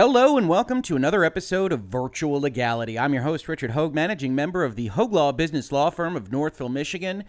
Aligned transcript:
Hello 0.00 0.38
and 0.38 0.48
welcome 0.48 0.80
to 0.80 0.96
another 0.96 1.24
episode 1.24 1.72
of 1.72 1.80
Virtual 1.80 2.40
Legality. 2.40 2.98
I'm 2.98 3.12
your 3.12 3.24
host, 3.24 3.46
Richard 3.48 3.72
Hoeg, 3.72 3.92
managing 3.92 4.34
member 4.34 4.64
of 4.64 4.74
the 4.74 4.88
Hoeg 4.88 5.12
Law 5.12 5.30
Business 5.30 5.70
Law 5.70 5.90
Firm 5.90 6.16
of 6.16 6.32
Northville, 6.32 6.70
Michigan. 6.70 7.22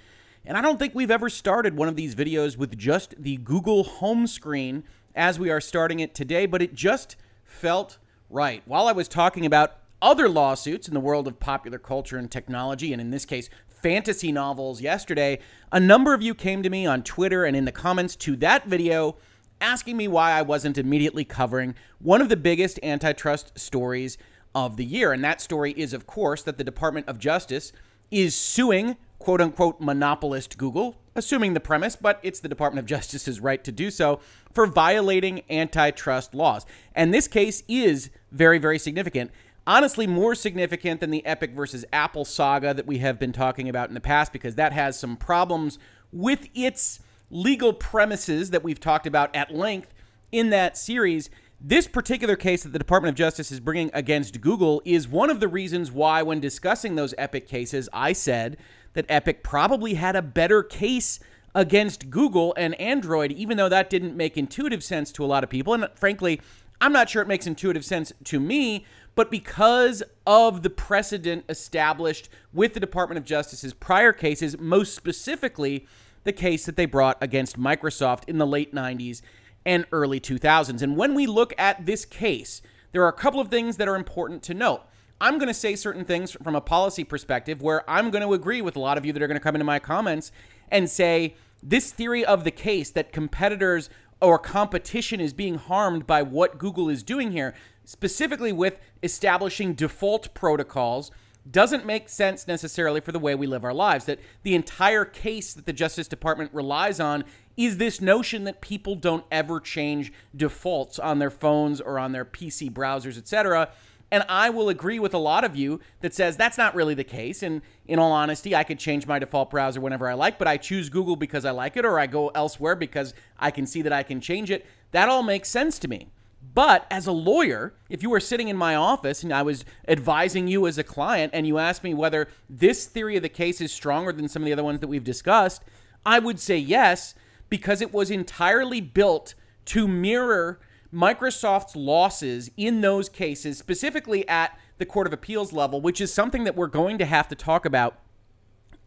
And 0.46 0.58
I 0.58 0.62
don't 0.62 0.80
think 0.80 0.96
we've 0.96 1.12
ever 1.12 1.30
started 1.30 1.76
one 1.76 1.90
of 1.90 1.98
these 1.98 2.16
videos 2.16 2.56
with 2.56 2.78
just 2.78 3.14
the 3.22 3.36
Google 3.36 3.84
home 3.84 4.26
screen 4.26 4.86
as 5.14 5.38
we 5.38 5.50
are 5.50 5.60
starting 5.60 6.00
it 6.00 6.16
today, 6.16 6.46
but 6.46 6.62
it 6.62 6.74
just 6.74 7.18
felt 7.44 7.98
right. 8.30 8.64
While 8.66 8.88
I 8.88 8.94
was 8.94 9.10
talking 9.10 9.46
about 9.46 9.76
other 10.02 10.30
lawsuits 10.30 10.88
in 10.88 10.94
the 10.94 11.02
world 11.02 11.28
of 11.28 11.42
popular 11.42 11.78
culture 11.78 12.18
and 12.18 12.32
technology, 12.32 12.94
and 12.94 13.02
in 13.02 13.12
this 13.12 13.26
case, 13.26 13.50
fantasy 13.68 14.32
novels 14.32 14.80
yesterday, 14.80 15.40
a 15.74 15.80
number 15.82 16.14
of 16.14 16.22
you 16.22 16.34
came 16.34 16.64
to 16.64 16.70
me 16.70 16.86
on 16.86 17.04
Twitter 17.04 17.44
and 17.44 17.58
in 17.58 17.66
the 17.66 17.74
comments 17.74 18.16
to 18.16 18.38
that 18.38 18.66
video 18.66 19.18
asking 19.62 19.96
me 19.96 20.08
why 20.08 20.32
I 20.32 20.42
wasn't 20.42 20.78
immediately 20.78 21.24
covering 21.24 21.76
one 22.00 22.22
of 22.22 22.30
the 22.30 22.38
biggest 22.38 22.80
antitrust 22.84 23.58
stories 23.58 24.18
of 24.54 24.76
the 24.76 24.86
year. 24.86 25.14
And 25.14 25.24
that 25.24 25.40
story 25.40 25.72
is, 25.78 25.94
of 25.94 26.08
course, 26.08 26.44
that 26.44 26.58
the 26.58 26.64
Department 26.64 27.08
of 27.08 27.20
Justice 27.20 27.72
is 28.10 28.36
suing 28.36 28.98
quote 29.22 29.40
unquote 29.40 29.80
monopolist 29.80 30.58
Google, 30.58 30.98
assuming 31.16 31.54
the 31.54 31.60
premise, 31.60 31.96
but 31.96 32.20
it's 32.24 32.40
the 32.40 32.50
Department 32.50 32.80
of 32.80 32.88
Justice's 32.88 33.40
right 33.40 33.64
to 33.64 33.72
do 33.72 33.92
so, 33.92 34.20
for 34.52 34.66
violating 34.66 35.44
antitrust 35.50 36.34
laws. 36.34 36.66
And 36.96 37.14
this 37.14 37.28
case 37.28 37.64
is 37.68 38.10
very, 38.32 38.58
very 38.58 38.80
significant. 38.80 39.32
Honestly, 39.68 40.08
more 40.08 40.34
significant 40.34 41.00
than 41.02 41.12
the 41.12 41.24
Epic 41.24 41.52
versus 41.52 41.86
Apple 41.94 42.26
saga 42.26 42.74
that 42.74 42.88
we 42.88 42.98
have 42.98 43.20
been 43.20 43.32
talking 43.32 43.70
about 43.70 43.90
in 43.90 43.94
the 43.94 44.02
past, 44.02 44.34
because 44.34 44.56
that 44.56 44.74
has 44.74 45.00
some 45.00 45.16
problems 45.16 45.78
with 46.12 46.50
its 46.56 47.00
legal 47.32 47.74
premises 47.74 48.52
that 48.52 48.64
we've 48.64 48.80
talked 48.80 49.08
about 49.08 49.36
at 49.36 49.56
length 49.56 49.94
in 50.32 50.52
that 50.52 50.78
series. 50.78 51.30
This 51.60 51.88
particular 51.88 52.36
case 52.36 52.64
that 52.64 52.74
the 52.74 52.80
Department 52.80 53.14
of 53.14 53.18
Justice 53.18 53.52
is 53.52 53.60
bringing 53.60 53.90
against 53.94 54.42
Google 54.42 54.82
is 54.84 55.08
one 55.08 55.30
of 55.30 55.40
the 55.40 55.48
reasons 55.48 55.92
why, 55.92 56.22
when 56.22 56.40
discussing 56.40 56.96
those 56.96 57.14
Epic 57.18 57.48
cases, 57.48 57.88
I 57.94 58.14
said 58.14 58.58
that 58.94 59.06
Epic 59.08 59.44
probably 59.44 59.94
had 59.94 60.16
a 60.16 60.22
better 60.22 60.64
case 60.64 61.20
against 61.54 62.10
Google 62.10 62.54
and 62.58 62.80
Android, 62.80 63.32
even 63.32 63.58
though 63.58 63.70
that 63.70 63.90
didn't 63.90 64.18
make 64.18 64.38
intuitive 64.38 64.84
sense 64.84 65.12
to 65.14 65.24
a 65.24 65.28
lot 65.28 65.44
of 65.44 65.50
people. 65.50 65.74
And 65.74 65.88
frankly, 65.96 66.42
I'm 66.80 66.94
not 66.94 67.10
sure 67.10 67.22
it 67.22 67.28
makes 67.28 67.48
intuitive 67.48 67.86
sense 67.86 68.12
to 68.26 68.40
me, 68.40 68.86
but 69.14 69.30
because 69.30 70.02
of 70.26 70.64
the 70.64 70.70
precedent 70.70 71.46
established 71.48 72.30
with 72.54 72.74
the 72.74 72.80
Department 72.80 73.20
of 73.20 73.26
Justice's 73.26 73.74
prior 73.74 74.14
cases, 74.14 74.58
most 74.58 74.96
specifically 74.96 75.86
the 76.24 76.34
case 76.34 76.66
that 76.66 76.76
they 76.76 76.86
brought 76.86 77.18
against 77.22 77.60
Microsoft 77.60 78.24
in 78.28 78.38
the 78.38 78.48
late 78.48 78.74
90s 78.74 79.22
and 79.66 79.86
early 79.92 80.20
2000s. 80.20 80.82
And 80.82 80.98
when 80.98 81.14
we 81.14 81.28
look 81.28 81.54
at 81.58 81.86
this 81.86 82.06
case, 82.06 82.62
there 82.92 83.04
are 83.04 83.10
a 83.10 83.14
couple 83.14 83.40
of 83.40 83.50
things 83.50 83.78
that 83.78 83.88
are 83.88 83.96
important 83.96 84.44
to 84.44 84.54
note. 84.54 84.82
I'm 85.20 85.38
going 85.38 85.48
to 85.48 85.54
say 85.54 85.76
certain 85.76 86.04
things 86.04 86.32
from 86.32 86.56
a 86.56 86.62
policy 86.62 87.04
perspective 87.04 87.62
where 87.62 87.88
I'm 87.90 88.10
going 88.10 88.24
to 88.24 88.34
agree 88.34 88.62
with 88.62 88.76
a 88.76 88.80
lot 88.80 88.98
of 88.98 89.06
you 89.06 89.14
that 89.14 89.22
are 89.22 89.28
going 89.28 89.40
to 89.40 89.44
come 89.44 89.56
into 89.56 89.66
my 89.66 89.80
comments 89.80 90.32
and 90.70 90.90
say 90.90 91.36
this 91.62 91.92
theory 91.92 92.26
of 92.26 92.44
the 92.44 92.52
case 92.52 92.90
that 92.92 93.12
competitors 93.12 93.90
or 94.20 94.40
competition 94.40 95.20
is 95.20 95.34
being 95.34 95.56
harmed 95.56 96.08
by 96.08 96.22
what 96.24 96.58
Google 96.58 96.90
is 96.90 97.04
doing 97.04 97.32
here, 97.32 97.54
specifically 97.86 98.52
with 98.52 98.80
establishing 99.04 99.74
default 99.74 100.34
protocols 100.34 101.12
doesn't 101.50 101.86
make 101.86 102.08
sense 102.08 102.48
necessarily 102.48 103.02
for 103.02 103.12
the 103.12 103.20
way 103.20 103.34
we 103.34 103.48
live 103.48 103.64
our 103.64 103.74
lives. 103.74 104.06
That 104.06 104.20
the 104.44 104.54
entire 104.54 105.06
case 105.06 105.54
that 105.54 105.66
the 105.66 105.74
Justice 105.74 106.08
Department 106.08 106.54
relies 106.54 107.00
on 107.00 107.24
is 107.58 107.78
this 107.78 108.00
notion 108.00 108.44
that 108.44 108.62
people 108.62 108.96
don't 108.96 109.26
ever 109.32 109.60
change 109.60 110.14
defaults 110.36 111.00
on 111.00 111.20
their 111.20 111.30
phones 111.30 111.82
or 111.82 111.98
on 111.98 112.12
their 112.12 112.26
PC 112.26 112.72
browsers, 112.72 113.18
etc. 113.18 113.70
And 114.12 114.26
I 114.28 114.50
will 114.50 114.68
agree 114.68 115.00
with 115.00 115.14
a 115.14 115.18
lot 115.18 115.44
of 115.44 115.56
you 115.56 115.80
that 116.02 116.14
says 116.14 116.36
that's 116.36 116.58
not 116.58 116.76
really 116.76 116.94
the 116.94 117.04
case. 117.04 117.42
And 117.42 117.62
in 117.88 117.98
all 117.98 118.12
honesty, 118.12 118.54
I 118.56 118.64
could 118.64 118.78
change 118.78 119.08
my 119.08 119.20
default 119.20 119.50
browser 119.50 119.80
whenever 119.80 120.08
I 120.08 120.14
like, 120.14 120.38
but 120.38 120.48
I 120.48 120.58
choose 120.58 120.90
Google 120.90 121.16
because 121.16 121.46
I 121.46 121.52
like 121.52 121.78
it, 121.78 121.86
or 121.86 121.98
I 121.98 122.08
go 122.08 122.28
elsewhere 122.30 122.76
because 122.76 123.14
I 123.40 123.52
can 123.52 123.66
see 123.66 123.82
that 123.82 123.94
I 123.94 124.04
can 124.04 124.20
change 124.20 124.52
it. 124.52 124.66
That 124.92 125.08
all 125.08 125.24
makes 125.24 125.50
sense 125.50 125.80
to 125.80 125.88
me. 125.88 126.10
But 126.54 126.86
as 126.92 127.08
a 127.08 127.12
lawyer, 127.12 127.74
if 127.90 128.04
you 128.04 128.10
were 128.10 128.20
sitting 128.20 128.50
in 128.50 128.58
my 128.58 128.76
office 128.76 129.24
and 129.24 129.32
I 129.32 129.42
was 129.42 129.64
advising 129.88 130.48
you 130.48 130.68
as 130.68 130.78
a 130.78 130.84
client 130.84 131.32
and 131.34 131.48
you 131.48 131.58
asked 131.58 131.84
me 131.84 131.94
whether 131.94 132.28
this 132.50 132.86
theory 132.86 133.16
of 133.16 133.24
the 133.24 133.30
case 133.30 133.62
is 133.62 133.72
stronger 133.72 134.12
than 134.12 134.28
some 134.28 134.42
of 134.42 134.46
the 134.46 134.54
other 134.54 134.64
ones 134.64 134.82
that 134.82 134.88
we've 134.88 135.04
discussed, 135.04 135.64
I 136.06 136.20
would 136.20 136.40
say 136.40 136.58
yes, 136.58 137.16
because 137.50 137.82
it 137.82 137.94
was 137.94 138.12
entirely 138.12 138.82
built 138.82 139.34
to 139.66 139.88
mirror 139.88 140.60
Microsoft's 140.94 141.76
losses 141.76 142.52
in 142.58 142.82
those 142.82 143.08
cases, 143.08 143.58
specifically 143.58 144.28
at 144.28 144.58
the 144.78 144.86
Court 144.86 145.08
of 145.08 145.14
Appeals 145.14 145.54
level, 145.54 145.80
which 145.80 146.02
is 146.02 146.14
something 146.14 146.44
that 146.44 146.56
we're 146.56 146.68
going 146.68 146.98
to 146.98 147.06
have 147.06 147.30
to 147.30 147.36
talk 147.36 147.66
about 147.66 148.01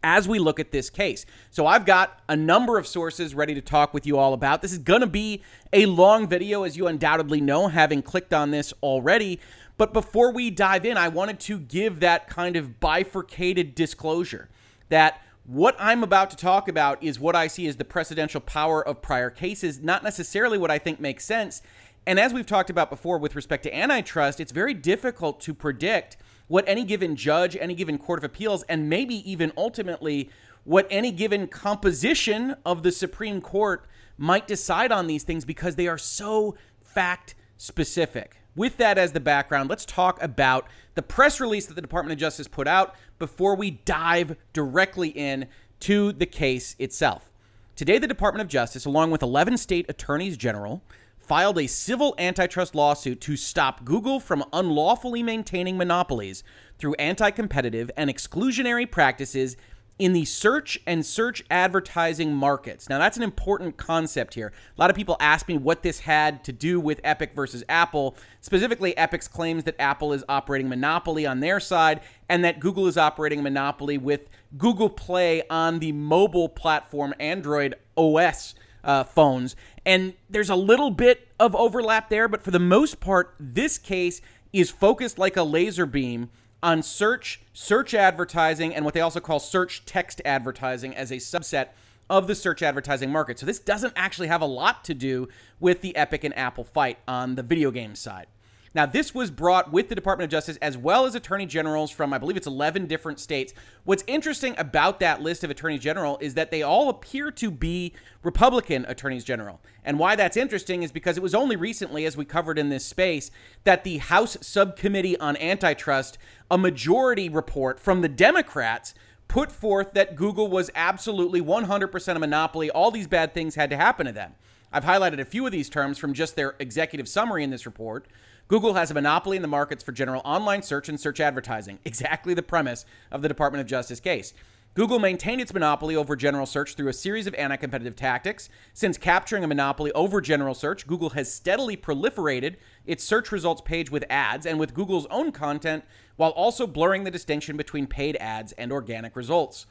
as 0.05 0.27
we 0.27 0.37
look 0.37 0.59
at 0.59 0.71
this 0.71 0.91
case. 0.91 1.25
So 1.49 1.65
I've 1.65 1.83
got 1.83 2.19
a 2.29 2.35
number 2.35 2.77
of 2.77 2.85
sources 2.85 3.33
ready 3.33 3.55
to 3.55 3.61
talk 3.61 3.91
with 3.91 4.05
you 4.05 4.19
all 4.19 4.33
about. 4.33 4.61
This 4.61 4.71
is 4.71 4.77
going 4.77 5.01
to 5.01 5.07
be 5.07 5.41
a 5.73 5.87
long 5.87 6.27
video, 6.27 6.61
as 6.61 6.77
you 6.77 6.85
undoubtedly 6.85 7.41
know, 7.41 7.69
having 7.69 8.03
clicked 8.03 8.31
on 8.31 8.51
this 8.51 8.71
already. 8.83 9.39
But 9.77 9.93
before 9.93 10.31
we 10.31 10.51
dive 10.51 10.85
in, 10.85 10.95
I 10.95 11.07
wanted 11.07 11.39
to 11.41 11.57
give 11.57 12.01
that 12.01 12.27
kind 12.27 12.55
of 12.55 12.79
bifurcated 12.79 13.73
disclosure 13.73 14.47
that 14.89 15.21
what 15.43 15.75
I'm 15.79 16.03
about 16.03 16.29
to 16.29 16.37
talk 16.37 16.67
about 16.67 17.01
is 17.03 17.19
what 17.19 17.35
I 17.35 17.47
see 17.47 17.65
as 17.65 17.77
the 17.77 17.83
precedential 17.83 18.45
power 18.45 18.87
of 18.87 19.01
prior 19.01 19.31
cases, 19.31 19.81
not 19.81 20.03
necessarily 20.03 20.59
what 20.59 20.69
I 20.69 20.77
think 20.77 20.99
makes 20.99 21.25
sense. 21.25 21.63
And 22.05 22.19
as 22.19 22.31
we've 22.31 22.45
talked 22.45 22.69
about 22.69 22.91
before 22.91 23.17
with 23.17 23.35
respect 23.35 23.63
to 23.63 23.75
antitrust, 23.75 24.39
it's 24.39 24.51
very 24.51 24.75
difficult 24.75 25.41
to 25.41 25.53
predict 25.55 26.17
what 26.47 26.63
any 26.67 26.83
given 26.83 27.15
judge, 27.15 27.57
any 27.59 27.73
given 27.73 27.97
court 27.97 28.19
of 28.19 28.23
appeals, 28.23 28.63
and 28.63 28.89
maybe 28.89 29.29
even 29.29 29.51
ultimately 29.57 30.29
what 30.63 30.87
any 30.89 31.11
given 31.11 31.47
composition 31.47 32.55
of 32.65 32.83
the 32.83 32.91
Supreme 32.91 33.41
Court 33.41 33.85
might 34.17 34.47
decide 34.47 34.91
on 34.91 35.07
these 35.07 35.23
things 35.23 35.45
because 35.45 35.75
they 35.75 35.87
are 35.87 35.97
so 35.97 36.55
fact 36.81 37.35
specific. 37.57 38.37
With 38.55 38.77
that 38.77 38.97
as 38.97 39.11
the 39.11 39.19
background, 39.19 39.69
let's 39.69 39.85
talk 39.85 40.21
about 40.23 40.67
the 40.95 41.01
press 41.01 41.41
release 41.41 41.65
that 41.65 41.73
the 41.73 41.81
Department 41.81 42.13
of 42.13 42.19
Justice 42.19 42.47
put 42.47 42.67
out 42.67 42.95
before 43.19 43.55
we 43.55 43.71
dive 43.71 44.37
directly 44.53 45.09
in 45.09 45.47
to 45.81 46.13
the 46.13 46.25
case 46.25 46.75
itself. 46.79 47.29
Today, 47.75 47.97
the 47.97 48.07
Department 48.07 48.41
of 48.41 48.47
Justice, 48.47 48.85
along 48.85 49.11
with 49.11 49.21
11 49.21 49.57
state 49.57 49.85
attorneys 49.89 50.37
general, 50.37 50.81
filed 51.25 51.57
a 51.57 51.67
civil 51.67 52.13
antitrust 52.17 52.75
lawsuit 52.75 53.19
to 53.21 53.35
stop 53.35 53.83
Google 53.83 54.19
from 54.19 54.43
unlawfully 54.53 55.23
maintaining 55.23 55.77
monopolies 55.77 56.43
through 56.77 56.93
anti 56.95 57.31
competitive 57.31 57.89
and 57.97 58.09
exclusionary 58.09 58.89
practices 58.89 59.57
in 59.97 60.11
the 60.11 60.25
search 60.25 60.77
and 60.85 61.05
search 61.05 61.43
advertising 61.49 62.33
markets. 62.33 62.89
Now, 62.89 62.99
that's 62.99 63.15
an 63.15 63.23
important 63.23 63.77
concept 63.77 64.33
here. 64.33 64.51
A 64.77 64.81
lot 64.81 64.89
of 64.89 64.95
people 64.95 65.15
ask 65.21 65.47
me 65.47 65.57
what 65.57 65.83
this 65.83 66.01
had 66.01 66.43
to 66.43 66.51
do 66.51 66.81
with 66.81 66.99
Epic 67.03 67.31
versus 67.33 67.63
Apple. 67.69 68.17
Specifically, 68.41 68.95
Epic's 68.97 69.29
claims 69.29 69.63
that 69.63 69.79
Apple 69.79 70.11
is 70.11 70.23
operating 70.27 70.67
monopoly 70.67 71.25
on 71.25 71.39
their 71.39 71.61
side 71.61 72.01
and 72.27 72.43
that 72.43 72.59
Google 72.59 72.87
is 72.87 72.97
operating 72.97 73.41
monopoly 73.41 73.97
with 73.97 74.27
Google 74.57 74.89
Play 74.89 75.43
on 75.49 75.79
the 75.79 75.93
mobile 75.93 76.49
platform 76.49 77.13
Android 77.19 77.75
OS 77.95 78.53
uh, 78.85 79.03
phones. 79.03 79.55
And 79.85 80.13
there's 80.29 80.49
a 80.49 80.55
little 80.55 80.89
bit 80.89 81.27
of 81.39 81.55
overlap 81.55 82.09
there, 82.09 82.27
but 82.27 82.41
for 82.41 82.51
the 82.51 82.59
most 82.59 82.99
part, 82.99 83.35
this 83.39 83.77
case 83.77 84.21
is 84.51 84.71
focused 84.71 85.19
like 85.19 85.37
a 85.37 85.43
laser 85.43 85.85
beam 85.85 86.29
on 86.63 86.81
search, 86.81 87.41
search 87.53 87.93
advertising, 87.93 88.73
and 88.73 88.83
what 88.83 88.93
they 88.93 89.01
also 89.01 89.19
call 89.19 89.39
search 89.39 89.85
text 89.85 90.21
advertising 90.25 90.95
as 90.95 91.11
a 91.11 91.17
subset 91.17 91.69
of 92.09 92.27
the 92.27 92.35
search 92.35 92.63
advertising 92.63 93.11
market. 93.11 93.37
So 93.37 93.45
this 93.45 93.59
doesn't 93.59 93.93
actually 93.95 94.27
have 94.27 94.41
a 94.41 94.47
lot 94.47 94.83
to 94.85 94.93
do 94.93 95.27
with 95.59 95.81
the 95.81 95.95
Epic 95.95 96.23
and 96.23 96.35
Apple 96.37 96.63
fight 96.63 96.97
on 97.07 97.35
the 97.35 97.43
video 97.43 97.69
game 97.69 97.95
side. 97.95 98.27
Now, 98.75 98.85
this 98.85 99.15
was 99.15 99.31
brought 99.31 99.71
with 99.71 99.87
the 99.87 99.95
Department 99.95 100.25
of 100.25 100.31
Justice 100.31 100.57
as 100.57 100.77
well 100.77 101.05
as 101.05 101.15
attorney 101.15 101.45
generals 101.45 101.91
from, 101.91 102.11
I 102.11 102.17
believe 102.17 102.35
it's 102.35 102.45
11 102.45 102.87
different 102.87 103.21
states. 103.21 103.53
What's 103.85 104.03
interesting 104.05 104.53
about 104.57 104.99
that 104.99 105.21
list 105.21 105.45
of 105.45 105.49
attorney 105.49 105.79
general 105.79 106.17
is 106.19 106.33
that 106.33 106.51
they 106.51 106.61
all 106.61 106.89
appear 106.89 107.31
to 107.31 107.49
be 107.49 107.93
Republican 108.21 108.83
attorneys 108.89 109.23
general. 109.23 109.61
And 109.85 109.97
why 109.97 110.17
that's 110.17 110.35
interesting 110.35 110.83
is 110.83 110.91
because 110.91 111.15
it 111.15 111.23
was 111.23 111.33
only 111.33 111.55
recently, 111.55 112.05
as 112.05 112.17
we 112.17 112.25
covered 112.25 112.59
in 112.59 112.67
this 112.67 112.85
space, 112.85 113.31
that 113.63 113.85
the 113.85 113.99
House 113.99 114.37
Subcommittee 114.41 115.17
on 115.19 115.37
Antitrust, 115.37 116.17
a 116.51 116.57
majority 116.57 117.29
report 117.29 117.79
from 117.79 118.01
the 118.01 118.09
Democrats, 118.09 118.93
put 119.29 119.53
forth 119.53 119.93
that 119.93 120.17
Google 120.17 120.49
was 120.49 120.69
absolutely 120.75 121.41
100% 121.41 122.15
a 122.15 122.19
monopoly. 122.19 122.69
All 122.69 122.91
these 122.91 123.07
bad 123.07 123.33
things 123.33 123.55
had 123.55 123.69
to 123.69 123.77
happen 123.77 124.05
to 124.05 124.11
them. 124.11 124.35
I've 124.69 124.83
highlighted 124.83 125.21
a 125.21 125.25
few 125.25 125.45
of 125.45 125.53
these 125.53 125.69
terms 125.69 125.97
from 125.97 126.13
just 126.13 126.35
their 126.35 126.55
executive 126.59 127.07
summary 127.07 127.45
in 127.45 127.49
this 127.49 127.65
report. 127.65 128.07
Google 128.47 128.75
has 128.75 128.91
a 128.91 128.93
monopoly 128.93 129.37
in 129.37 129.41
the 129.41 129.47
markets 129.47 129.83
for 129.83 129.91
general 129.91 130.21
online 130.23 130.61
search 130.61 130.87
and 130.87 130.99
search 130.99 131.19
advertising, 131.19 131.79
exactly 131.83 132.35
the 132.35 132.43
premise 132.43 132.85
of 133.11 133.23
the 133.23 133.27
Department 133.27 133.61
of 133.61 133.67
Justice 133.67 133.99
case. 133.99 134.35
Google 134.75 134.99
maintained 134.99 135.41
its 135.41 135.53
monopoly 135.53 135.95
over 135.95 136.15
general 136.15 136.45
search 136.45 136.75
through 136.75 136.89
a 136.89 136.93
series 136.93 137.25
of 137.25 137.33
anti 137.35 137.55
competitive 137.55 137.95
tactics. 137.95 138.49
Since 138.73 138.99
capturing 138.99 139.43
a 139.43 139.47
monopoly 139.47 139.91
over 139.93 140.21
general 140.21 140.53
search, 140.53 140.85
Google 140.85 141.11
has 141.11 141.33
steadily 141.33 141.75
proliferated 141.75 142.57
its 142.85 143.03
search 143.03 143.31
results 143.31 143.61
page 143.61 143.89
with 143.89 144.05
ads 144.11 144.45
and 144.45 144.59
with 144.59 144.75
Google's 144.75 145.07
own 145.07 145.31
content 145.31 145.83
while 146.15 146.31
also 146.31 146.67
blurring 146.67 147.03
the 147.03 147.09
distinction 147.09 147.57
between 147.57 147.87
paid 147.87 148.15
ads 148.17 148.51
and 148.53 148.71
organic 148.71 149.15
results. 149.15 149.65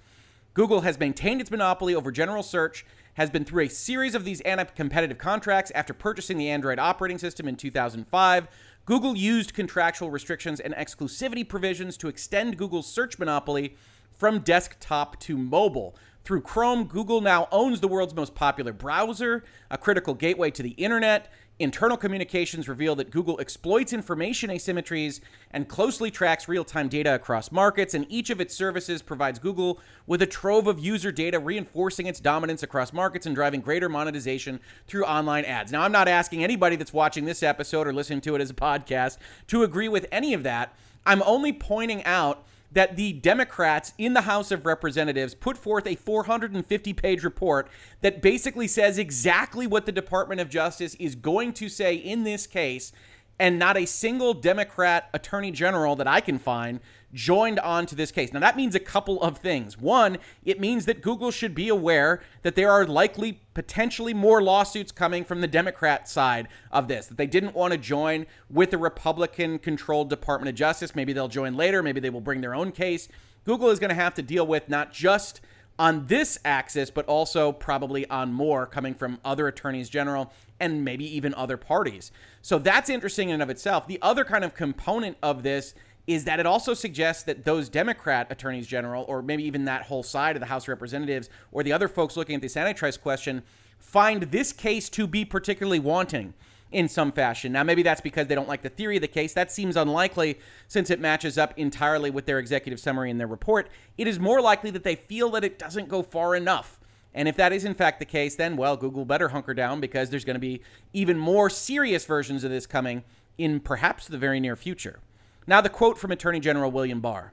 Google 0.55 0.83
has 0.83 1.01
maintained 1.01 1.41
its 1.41 1.51
monopoly 1.51 1.97
over 1.97 2.13
general 2.13 2.45
search, 2.45 2.87
has 3.15 3.29
been 3.29 3.45
through 3.45 3.65
a 3.65 3.69
series 3.69 4.15
of 4.15 4.25
these 4.25 4.41
anti 4.43 4.65
competitive 4.65 5.19
contracts 5.19 5.73
after 5.75 5.93
purchasing 5.93 6.39
the 6.39 6.49
Android 6.49 6.79
operating 6.79 7.19
system 7.19 7.49
in 7.49 7.57
2005. 7.57 8.47
Google 8.87 9.17
used 9.17 9.53
contractual 9.53 10.11
restrictions 10.11 10.61
and 10.61 10.73
exclusivity 10.75 11.47
provisions 11.47 11.97
to 11.97 12.07
extend 12.07 12.57
Google's 12.57 12.87
search 12.87 13.19
monopoly 13.19 13.77
from 14.17 14.41
desktop 14.41 15.19
to 15.21 15.37
mobile. 15.37 15.97
Through 16.23 16.43
Chrome, 16.43 16.85
Google 16.85 17.21
now 17.21 17.49
owns 17.51 17.81
the 17.81 17.89
world's 17.89 18.15
most 18.15 18.37
popular 18.37 18.73
browser, 18.73 19.43
a 19.71 19.77
critical 19.77 20.15
gateway 20.15 20.53
to 20.53 20.63
the 20.63 20.71
internet, 20.71 21.33
Internal 21.61 21.97
communications 21.97 22.69
reveal 22.69 22.97
that 22.97 23.13
Google 23.13 23.39
exploits 23.41 23.93
information 23.93 24.51
asymmetries 24.51 25.21
and 25.53 25.69
closely 25.69 26.11
tracks 26.11 26.49
real 26.49 26.65
time 26.65 26.89
data 26.89 27.15
across 27.15 27.53
markets, 27.53 27.95
and 27.95 28.07
each 28.09 28.29
of 28.31 28.41
its 28.41 28.53
services 28.53 29.03
provides 29.03 29.39
Google 29.39 29.79
with 30.05 30.21
a 30.21 30.27
trove 30.27 30.67
of 30.67 30.81
user 30.81 31.13
data, 31.13 31.39
reinforcing 31.39 32.07
its 32.07 32.19
dominance 32.19 32.65
across 32.65 32.93
markets 32.93 33.25
and 33.25 33.37
driving 33.37 33.61
greater 33.61 33.89
monetization 33.89 34.59
through 34.89 35.05
online 35.05 35.45
ads. 35.45 35.71
Now, 35.71 35.83
I'm 35.83 35.93
not 35.93 36.09
asking 36.09 36.43
anybody 36.43 36.75
that's 36.75 36.93
watching 36.93 37.25
this 37.25 37.43
episode 37.45 37.87
or 37.87 37.93
listening 37.93 38.21
to 38.23 38.35
it 38.35 38.41
as 38.41 38.51
a 38.51 38.55
podcast 38.55 39.19
to 39.47 39.63
agree 39.63 39.89
with 39.89 40.07
any 40.11 40.35
of 40.35 40.43
that. 40.43 40.75
I'm 41.07 41.23
only 41.23 41.53
pointing 41.53 42.03
out 42.05 42.45
that 42.75 42.97
the 42.97 43.13
Democrats 43.15 43.95
in 43.97 44.13
the 44.13 44.23
House 44.23 44.51
of 44.51 44.67
Representatives 44.67 45.35
put 45.35 45.57
forth 45.57 45.87
a 45.87 45.95
450 45.95 46.93
page 46.93 47.25
report 47.25 47.69
that 48.03 48.21
basically 48.21 48.69
says 48.69 48.99
exactly 48.99 49.67
what 49.67 49.87
the 49.87 49.93
Department 49.93 50.41
of 50.41 50.51
Justice 50.51 50.95
is 50.97 51.15
going 51.15 51.53
to 51.55 51.69
say 51.69 51.95
in 51.95 52.25
this 52.25 52.47
case 52.47 52.93
and 53.39 53.59
not 53.59 53.77
a 53.77 53.87
single 53.87 54.35
Democrat 54.35 55.09
attorney 55.13 55.51
general 55.51 55.97
that 55.97 56.07
I 56.07 56.21
can 56.21 56.39
find 56.39 56.81
joined 57.15 57.59
on 57.61 57.87
to 57.87 57.95
this 57.95 58.11
case. 58.11 58.33
Now, 58.33 58.41
that 58.41 58.57
means 58.57 58.75
a 58.75 58.81
couple 58.81 59.23
of 59.23 59.39
things. 59.39 59.79
One, 59.79 60.19
it 60.45 60.61
means 60.61 60.85
that 60.87 61.01
Google 61.01 61.31
should 61.31 61.55
be 61.55 61.69
aware 61.69 62.21
that 62.43 62.57
there 62.57 62.71
are 62.71 62.85
likely 62.87 63.41
potentially 63.55 64.13
more 64.13 64.43
lawsuits 64.43 64.93
coming 64.93 65.25
from 65.25 65.41
the 65.41 65.47
Democrat 65.47 66.09
side 66.09 66.49
of 66.71 66.89
this, 66.89 67.07
that 67.07 67.17
they 67.17 67.27
didn't 67.27 67.55
want 67.55 67.73
to 67.73 67.79
join 67.79 68.27
with 68.51 68.71
the 68.71 68.79
Republican 68.79 69.59
controlled 69.59 70.11
Department 70.11 70.49
of 70.49 70.57
Justice. 70.57 70.95
Maybe 70.95 71.13
they'll 71.13 71.29
join 71.29 71.57
later, 71.57 71.83
maybe 71.83 72.01
they 72.01 72.11
will 72.11 72.21
bring 72.21 72.41
their 72.41 72.55
own 72.55 72.73
case. 72.73 73.09
Google 73.45 73.71
is 73.71 73.79
going 73.79 73.91
to 73.91 73.95
have 73.95 74.15
to 74.15 74.23
deal 74.23 74.47
with 74.47 74.69
not 74.69 74.93
just 74.93 75.41
on 75.79 76.07
this 76.07 76.39
axis, 76.45 76.91
but 76.91 77.05
also 77.07 77.53
probably 77.53 78.09
on 78.09 78.33
more 78.33 78.67
coming 78.67 78.95
from 78.95 79.19
other 79.25 79.49
attorneys 79.49 79.89
general 79.89 80.33
and 80.61 80.85
maybe 80.85 81.05
even 81.17 81.35
other 81.35 81.57
parties. 81.57 82.13
So 82.43 82.59
that's 82.59 82.89
interesting 82.89 83.29
in 83.29 83.35
and 83.35 83.43
of 83.43 83.51
itself. 83.51 83.87
The 83.87 83.99
other 84.01 84.25
kind 84.25 84.45
of 84.45 84.55
component 84.55 85.17
of 85.23 85.43
this 85.43 85.75
is 86.07 86.25
that 86.25 86.41
it 86.41 86.47
also 86.47 86.75
suggests 86.75 87.23
that 87.23 87.45
those 87.45 87.69
Democrat 87.69 88.27
attorneys 88.31 88.67
general, 88.67 89.05
or 89.09 89.23
maybe 89.23 89.45
even 89.45 89.65
that 89.65 89.83
whole 89.83 90.03
side 90.03 90.37
of 90.37 90.41
the 90.41 90.47
House 90.47 90.65
of 90.65 90.69
Representatives, 90.69 91.31
or 91.51 91.63
the 91.63 91.73
other 91.73 91.89
folks 91.89 92.17
looking 92.17 92.35
at 92.35 92.43
this 92.43 92.57
antitrust 92.57 93.01
question, 93.01 93.43
find 93.79 94.25
this 94.25 94.53
case 94.53 94.89
to 94.91 95.07
be 95.07 95.25
particularly 95.25 95.79
wanting 95.79 96.35
in 96.73 96.89
some 96.89 97.13
fashion. 97.13 97.53
Now, 97.53 97.63
maybe 97.63 97.83
that's 97.83 98.01
because 98.01 98.27
they 98.27 98.35
don't 98.35 98.49
like 98.49 98.63
the 98.63 98.69
theory 98.69 98.97
of 98.97 99.03
the 99.03 99.09
case. 99.09 99.33
That 99.33 99.53
seems 99.53 99.77
unlikely 99.77 100.41
since 100.67 100.91
it 100.91 101.01
matches 101.01 101.39
up 101.39 101.55
entirely 101.57 102.11
with 102.11 102.27
their 102.27 102.39
executive 102.39 102.81
summary 102.81 103.11
in 103.11 103.19
their 103.19 103.29
report. 103.29 103.69
It 103.97 104.09
is 104.09 104.19
more 104.19 104.41
likely 104.41 104.71
that 104.73 104.83
they 104.83 104.97
feel 104.97 105.31
that 105.31 105.45
it 105.45 105.59
doesn't 105.59 105.89
go 105.89 106.03
far 106.03 106.35
enough. 106.35 106.81
And 107.15 107.29
if 107.29 107.37
that 107.37 107.53
is 107.53 107.65
in 107.65 107.75
fact 107.75 108.01
the 108.01 108.05
case, 108.05 108.35
then, 108.35 108.57
well, 108.57 108.77
Google 108.77 109.05
better 109.05 109.29
hunker 109.29 109.55
down 109.55 109.81
because 109.81 110.11
there's 110.11 110.25
going 110.25 110.35
to 110.35 110.41
be 110.41 110.63
even 110.93 111.17
more 111.17 111.49
serious 111.49 112.05
versions 112.05 112.43
of 112.43 112.51
this 112.51 112.67
coming 112.67 113.05
in 113.39 113.61
perhaps 113.61 114.09
the 114.09 114.19
very 114.19 114.41
near 114.41 114.57
future. 114.57 114.99
Now, 115.47 115.61
the 115.61 115.69
quote 115.69 115.99
from 115.99 116.11
Attorney 116.11 116.41
General 116.41 116.71
William 116.71 117.01
Barr 117.01 117.33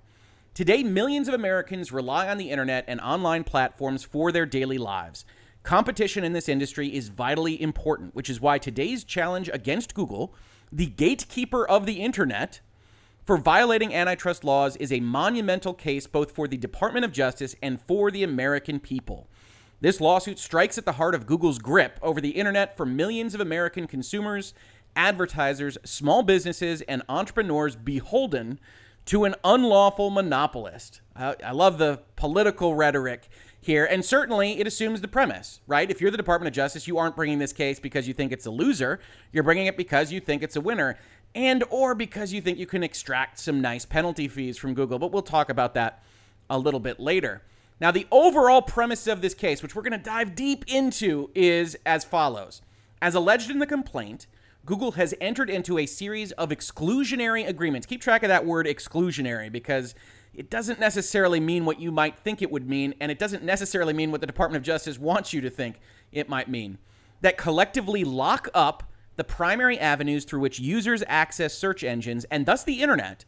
Today, 0.54 0.84
millions 0.84 1.30
of 1.30 1.34
Americans 1.34 1.94
rely 1.94 2.28
on 2.28 2.38
the 2.38 2.50
internet 2.52 2.84
and 2.88 3.00
online 3.00 3.46
platforms 3.46 4.04
for 4.04 4.34
their 4.34 4.46
daily 4.46 4.78
lives. 4.78 5.24
Competition 5.64 6.26
in 6.26 6.34
this 6.34 6.50
industry 6.50 6.94
is 6.94 7.08
vitally 7.08 7.62
important, 7.62 8.14
which 8.14 8.30
is 8.30 8.42
why 8.42 8.58
today's 8.58 9.06
challenge 9.06 9.50
against 9.54 9.94
Google, 9.94 10.34
the 10.72 10.88
gatekeeper 10.88 11.66
of 11.66 11.86
the 11.86 12.02
internet, 12.02 12.60
for 13.26 13.38
violating 13.38 13.94
antitrust 13.94 14.44
laws 14.44 14.76
is 14.76 14.92
a 14.92 15.00
monumental 15.00 15.74
case 15.74 16.06
both 16.06 16.32
for 16.32 16.48
the 16.50 16.58
Department 16.58 17.06
of 17.06 17.14
Justice 17.14 17.56
and 17.62 17.80
for 17.80 18.12
the 18.12 18.24
American 18.24 18.80
people. 18.80 19.30
This 19.80 20.02
lawsuit 20.02 20.38
strikes 20.38 20.78
at 20.78 20.86
the 20.86 20.94
heart 20.94 21.16
of 21.16 21.26
Google's 21.26 21.60
grip 21.60 21.98
over 22.02 22.20
the 22.20 22.32
internet 22.32 22.76
for 22.76 22.86
millions 22.86 23.34
of 23.34 23.42
American 23.42 23.88
consumers, 23.88 24.54
advertisers, 24.96 25.78
small 25.84 26.24
businesses, 26.24 26.82
and 26.84 27.04
entrepreneurs 27.10 27.76
beholden 27.76 28.60
to 29.06 29.26
an 29.26 29.36
unlawful 29.44 30.10
monopolist. 30.10 31.02
I, 31.16 31.36
I 31.44 31.52
love 31.52 31.78
the 31.78 32.02
political 32.16 32.76
rhetoric 32.76 33.30
here. 33.60 33.86
And 33.86 34.04
certainly 34.04 34.60
it 34.60 34.68
assumes 34.68 35.02
the 35.02 35.08
premise, 35.08 35.60
right? 35.68 35.90
If 35.90 36.02
you're 36.02 36.12
the 36.12 36.18
Department 36.18 36.48
of 36.48 36.54
Justice, 36.54 36.88
you 36.88 36.98
aren't 36.98 37.16
bringing 37.16 37.40
this 37.40 37.54
case 37.54 37.80
because 37.80 38.08
you 38.08 38.14
think 38.14 38.32
it's 38.32 38.46
a 38.46 38.52
loser. 38.52 39.00
You're 39.32 39.44
bringing 39.44 39.68
it 39.68 39.78
because 39.78 40.12
you 40.12 40.20
think 40.20 40.44
it's 40.44 40.56
a 40.56 40.62
winner 40.62 40.98
and 41.34 41.64
or 41.70 41.96
because 41.96 42.34
you 42.34 42.42
think 42.42 42.58
you 42.58 42.66
can 42.66 42.84
extract 42.84 43.40
some 43.40 43.62
nice 43.62 43.86
penalty 43.86 44.28
fees 44.28 44.58
from 44.58 44.74
Google. 44.74 45.00
But 45.00 45.12
we'll 45.12 45.22
talk 45.22 45.50
about 45.50 45.74
that 45.76 46.04
a 46.50 46.58
little 46.58 46.80
bit 46.80 47.00
later. 47.00 47.44
Now, 47.80 47.92
the 47.92 48.08
overall 48.12 48.62
premise 48.62 49.08
of 49.08 49.22
this 49.22 49.34
case, 49.34 49.64
which 49.64 49.76
we're 49.76 49.82
going 49.82 49.94
to 49.94 49.98
dive 49.98 50.36
deep 50.36 50.66
into, 50.68 51.32
is 51.34 51.76
as 51.86 52.04
follows. 52.04 52.62
As 53.02 53.16
alleged 53.16 53.50
in 53.50 53.58
the 53.58 53.66
complaint, 53.66 54.28
Google 54.66 54.92
has 54.92 55.14
entered 55.20 55.50
into 55.50 55.80
a 55.80 55.86
series 55.86 56.32
of 56.34 56.50
exclusionary 56.50 57.48
agreements. 57.48 57.88
Keep 57.88 58.02
track 58.02 58.24
of 58.24 58.30
that 58.30 58.46
word 58.46 58.68
exclusionary 58.68 59.52
because 59.52 59.96
it 60.34 60.50
doesn't 60.50 60.80
necessarily 60.80 61.40
mean 61.40 61.66
what 61.66 61.80
you 61.80 61.92
might 61.92 62.18
think 62.18 62.42
it 62.42 62.52
would 62.52 62.70
mean, 62.70 62.94
and 63.00 63.12
it 63.12 63.20
doesn't 63.20 63.44
necessarily 63.44 63.94
mean 63.94 64.12
what 64.12 64.22
the 64.22 64.28
Department 64.28 64.62
of 64.62 64.66
Justice 64.66 65.00
wants 65.00 65.34
you 65.34 65.42
to 65.42 65.50
think 65.50 65.80
it 66.12 66.30
might 66.30 66.48
mean. 66.48 66.78
That 67.22 67.38
collectively 67.38 68.04
lock 68.04 68.50
up 68.54 68.84
the 69.16 69.24
primary 69.24 69.80
avenues 69.80 70.26
through 70.26 70.40
which 70.40 70.60
users 70.60 71.04
access 71.08 71.54
search 71.54 71.84
engines 71.84 72.26
and 72.26 72.46
thus 72.46 72.64
the 72.64 72.82
internet 72.82 73.26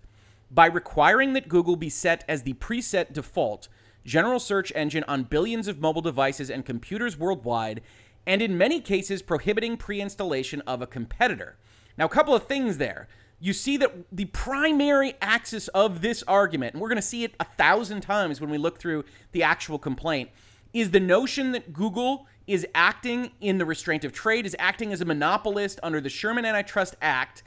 by 0.50 0.68
requiring 0.68 1.33
that 1.33 1.49
Google 1.49 1.75
be 1.75 1.90
set 1.90 2.23
as 2.28 2.44
the 2.44 2.54
preset 2.54 3.11
default 3.11 3.68
general 4.06 4.40
search 4.40 4.71
engine 4.75 5.04
on 5.07 5.23
billions 5.23 5.68
of 5.68 5.80
mobile 5.80 6.02
devices 6.02 6.49
and 6.49 6.66
computers 6.66 7.18
worldwide, 7.18 7.81
and 8.25 8.42
in 8.42 8.57
many 8.57 8.80
cases 8.81 9.21
prohibiting 9.21 9.77
pre 9.77 10.01
installation 10.01 10.61
of 10.61 10.81
a 10.81 10.87
competitor. 10.87 11.57
Now, 11.97 12.06
a 12.06 12.09
couple 12.09 12.33
of 12.33 12.44
things 12.44 12.77
there 12.77 13.07
you 13.44 13.51
see 13.51 13.75
that 13.75 13.92
the 14.09 14.23
primary 14.23 15.15
axis 15.21 15.68
of 15.69 15.99
this 15.99 16.23
argument, 16.30 16.73
and 16.73 16.81
we're 16.81 16.87
going 16.87 16.95
to 16.95 17.01
see 17.01 17.25
it 17.25 17.35
a 17.42 17.45
thousand 17.57 17.99
times 17.99 18.39
when 18.39 18.49
we 18.49 18.57
look 18.57 18.80
through 18.80 19.03
the 19.33 19.44
actual 19.44 19.77
complaint, 19.77 20.30
is 20.71 20.92
the 20.92 20.99
notion 21.01 21.51
that 21.51 21.73
Google 21.73 22.25
is 22.47 22.65
acting 22.73 23.31
in 23.42 23.57
the 23.57 23.65
restraint 23.65 24.06
of 24.06 24.13
trade, 24.13 24.45
is 24.45 24.56
acting 24.59 24.94
as 24.94 25.01
a 25.01 25.06
monopolist 25.06 25.77
under 25.83 25.99
the 25.99 26.07
Sherman 26.07 26.45
Antitrust 26.45 26.95
Act 27.01 27.44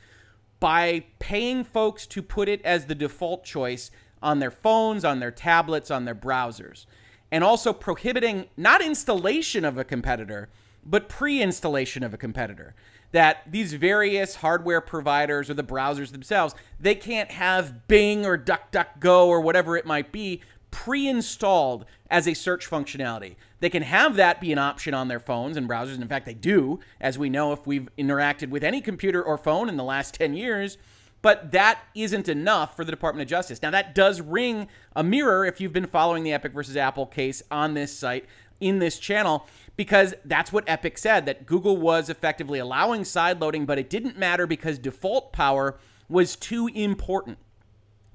by 0.61 1.03
paying 1.19 1.65
folks 1.65 2.07
to 2.09 2.21
put 2.21 2.47
it 2.47 2.61
as 2.63 2.85
the 2.85 2.95
default 2.95 3.43
choice 3.45 3.91
on 4.23 4.39
their 4.39 4.51
phones, 4.51 5.03
on 5.03 5.21
their 5.21 5.31
tablets, 5.31 5.91
on 5.91 6.05
their 6.05 6.15
browsers, 6.15 6.85
and 7.33 7.43
also 7.43 7.73
prohibiting 7.73 8.49
not 8.55 8.83
installation 8.83 9.65
of 9.65 9.79
a 9.79 9.85
competitor, 9.85 10.51
but 10.87 11.09
pre 11.09 11.43
installation 11.43 12.03
of 12.03 12.15
a 12.15 12.17
competitor 12.17 12.75
that 13.13 13.43
these 13.51 13.73
various 13.73 14.37
hardware 14.37 14.81
providers 14.81 15.49
or 15.49 15.55
the 15.55 15.65
browsers 15.65 16.13
themselves, 16.13 16.55
they 16.79 16.95
can't 16.95 17.31
have 17.31 17.87
Bing 17.89 18.27
or 18.27 18.37
DuckDuckGo 18.37 19.27
or 19.27 19.41
whatever 19.41 19.77
it 19.77 19.87
might 19.87 20.13
be 20.13 20.43
pre-installed 20.71 21.87
as 22.11 22.29
a 22.29 22.35
search 22.35 22.69
functionality. 22.69 23.37
They 23.61 23.71
can 23.71 23.83
have 23.83 24.17
that 24.17 24.41
be 24.41 24.53
an 24.53 24.59
option 24.59 24.93
on 24.93 25.09
their 25.09 25.21
phones 25.21 25.57
and 25.57 25.69
browsers. 25.69 25.95
And 25.95 26.03
in 26.03 26.09
fact, 26.09 26.27
they 26.27 26.35
do, 26.35 26.81
as 27.01 27.19
we 27.19 27.31
know 27.31 27.53
if 27.53 27.67
we've 27.67 27.89
interacted 27.97 28.51
with 28.51 28.63
any 28.63 28.81
computer 28.83 29.23
or 29.23 29.39
phone 29.39 29.69
in 29.69 29.77
the 29.77 29.85
last 29.85 30.15
10 30.15 30.35
years. 30.35 30.77
But 31.23 31.53
that 31.53 31.81
isn't 31.95 32.29
enough 32.29 32.77
for 32.77 32.85
the 32.85 32.93
Department 32.93 33.23
of 33.23 33.31
Justice. 33.31 33.63
Now, 33.63 33.71
that 33.71 33.95
does 33.95 34.21
ring 34.21 34.69
a 34.95 35.03
mirror 35.03 35.47
if 35.47 35.61
you've 35.61 35.73
been 35.73 35.87
following 35.87 36.23
the 36.23 36.33
Epic 36.33 36.53
versus 36.53 36.77
Apple 36.77 37.07
case 37.07 37.43
on 37.51 37.73
this 37.73 37.97
site, 37.97 38.27
in 38.61 38.79
this 38.79 38.99
channel 38.99 39.47
because 39.77 40.15
that's 40.25 40.53
what 40.53 40.65
Epic 40.67 40.99
said 40.99 41.27
that 41.27 41.47
Google 41.47 41.77
was 41.77 42.09
effectively 42.09 42.59
allowing 42.59 43.03
sideloading, 43.03 43.67
but 43.67 43.79
it 43.79 43.91
didn't 43.91 44.19
matter 44.19 44.47
because 44.47 44.79
default 44.79 45.33
power 45.33 45.79
was 46.09 46.37
too 46.37 46.69
important. 46.69 47.39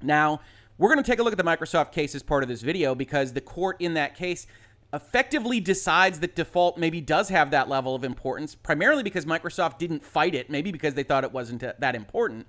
Now, 0.02 0.40
we're 0.78 0.92
going 0.92 1.02
to 1.02 1.08
take 1.08 1.20
a 1.20 1.22
look 1.22 1.32
at 1.32 1.38
the 1.38 1.44
Microsoft 1.44 1.92
case 1.92 2.14
as 2.14 2.22
part 2.22 2.42
of 2.42 2.48
this 2.48 2.62
video 2.62 2.94
because 2.94 3.32
the 3.32 3.40
court 3.40 3.76
in 3.78 3.94
that 3.94 4.16
case 4.16 4.46
effectively 4.92 5.60
decides 5.60 6.20
that 6.20 6.34
default 6.34 6.76
maybe 6.76 7.00
does 7.00 7.28
have 7.28 7.50
that 7.50 7.68
level 7.68 7.94
of 7.94 8.04
importance, 8.04 8.54
primarily 8.54 9.02
because 9.02 9.24
Microsoft 9.24 9.78
didn't 9.78 10.02
fight 10.02 10.34
it, 10.34 10.50
maybe 10.50 10.70
because 10.70 10.94
they 10.94 11.02
thought 11.02 11.24
it 11.24 11.32
wasn't 11.32 11.62
uh, 11.62 11.72
that 11.78 11.94
important, 11.94 12.46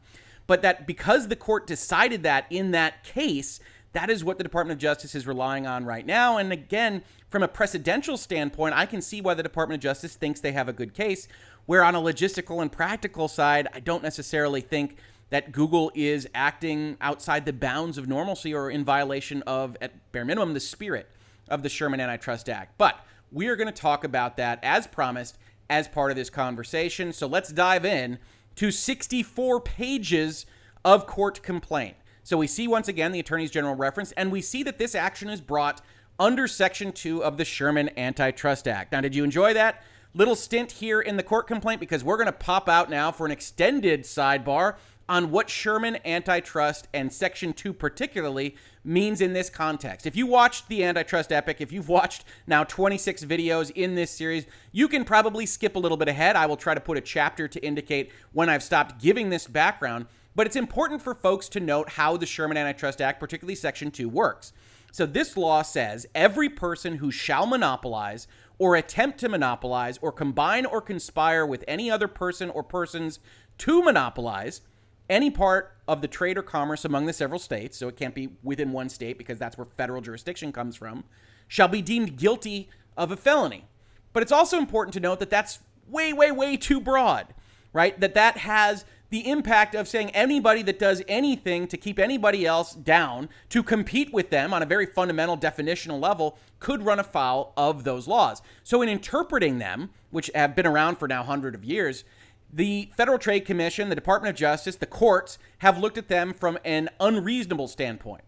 but 0.48 0.62
that 0.62 0.86
because 0.86 1.28
the 1.28 1.36
court 1.36 1.68
decided 1.68 2.24
that 2.24 2.46
in 2.50 2.72
that 2.72 3.04
case, 3.04 3.60
That 3.94 4.10
is 4.10 4.24
what 4.24 4.38
the 4.38 4.44
Department 4.44 4.78
of 4.78 4.82
Justice 4.82 5.16
is 5.16 5.26
relying 5.26 5.68
on 5.68 5.86
right 5.86 6.06
now. 6.06 6.38
And 6.38 6.52
again, 6.52 7.04
from 7.30 7.44
a 7.44 7.48
precedential 7.48 8.18
standpoint, 8.18 8.76
I 8.76 8.86
can 8.86 9.02
see 9.02 9.22
why 9.22 9.36
the 9.36 9.44
Department 9.44 9.80
of 9.80 9.84
Justice 9.84 10.16
thinks 10.16 10.40
they 10.40 10.52
have 10.52 10.68
a 10.68 10.74
good 10.74 10.94
case. 10.94 11.28
Where 11.66 11.84
on 11.84 11.96
a 11.96 12.02
logistical 12.02 12.62
and 12.62 12.72
practical 12.72 13.28
side, 13.28 13.68
I 13.74 13.80
don't 13.80 14.04
necessarily 14.04 14.62
think 14.62 14.98
that 15.30 15.52
Google 15.52 15.92
is 15.96 16.28
acting 16.36 16.98
outside 17.02 17.46
the 17.46 17.54
bounds 17.54 17.98
of 17.98 18.08
normalcy 18.08 18.54
or 18.54 18.70
in 18.70 18.84
violation 18.84 19.42
of, 19.44 19.78
at 19.80 20.12
bare 20.12 20.26
minimum, 20.26 20.54
the 20.54 20.60
spirit 20.60 21.10
of 21.48 21.64
the 21.64 21.70
Sherman 21.70 22.00
Antitrust 22.00 22.50
Act. 22.50 22.78
But 22.78 23.00
we 23.32 23.48
are 23.48 23.56
going 23.56 23.72
to 23.72 23.74
talk 23.74 24.04
about 24.04 24.38
that 24.38 24.60
as 24.64 24.88
promised 24.88 25.38
as 25.70 25.88
part 25.88 26.12
of 26.12 26.18
this 26.18 26.30
conversation. 26.30 27.14
So 27.14 27.28
let's 27.28 27.52
dive 27.52 27.86
in 27.86 28.20
to 28.56 28.70
64 28.70 29.62
pages 29.62 30.46
of 30.86 31.08
court 31.08 31.42
complaint. 31.42 31.96
So 32.24 32.38
we 32.38 32.48
see 32.48 32.68
once 32.68 32.88
again 32.88 33.12
the 33.12 33.20
Attorney's 33.20 33.52
General 33.52 33.76
reference, 33.76 34.14
and 34.14 34.32
we 34.32 34.42
see 34.42 34.64
that 34.64 34.78
this 34.78 34.96
action 34.96 35.30
is 35.30 35.42
brought 35.42 35.82
under 36.18 36.48
Section 36.48 36.94
2 36.94 37.24
of 37.24 37.38
the 37.38 37.44
Sherman 37.44 37.90
Antitrust 37.98 38.68
Act. 38.68 38.94
Now, 38.94 39.02
did 39.02 39.14
you 39.14 39.26
enjoy 39.26 39.54
that 39.56 39.84
little 40.14 40.36
stint 40.36 40.72
here 40.74 41.02
in 41.02 41.18
the 41.18 41.24
court 41.24 41.48
complaint? 41.48 41.82
Because 41.82 42.04
we're 42.04 42.18
going 42.18 42.28
to 42.28 42.32
pop 42.32 42.70
out 42.70 42.90
now 42.90 43.12
for 43.12 43.26
an 43.26 43.32
extended 43.32 44.04
sidebar 44.04 44.76
on 45.10 45.32
what 45.32 45.50
Sherman 45.50 45.98
antitrust 46.06 46.88
and 46.94 47.12
Section 47.12 47.52
2 47.52 47.74
particularly 47.74 48.56
means 48.86 49.20
in 49.20 49.34
this 49.34 49.50
context. 49.50 50.06
If 50.06 50.16
you 50.16 50.26
watched 50.26 50.70
the 50.70 50.86
antitrust 50.86 51.34
epic, 51.34 51.58
if 51.60 51.74
you've 51.74 51.90
watched 51.90 52.24
now 52.48 52.64
26 52.64 53.26
videos 53.26 53.70
in 53.72 53.96
this 53.96 54.12
series, 54.12 54.46
you 54.72 54.88
can 54.88 55.04
probably 55.04 55.46
skip 55.46 55.76
a 55.76 55.80
little 55.80 55.98
bit 55.98 56.08
ahead. 56.08 56.38
I 56.38 56.46
will 56.46 56.56
try 56.56 56.74
to 56.74 56.80
put 56.80 56.98
a 56.98 57.02
chapter 57.02 57.50
to 57.50 57.66
indicate 57.66 58.12
when 58.32 58.48
I've 58.48 58.64
stopped 58.64 59.02
giving 59.02 59.30
this 59.30 59.46
background. 59.46 60.06
But 60.36 60.48
it's 60.48 60.56
important 60.56 61.02
for 61.02 61.14
folks 61.14 61.48
to 61.50 61.60
note 61.60 61.90
how 61.90 62.18
the 62.18 62.26
Sherman 62.26 62.58
Antitrust 62.58 63.02
Act, 63.02 63.20
particularly 63.20 63.56
Section 63.56 63.92
2, 63.92 64.10
works. 64.10 64.54
So 64.92 65.06
this 65.06 65.38
law 65.38 65.62
says 65.62 66.06
every 66.14 66.50
person 66.50 66.98
who 66.98 67.12
shall 67.12 67.46
monopolize 67.46 68.28
or 68.58 68.76
attempt 68.76 69.20
to 69.20 69.30
monopolize 69.30 69.98
or 70.02 70.12
combine 70.12 70.66
or 70.66 70.82
conspire 70.82 71.46
with 71.46 71.64
any 71.68 71.90
other 71.90 72.08
person 72.08 72.50
or 72.50 72.64
persons 72.64 73.20
to 73.60 73.82
monopolize 73.82 74.62
any 75.10 75.30
part 75.30 75.76
of 75.88 76.02
the 76.02 76.08
trade 76.08 76.38
or 76.38 76.44
commerce 76.44 76.86
among 76.86 77.06
the 77.06 77.14
several 77.14 77.40
states, 77.40 77.78
so 77.78 77.88
it 77.88 77.98
can't 77.98 78.16
be 78.16 78.30
within 78.42 78.72
one 78.72 78.90
state 78.90 79.18
because 79.18 79.38
that's 79.38 79.58
where 79.58 79.66
federal 79.66 80.02
jurisdiction 80.02 80.52
comes 80.52 80.76
from, 80.76 81.04
shall 81.48 81.68
be 81.68 81.82
deemed 81.82 82.16
guilty 82.16 82.70
of 82.96 83.12
a 83.12 83.18
felony. 83.18 83.66
But 84.14 84.24
it's 84.24 84.32
also 84.32 84.58
important 84.58 84.94
to 84.94 85.00
note 85.00 85.20
that 85.20 85.30
that's 85.30 85.60
way, 85.88 86.14
way, 86.14 86.32
way 86.32 86.56
too 86.56 86.80
broad, 86.80 87.34
right? 87.74 88.00
That 88.00 88.14
that 88.14 88.38
has 88.38 88.86
the 89.14 89.30
impact 89.30 89.76
of 89.76 89.88
saying 89.88 90.10
anybody 90.16 90.64
that 90.64 90.80
does 90.80 91.04
anything 91.08 91.68
to 91.68 91.78
keep 91.78 92.00
anybody 92.00 92.48
else 92.48 92.74
down, 92.74 93.30
to 93.48 93.62
compete 93.62 94.12
with 94.12 94.32
them 94.32 94.52
on 94.52 94.64
a 94.64 94.66
very 94.66 94.88
fundamental 94.88 95.38
definitional 95.38 96.02
level, 96.02 96.36
could 96.58 96.84
run 96.84 96.98
afoul 96.98 97.54
of 97.56 97.84
those 97.84 98.08
laws. 98.08 98.42
So, 98.64 98.82
in 98.82 98.90
interpreting 98.90 99.60
them, 99.60 99.92
which 100.10 100.32
have 100.34 100.56
been 100.56 100.66
around 100.66 100.98
for 100.98 101.08
now 101.08 101.22
hundred 101.22 101.54
of 101.54 101.64
years, 101.64 102.06
the 102.52 102.90
Federal 102.98 103.20
Trade 103.20 103.42
Commission, 103.42 103.90
the 103.90 103.94
Department 103.94 104.32
of 104.32 104.36
Justice, 104.36 104.78
the 104.78 104.88
courts 104.88 105.38
have 105.60 105.78
looked 105.78 106.00
at 106.00 106.08
them 106.08 106.34
from 106.34 106.58
an 106.66 106.90
unreasonable 107.00 107.68
standpoint. 107.68 108.24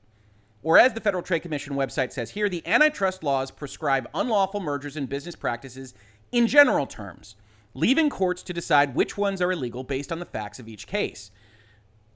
Or, 0.62 0.78
as 0.78 0.94
the 0.94 1.02
Federal 1.02 1.24
Trade 1.24 1.42
Commission 1.42 1.74
website 1.74 2.12
says 2.12 2.30
here, 2.30 2.48
the 2.48 2.62
antitrust 2.68 3.24
laws 3.24 3.50
prescribe 3.50 4.08
unlawful 4.14 4.60
mergers 4.60 4.96
and 4.96 5.10
business 5.10 5.36
practices 5.36 5.96
in 6.32 6.46
general 6.46 6.86
terms 6.86 7.36
leaving 7.76 8.10
courts 8.10 8.42
to 8.42 8.54
decide 8.54 8.96
which 8.96 9.18
ones 9.18 9.42
are 9.42 9.52
illegal 9.52 9.84
based 9.84 10.12
on 10.12 10.18
the 10.18 10.26
facts 10.26 10.58
of 10.58 10.68
each 10.68 10.88
case. 10.88 11.30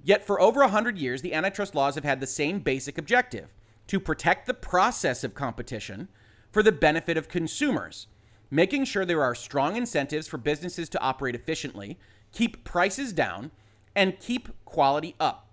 Yet, 0.03 0.25
for 0.25 0.41
over 0.41 0.61
100 0.61 0.97
years, 0.97 1.21
the 1.21 1.33
antitrust 1.33 1.75
laws 1.75 1.95
have 1.95 2.05
had 2.05 2.21
the 2.21 2.27
same 2.27 2.59
basic 2.59 2.97
objective 2.97 3.53
to 3.87 3.99
protect 3.99 4.47
the 4.47 4.53
process 4.53 5.23
of 5.23 5.35
competition 5.35 6.07
for 6.51 6.63
the 6.63 6.71
benefit 6.71 7.17
of 7.17 7.27
consumers, 7.27 8.07
making 8.49 8.85
sure 8.85 9.05
there 9.05 9.21
are 9.21 9.35
strong 9.35 9.75
incentives 9.75 10.27
for 10.27 10.37
businesses 10.37 10.89
to 10.89 11.01
operate 11.01 11.35
efficiently, 11.35 11.99
keep 12.31 12.63
prices 12.63 13.11
down, 13.11 13.51
and 13.95 14.19
keep 14.19 14.49
quality 14.63 15.15
up. 15.19 15.49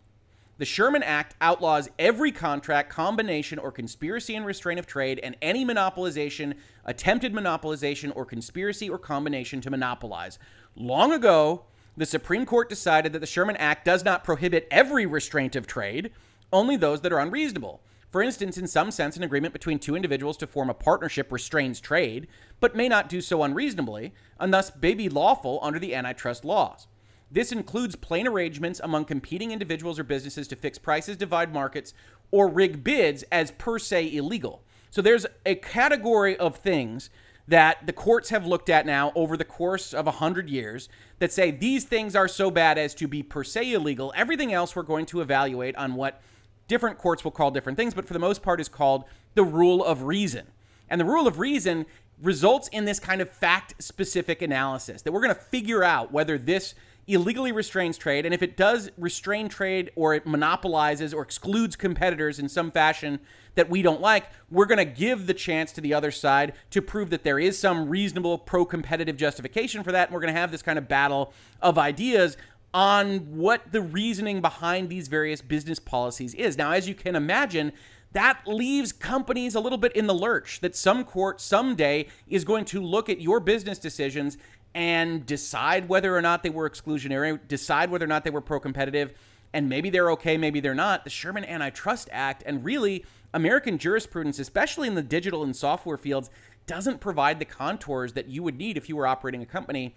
The 0.59 0.65
Sherman 0.65 1.03
Act 1.03 1.35
outlaws 1.41 1.91
every 1.99 2.33
contract, 2.33 2.89
combination, 2.89 3.59
or 3.59 3.71
conspiracy 3.71 4.35
and 4.35 4.47
restraint 4.47 4.79
of 4.79 4.87
trade 4.87 5.21
and 5.23 5.37
any 5.43 5.67
monopolization, 5.67 6.55
attempted 6.87 7.35
monopolization, 7.35 8.11
or 8.17 8.25
conspiracy 8.25 8.89
or 8.89 8.99
combination 8.99 9.61
to 9.61 9.71
monopolize. 9.71 10.39
Long 10.75 11.13
ago, 11.13 11.65
the 11.97 12.07
Supreme 12.07 12.47
Court 12.47 12.69
decided 12.69 13.13
that 13.13 13.19
the 13.19 13.27
Sherman 13.27 13.57
Act 13.57 13.85
does 13.85 14.05
not 14.05 14.25
prohibit 14.25 14.69
every 14.71 15.05
restraint 15.05 15.57
of 15.57 15.67
trade, 15.67 16.13
only 16.53 16.77
those 16.77 17.01
that 17.03 17.13
are 17.13 17.19
unreasonable. 17.19 17.83
For 18.11 18.23
instance, 18.23 18.57
in 18.57 18.67
some 18.67 18.91
sense, 18.91 19.17
an 19.17 19.25
agreement 19.25 19.53
between 19.53 19.79
two 19.79 19.97
individuals 19.97 20.37
to 20.39 20.47
form 20.47 20.71
a 20.71 20.75
partnership 20.75 21.33
restrains 21.33 21.81
trade, 21.81 22.29
but 22.61 22.77
may 22.77 22.89
not 22.89 23.09
do 23.09 23.21
so 23.21 23.43
unreasonably, 23.43 24.15
and 24.39 24.55
thus 24.55 24.71
may 24.81 24.95
be 24.95 25.09
lawful 25.09 25.59
under 25.61 25.79
the 25.79 25.95
antitrust 25.95 26.45
laws. 26.45 26.87
This 27.31 27.51
includes 27.51 27.97
plain 27.97 28.29
arrangements 28.29 28.81
among 28.83 29.07
competing 29.07 29.51
individuals 29.51 29.99
or 29.99 30.05
businesses 30.05 30.47
to 30.49 30.57
fix 30.57 30.79
prices, 30.79 31.17
divide 31.17 31.53
markets, 31.53 31.93
or 32.31 32.49
rig 32.49 32.85
bids 32.85 33.25
as 33.33 33.51
per 33.53 33.79
se 33.79 34.15
illegal. 34.15 34.63
So 34.91 35.03
there's 35.03 35.27
a 35.45 35.55
category 35.57 36.37
of 36.37 36.57
things 36.57 37.11
that 37.49 37.87
the 37.87 37.93
courts 37.93 38.31
have 38.31 38.45
looked 38.45 38.69
at 38.69 38.87
now 38.87 39.13
over 39.15 39.37
the 39.37 39.45
course 39.45 39.95
of 39.95 40.07
100 40.07 40.51
years 40.51 40.89
that 41.19 41.33
say 41.33 41.51
these 41.51 41.85
things 41.85 42.17
are 42.17 42.29
so 42.29 42.51
bad 42.51 42.77
as 42.77 42.95
to 42.95 43.07
be 43.07 43.23
per 43.23 43.45
se 43.45 43.73
illegal. 43.73 44.13
Everything 44.17 44.53
else 44.53 44.75
we're 44.75 44.83
going 44.83 45.07
to 45.07 45.21
evaluate 45.21 45.77
on 45.77 45.95
what 45.95 46.21
different 46.69 46.99
courts 46.99 47.23
will 47.23 47.31
call 47.31 47.51
different 47.51 47.79
things, 47.79 47.95
but 47.95 48.07
for 48.07 48.13
the 48.13 48.19
most 48.19 48.43
part 48.43 48.61
is 48.61 48.69
called 48.69 49.05
the 49.35 49.45
rule 49.45 49.85
of 49.85 50.03
reason. 50.03 50.47
And 50.89 51.01
the 51.01 51.05
rule 51.05 51.27
of 51.27 51.39
reason 51.39 51.87
results 52.21 52.69
in 52.69 52.85
this 52.85 52.99
kind 52.99 53.21
of 53.21 53.31
fact 53.31 53.81
specific 53.83 54.43
analysis 54.43 55.03
that 55.03 55.13
we're 55.13 55.21
going 55.21 55.35
to 55.35 55.41
figure 55.41 55.85
out 55.85 56.13
whether 56.13 56.39
this 56.39 56.75
illegally 57.07 57.53
restrains 57.53 57.97
trade, 57.97 58.25
and 58.25 58.35
if 58.35 58.43
it 58.43 58.57
does 58.57 58.91
restrain 58.99 59.49
trade 59.49 59.91
or 59.95 60.15
it 60.15 60.27
monopolizes 60.27 61.15
or 61.15 61.23
excludes 61.23 61.77
competitors 61.77 62.39
in 62.39 62.49
some 62.49 62.71
fashion 62.71 63.21
that 63.55 63.71
we 63.71 63.81
don't 63.81 64.01
like, 64.01 64.27
we're 64.51 64.67
going 64.67 64.79
to 64.79 64.85
give 64.85 65.27
the 65.27 65.35
chance 65.35 65.73
to 65.73 65.81
the 65.81 65.95
other 65.95 66.11
side 66.11 66.53
to 66.71 66.83
prove 66.83 67.11
that 67.11 67.23
there 67.23 67.39
is 67.39 67.59
some 67.59 67.89
reasonable 67.89 68.39
pro 68.39 68.65
competitive 68.65 69.17
justification 69.17 69.83
for 69.83 69.93
that. 69.93 70.09
And 70.09 70.15
we're 70.15 70.21
going 70.21 70.35
to 70.35 70.41
have 70.41 70.51
this 70.51 70.63
kind 70.63 70.79
of 70.79 70.89
battle 70.89 71.33
of 71.63 71.79
ideas 71.79 72.37
on 72.75 73.19
what 73.37 73.73
the 73.73 73.81
reasoning 73.81 74.41
behind 74.41 74.89
these 74.89 75.09
various 75.09 75.41
business 75.41 75.79
policies 75.79 76.35
is. 76.35 76.59
Now, 76.59 76.73
as 76.73 76.89
you 76.89 76.95
can 76.95 77.17
imagine, 77.17 77.73
that 78.13 78.41
leaves 78.47 78.93
companies 78.93 79.55
a 79.55 79.61
little 79.61 79.79
bit 79.79 79.95
in 79.95 80.07
the 80.07 80.15
lurch 80.15 80.61
that 80.61 80.77
some 80.77 81.05
court 81.05 81.41
someday 81.41 82.07
is 82.29 82.45
going 82.45 82.65
to 82.67 82.83
look 82.83 83.09
at 83.09 83.21
your 83.21 83.41
business 83.41 83.79
decisions 83.79 84.39
and 84.77 85.25
decide 85.25 85.89
whether 85.89 86.15
or 86.15 86.21
not 86.21 86.43
they 86.43 86.51
were 86.51 86.69
exclusionary, 86.69 87.41
decide 87.49 87.91
whether 87.91 88.05
or 88.05 88.09
not 88.09 88.25
they 88.25 88.31
were 88.31 88.43
pro 88.43 88.61
competitive, 88.61 89.11
and 89.55 89.71
maybe 89.71 89.89
they're 89.89 90.11
okay, 90.11 90.37
maybe 90.37 90.61
they're 90.61 90.75
not. 90.75 91.03
The 91.03 91.09
Sherman 91.09 91.47
Antitrust 91.47 92.11
Act 92.13 92.43
and 92.45 92.63
really 92.63 93.03
American 93.33 93.79
jurisprudence, 93.79 94.39
especially 94.39 94.87
in 94.87 94.95
the 94.95 95.03
digital 95.03 95.43
and 95.43 95.57
software 95.57 95.97
fields, 95.97 96.29
doesn't 96.67 97.01
provide 97.01 97.39
the 97.39 97.47
contours 97.47 98.13
that 98.13 98.29
you 98.29 98.43
would 98.43 98.59
need 98.59 98.77
if 98.77 98.87
you 98.87 98.97
were 98.97 99.07
operating 99.07 99.41
a 99.41 99.47
company. 99.47 99.95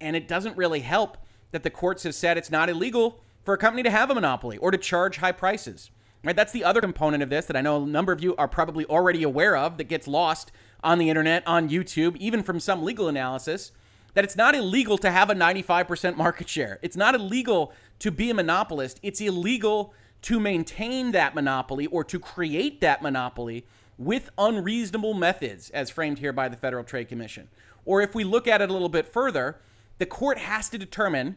And 0.00 0.14
it 0.14 0.28
doesn't 0.28 0.56
really 0.56 0.80
help 0.80 1.18
that 1.50 1.64
the 1.64 1.70
courts 1.70 2.04
have 2.04 2.14
said 2.14 2.38
it's 2.38 2.52
not 2.52 2.70
illegal 2.70 3.18
for 3.42 3.54
a 3.54 3.58
company 3.58 3.82
to 3.82 3.90
have 3.90 4.12
a 4.12 4.14
monopoly 4.14 4.58
or 4.58 4.70
to 4.70 4.78
charge 4.78 5.16
high 5.16 5.32
prices. 5.32 5.90
Right? 6.22 6.36
That's 6.36 6.52
the 6.52 6.62
other 6.62 6.80
component 6.80 7.24
of 7.24 7.30
this 7.30 7.46
that 7.46 7.56
I 7.56 7.62
know 7.62 7.82
a 7.82 7.86
number 7.86 8.12
of 8.12 8.22
you 8.22 8.36
are 8.36 8.48
probably 8.48 8.86
already 8.86 9.24
aware 9.24 9.56
of 9.56 9.76
that 9.78 9.84
gets 9.84 10.06
lost 10.06 10.52
on 10.84 10.98
the 10.98 11.10
internet, 11.10 11.44
on 11.48 11.68
YouTube, 11.68 12.16
even 12.18 12.44
from 12.44 12.60
some 12.60 12.84
legal 12.84 13.08
analysis 13.08 13.72
that 14.14 14.24
it's 14.24 14.36
not 14.36 14.54
illegal 14.54 14.96
to 14.98 15.10
have 15.10 15.30
a 15.30 15.34
95% 15.34 16.16
market 16.16 16.48
share. 16.48 16.78
It's 16.82 16.96
not 16.96 17.14
illegal 17.14 17.72
to 17.98 18.10
be 18.10 18.30
a 18.30 18.34
monopolist. 18.34 18.98
It's 19.02 19.20
illegal 19.20 19.92
to 20.22 20.40
maintain 20.40 21.12
that 21.12 21.34
monopoly 21.34 21.86
or 21.86 22.02
to 22.04 22.18
create 22.18 22.80
that 22.80 23.02
monopoly 23.02 23.66
with 23.98 24.30
unreasonable 24.38 25.14
methods, 25.14 25.70
as 25.70 25.90
framed 25.90 26.18
here 26.18 26.32
by 26.32 26.48
the 26.48 26.56
Federal 26.56 26.82
Trade 26.82 27.08
Commission. 27.08 27.48
Or 27.84 28.00
if 28.00 28.14
we 28.14 28.24
look 28.24 28.48
at 28.48 28.62
it 28.62 28.70
a 28.70 28.72
little 28.72 28.88
bit 28.88 29.06
further, 29.06 29.60
the 29.98 30.06
court 30.06 30.38
has 30.38 30.68
to 30.70 30.78
determine 30.78 31.36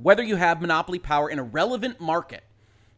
whether 0.00 0.22
you 0.22 0.36
have 0.36 0.60
monopoly 0.60 0.98
power 0.98 1.28
in 1.28 1.38
a 1.38 1.42
relevant 1.42 2.00
market. 2.00 2.44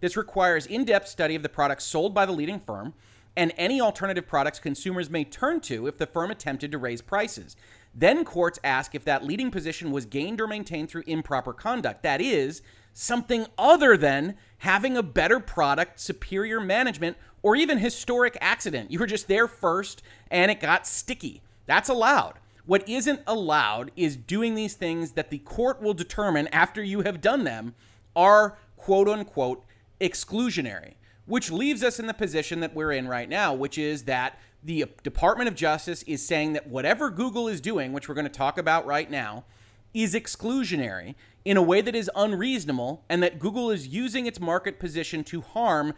This 0.01 0.17
requires 0.17 0.67
in 0.67 0.85
depth 0.85 1.09
study 1.09 1.35
of 1.35 1.43
the 1.43 1.49
products 1.49 1.85
sold 1.85 2.15
by 2.15 2.27
the 2.27 2.33
leading 2.33 2.61
firm 2.61 2.95
and 3.37 3.53
any 3.57 3.81
alternative 3.81 4.27
products 4.27 4.59
consumers 4.59 5.11
may 5.11 5.25
turn 5.25 5.61
to 5.61 5.87
if 5.87 5.99
the 5.99 6.07
firm 6.07 6.31
attempted 6.31 6.71
to 6.73 6.79
raise 6.79 7.03
prices. 7.03 7.57
Then 7.95 8.25
courts 8.25 8.59
ask 8.65 8.95
if 8.95 9.05
that 9.05 9.25
leading 9.25 9.51
position 9.51 9.93
was 9.93 10.05
gained 10.05 10.41
or 10.41 10.47
maintained 10.47 10.91
through 10.91 11.05
improper 11.07 11.53
conduct. 11.53 12.03
That 12.03 12.21
is, 12.21 12.63
something 12.93 13.47
other 13.57 13.97
than 13.97 14.37
having 14.59 14.97
a 14.97 15.03
better 15.03 15.39
product, 15.39 16.01
superior 16.01 16.61
management, 16.61 17.17
or 17.43 17.55
even 17.55 17.79
historic 17.79 18.37
accident. 18.41 18.91
You 18.91 18.99
were 18.99 19.07
just 19.07 19.29
there 19.29 19.47
first 19.47 20.03
and 20.31 20.51
it 20.51 20.61
got 20.61 20.87
sticky. 20.87 21.43
That's 21.67 21.89
allowed. 21.89 22.35
What 22.67 22.89
isn't 22.89 23.21
allowed 23.27 23.91
is 23.95 24.17
doing 24.17 24.55
these 24.55 24.75
things 24.75 25.13
that 25.13 25.31
the 25.31 25.39
court 25.39 25.83
will 25.83 25.95
determine 25.95 26.49
after 26.49 26.83
you 26.83 27.03
have 27.03 27.21
done 27.21 27.45
them 27.45 27.75
are 28.17 28.57
quote 28.77 29.09
unquote 29.09 29.65
exclusionary 30.01 30.95
which 31.27 31.51
leaves 31.51 31.83
us 31.83 31.99
in 31.99 32.07
the 32.07 32.15
position 32.15 32.61
that 32.61 32.75
we're 32.75 32.93
in 32.93 33.09
right 33.09 33.29
now, 33.29 33.55
which 33.55 33.79
is 33.79 34.05
that 34.05 34.39
the 34.65 34.87
Department 35.03 35.49
of 35.49 35.55
Justice 35.55 36.03
is 36.05 36.27
saying 36.27 36.55
that 36.55 36.67
whatever 36.67 37.11
Google 37.11 37.49
is 37.49 37.61
doing, 37.61 37.93
which 37.93 38.09
we're 38.09 38.15
going 38.15 38.27
to 38.27 38.33
talk 38.33 38.57
about 38.57 38.87
right 38.87 39.11
now, 39.11 39.45
is 39.93 40.15
exclusionary 40.15 41.15
in 41.45 41.57
a 41.57 41.63
way 41.63 41.81
that 41.81 41.95
is 41.95 42.11
unreasonable 42.17 43.05
and 43.09 43.23
that 43.23 43.39
Google 43.39 43.71
is 43.71 43.87
using 43.87 44.27
its 44.27 44.41
market 44.41 44.79
position 44.79 45.23
to 45.25 45.43
harm 45.43 45.95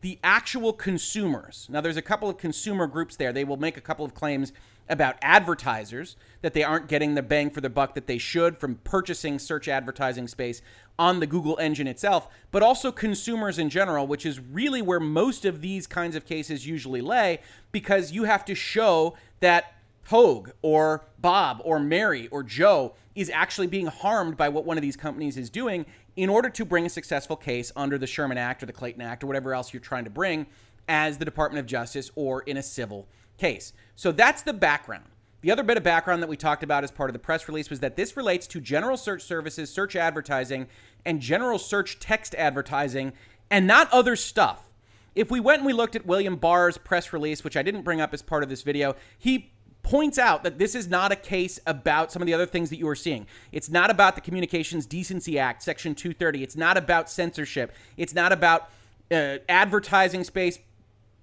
the 0.00 0.18
actual 0.24 0.72
consumers. 0.72 1.66
Now, 1.70 1.82
there's 1.82 1.98
a 1.98 2.02
couple 2.02 2.30
of 2.30 2.38
consumer 2.38 2.86
groups 2.86 3.16
there. 3.16 3.32
They 3.32 3.44
will 3.44 3.58
make 3.58 3.76
a 3.76 3.82
couple 3.82 4.04
of 4.04 4.14
claims 4.14 4.52
about 4.88 5.16
advertisers 5.22 6.16
that 6.42 6.54
they 6.54 6.64
aren't 6.64 6.88
getting 6.88 7.14
the 7.14 7.22
bang 7.22 7.50
for 7.50 7.60
the 7.60 7.70
buck 7.70 7.94
that 7.94 8.06
they 8.06 8.18
should 8.18 8.58
from 8.58 8.76
purchasing 8.76 9.38
search 9.38 9.68
advertising 9.68 10.26
space 10.26 10.62
on 11.00 11.18
the 11.18 11.26
Google 11.26 11.58
engine 11.58 11.86
itself, 11.86 12.28
but 12.50 12.62
also 12.62 12.92
consumers 12.92 13.58
in 13.58 13.70
general, 13.70 14.06
which 14.06 14.26
is 14.26 14.38
really 14.38 14.82
where 14.82 15.00
most 15.00 15.46
of 15.46 15.62
these 15.62 15.86
kinds 15.86 16.14
of 16.14 16.26
cases 16.26 16.66
usually 16.66 17.00
lay 17.00 17.40
because 17.72 18.12
you 18.12 18.24
have 18.24 18.44
to 18.44 18.54
show 18.54 19.16
that 19.40 19.72
Hoeg 20.10 20.52
or 20.60 21.06
Bob 21.18 21.62
or 21.64 21.80
Mary 21.80 22.28
or 22.28 22.42
Joe 22.42 22.92
is 23.14 23.30
actually 23.30 23.66
being 23.66 23.86
harmed 23.86 24.36
by 24.36 24.50
what 24.50 24.66
one 24.66 24.76
of 24.76 24.82
these 24.82 24.96
companies 24.96 25.38
is 25.38 25.48
doing 25.48 25.86
in 26.16 26.28
order 26.28 26.50
to 26.50 26.66
bring 26.66 26.84
a 26.84 26.90
successful 26.90 27.36
case 27.36 27.72
under 27.74 27.96
the 27.96 28.06
Sherman 28.06 28.36
Act 28.36 28.62
or 28.62 28.66
the 28.66 28.72
Clayton 28.72 29.00
Act 29.00 29.24
or 29.24 29.26
whatever 29.26 29.54
else 29.54 29.72
you're 29.72 29.80
trying 29.80 30.04
to 30.04 30.10
bring 30.10 30.46
as 30.86 31.16
the 31.16 31.24
Department 31.24 31.60
of 31.60 31.66
Justice 31.66 32.10
or 32.14 32.42
in 32.42 32.58
a 32.58 32.62
civil 32.62 33.08
case. 33.38 33.72
So 33.96 34.12
that's 34.12 34.42
the 34.42 34.52
background. 34.52 35.04
The 35.42 35.50
other 35.50 35.62
bit 35.62 35.78
of 35.78 35.82
background 35.82 36.22
that 36.22 36.28
we 36.28 36.36
talked 36.36 36.62
about 36.62 36.84
as 36.84 36.90
part 36.90 37.08
of 37.08 37.12
the 37.14 37.18
press 37.18 37.48
release 37.48 37.70
was 37.70 37.80
that 37.80 37.96
this 37.96 38.16
relates 38.16 38.46
to 38.48 38.60
general 38.60 38.96
search 38.96 39.22
services, 39.22 39.72
search 39.72 39.96
advertising, 39.96 40.66
and 41.04 41.20
general 41.20 41.58
search 41.58 41.98
text 41.98 42.34
advertising, 42.34 43.12
and 43.50 43.66
not 43.66 43.90
other 43.90 44.16
stuff. 44.16 44.68
If 45.14 45.30
we 45.30 45.40
went 45.40 45.60
and 45.60 45.66
we 45.66 45.72
looked 45.72 45.96
at 45.96 46.06
William 46.06 46.36
Barr's 46.36 46.76
press 46.78 47.12
release, 47.12 47.42
which 47.42 47.56
I 47.56 47.62
didn't 47.62 47.82
bring 47.82 48.00
up 48.00 48.12
as 48.12 48.22
part 48.22 48.42
of 48.42 48.48
this 48.48 48.62
video, 48.62 48.94
he 49.18 49.50
points 49.82 50.18
out 50.18 50.42
that 50.44 50.58
this 50.58 50.74
is 50.74 50.88
not 50.88 51.10
a 51.10 51.16
case 51.16 51.58
about 51.66 52.12
some 52.12 52.20
of 52.20 52.26
the 52.26 52.34
other 52.34 52.46
things 52.46 52.68
that 52.68 52.78
you 52.78 52.86
are 52.86 52.94
seeing. 52.94 53.26
It's 53.50 53.70
not 53.70 53.90
about 53.90 54.14
the 54.14 54.20
Communications 54.20 54.84
Decency 54.84 55.38
Act, 55.38 55.62
Section 55.62 55.94
230. 55.94 56.42
It's 56.42 56.56
not 56.56 56.76
about 56.76 57.10
censorship. 57.10 57.72
It's 57.96 58.14
not 58.14 58.30
about 58.30 58.70
uh, 59.10 59.38
advertising 59.48 60.22
space 60.22 60.58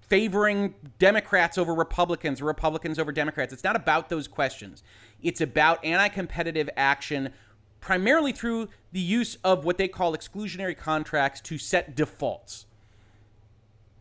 favoring 0.07 0.73
Democrats 0.99 1.57
over 1.57 1.73
Republicans 1.73 2.41
or 2.41 2.45
Republicans 2.45 2.97
over 2.97 3.11
Democrats. 3.11 3.53
It's 3.53 3.63
not 3.63 3.75
about 3.75 4.09
those 4.09 4.27
questions. 4.27 4.83
It's 5.21 5.41
about 5.41 5.83
anti 5.83 6.09
competitive 6.09 6.69
action, 6.75 7.33
primarily 7.81 8.31
through 8.31 8.69
the 8.91 8.99
use 8.99 9.37
of 9.43 9.65
what 9.65 9.77
they 9.77 9.87
call 9.87 10.15
exclusionary 10.15 10.77
contracts 10.77 11.41
to 11.41 11.57
set 11.57 11.95
defaults. 11.95 12.65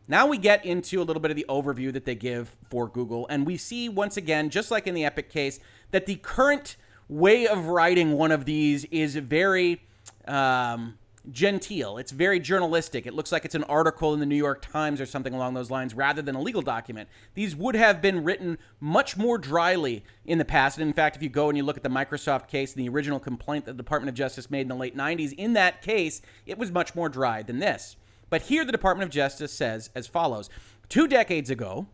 Now 0.08 0.26
we 0.26 0.38
get 0.38 0.64
into 0.64 1.02
a 1.02 1.04
little 1.04 1.20
bit 1.20 1.32
of 1.32 1.36
the 1.36 1.46
overview 1.48 1.92
that 1.92 2.04
they 2.04 2.14
give 2.14 2.56
for 2.70 2.86
Google, 2.86 3.26
and 3.28 3.44
we 3.44 3.56
see 3.56 3.88
once 3.88 4.16
again, 4.16 4.50
just 4.50 4.70
like 4.70 4.86
in 4.86 4.94
the 4.94 5.04
Epic 5.04 5.28
case, 5.30 5.58
that 5.90 6.06
the 6.06 6.16
current 6.16 6.76
way 7.08 7.46
of 7.46 7.66
writing 7.66 8.12
one 8.12 8.30
of 8.30 8.44
these 8.44 8.84
is 8.86 9.16
very 9.16 9.82
um, 10.28 10.96
genteel. 11.30 11.98
It's 11.98 12.12
very 12.12 12.40
journalistic. 12.40 13.06
It 13.06 13.14
looks 13.14 13.32
like 13.32 13.44
it's 13.44 13.54
an 13.54 13.64
article 13.64 14.14
in 14.14 14.20
the 14.20 14.26
New 14.26 14.36
York 14.36 14.62
Times 14.62 15.00
or 15.00 15.06
something 15.06 15.34
along 15.34 15.54
those 15.54 15.70
lines 15.70 15.94
rather 15.94 16.22
than 16.22 16.34
a 16.34 16.40
legal 16.40 16.62
document. 16.62 17.08
These 17.34 17.56
would 17.56 17.74
have 17.74 18.00
been 18.00 18.24
written 18.24 18.58
much 18.80 19.16
more 19.16 19.38
dryly 19.38 20.04
in 20.24 20.38
the 20.38 20.44
past. 20.44 20.78
And 20.78 20.86
in 20.86 20.94
fact, 20.94 21.16
if 21.16 21.22
you 21.22 21.28
go 21.28 21.48
and 21.48 21.56
you 21.56 21.64
look 21.64 21.76
at 21.76 21.82
the 21.82 21.88
Microsoft 21.88 22.48
case 22.48 22.74
and 22.74 22.84
the 22.84 22.88
original 22.88 23.20
complaint 23.20 23.64
that 23.64 23.72
the 23.72 23.82
Department 23.82 24.08
of 24.08 24.14
Justice 24.14 24.50
made 24.50 24.62
in 24.62 24.68
the 24.68 24.74
late 24.74 24.96
90s, 24.96 25.32
in 25.32 25.54
that 25.54 25.82
case, 25.82 26.22
it 26.46 26.58
was 26.58 26.70
much 26.70 26.94
more 26.94 27.08
dry 27.08 27.42
than 27.42 27.58
this. 27.58 27.96
But 28.30 28.42
here 28.42 28.64
the 28.64 28.72
Department 28.72 29.08
of 29.08 29.12
Justice 29.12 29.52
says 29.52 29.90
as 29.94 30.06
follows 30.06 30.50
Two 30.88 31.08
decades 31.08 31.50
ago, 31.50 31.88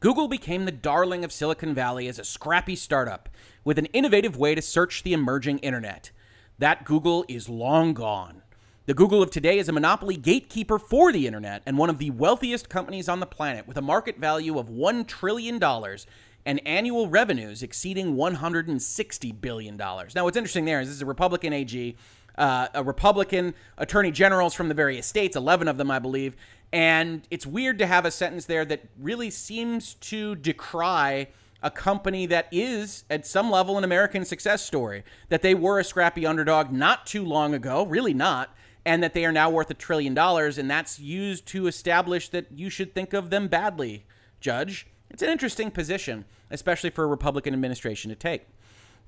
Google 0.00 0.26
became 0.26 0.64
the 0.64 0.72
darling 0.72 1.24
of 1.24 1.32
Silicon 1.32 1.74
Valley 1.74 2.08
as 2.08 2.18
a 2.18 2.24
scrappy 2.24 2.74
startup 2.74 3.28
with 3.64 3.78
an 3.78 3.86
innovative 3.86 4.36
way 4.36 4.52
to 4.56 4.60
search 4.60 5.04
the 5.04 5.12
emerging 5.12 5.58
internet. 5.58 6.10
That 6.62 6.84
Google 6.84 7.24
is 7.26 7.48
long 7.48 7.92
gone. 7.92 8.42
The 8.86 8.94
Google 8.94 9.20
of 9.20 9.32
today 9.32 9.58
is 9.58 9.68
a 9.68 9.72
monopoly 9.72 10.16
gatekeeper 10.16 10.78
for 10.78 11.10
the 11.10 11.26
internet 11.26 11.60
and 11.66 11.76
one 11.76 11.90
of 11.90 11.98
the 11.98 12.10
wealthiest 12.10 12.68
companies 12.68 13.08
on 13.08 13.18
the 13.18 13.26
planet 13.26 13.66
with 13.66 13.76
a 13.76 13.82
market 13.82 14.18
value 14.18 14.60
of 14.60 14.68
$1 14.68 15.08
trillion 15.08 15.60
and 16.46 16.60
annual 16.64 17.08
revenues 17.08 17.64
exceeding 17.64 18.14
$160 18.14 19.40
billion. 19.40 19.76
Now, 19.76 20.22
what's 20.22 20.36
interesting 20.36 20.64
there 20.64 20.80
is 20.80 20.86
this 20.86 20.94
is 20.98 21.02
a 21.02 21.06
Republican 21.06 21.52
AG, 21.52 21.96
uh, 22.38 22.68
a 22.72 22.84
Republican 22.84 23.54
attorney 23.76 24.12
generals 24.12 24.54
from 24.54 24.68
the 24.68 24.74
various 24.74 25.04
states, 25.04 25.34
11 25.34 25.66
of 25.66 25.78
them, 25.78 25.90
I 25.90 25.98
believe. 25.98 26.36
And 26.72 27.26
it's 27.28 27.44
weird 27.44 27.80
to 27.80 27.86
have 27.86 28.04
a 28.04 28.12
sentence 28.12 28.44
there 28.44 28.64
that 28.66 28.84
really 29.00 29.30
seems 29.30 29.94
to 29.94 30.36
decry 30.36 31.26
a 31.62 31.70
company 31.70 32.26
that 32.26 32.48
is 32.50 33.04
at 33.08 33.26
some 33.26 33.50
level 33.50 33.78
an 33.78 33.84
American 33.84 34.24
success 34.24 34.64
story. 34.64 35.04
That 35.28 35.42
they 35.42 35.54
were 35.54 35.78
a 35.78 35.84
scrappy 35.84 36.26
underdog 36.26 36.72
not 36.72 37.06
too 37.06 37.24
long 37.24 37.54
ago, 37.54 37.86
really 37.86 38.14
not, 38.14 38.54
and 38.84 39.02
that 39.02 39.14
they 39.14 39.24
are 39.24 39.32
now 39.32 39.48
worth 39.48 39.70
a 39.70 39.74
trillion 39.74 40.14
dollars, 40.14 40.58
and 40.58 40.70
that's 40.70 40.98
used 40.98 41.46
to 41.46 41.66
establish 41.66 42.28
that 42.30 42.50
you 42.52 42.68
should 42.68 42.94
think 42.94 43.12
of 43.12 43.30
them 43.30 43.48
badly, 43.48 44.04
Judge. 44.40 44.86
It's 45.08 45.22
an 45.22 45.30
interesting 45.30 45.70
position, 45.70 46.24
especially 46.50 46.90
for 46.90 47.04
a 47.04 47.08
Republican 47.08 47.54
administration 47.54 48.08
to 48.08 48.16
take. 48.16 48.46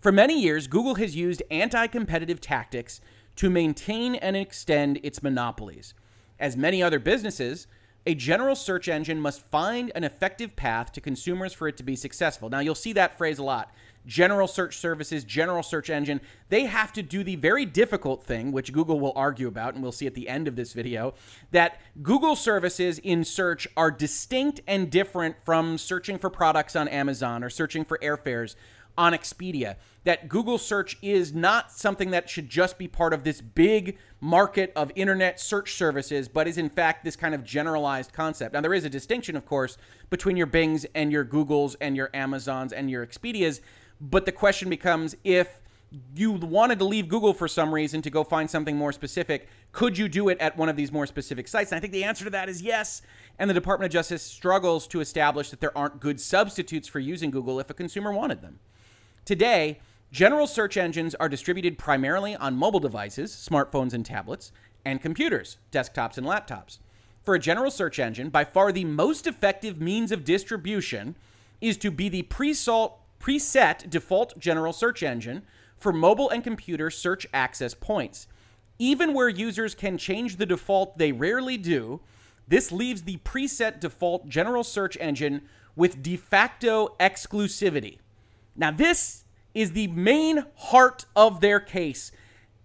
For 0.00 0.12
many 0.12 0.40
years, 0.40 0.66
Google 0.66 0.96
has 0.96 1.16
used 1.16 1.42
anti 1.50 1.86
competitive 1.86 2.40
tactics 2.40 3.00
to 3.36 3.50
maintain 3.50 4.14
and 4.16 4.36
extend 4.36 5.00
its 5.02 5.22
monopolies. 5.22 5.94
As 6.38 6.56
many 6.56 6.82
other 6.82 6.98
businesses, 6.98 7.66
a 8.06 8.14
general 8.14 8.54
search 8.54 8.88
engine 8.88 9.20
must 9.20 9.40
find 9.50 9.90
an 9.94 10.04
effective 10.04 10.56
path 10.56 10.92
to 10.92 11.00
consumers 11.00 11.52
for 11.52 11.68
it 11.68 11.76
to 11.78 11.82
be 11.82 11.96
successful. 11.96 12.50
Now, 12.50 12.60
you'll 12.60 12.74
see 12.74 12.92
that 12.92 13.16
phrase 13.16 13.38
a 13.38 13.42
lot. 13.42 13.72
General 14.06 14.46
search 14.46 14.76
services, 14.76 15.24
general 15.24 15.62
search 15.62 15.88
engine, 15.88 16.20
they 16.50 16.64
have 16.66 16.92
to 16.92 17.02
do 17.02 17.24
the 17.24 17.36
very 17.36 17.64
difficult 17.64 18.22
thing, 18.22 18.52
which 18.52 18.72
Google 18.72 19.00
will 19.00 19.14
argue 19.16 19.48
about, 19.48 19.72
and 19.72 19.82
we'll 19.82 19.92
see 19.92 20.06
at 20.06 20.14
the 20.14 20.28
end 20.28 20.46
of 20.46 20.56
this 20.56 20.74
video, 20.74 21.14
that 21.52 21.80
Google 22.02 22.36
services 22.36 22.98
in 22.98 23.24
search 23.24 23.66
are 23.78 23.90
distinct 23.90 24.60
and 24.66 24.90
different 24.90 25.36
from 25.44 25.78
searching 25.78 26.18
for 26.18 26.28
products 26.28 26.76
on 26.76 26.86
Amazon 26.88 27.42
or 27.42 27.48
searching 27.48 27.86
for 27.86 27.98
airfares 28.02 28.56
on 28.96 29.12
Expedia. 29.12 29.76
That 30.04 30.28
Google 30.28 30.58
search 30.58 30.98
is 31.00 31.32
not 31.32 31.72
something 31.72 32.10
that 32.10 32.28
should 32.28 32.48
just 32.48 32.76
be 32.76 32.86
part 32.86 33.14
of 33.14 33.24
this 33.24 33.40
big 33.40 33.96
market 34.20 34.72
of 34.76 34.92
internet 34.94 35.40
search 35.40 35.74
services, 35.74 36.28
but 36.28 36.46
is 36.46 36.58
in 36.58 36.68
fact 36.68 37.04
this 37.04 37.16
kind 37.16 37.34
of 37.34 37.42
generalized 37.42 38.12
concept. 38.12 38.52
Now, 38.52 38.60
there 38.60 38.74
is 38.74 38.84
a 38.84 38.90
distinction, 38.90 39.36
of 39.36 39.46
course, 39.46 39.78
between 40.10 40.36
your 40.36 40.46
Bings 40.46 40.84
and 40.94 41.10
your 41.10 41.24
Googles 41.24 41.74
and 41.80 41.96
your 41.96 42.10
Amazons 42.12 42.72
and 42.72 42.90
your 42.90 43.06
Expedias, 43.06 43.60
but 44.00 44.26
the 44.26 44.32
question 44.32 44.68
becomes 44.68 45.16
if 45.24 45.60
you 46.14 46.32
wanted 46.32 46.78
to 46.78 46.84
leave 46.84 47.08
Google 47.08 47.32
for 47.32 47.48
some 47.48 47.72
reason 47.72 48.02
to 48.02 48.10
go 48.10 48.24
find 48.24 48.50
something 48.50 48.76
more 48.76 48.92
specific, 48.92 49.48
could 49.72 49.96
you 49.96 50.08
do 50.08 50.28
it 50.28 50.38
at 50.40 50.56
one 50.56 50.68
of 50.68 50.76
these 50.76 50.92
more 50.92 51.06
specific 51.06 51.48
sites? 51.48 51.72
And 51.72 51.76
I 51.76 51.80
think 51.80 51.92
the 51.92 52.04
answer 52.04 52.24
to 52.24 52.30
that 52.30 52.48
is 52.48 52.62
yes. 52.62 53.02
And 53.38 53.48
the 53.48 53.54
Department 53.54 53.86
of 53.86 53.92
Justice 53.92 54.22
struggles 54.22 54.86
to 54.88 55.00
establish 55.00 55.50
that 55.50 55.60
there 55.60 55.76
aren't 55.76 56.00
good 56.00 56.20
substitutes 56.20 56.88
for 56.88 56.98
using 56.98 57.30
Google 57.30 57.60
if 57.60 57.70
a 57.70 57.74
consumer 57.74 58.12
wanted 58.12 58.42
them. 58.42 58.60
Today, 59.24 59.80
general 60.12 60.46
search 60.46 60.76
engines 60.76 61.14
are 61.14 61.30
distributed 61.30 61.78
primarily 61.78 62.36
on 62.36 62.56
mobile 62.56 62.80
devices, 62.80 63.32
smartphones 63.32 63.94
and 63.94 64.04
tablets, 64.04 64.52
and 64.84 65.00
computers, 65.00 65.56
desktops 65.72 66.18
and 66.18 66.26
laptops. 66.26 66.78
For 67.22 67.34
a 67.34 67.38
general 67.38 67.70
search 67.70 67.98
engine, 67.98 68.28
by 68.28 68.44
far 68.44 68.70
the 68.70 68.84
most 68.84 69.26
effective 69.26 69.80
means 69.80 70.12
of 70.12 70.24
distribution 70.24 71.16
is 71.62 71.78
to 71.78 71.90
be 71.90 72.10
the 72.10 72.24
preset 72.24 73.88
default 73.88 74.38
general 74.38 74.74
search 74.74 75.02
engine 75.02 75.42
for 75.78 75.90
mobile 75.90 76.28
and 76.28 76.44
computer 76.44 76.90
search 76.90 77.26
access 77.32 77.72
points. 77.72 78.26
Even 78.78 79.14
where 79.14 79.30
users 79.30 79.74
can 79.74 79.96
change 79.96 80.36
the 80.36 80.44
default, 80.44 80.98
they 80.98 81.12
rarely 81.12 81.56
do. 81.56 82.00
This 82.46 82.70
leaves 82.70 83.02
the 83.04 83.16
preset 83.18 83.80
default 83.80 84.28
general 84.28 84.64
search 84.64 84.98
engine 85.00 85.42
with 85.74 86.02
de 86.02 86.18
facto 86.18 86.94
exclusivity. 87.00 88.00
Now, 88.56 88.70
this 88.70 89.24
is 89.52 89.72
the 89.72 89.88
main 89.88 90.44
heart 90.56 91.04
of 91.14 91.40
their 91.40 91.60
case, 91.60 92.12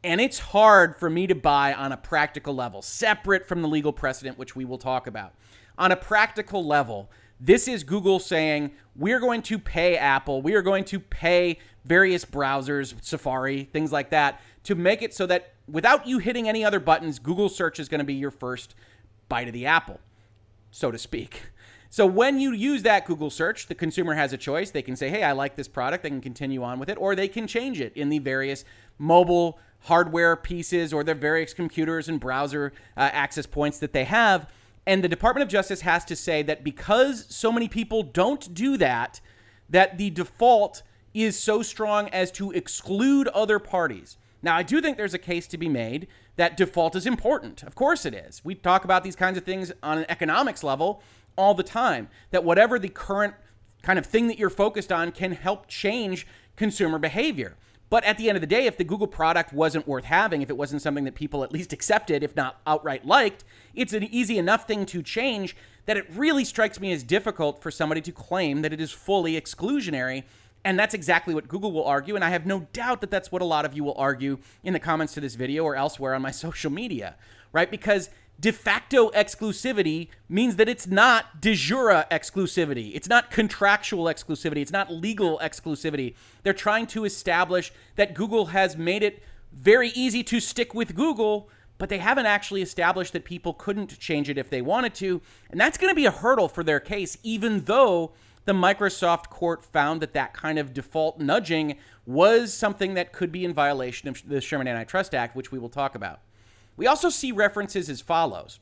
and 0.03 0.21
it's 0.21 0.39
hard 0.39 0.95
for 0.97 1.09
me 1.09 1.27
to 1.27 1.35
buy 1.35 1.73
on 1.73 1.91
a 1.91 1.97
practical 1.97 2.55
level, 2.55 2.81
separate 2.81 3.47
from 3.47 3.61
the 3.61 3.67
legal 3.67 3.93
precedent, 3.93 4.37
which 4.37 4.55
we 4.55 4.65
will 4.65 4.77
talk 4.77 5.07
about. 5.07 5.33
On 5.77 5.91
a 5.91 5.95
practical 5.95 6.65
level, 6.65 7.09
this 7.39 7.67
is 7.67 7.83
Google 7.83 8.19
saying, 8.19 8.71
we're 8.95 9.19
going 9.19 9.41
to 9.43 9.57
pay 9.57 9.97
Apple, 9.97 10.41
we 10.41 10.53
are 10.55 10.61
going 10.61 10.83
to 10.85 10.99
pay 10.99 11.59
various 11.85 12.25
browsers, 12.25 12.93
Safari, 13.01 13.63
things 13.71 13.91
like 13.91 14.09
that, 14.09 14.41
to 14.63 14.75
make 14.75 15.01
it 15.01 15.13
so 15.13 15.25
that 15.25 15.53
without 15.67 16.05
you 16.05 16.19
hitting 16.19 16.49
any 16.49 16.65
other 16.65 16.79
buttons, 16.79 17.17
Google 17.17 17.49
search 17.49 17.79
is 17.79 17.87
going 17.87 17.99
to 17.99 18.05
be 18.05 18.13
your 18.13 18.31
first 18.31 18.75
bite 19.29 19.47
of 19.47 19.53
the 19.53 19.65
apple, 19.65 19.99
so 20.71 20.91
to 20.91 20.97
speak. 20.97 21.43
So 21.91 22.05
when 22.05 22.39
you 22.39 22.51
use 22.51 22.83
that 22.83 23.05
Google 23.07 23.31
search, 23.31 23.65
the 23.65 23.73
consumer 23.73 24.13
has 24.13 24.31
a 24.31 24.37
choice. 24.37 24.69
They 24.69 24.83
can 24.83 24.95
say, 24.95 25.09
hey, 25.09 25.23
I 25.23 25.31
like 25.31 25.55
this 25.55 25.67
product. 25.67 26.03
They 26.03 26.09
can 26.09 26.21
continue 26.21 26.63
on 26.63 26.77
with 26.77 26.87
it, 26.87 26.97
or 26.99 27.15
they 27.15 27.27
can 27.27 27.47
change 27.47 27.81
it 27.81 27.93
in 27.95 28.09
the 28.09 28.19
various 28.19 28.63
mobile 28.99 29.57
hardware 29.83 30.35
pieces 30.35 30.93
or 30.93 31.03
the 31.03 31.15
various 31.15 31.53
computers 31.53 32.07
and 32.07 32.19
browser 32.19 32.73
uh, 32.95 33.09
access 33.11 33.47
points 33.47 33.79
that 33.79 33.93
they 33.93 34.03
have. 34.03 34.47
And 34.85 35.03
the 35.03 35.07
Department 35.07 35.43
of 35.43 35.49
Justice 35.49 35.81
has 35.81 36.05
to 36.05 36.15
say 36.15 36.43
that 36.43 36.63
because 36.63 37.25
so 37.29 37.51
many 37.51 37.67
people 37.67 38.03
don't 38.03 38.53
do 38.53 38.77
that, 38.77 39.19
that 39.69 39.97
the 39.97 40.11
default 40.11 40.83
is 41.13 41.39
so 41.39 41.63
strong 41.63 42.07
as 42.09 42.31
to 42.33 42.51
exclude 42.51 43.27
other 43.29 43.57
parties. 43.57 44.17
Now, 44.41 44.55
I 44.55 44.63
do 44.63 44.79
think 44.79 44.97
there's 44.97 45.13
a 45.13 45.19
case 45.19 45.47
to 45.47 45.57
be 45.57 45.67
made 45.67 46.07
that 46.35 46.55
default 46.55 46.95
is 46.95 47.05
important. 47.05 47.63
Of 47.63 47.75
course 47.75 48.05
it 48.05 48.13
is. 48.13 48.43
We 48.45 48.55
talk 48.55 48.85
about 48.85 49.03
these 49.03 49.15
kinds 49.15 49.37
of 49.37 49.43
things 49.43 49.71
on 49.83 49.97
an 49.97 50.05
economics 50.07 50.63
level 50.63 51.01
all 51.39 51.53
the 51.53 51.63
time, 51.63 52.09
that 52.31 52.43
whatever 52.43 52.77
the 52.77 52.89
current 52.89 53.33
kind 53.81 53.97
of 53.97 54.05
thing 54.05 54.27
that 54.27 54.37
you're 54.37 54.49
focused 54.49 54.91
on 54.91 55.11
can 55.11 55.31
help 55.31 55.67
change 55.67 56.27
consumer 56.55 56.99
behavior. 56.99 57.55
But 57.89 58.03
at 58.03 58.17
the 58.17 58.29
end 58.29 58.35
of 58.35 58.41
the 58.41 58.47
day, 58.47 58.67
if 58.67 58.77
the 58.77 58.83
Google 58.83 59.07
product 59.07 59.51
wasn't 59.51 59.87
worth 59.87 60.03
having, 60.03 60.41
if 60.41 60.49
it 60.49 60.57
wasn't 60.57 60.81
something 60.81 61.05
that 61.05 61.15
people 61.15 61.43
at 61.43 61.51
least 61.51 61.73
accepted, 61.77 62.23
if 62.23 62.35
not 62.35 62.61
outright 62.67 63.05
liked, 63.05 63.43
it's 63.73 63.93
an 63.93 64.03
easy 64.03 64.37
enough 64.37 64.67
thing 64.67 64.85
to 64.87 65.01
change 65.01 65.55
that 65.85 65.97
it 65.97 66.05
really 66.13 66.45
strikes 66.45 66.79
me 66.79 66.91
as 66.91 67.03
difficult 67.03 67.63
for 67.63 67.71
somebody 67.71 68.01
to 68.01 68.11
claim 68.11 68.61
that 68.61 68.73
it 68.73 68.81
is 68.81 68.91
fully 68.91 69.39
exclusionary. 69.39 70.23
And 70.63 70.77
that's 70.77 70.93
exactly 70.93 71.33
what 71.33 71.47
Google 71.47 71.71
will 71.71 71.85
argue. 71.85 72.15
And 72.15 72.23
I 72.23 72.29
have 72.29 72.45
no 72.45 72.67
doubt 72.73 73.01
that 73.01 73.09
that's 73.09 73.31
what 73.31 73.41
a 73.41 73.45
lot 73.45 73.65
of 73.65 73.73
you 73.73 73.83
will 73.83 73.97
argue 73.97 74.37
in 74.61 74.73
the 74.73 74.79
comments 74.79 75.13
to 75.13 75.21
this 75.21 75.35
video 75.35 75.63
or 75.63 75.75
elsewhere 75.75 76.13
on 76.13 76.21
my 76.21 76.31
social 76.45 76.69
media, 76.69 77.15
right? 77.53 77.71
Because 77.71 78.09
de 78.39 78.51
facto 78.51 79.09
exclusivity 79.11 80.07
means 80.29 80.55
that 80.55 80.69
it's 80.69 80.87
not 80.87 81.41
de 81.41 81.53
jure 81.53 82.05
exclusivity. 82.09 82.91
It's 82.95 83.09
not 83.09 83.31
contractual 83.31 84.05
exclusivity. 84.05 84.57
It's 84.57 84.71
not 84.71 84.91
legal 84.91 85.39
exclusivity. 85.39 86.15
They're 86.43 86.53
trying 86.53 86.87
to 86.87 87.05
establish 87.05 87.71
that 87.95 88.13
Google 88.13 88.47
has 88.47 88.77
made 88.77 89.03
it 89.03 89.21
very 89.51 89.89
easy 89.89 90.23
to 90.23 90.39
stick 90.39 90.73
with 90.73 90.95
Google, 90.95 91.49
but 91.77 91.89
they 91.89 91.97
haven't 91.97 92.27
actually 92.27 92.61
established 92.61 93.13
that 93.13 93.25
people 93.25 93.53
couldn't 93.53 93.99
change 93.99 94.29
it 94.29 94.37
if 94.37 94.49
they 94.49 94.61
wanted 94.61 94.93
to. 94.95 95.21
And 95.49 95.59
that's 95.59 95.77
going 95.77 95.91
to 95.91 95.95
be 95.95 96.05
a 96.05 96.11
hurdle 96.11 96.47
for 96.47 96.63
their 96.63 96.79
case, 96.79 97.17
even 97.23 97.65
though 97.65 98.13
the 98.45 98.53
Microsoft 98.53 99.29
court 99.29 99.65
found 99.65 100.01
that 100.01 100.13
that 100.13 100.33
kind 100.33 100.57
of 100.57 100.73
default 100.73 101.19
nudging 101.19 101.77
was 102.05 102.53
something 102.53 102.93
that 102.93 103.11
could 103.11 103.31
be 103.31 103.43
in 103.43 103.53
violation 103.53 104.07
of 104.07 104.27
the 104.27 104.39
Sherman 104.39 104.67
Antitrust 104.67 105.13
Act, 105.13 105.35
which 105.35 105.51
we 105.51 105.59
will 105.59 105.69
talk 105.69 105.93
about. 105.93 106.21
We 106.79 106.87
also 106.87 107.09
see 107.09 107.33
references 107.33 107.89
as 107.89 107.99
follows. 107.99 108.61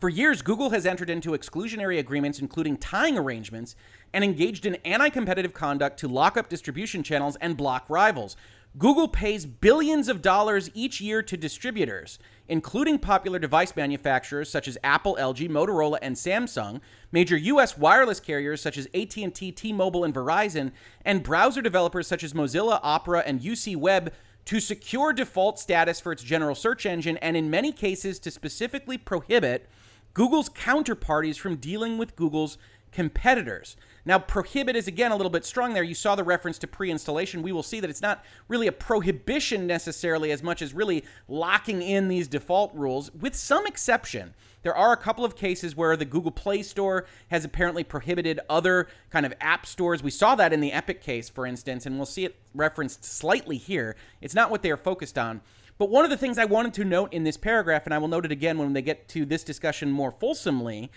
For 0.00 0.08
years, 0.08 0.40
Google 0.40 0.70
has 0.70 0.86
entered 0.86 1.10
into 1.10 1.32
exclusionary 1.32 1.98
agreements, 1.98 2.38
including 2.38 2.78
tying 2.78 3.18
arrangements, 3.18 3.76
and 4.14 4.24
engaged 4.24 4.64
in 4.64 4.76
anti 4.86 5.10
competitive 5.10 5.52
conduct 5.52 6.00
to 6.00 6.08
lock 6.08 6.38
up 6.38 6.48
distribution 6.48 7.02
channels 7.02 7.36
and 7.42 7.58
block 7.58 7.84
rivals. 7.90 8.38
Google 8.78 9.06
pays 9.06 9.44
billions 9.44 10.08
of 10.08 10.22
dollars 10.22 10.70
each 10.72 10.98
year 10.98 11.22
to 11.22 11.36
distributors, 11.36 12.18
including 12.48 12.98
popular 12.98 13.38
device 13.38 13.76
manufacturers 13.76 14.48
such 14.48 14.66
as 14.66 14.78
Apple, 14.82 15.14
LG, 15.20 15.50
Motorola, 15.50 15.98
and 16.00 16.16
Samsung, 16.16 16.80
major 17.12 17.36
US 17.36 17.76
wireless 17.76 18.18
carriers 18.18 18.62
such 18.62 18.78
as 18.78 18.88
AT&T, 18.94 19.52
T-Mobile, 19.52 20.04
and 20.04 20.14
Verizon, 20.14 20.72
and 21.04 21.22
browser 21.22 21.60
developers 21.60 22.06
such 22.06 22.24
as 22.24 22.32
Mozilla, 22.32 22.80
Opera, 22.82 23.22
and 23.26 23.42
UC 23.42 23.76
Web 23.76 24.10
to 24.46 24.60
secure 24.60 25.12
default 25.12 25.58
status 25.58 26.00
for 26.00 26.12
its 26.12 26.22
general 26.22 26.54
search 26.54 26.84
engine 26.86 27.16
and 27.18 27.36
in 27.36 27.50
many 27.50 27.72
cases 27.72 28.18
to 28.20 28.30
specifically 28.30 28.98
prohibit 28.98 29.68
Google's 30.12 30.48
counterparties 30.48 31.38
from 31.38 31.56
dealing 31.56 31.98
with 31.98 32.16
Google's 32.16 32.58
competitors. 32.92 33.76
Now, 34.06 34.18
prohibit 34.18 34.76
is 34.76 34.86
again 34.86 35.12
a 35.12 35.16
little 35.16 35.30
bit 35.30 35.44
strong 35.46 35.72
there. 35.72 35.82
You 35.82 35.94
saw 35.94 36.14
the 36.14 36.24
reference 36.24 36.58
to 36.58 36.66
pre 36.66 36.90
installation. 36.90 37.42
We 37.42 37.52
will 37.52 37.62
see 37.62 37.80
that 37.80 37.88
it's 37.88 38.02
not 38.02 38.22
really 38.48 38.66
a 38.66 38.72
prohibition 38.72 39.66
necessarily 39.66 40.30
as 40.30 40.42
much 40.42 40.60
as 40.60 40.74
really 40.74 41.04
locking 41.26 41.80
in 41.80 42.08
these 42.08 42.28
default 42.28 42.74
rules, 42.74 43.10
with 43.12 43.34
some 43.34 43.66
exception. 43.66 44.34
There 44.62 44.76
are 44.76 44.92
a 44.92 44.96
couple 44.96 45.24
of 45.24 45.36
cases 45.36 45.76
where 45.76 45.96
the 45.96 46.04
Google 46.04 46.30
Play 46.30 46.62
Store 46.62 47.06
has 47.28 47.44
apparently 47.44 47.84
prohibited 47.84 48.40
other 48.48 48.88
kind 49.10 49.24
of 49.24 49.34
app 49.40 49.66
stores. 49.66 50.02
We 50.02 50.10
saw 50.10 50.34
that 50.34 50.52
in 50.52 50.60
the 50.60 50.72
Epic 50.72 51.02
case, 51.02 51.28
for 51.28 51.46
instance, 51.46 51.86
and 51.86 51.96
we'll 51.96 52.06
see 52.06 52.24
it 52.24 52.36
referenced 52.54 53.04
slightly 53.04 53.56
here. 53.56 53.96
It's 54.20 54.34
not 54.34 54.50
what 54.50 54.62
they 54.62 54.70
are 54.70 54.76
focused 54.76 55.18
on. 55.18 55.40
But 55.76 55.90
one 55.90 56.04
of 56.04 56.10
the 56.10 56.16
things 56.16 56.38
I 56.38 56.44
wanted 56.44 56.72
to 56.74 56.84
note 56.84 57.12
in 57.12 57.24
this 57.24 57.36
paragraph, 57.36 57.84
and 57.84 57.92
I 57.92 57.98
will 57.98 58.08
note 58.08 58.24
it 58.24 58.32
again 58.32 58.58
when 58.58 58.72
they 58.74 58.82
get 58.82 59.08
to 59.08 59.24
this 59.26 59.44
discussion 59.44 59.90
more 59.90 60.12
fulsomely, 60.12 60.90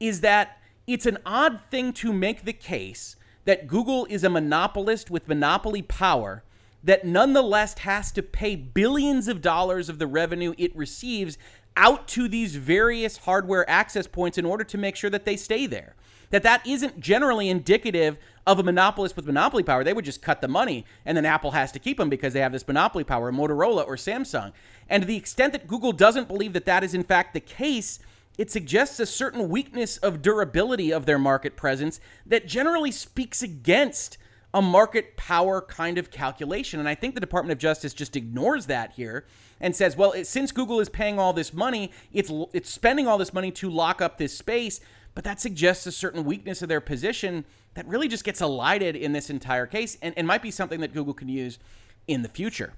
is 0.00 0.20
that 0.22 0.60
it's 0.86 1.06
an 1.06 1.18
odd 1.26 1.60
thing 1.70 1.92
to 1.94 2.12
make 2.12 2.44
the 2.44 2.52
case 2.52 3.16
that 3.44 3.66
Google 3.66 4.06
is 4.10 4.24
a 4.24 4.30
monopolist 4.30 5.10
with 5.10 5.28
monopoly 5.28 5.82
power 5.82 6.42
that 6.82 7.04
nonetheless 7.04 7.78
has 7.78 8.12
to 8.12 8.22
pay 8.22 8.54
billions 8.54 9.26
of 9.28 9.42
dollars 9.42 9.88
of 9.88 9.98
the 9.98 10.06
revenue 10.06 10.54
it 10.56 10.74
receives 10.76 11.36
out 11.76 12.08
to 12.08 12.28
these 12.28 12.56
various 12.56 13.18
hardware 13.18 13.68
access 13.68 14.06
points 14.06 14.38
in 14.38 14.46
order 14.46 14.64
to 14.64 14.78
make 14.78 14.96
sure 14.96 15.10
that 15.10 15.24
they 15.24 15.36
stay 15.36 15.66
there. 15.66 15.94
That 16.30 16.42
that 16.42 16.66
isn't 16.66 16.98
generally 16.98 17.48
indicative 17.48 18.16
of 18.46 18.58
a 18.58 18.62
monopolist 18.62 19.14
with 19.14 19.26
monopoly 19.26 19.62
power. 19.62 19.84
They 19.84 19.92
would 19.92 20.04
just 20.04 20.22
cut 20.22 20.40
the 20.40 20.48
money, 20.48 20.84
and 21.04 21.16
then 21.16 21.24
Apple 21.24 21.52
has 21.52 21.70
to 21.72 21.78
keep 21.78 21.98
them 21.98 22.08
because 22.08 22.32
they 22.32 22.40
have 22.40 22.52
this 22.52 22.66
monopoly 22.66 23.04
power, 23.04 23.30
Motorola 23.30 23.86
or 23.86 23.96
Samsung. 23.96 24.52
And 24.88 25.02
to 25.02 25.06
the 25.06 25.16
extent 25.16 25.52
that 25.52 25.68
Google 25.68 25.92
doesn't 25.92 26.28
believe 26.28 26.52
that 26.54 26.64
that 26.64 26.82
is 26.82 26.94
in 26.94 27.04
fact 27.04 27.34
the 27.34 27.40
case, 27.40 28.00
it 28.38 28.50
suggests 28.50 29.00
a 29.00 29.06
certain 29.06 29.48
weakness 29.48 29.96
of 29.98 30.22
durability 30.22 30.92
of 30.92 31.06
their 31.06 31.18
market 31.18 31.56
presence 31.56 32.00
that 32.24 32.46
generally 32.46 32.90
speaks 32.90 33.42
against 33.42 34.18
a 34.54 34.62
market 34.62 35.16
power 35.16 35.60
kind 35.60 35.98
of 35.98 36.10
calculation. 36.10 36.80
And 36.80 36.88
I 36.88 36.94
think 36.94 37.14
the 37.14 37.20
Department 37.20 37.52
of 37.52 37.58
Justice 37.58 37.92
just 37.92 38.16
ignores 38.16 38.66
that 38.66 38.92
here 38.92 39.26
and 39.60 39.76
says, 39.76 39.96
well, 39.96 40.12
it, 40.12 40.26
since 40.26 40.52
Google 40.52 40.80
is 40.80 40.88
paying 40.88 41.18
all 41.18 41.32
this 41.32 41.52
money, 41.52 41.90
it's 42.12 42.32
it's 42.52 42.70
spending 42.70 43.06
all 43.06 43.18
this 43.18 43.34
money 43.34 43.50
to 43.52 43.70
lock 43.70 44.00
up 44.00 44.18
this 44.18 44.36
space, 44.36 44.80
but 45.14 45.24
that 45.24 45.40
suggests 45.40 45.86
a 45.86 45.92
certain 45.92 46.24
weakness 46.24 46.62
of 46.62 46.68
their 46.68 46.80
position 46.80 47.44
that 47.74 47.86
really 47.86 48.08
just 48.08 48.24
gets 48.24 48.40
elided 48.40 48.96
in 48.96 49.12
this 49.12 49.28
entire 49.28 49.66
case 49.66 49.98
and, 50.00 50.14
and 50.16 50.26
might 50.26 50.42
be 50.42 50.50
something 50.50 50.80
that 50.80 50.94
Google 50.94 51.14
can 51.14 51.28
use 51.28 51.58
in 52.06 52.22
the 52.22 52.28
future. 52.28 52.72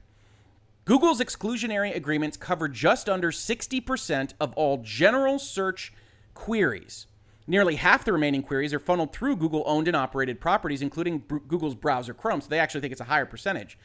Google's 0.88 1.20
exclusionary 1.20 1.94
agreements 1.94 2.38
cover 2.38 2.66
just 2.66 3.10
under 3.10 3.30
60% 3.30 4.32
of 4.40 4.54
all 4.54 4.78
general 4.78 5.38
search 5.38 5.92
queries. 6.32 7.06
Nearly 7.46 7.74
half 7.74 8.06
the 8.06 8.12
remaining 8.14 8.40
queries 8.40 8.72
are 8.72 8.78
funneled 8.78 9.12
through 9.12 9.36
Google 9.36 9.62
owned 9.66 9.86
and 9.86 9.94
operated 9.94 10.40
properties, 10.40 10.80
including 10.80 11.24
Google's 11.46 11.74
browser 11.74 12.14
Chrome, 12.14 12.40
so 12.40 12.48
they 12.48 12.58
actually 12.58 12.80
think 12.80 12.92
it's 12.92 13.02
a 13.02 13.04
higher 13.04 13.26
percentage. 13.26 13.76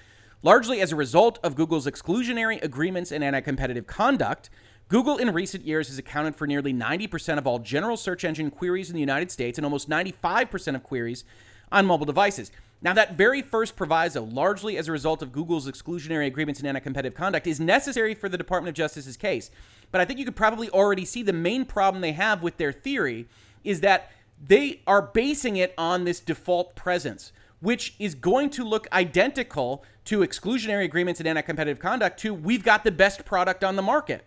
Largely 0.44 0.80
as 0.80 0.94
a 0.94 0.96
result 0.96 1.40
of 1.44 1.58
Google's 1.58 1.88
exclusionary 1.88 2.64
agreements 2.64 3.12
and 3.12 3.22
anti 3.22 3.42
competitive 3.42 3.86
conduct, 3.86 4.50
Google 4.88 5.18
in 5.18 5.34
recent 5.34 5.66
years 5.66 5.90
has 5.90 5.98
accounted 5.98 6.38
for 6.38 6.48
nearly 6.48 6.74
90% 6.74 7.38
of 7.38 7.46
all 7.46 7.60
general 7.60 7.98
search 7.98 8.24
engine 8.24 8.50
queries 8.50 8.90
in 8.90 8.94
the 8.94 9.02
United 9.02 9.30
States 9.30 9.58
and 9.58 9.66
almost 9.66 9.90
95% 9.90 10.76
of 10.76 10.84
queries 10.84 11.26
on 11.74 11.86
mobile 11.86 12.06
devices. 12.06 12.52
Now, 12.82 12.94
that 12.94 13.16
very 13.16 13.42
first 13.42 13.76
proviso, 13.76 14.24
largely 14.24 14.78
as 14.78 14.88
a 14.88 14.92
result 14.92 15.22
of 15.22 15.32
Google's 15.32 15.70
exclusionary 15.70 16.28
agreements 16.28 16.60
and 16.60 16.68
anti 16.68 16.80
competitive 16.80 17.18
conduct, 17.18 17.48
is 17.48 17.60
necessary 17.60 18.14
for 18.14 18.30
the 18.30 18.38
Department 18.38 18.70
of 18.70 18.76
Justice's 18.76 19.18
case. 19.18 19.50
But 19.92 20.02
I 20.02 20.06
think 20.06 20.20
you 20.20 20.26
could 20.26 20.36
probably 20.36 20.70
already 20.70 21.06
see 21.06 21.24
the 21.24 21.34
main 21.34 21.66
problem 21.66 22.02
they 22.02 22.12
have 22.12 22.44
with 22.44 22.58
their 22.58 22.72
theory 22.72 23.28
is 23.64 23.82
that 23.82 24.12
they 24.46 24.82
are 24.86 25.02
basing 25.02 25.56
it 25.56 25.74
on 25.78 26.04
this 26.04 26.20
default 26.20 26.76
presence, 26.76 27.32
which 27.62 27.96
is 28.00 28.16
going 28.16 28.50
to 28.52 28.66
look 28.66 28.88
identical 28.92 29.84
to 30.06 30.20
exclusionary 30.20 30.84
agreements 30.84 31.22
and 31.22 31.28
anti 31.28 31.42
competitive 31.42 31.80
conduct 31.80 32.20
to 32.20 32.34
we've 32.34 32.64
got 32.64 32.84
the 32.84 32.92
best 32.92 33.24
product 33.24 33.64
on 33.64 33.78
the 33.78 33.82
market, 33.82 34.26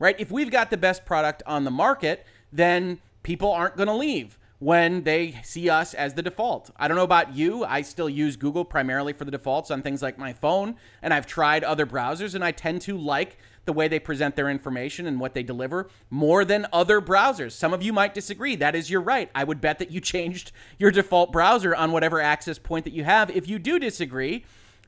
right? 0.00 0.16
If 0.18 0.32
we've 0.32 0.50
got 0.50 0.70
the 0.70 0.76
best 0.76 1.04
product 1.04 1.44
on 1.46 1.62
the 1.62 1.70
market, 1.70 2.26
then 2.52 2.98
people 3.22 3.52
aren't 3.52 3.76
going 3.76 3.88
to 3.88 3.94
leave 3.94 4.38
when 4.62 5.02
they 5.02 5.34
see 5.42 5.68
us 5.68 5.92
as 5.92 6.14
the 6.14 6.22
default. 6.22 6.70
I 6.76 6.86
don't 6.86 6.96
know 6.96 7.02
about 7.02 7.34
you. 7.34 7.64
I 7.64 7.82
still 7.82 8.08
use 8.08 8.36
Google 8.36 8.64
primarily 8.64 9.12
for 9.12 9.24
the 9.24 9.32
defaults 9.32 9.72
on 9.72 9.82
things 9.82 10.02
like 10.02 10.18
my 10.18 10.32
phone, 10.32 10.76
and 11.02 11.12
I've 11.12 11.26
tried 11.26 11.64
other 11.64 11.84
browsers, 11.84 12.36
and 12.36 12.44
I 12.44 12.52
tend 12.52 12.80
to 12.82 12.96
like 12.96 13.38
the 13.64 13.72
way 13.72 13.88
they 13.88 13.98
present 13.98 14.36
their 14.36 14.48
information 14.48 15.08
and 15.08 15.18
what 15.18 15.34
they 15.34 15.42
deliver 15.42 15.88
more 16.10 16.44
than 16.44 16.68
other 16.72 17.00
browsers. 17.00 17.50
Some 17.50 17.74
of 17.74 17.82
you 17.82 17.92
might 17.92 18.14
disagree. 18.14 18.54
That 18.54 18.76
is 18.76 18.88
your 18.88 19.00
right. 19.00 19.28
I 19.34 19.42
would 19.42 19.60
bet 19.60 19.80
that 19.80 19.90
you 19.90 20.00
changed 20.14 20.52
your 20.78 20.92
default 20.92 21.32
browser 21.32 21.74
on 21.74 21.90
whatever 21.90 22.20
access 22.20 22.60
point 22.60 22.84
that 22.84 22.92
you 22.92 23.02
have 23.02 23.30
if 23.30 23.48
you 23.48 23.58
do 23.58 23.80
disagree. 23.80 24.44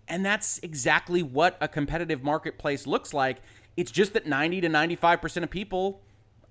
And 0.06 0.24
that's 0.24 0.60
exactly 0.62 1.22
what 1.24 1.56
a 1.60 1.66
competitive 1.66 2.22
marketplace 2.22 2.86
looks 2.86 3.12
like. 3.12 3.38
It's 3.76 3.90
just 3.90 4.12
that 4.12 4.24
90 4.24 4.60
to 4.60 4.68
95% 4.68 5.42
of 5.42 5.50
people 5.50 6.03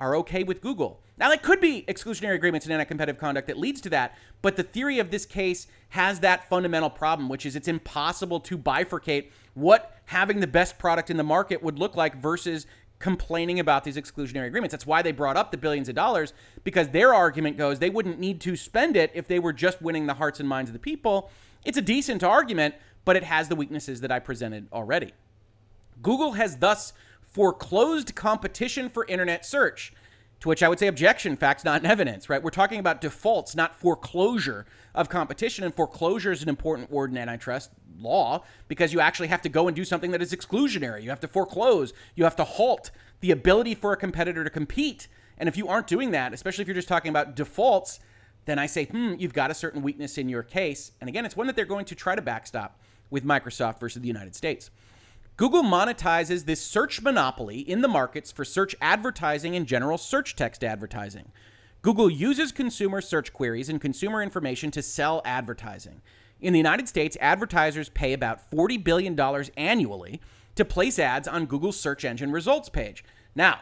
are 0.04 0.18
okay 0.18 0.44
with 0.44 0.60
Google. 0.60 1.00
Now, 1.18 1.32
it 1.32 1.42
could 1.42 1.62
be 1.62 1.86
exclusionary 1.88 2.36
agreements 2.36 2.66
and 2.66 2.74
anti 2.74 2.84
competitive 2.84 3.20
conduct 3.20 3.48
that 3.48 3.58
leads 3.58 3.80
to 3.82 3.90
that, 3.92 4.18
but 4.42 4.58
the 4.58 4.64
theory 4.64 5.00
of 5.00 5.12
this 5.12 5.26
case 5.26 5.68
has 5.90 6.20
that 6.20 6.50
fundamental 6.50 6.90
problem, 6.90 7.30
which 7.30 7.46
is 7.46 7.56
it's 7.56 7.70
impossible 7.70 8.42
to 8.42 8.58
bifurcate 8.58 9.30
what 9.54 9.96
having 10.06 10.42
the 10.42 10.48
best 10.48 10.78
product 10.78 11.10
in 11.10 11.16
the 11.16 11.24
market 11.24 11.64
would 11.64 11.80
look 11.80 11.96
like 11.96 12.22
versus 12.22 12.68
complaining 13.00 13.60
about 13.60 13.86
these 13.86 13.96
exclusionary 13.96 14.48
agreements. 14.48 14.74
That's 14.74 14.86
why 14.86 15.02
they 15.02 15.14
brought 15.14 15.38
up 15.38 15.52
the 15.52 15.58
billions 15.58 15.88
of 15.88 15.96
dollars, 15.96 16.34
because 16.66 16.90
their 16.90 17.14
argument 17.14 17.58
goes 17.58 17.80
they 17.80 17.90
wouldn't 17.90 18.20
need 18.20 18.42
to 18.42 18.58
spend 18.58 18.98
it 18.98 19.10
if 19.14 19.28
they 19.28 19.40
were 19.40 19.54
just 19.54 19.82
winning 19.82 20.08
the 20.08 20.16
hearts 20.16 20.42
and 20.42 20.50
minds 20.50 20.70
of 20.70 20.74
the 20.74 20.80
people. 20.80 21.30
It's 21.64 21.78
a 21.78 21.82
decent 21.82 22.24
argument, 22.24 22.76
but 23.06 23.16
it 23.16 23.24
has 23.24 23.48
the 23.48 23.56
weaknesses 23.56 24.02
that 24.02 24.12
I 24.12 24.20
presented 24.20 24.68
already. 24.74 25.14
Google 26.02 26.34
has 26.34 26.58
thus 26.58 26.92
foreclosed 27.34 28.16
competition 28.16 28.90
for 28.90 29.06
internet 29.08 29.46
search 29.46 29.94
To 30.44 30.50
which 30.50 30.62
I 30.62 30.68
would 30.68 30.78
say 30.78 30.88
objection, 30.88 31.38
facts 31.38 31.64
not 31.64 31.80
in 31.80 31.90
evidence, 31.90 32.30
right? 32.30 32.44
We're 32.44 32.50
talking 32.50 32.82
about 32.82 33.00
defaults, 33.00 33.56
not 33.56 33.80
foreclosure 33.80 34.66
of 34.94 35.08
competition. 35.08 35.64
And 35.64 35.74
foreclosure 35.74 36.34
is 36.34 36.44
an 36.44 36.50
important 36.50 36.92
word 36.92 37.12
in 37.12 37.18
antitrust 37.18 37.72
law 37.98 38.44
because 38.68 38.92
you 38.92 39.00
actually 39.00 39.30
have 39.30 39.42
to 39.44 39.50
go 39.50 39.70
and 39.70 39.76
do 39.76 39.86
something 39.86 40.12
that 40.12 40.22
is 40.22 40.34
exclusionary. 40.34 41.02
You 41.02 41.12
have 41.12 41.22
to 41.22 41.30
foreclose, 41.30 41.94
you 42.16 42.26
have 42.26 42.36
to 42.36 42.44
halt 42.44 42.92
the 43.22 43.32
ability 43.32 43.74
for 43.74 43.94
a 43.94 43.96
competitor 43.96 44.44
to 44.44 44.50
compete. 44.50 45.08
And 45.38 45.48
if 45.48 45.56
you 45.56 45.70
aren't 45.70 45.88
doing 45.88 46.12
that, 46.12 46.34
especially 46.34 46.64
if 46.64 46.68
you're 46.68 46.76
just 46.76 46.90
talking 46.90 47.10
about 47.10 47.38
defaults, 47.38 48.02
then 48.44 48.60
I 48.60 48.66
say, 48.66 48.84
hmm, 48.84 49.14
you've 49.18 49.32
got 49.32 49.50
a 49.50 49.54
certain 49.54 49.82
weakness 49.82 50.18
in 50.18 50.28
your 50.28 50.44
case. 50.44 50.92
And 51.00 51.08
again, 51.08 51.26
it's 51.26 51.38
one 51.38 51.48
that 51.48 51.56
they're 51.56 51.64
going 51.64 51.86
to 51.86 51.96
try 51.96 52.16
to 52.16 52.22
backstop 52.22 52.82
with 53.10 53.24
Microsoft 53.24 53.80
versus 53.80 54.02
the 54.02 54.10
United 54.10 54.36
States. 54.36 54.72
Google 55.36 55.64
monetizes 55.64 56.46
this 56.46 56.62
search 56.62 57.02
monopoly 57.02 57.58
in 57.60 57.82
the 57.82 57.88
markets 57.88 58.32
for 58.32 58.46
search 58.46 58.76
advertising 58.80 59.56
and 59.56 59.66
general 59.66 59.98
search 59.98 60.36
text 60.36 60.64
advertising. 60.64 61.32
Google 61.82 62.10
uses 62.10 62.52
consumer 62.52 63.02
search 63.02 63.34
queries 63.34 63.68
and 63.68 63.82
consumer 63.82 64.22
information 64.22 64.70
to 64.72 64.84
sell 64.84 65.24
advertising. 65.26 66.02
In 66.40 66.54
the 66.54 66.60
United 66.60 66.88
States, 66.88 67.18
advertisers 67.20 67.90
pay 67.90 68.14
about 68.14 68.52
$40 68.52 68.84
billion 68.84 69.20
annually 69.58 70.22
to 70.56 70.64
place 70.64 71.00
ads 71.00 71.28
on 71.28 71.48
Google's 71.48 71.80
search 71.80 72.06
engine 72.06 72.32
results 72.32 72.70
page. 72.70 73.04
Now, 73.34 73.62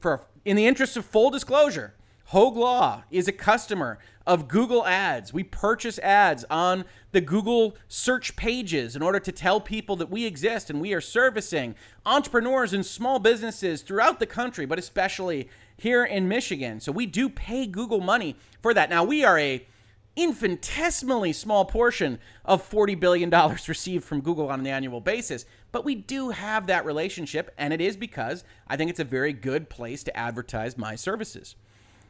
for 0.00 0.26
in 0.44 0.56
the 0.56 0.66
interest 0.66 0.96
of 0.96 1.06
full 1.06 1.30
disclosure, 1.30 1.94
Hoeg 2.32 2.56
Law 2.56 3.04
is 3.12 3.28
a 3.28 3.32
customer 3.32 3.98
of 4.26 4.48
Google 4.48 4.84
Ads. 4.86 5.32
We 5.32 5.44
purchase 5.44 5.98
ads 5.98 6.44
on 6.50 6.84
the 7.12 7.20
Google 7.20 7.76
search 7.88 8.36
pages 8.36 8.96
in 8.96 9.02
order 9.02 9.20
to 9.20 9.32
tell 9.32 9.60
people 9.60 9.96
that 9.96 10.10
we 10.10 10.24
exist 10.24 10.70
and 10.70 10.80
we 10.80 10.92
are 10.94 11.00
servicing 11.00 11.74
entrepreneurs 12.06 12.72
and 12.72 12.84
small 12.84 13.18
businesses 13.18 13.82
throughout 13.82 14.18
the 14.18 14.26
country, 14.26 14.66
but 14.66 14.78
especially 14.78 15.48
here 15.76 16.04
in 16.04 16.28
Michigan. 16.28 16.80
So 16.80 16.92
we 16.92 17.06
do 17.06 17.28
pay 17.28 17.66
Google 17.66 18.00
money 18.00 18.36
for 18.60 18.72
that. 18.74 18.90
Now, 18.90 19.04
we 19.04 19.24
are 19.24 19.38
a 19.38 19.66
infinitesimally 20.14 21.32
small 21.32 21.64
portion 21.64 22.18
of 22.44 22.68
$40 22.68 22.98
billion 22.98 23.30
received 23.68 24.04
from 24.04 24.20
Google 24.20 24.50
on 24.50 24.60
an 24.60 24.66
annual 24.66 25.00
basis. 25.00 25.46
But 25.70 25.84
we 25.84 25.94
do 25.94 26.30
have 26.30 26.66
that 26.66 26.84
relationship, 26.84 27.52
and 27.56 27.72
it 27.72 27.80
is 27.80 27.96
because 27.96 28.44
I 28.68 28.76
think 28.76 28.90
it's 28.90 29.00
a 29.00 29.04
very 29.04 29.32
good 29.32 29.70
place 29.70 30.02
to 30.04 30.16
advertise 30.16 30.76
my 30.76 30.96
services. 30.96 31.56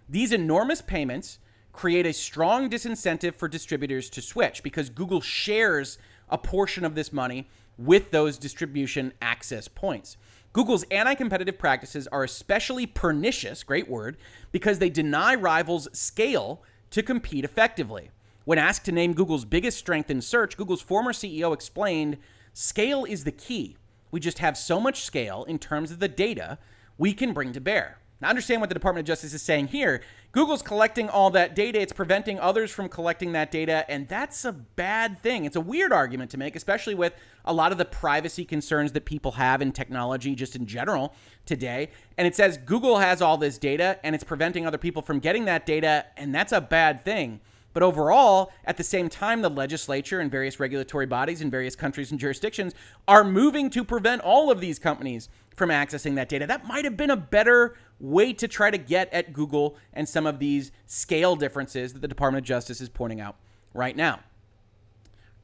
These 0.09 0.33
enormous 0.33 0.83
payments 0.83 1.38
create 1.72 2.06
a 2.06 2.12
strong 2.12 2.68
disincentive 2.68 3.35
for 3.35 3.48
distributors 3.48 4.11
to 4.11 4.22
switch 4.22 4.62
because 4.62 4.90
Google 4.90 5.20
shares 5.20 5.98
a 6.28 6.38
portion 6.38 6.85
of 6.85 6.94
this 6.94 7.12
money 7.12 7.48
with 7.78 8.11
those 8.11 8.38
distribution 8.38 9.12
access 9.20 9.68
points. 9.68 10.16
Google's 10.52 10.85
anti 10.90 11.14
competitive 11.14 11.58
practices 11.58 12.06
are 12.08 12.24
especially 12.24 12.87
pernicious, 12.87 13.62
great 13.64 13.88
word, 13.88 14.18
because 14.50 14.78
they 14.78 14.90
deny 14.90 15.35
rivals 15.35 15.88
scale 15.92 16.62
to 16.90 17.02
compete 17.02 17.44
effectively. 17.44 18.11
When 18.44 18.58
asked 18.58 18.85
to 18.87 18.92
name 18.92 19.14
Google's 19.14 19.44
biggest 19.44 19.78
strength 19.78 20.11
in 20.11 20.20
search, 20.20 20.56
Google's 20.56 20.82
former 20.82 21.12
CEO 21.12 21.54
explained 21.54 22.18
scale 22.52 23.04
is 23.04 23.24
the 23.24 23.32
key. 23.32 23.76
We 24.11 24.20
just 24.20 24.40
have 24.40 24.58
so 24.58 24.78
much 24.78 25.02
scale 25.02 25.44
in 25.44 25.58
terms 25.58 25.90
of 25.90 26.00
the 26.00 26.08
data 26.08 26.58
we 26.98 27.14
can 27.14 27.32
bring 27.32 27.52
to 27.52 27.61
bear. 27.61 27.98
Now, 28.22 28.28
understand 28.28 28.61
what 28.61 28.70
the 28.70 28.74
Department 28.74 29.02
of 29.02 29.08
Justice 29.08 29.35
is 29.35 29.42
saying 29.42 29.66
here. 29.66 30.00
Google's 30.30 30.62
collecting 30.62 31.08
all 31.08 31.30
that 31.30 31.56
data, 31.56 31.80
it's 31.80 31.92
preventing 31.92 32.38
others 32.38 32.70
from 32.70 32.88
collecting 32.88 33.32
that 33.32 33.50
data, 33.50 33.85
and 33.88 34.06
that's 34.06 34.44
a 34.44 34.52
bad 34.52 35.20
thing. 35.24 35.44
It's 35.44 35.56
a 35.56 35.61
weird 35.61 35.92
argument 35.92 36.30
to 36.30 36.38
make, 36.38 36.54
especially 36.54 36.94
with 36.94 37.14
a 37.44 37.52
lot 37.52 37.72
of 37.72 37.78
the 37.78 37.85
privacy 37.85 38.44
concerns 38.44 38.92
that 38.92 39.06
people 39.06 39.32
have 39.32 39.61
in 39.61 39.72
technology 39.72 40.37
just 40.37 40.54
in 40.54 40.66
general 40.66 41.14
today. 41.46 41.90
And 42.16 42.28
it 42.28 42.37
says 42.37 42.58
Google 42.58 42.98
has 42.98 43.20
all 43.20 43.38
this 43.38 43.58
data 43.58 43.98
and 44.04 44.14
it's 44.14 44.22
preventing 44.22 44.68
other 44.68 44.78
people 44.78 45.02
from 45.02 45.18
getting 45.18 45.46
that 45.46 45.66
data, 45.66 46.06
and 46.16 46.32
that's 46.32 46.52
a 46.52 46.61
bad 46.61 47.04
thing. 47.04 47.40
But 47.72 47.82
overall, 47.82 48.52
at 48.64 48.76
the 48.76 48.85
same 48.85 49.08
time, 49.08 49.42
the 49.42 49.50
legislature 49.50 50.20
and 50.20 50.30
various 50.30 50.61
regulatory 50.61 51.06
bodies 51.06 51.40
in 51.40 51.50
various 51.50 51.74
countries 51.74 52.11
and 52.11 52.20
jurisdictions 52.20 52.74
are 53.08 53.24
moving 53.24 53.70
to 53.70 53.82
prevent 53.82 54.22
all 54.22 54.50
of 54.50 54.61
these 54.61 54.78
companies 54.78 55.28
from 55.62 55.70
accessing 55.70 56.16
that 56.16 56.29
data. 56.29 56.44
That 56.44 56.66
might 56.66 56.85
have 56.85 56.96
been 56.96 57.11
a 57.11 57.16
better 57.16 57.77
way 58.01 58.33
to 58.33 58.48
try 58.48 58.68
to 58.68 58.79
get 58.79 59.12
at 59.12 59.33
Google 59.33 59.77
and 59.92 60.09
some 60.09 60.27
of 60.27 60.40
these 60.40 60.72
scale 60.87 61.37
differences 61.37 61.92
that 61.92 62.01
the 62.01 62.09
Department 62.09 62.42
of 62.42 62.48
Justice 62.48 62.81
is 62.81 62.88
pointing 62.88 63.20
out 63.20 63.37
right 63.72 63.94
now. 63.94 64.18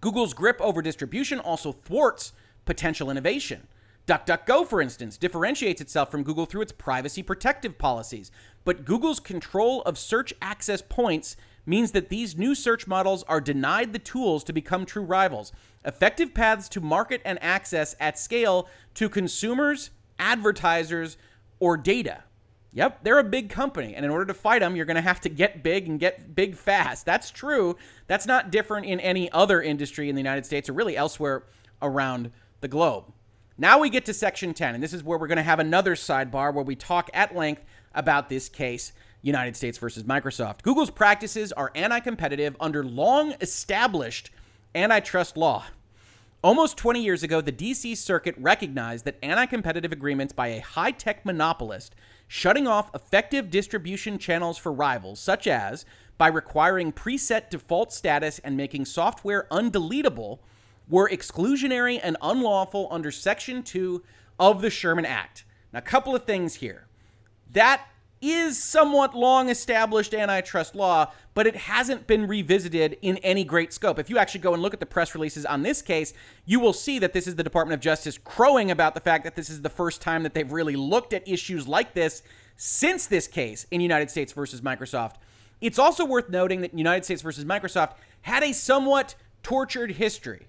Google's 0.01 0.35
grip 0.35 0.61
over 0.61 0.83
distribution 0.83 1.39
also 1.39 1.71
thwarts 1.71 2.33
potential 2.65 3.13
innovation. 3.13 3.69
DuckDuckGo, 4.09 4.67
for 4.67 4.81
instance, 4.81 5.17
differentiates 5.17 5.81
itself 5.81 6.11
from 6.11 6.25
Google 6.25 6.47
through 6.47 6.63
its 6.63 6.73
privacy 6.73 7.23
protective 7.23 7.79
policies. 7.79 8.33
But 8.65 8.85
Google's 8.85 9.21
control 9.21 9.83
of 9.83 9.99
search 9.99 10.35
access 10.43 10.83
points 10.83 11.37
means 11.65 11.93
that 11.93 12.09
these 12.09 12.37
new 12.37 12.57
search 12.57 12.89
models 12.89 13.23
are 13.25 13.41
denied 13.41 13.93
the 13.93 14.01
tools 14.01 14.43
to 14.45 14.53
become 14.53 14.85
true 14.85 15.03
rivals, 15.03 15.53
effective 15.85 16.35
paths 16.35 16.69
to 16.71 16.81
market 16.81 17.21
and 17.25 17.41
access 17.41 17.95
at 18.01 18.19
scale 18.19 18.67
to 18.95 19.09
consumers, 19.09 19.91
advertisers, 20.19 21.17
or 21.61 21.77
data. 21.77 22.23
Yep, 22.73 23.03
they're 23.03 23.19
a 23.19 23.25
big 23.25 23.49
company, 23.49 23.95
and 23.95 24.05
in 24.05 24.11
order 24.11 24.27
to 24.27 24.35
fight 24.35 24.61
them, 24.61 24.77
you're 24.77 24.85
going 24.85 24.97
to 24.97 25.01
have 25.01 25.21
to 25.23 25.29
get 25.29 25.63
big 25.63 25.89
and 25.89 25.99
get 25.99 26.35
big 26.35 26.55
fast. 26.55 27.07
That's 27.07 27.31
true. 27.31 27.77
That's 28.07 28.27
not 28.27 28.51
different 28.51 28.87
in 28.87 29.01
any 29.01 29.33
other 29.33 29.63
industry 29.63 30.09
in 30.09 30.15
the 30.15 30.21
United 30.21 30.45
States 30.45 30.69
or 30.69 30.75
really 30.75 30.97
elsewhere 30.97 31.45
around 31.81 32.31
the 32.61 32.69
globe. 32.69 33.13
Now 33.57 33.79
we 33.79 33.91
get 33.91 34.05
to 34.05 34.15
Section 34.15 34.55
10, 34.55 34.75
and 34.75 34.85
this 34.85 34.93
is 34.93 35.03
where 35.03 35.19
we're 35.19 35.27
going 35.27 35.37
to 35.37 35.43
have 35.43 35.59
another 35.59 35.95
sidebar 35.95 36.53
where 36.53 36.65
we 36.65 36.77
talk 36.77 37.11
at 37.15 37.35
length 37.35 37.65
about 37.95 38.29
this 38.29 38.49
case 38.49 38.93
United 39.23 39.57
States 39.57 39.79
versus 39.79 40.05
Microsoft. 40.05 40.63
Google's 40.63 40.91
practices 40.91 41.53
are 41.53 41.73
anti 41.75 42.01
competitive 42.01 42.55
under 42.61 42.85
long 42.85 43.35
established 43.41 44.31
antitrust 44.75 45.37
law. 45.37 45.65
Almost 46.41 46.77
20 46.77 47.03
years 47.03 47.25
ago, 47.25 47.41
the 47.41 47.51
DC 47.51 47.97
Circuit 47.97 48.37
recognized 48.39 49.05
that 49.05 49.19
anti 49.25 49.47
competitive 49.47 49.91
agreements 49.91 50.33
by 50.33 50.49
a 50.49 50.61
high 50.61 50.93
tech 50.93 51.27
monopolist 51.27 51.97
shutting 52.29 52.69
off 52.69 52.95
effective 52.95 53.51
distribution 53.51 54.19
channels 54.19 54.57
for 54.57 54.73
rivals, 54.73 55.19
such 55.19 55.49
as 55.49 55.85
by 56.17 56.29
requiring 56.29 56.93
preset 56.93 57.51
default 57.51 57.93
status 57.93 58.39
and 58.39 58.57
making 58.57 58.85
software 58.85 59.49
undeletable, 59.51 60.39
were 60.89 61.09
exclusionary 61.09 61.99
and 62.01 62.17
unlawful 62.23 62.87
under 62.93 63.11
Section 63.11 63.65
2 63.65 64.05
of 64.39 64.63
the 64.63 64.71
Sherman 64.71 65.07
Act. 65.07 65.45
Now, 65.73 65.81
a 65.81 65.83
couple 65.83 66.15
of 66.15 66.25
things 66.25 66.55
here. 66.55 66.87
That 67.51 67.85
is 68.21 68.63
somewhat 68.63 69.15
long 69.15 69.49
established 69.49 70.15
antitrust 70.15 70.75
law, 70.75 71.13
but 71.35 71.47
it 71.47 71.57
hasn't 71.57 72.07
been 72.07 72.27
revisited 72.27 72.99
in 73.03 73.17
any 73.19 73.45
great 73.45 73.73
scope. 73.73 73.99
If 73.99 74.11
you 74.11 74.19
actually 74.19 74.41
go 74.41 74.55
and 74.55 74.63
look 74.63 74.75
at 74.75 74.81
the 74.81 74.87
press 74.87 75.15
releases 75.15 75.47
on 75.47 75.63
this 75.63 75.83
case, 75.83 76.13
you 76.45 76.61
will 76.61 76.73
see 76.73 76.99
that 76.99 77.13
this 77.13 77.27
is 77.27 77.37
the 77.37 77.45
Department 77.45 77.75
of 77.75 77.81
Justice 77.81 78.19
crowing 78.19 78.71
about 78.71 78.95
the 78.95 79.01
fact 79.01 79.25
that 79.25 79.37
this 79.37 79.51
is 79.51 79.63
the 79.63 79.71
first 79.71 80.03
time 80.03 80.23
that 80.25 80.35
they've 80.35 80.51
really 80.51 80.77
looked 80.77 81.13
at 81.13 81.27
issues 81.29 81.69
like 81.69 81.95
this 81.95 82.23
since 82.57 83.07
this 83.07 83.29
case 83.29 83.67
in 83.71 83.81
United 83.81 84.11
States 84.11 84.33
versus 84.33 84.61
Microsoft. 84.61 85.15
It's 85.61 85.79
also 85.79 86.05
worth 86.05 86.29
noting 86.29 86.61
that 86.63 86.77
United 86.77 87.05
States 87.05 87.23
versus 87.23 87.45
Microsoft 87.45 87.95
had 88.23 88.43
a 88.43 88.53
somewhat 88.53 89.15
tortured 89.43 89.93
history 89.93 90.49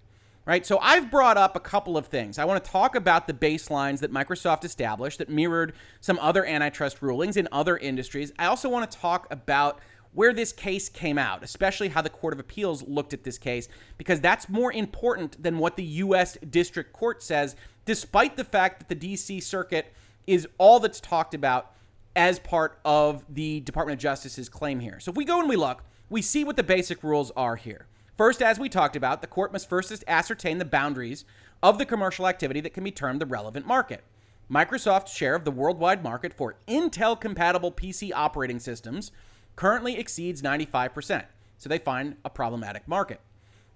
right? 0.49 0.65
So 0.65 0.79
I've 0.81 1.11
brought 1.11 1.37
up 1.37 1.55
a 1.55 1.59
couple 1.59 1.95
of 1.95 2.07
things. 2.07 2.39
I 2.39 2.45
want 2.45 2.65
to 2.65 2.71
talk 2.71 2.95
about 2.95 3.27
the 3.27 3.33
baselines 3.35 3.99
that 3.99 4.11
Microsoft 4.11 4.63
established 4.63 5.19
that 5.19 5.29
mirrored 5.29 5.73
some 6.01 6.17
other 6.19 6.43
antitrust 6.43 7.03
rulings 7.03 7.37
in 7.37 7.47
other 7.51 7.77
industries. 7.77 8.33
I 8.39 8.47
also 8.47 8.67
want 8.67 8.89
to 8.89 8.97
talk 8.97 9.27
about 9.29 9.79
where 10.11 10.33
this 10.33 10.51
case 10.51 10.89
came 10.89 11.19
out, 11.19 11.43
especially 11.43 11.89
how 11.89 12.01
the 12.01 12.09
Court 12.09 12.33
of 12.33 12.39
Appeals 12.39 12.81
looked 12.87 13.13
at 13.13 13.23
this 13.23 13.37
case, 13.37 13.67
because 13.99 14.21
that's 14.21 14.49
more 14.49 14.73
important 14.73 15.41
than 15.43 15.59
what 15.59 15.77
the 15.77 15.83
U.S. 15.83 16.35
District 16.49 16.93
Court 16.93 17.21
says, 17.21 17.55
despite 17.85 18.35
the 18.35 18.43
fact 18.43 18.79
that 18.79 18.89
the 18.89 18.95
D.C. 18.95 19.41
Circuit 19.41 19.93
is 20.25 20.47
all 20.57 20.79
that's 20.79 20.99
talked 20.99 21.35
about 21.35 21.73
as 22.15 22.39
part 22.39 22.79
of 22.83 23.23
the 23.29 23.59
Department 23.59 23.99
of 23.99 24.01
Justice's 24.01 24.49
claim 24.49 24.79
here. 24.79 24.99
So 24.99 25.11
if 25.11 25.15
we 25.15 25.25
go 25.25 25.39
and 25.39 25.47
we 25.47 25.57
look, 25.57 25.83
we 26.09 26.23
see 26.23 26.43
what 26.43 26.55
the 26.55 26.63
basic 26.63 27.03
rules 27.03 27.29
are 27.35 27.55
here. 27.55 27.85
First, 28.19 28.41
as 28.41 28.59
we 28.59 28.67
talked 28.67 28.97
about, 28.97 29.21
the 29.21 29.27
court 29.27 29.53
must 29.53 29.69
first 29.69 30.03
ascertain 30.05 30.57
the 30.57 30.65
boundaries 30.65 31.23
of 31.63 31.77
the 31.77 31.85
commercial 31.85 32.27
activity 32.27 32.59
that 32.59 32.73
can 32.73 32.83
be 32.83 32.91
termed 32.91 33.21
the 33.21 33.25
relevant 33.25 33.65
market. 33.65 34.03
Microsoft's 34.51 35.15
share 35.15 35.35
of 35.35 35.45
the 35.45 35.51
worldwide 35.51 36.03
market 36.03 36.33
for 36.33 36.57
Intel 36.67 37.17
compatible 37.17 37.71
PC 37.71 38.11
operating 38.13 38.59
systems 38.59 39.13
currently 39.55 39.97
exceeds 39.97 40.41
95%, 40.41 41.23
so 41.57 41.69
they 41.69 41.77
find 41.77 42.17
a 42.25 42.29
problematic 42.29 42.85
market. 42.89 43.21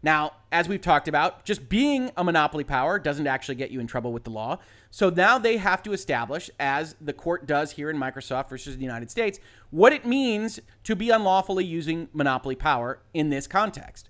Now, 0.01 0.33
as 0.51 0.67
we've 0.67 0.81
talked 0.81 1.07
about, 1.07 1.45
just 1.45 1.69
being 1.69 2.11
a 2.17 2.23
monopoly 2.25 2.65
power 2.65 2.99
doesn't 2.99 3.27
actually 3.27 3.55
get 3.55 3.71
you 3.71 3.79
in 3.79 3.87
trouble 3.87 4.11
with 4.11 4.25
the 4.25 4.29
law. 4.29 4.59
So 4.91 5.09
now 5.09 5.37
they 5.37 5.55
have 5.55 5.81
to 5.83 5.93
establish, 5.93 6.49
as 6.59 6.97
the 6.99 7.13
court 7.13 7.47
does 7.47 7.71
here 7.71 7.89
in 7.89 7.97
Microsoft 7.97 8.49
versus 8.49 8.75
the 8.75 8.83
United 8.83 9.09
States, 9.09 9.39
what 9.71 9.93
it 9.93 10.05
means 10.05 10.59
to 10.83 10.97
be 10.97 11.11
unlawfully 11.11 11.63
using 11.63 12.09
monopoly 12.11 12.55
power 12.55 12.99
in 13.13 13.29
this 13.29 13.47
context. 13.47 14.09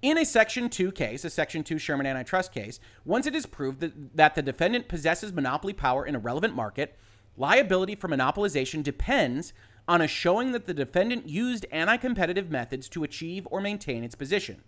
In 0.00 0.16
a 0.16 0.24
Section 0.24 0.70
2 0.70 0.92
case, 0.92 1.24
a 1.24 1.30
Section 1.30 1.64
2 1.64 1.76
Sherman 1.76 2.06
antitrust 2.06 2.52
case, 2.52 2.78
once 3.04 3.26
it 3.26 3.34
is 3.34 3.46
proved 3.46 3.80
that, 3.80 4.16
that 4.16 4.36
the 4.36 4.42
defendant 4.42 4.86
possesses 4.86 5.32
monopoly 5.32 5.72
power 5.72 6.06
in 6.06 6.14
a 6.14 6.20
relevant 6.20 6.54
market, 6.54 6.96
liability 7.36 7.96
for 7.96 8.08
monopolization 8.08 8.84
depends 8.84 9.52
on 9.88 10.00
a 10.00 10.06
showing 10.06 10.52
that 10.52 10.66
the 10.66 10.74
defendant 10.74 11.28
used 11.28 11.66
anti 11.72 11.96
competitive 11.96 12.48
methods 12.48 12.88
to 12.90 13.02
achieve 13.02 13.48
or 13.50 13.60
maintain 13.60 14.04
its 14.04 14.14
position. 14.14 14.62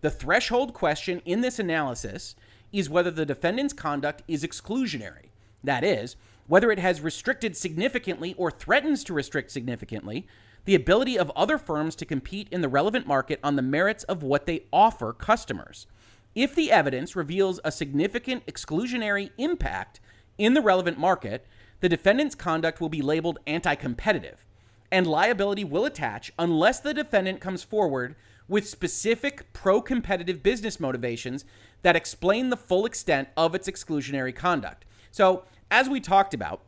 The 0.00 0.10
threshold 0.10 0.74
question 0.74 1.22
in 1.24 1.40
this 1.40 1.58
analysis 1.58 2.36
is 2.72 2.88
whether 2.88 3.10
the 3.10 3.26
defendant's 3.26 3.72
conduct 3.72 4.22
is 4.28 4.44
exclusionary. 4.44 5.30
That 5.64 5.82
is, 5.82 6.14
whether 6.46 6.70
it 6.70 6.78
has 6.78 7.00
restricted 7.00 7.56
significantly 7.56 8.32
or 8.38 8.52
threatens 8.52 9.02
to 9.04 9.12
restrict 9.12 9.50
significantly 9.50 10.28
the 10.68 10.74
ability 10.74 11.18
of 11.18 11.32
other 11.34 11.56
firms 11.56 11.96
to 11.96 12.04
compete 12.04 12.46
in 12.50 12.60
the 12.60 12.68
relevant 12.68 13.06
market 13.06 13.40
on 13.42 13.56
the 13.56 13.62
merits 13.62 14.04
of 14.04 14.22
what 14.22 14.44
they 14.44 14.64
offer 14.70 15.14
customers. 15.14 15.86
If 16.34 16.54
the 16.54 16.70
evidence 16.70 17.16
reveals 17.16 17.58
a 17.64 17.72
significant 17.72 18.44
exclusionary 18.44 19.30
impact 19.38 19.98
in 20.36 20.52
the 20.52 20.60
relevant 20.60 20.98
market, 20.98 21.46
the 21.80 21.88
defendant's 21.88 22.34
conduct 22.34 22.82
will 22.82 22.90
be 22.90 23.00
labeled 23.00 23.38
anti 23.46 23.76
competitive, 23.76 24.44
and 24.92 25.06
liability 25.06 25.64
will 25.64 25.86
attach 25.86 26.34
unless 26.38 26.80
the 26.80 26.92
defendant 26.92 27.40
comes 27.40 27.62
forward 27.62 28.14
with 28.46 28.68
specific 28.68 29.50
pro 29.54 29.80
competitive 29.80 30.42
business 30.42 30.78
motivations 30.78 31.46
that 31.80 31.96
explain 31.96 32.50
the 32.50 32.58
full 32.58 32.84
extent 32.84 33.28
of 33.38 33.54
its 33.54 33.70
exclusionary 33.70 34.36
conduct. 34.36 34.84
So, 35.12 35.44
as 35.70 35.88
we 35.88 35.98
talked 35.98 36.34
about, 36.34 36.60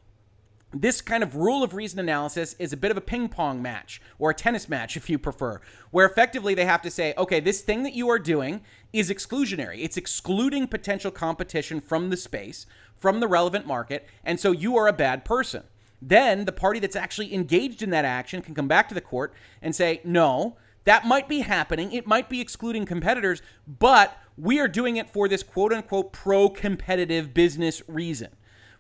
this 0.73 1.01
kind 1.01 1.23
of 1.23 1.35
rule 1.35 1.65
of 1.65 1.75
reason 1.75 1.99
analysis 1.99 2.55
is 2.59 2.73
a 2.73 2.77
bit 2.77 2.91
of 2.91 2.97
a 2.97 3.01
ping 3.01 3.29
pong 3.29 3.61
match 3.61 4.01
or 4.19 4.31
a 4.31 4.35
tennis 4.35 4.69
match, 4.69 4.97
if 4.97 5.11
you 5.11 5.19
prefer, 5.19 5.61
where 5.91 6.07
effectively 6.07 6.55
they 6.55 6.65
have 6.65 6.83
to 6.83 6.91
say, 6.91 7.15
okay, 7.19 7.41
this 7.41 7.61
thing 7.61 7.83
that 7.83 7.95
you 7.95 8.09
are 8.09 8.19
doing 8.19 8.63
is 8.93 9.11
exclusionary. 9.11 9.83
It's 9.83 9.97
excluding 9.97 10.69
potential 10.69 11.11
competition 11.11 11.81
from 11.81 12.11
the 12.11 12.17
space, 12.17 12.67
from 12.99 13.21
the 13.21 13.29
relevant 13.29 13.67
market, 13.67 14.07
and 14.25 14.39
so 14.39 14.53
you 14.53 14.77
are 14.77 14.89
a 14.89 14.93
bad 14.93 15.25
person. 15.25 15.65
Then 16.03 16.45
the 16.47 16.53
party 16.53 16.81
that's 16.81 16.97
actually 16.97 17.35
engaged 17.35 17.83
in 17.83 17.91
that 17.91 18.05
action 18.07 18.41
can 18.41 18.55
come 18.55 18.69
back 18.69 18.89
to 18.89 18.95
the 18.95 19.03
court 19.03 19.35
and 19.61 19.77
say, 19.77 20.01
no, 20.03 20.57
that 20.85 21.07
might 21.07 21.29
be 21.29 21.41
happening. 21.41 21.93
It 21.93 22.07
might 22.07 22.31
be 22.31 22.41
excluding 22.41 22.87
competitors, 22.87 23.43
but 23.67 24.17
we 24.39 24.59
are 24.61 24.69
doing 24.69 24.97
it 24.97 25.11
for 25.11 25.29
this 25.29 25.43
quote 25.43 25.73
unquote 25.73 26.13
pro 26.13 26.49
competitive 26.49 27.35
business 27.35 27.83
reason 27.87 28.31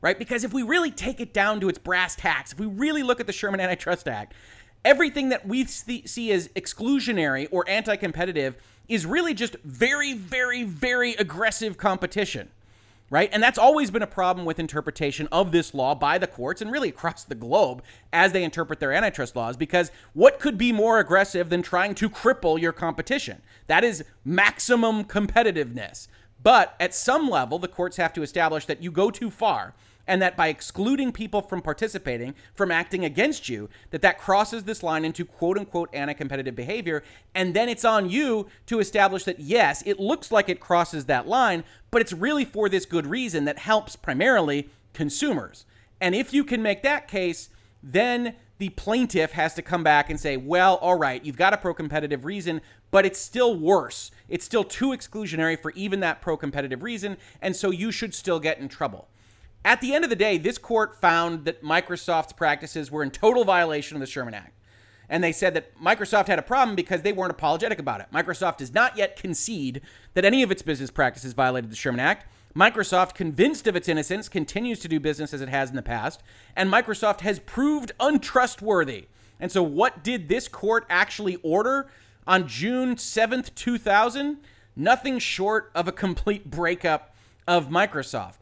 right? 0.03 0.19
Because 0.19 0.45
if 0.45 0.53
we 0.53 0.63
really 0.63 0.91
take 0.91 1.21
it 1.21 1.33
down 1.33 1.61
to 1.61 1.69
its 1.69 1.79
brass 1.79 2.17
tacks, 2.17 2.53
if 2.53 2.59
we 2.59 2.67
really 2.67 3.03
look 3.03 3.21
at 3.21 3.27
the 3.27 3.33
Sherman 3.33 3.61
Antitrust 3.61 4.09
Act, 4.09 4.35
everything 4.85 5.29
that 5.29 5.47
we 5.47 5.65
see 5.65 6.33
as 6.33 6.49
exclusionary 6.49 7.49
or 7.51 7.69
anti 7.69 7.97
competitive 7.97 8.57
is 8.89 9.07
really 9.07 9.35
just 9.35 9.57
very, 9.63 10.15
very, 10.15 10.65
very 10.65 11.15
aggressive 11.15 11.77
competition, 11.79 12.51
right? 13.09 13.29
And 13.33 13.43
that's 13.43 13.59
always 13.59 13.91
been 13.91 14.03
a 14.03 14.07
problem 14.07 14.45
with 14.45 14.59
interpretation 14.59 15.29
of 15.31 15.53
this 15.53 15.75
law 15.75 15.95
by 15.95 16.19
the 16.19 16.27
courts 16.27 16.61
and 16.61 16.73
really 16.73 16.89
across 16.89 17.23
the 17.23 17.37
globe 17.37 17.85
as 18.13 18.33
they 18.33 18.43
interpret 18.43 18.81
their 18.81 18.93
antitrust 18.93 19.37
laws, 19.37 19.57
because 19.57 19.93
what 20.13 20.41
could 20.41 20.59
be 20.59 20.73
more 20.73 20.99
aggressive 20.99 21.51
than 21.51 21.63
trying 21.63 21.95
to 21.97 22.11
cripple 22.11 22.61
your 22.61 22.73
competition? 22.73 23.43
That 23.69 23.85
is 23.85 24.03
maximum 24.25 25.05
competitiveness. 25.05 26.09
But 26.43 26.75
at 26.81 26.95
some 26.95 27.29
level, 27.29 27.59
the 27.59 27.69
courts 27.69 27.99
have 27.99 28.15
to 28.15 28.23
establish 28.23 28.65
that 28.65 28.83
you 28.83 28.91
go 28.91 29.11
too 29.11 29.31
far 29.31 29.75
and 30.07 30.21
that 30.21 30.37
by 30.37 30.49
excluding 30.49 31.13
people 31.13 31.43
from 31.43 31.63
participating, 31.63 32.35
from 32.55 32.71
acting 32.71 33.05
against 33.05 33.49
you, 33.49 33.69
that 33.91 34.03
that 34.03 34.19
crosses 34.19 34.65
this 34.65 34.83
line 34.83 35.05
into 35.05 35.25
quote 35.25 35.59
unquote 35.59 35.91
anti-competitive 35.93 36.57
behavior, 36.57 37.03
and 37.35 37.55
then 37.55 37.69
it's 37.69 37.85
on 37.85 38.09
you 38.09 38.49
to 38.67 38.81
establish 38.81 39.25
that 39.25 39.41
yes, 39.41 39.83
it 39.87 40.01
looks 40.01 40.31
like 40.31 40.49
it 40.49 40.61
crosses 40.61 41.05
that 41.07 41.29
line, 41.29 41.65
but 41.91 42.01
it's 42.01 42.13
really 42.13 42.45
for 42.45 42.69
this 42.69 42.87
good 42.87 43.07
reason 43.07 43.45
that 43.45 43.59
helps 43.59 43.97
primarily 43.97 44.69
consumers. 44.93 45.65
And 46.01 46.15
if 46.15 46.33
you 46.33 46.45
can 46.45 46.63
make 46.63 46.83
that 46.83 47.09
case, 47.09 47.51
then 47.83 48.35
the 48.59 48.69
plaintiff 48.71 49.33
has 49.33 49.55
to 49.55 49.63
come 49.63 49.83
back 49.83 50.11
and 50.11 50.21
say, 50.21 50.37
well, 50.37 50.77
all 50.77 50.97
right, 50.97 51.25
you've 51.25 51.37
got 51.37 51.55
a 51.55 51.57
pro 51.57 51.73
competitive 51.73 52.27
reason, 52.27 52.61
but 52.91 53.07
it's 53.07 53.19
still 53.19 53.59
worse. 53.59 54.11
It's 54.29 54.45
still 54.45 54.65
too 54.65 54.89
exclusionary 54.89 55.59
for 55.59 55.71
even 55.73 56.01
that 56.01 56.21
pro 56.21 56.37
competitive 56.37 56.83
reason, 56.83 57.17
and 57.41 57.57
so 57.57 57.71
you 57.71 57.91
should 57.91 58.15
still 58.15 58.39
get 58.39 58.59
in 58.59 58.69
trouble. 58.69 59.09
At 59.65 59.81
the 59.81 59.95
end 59.95 60.05
of 60.05 60.11
the 60.11 60.17
day, 60.17 60.39
this 60.39 60.59
court 60.59 61.01
found 61.01 61.45
that 61.45 61.63
Microsoft's 61.63 62.33
practices 62.33 62.91
were 62.91 63.03
in 63.03 63.11
total 63.11 63.45
violation 63.45 63.97
of 63.97 64.01
the 64.01 64.07
Sherman 64.07 64.35
Act. 64.35 64.55
And 65.09 65.23
they 65.23 65.33
said 65.33 65.55
that 65.55 65.79
Microsoft 65.79 66.29
had 66.29 66.39
a 66.39 66.43
problem 66.43 66.77
because 66.77 67.03
they 67.03 67.13
weren't 67.13 67.33
apologetic 67.33 67.79
about 67.79 68.01
it. 68.01 68.07
Microsoft 68.13 68.59
does 68.59 68.73
not 68.73 68.97
yet 68.97 69.17
concede 69.17 69.83
that 70.15 70.25
any 70.25 70.43
of 70.43 70.51
its 70.51 70.63
business 70.63 70.91
practices 70.91 71.33
violated 71.33 71.71
the 71.71 71.77
Sherman 71.77 72.01
Act. 72.01 72.27
Microsoft, 72.55 73.15
convinced 73.15 73.67
of 73.67 73.77
its 73.77 73.89
innocence, 73.89 74.29
continues 74.29 74.79
to 74.81 74.89
do 74.89 74.99
business 74.99 75.35
as 75.35 75.41
it 75.41 75.49
has 75.49 75.71
in 75.71 75.77
the 75.77 75.83
past, 75.83 76.23
and 76.57 76.73
Microsoft 76.73 77.21
has 77.21 77.39
proved 77.39 77.93
untrustworthy. 78.01 79.07
And 79.39 79.53
so, 79.53 79.63
what 79.63 80.03
did 80.03 80.29
this 80.29 80.49
court 80.49 80.85
actually 80.91 81.37
order 81.37 81.89
on 82.27 82.49
June 82.49 82.97
7th, 82.97 83.55
2000? 83.55 84.39
Nothing 84.75 85.19
short 85.19 85.71
of 85.75 85.87
a 85.87 85.93
complete 85.93 86.51
breakup 86.51 87.15
of 87.47 87.69
Microsoft. 87.69 88.40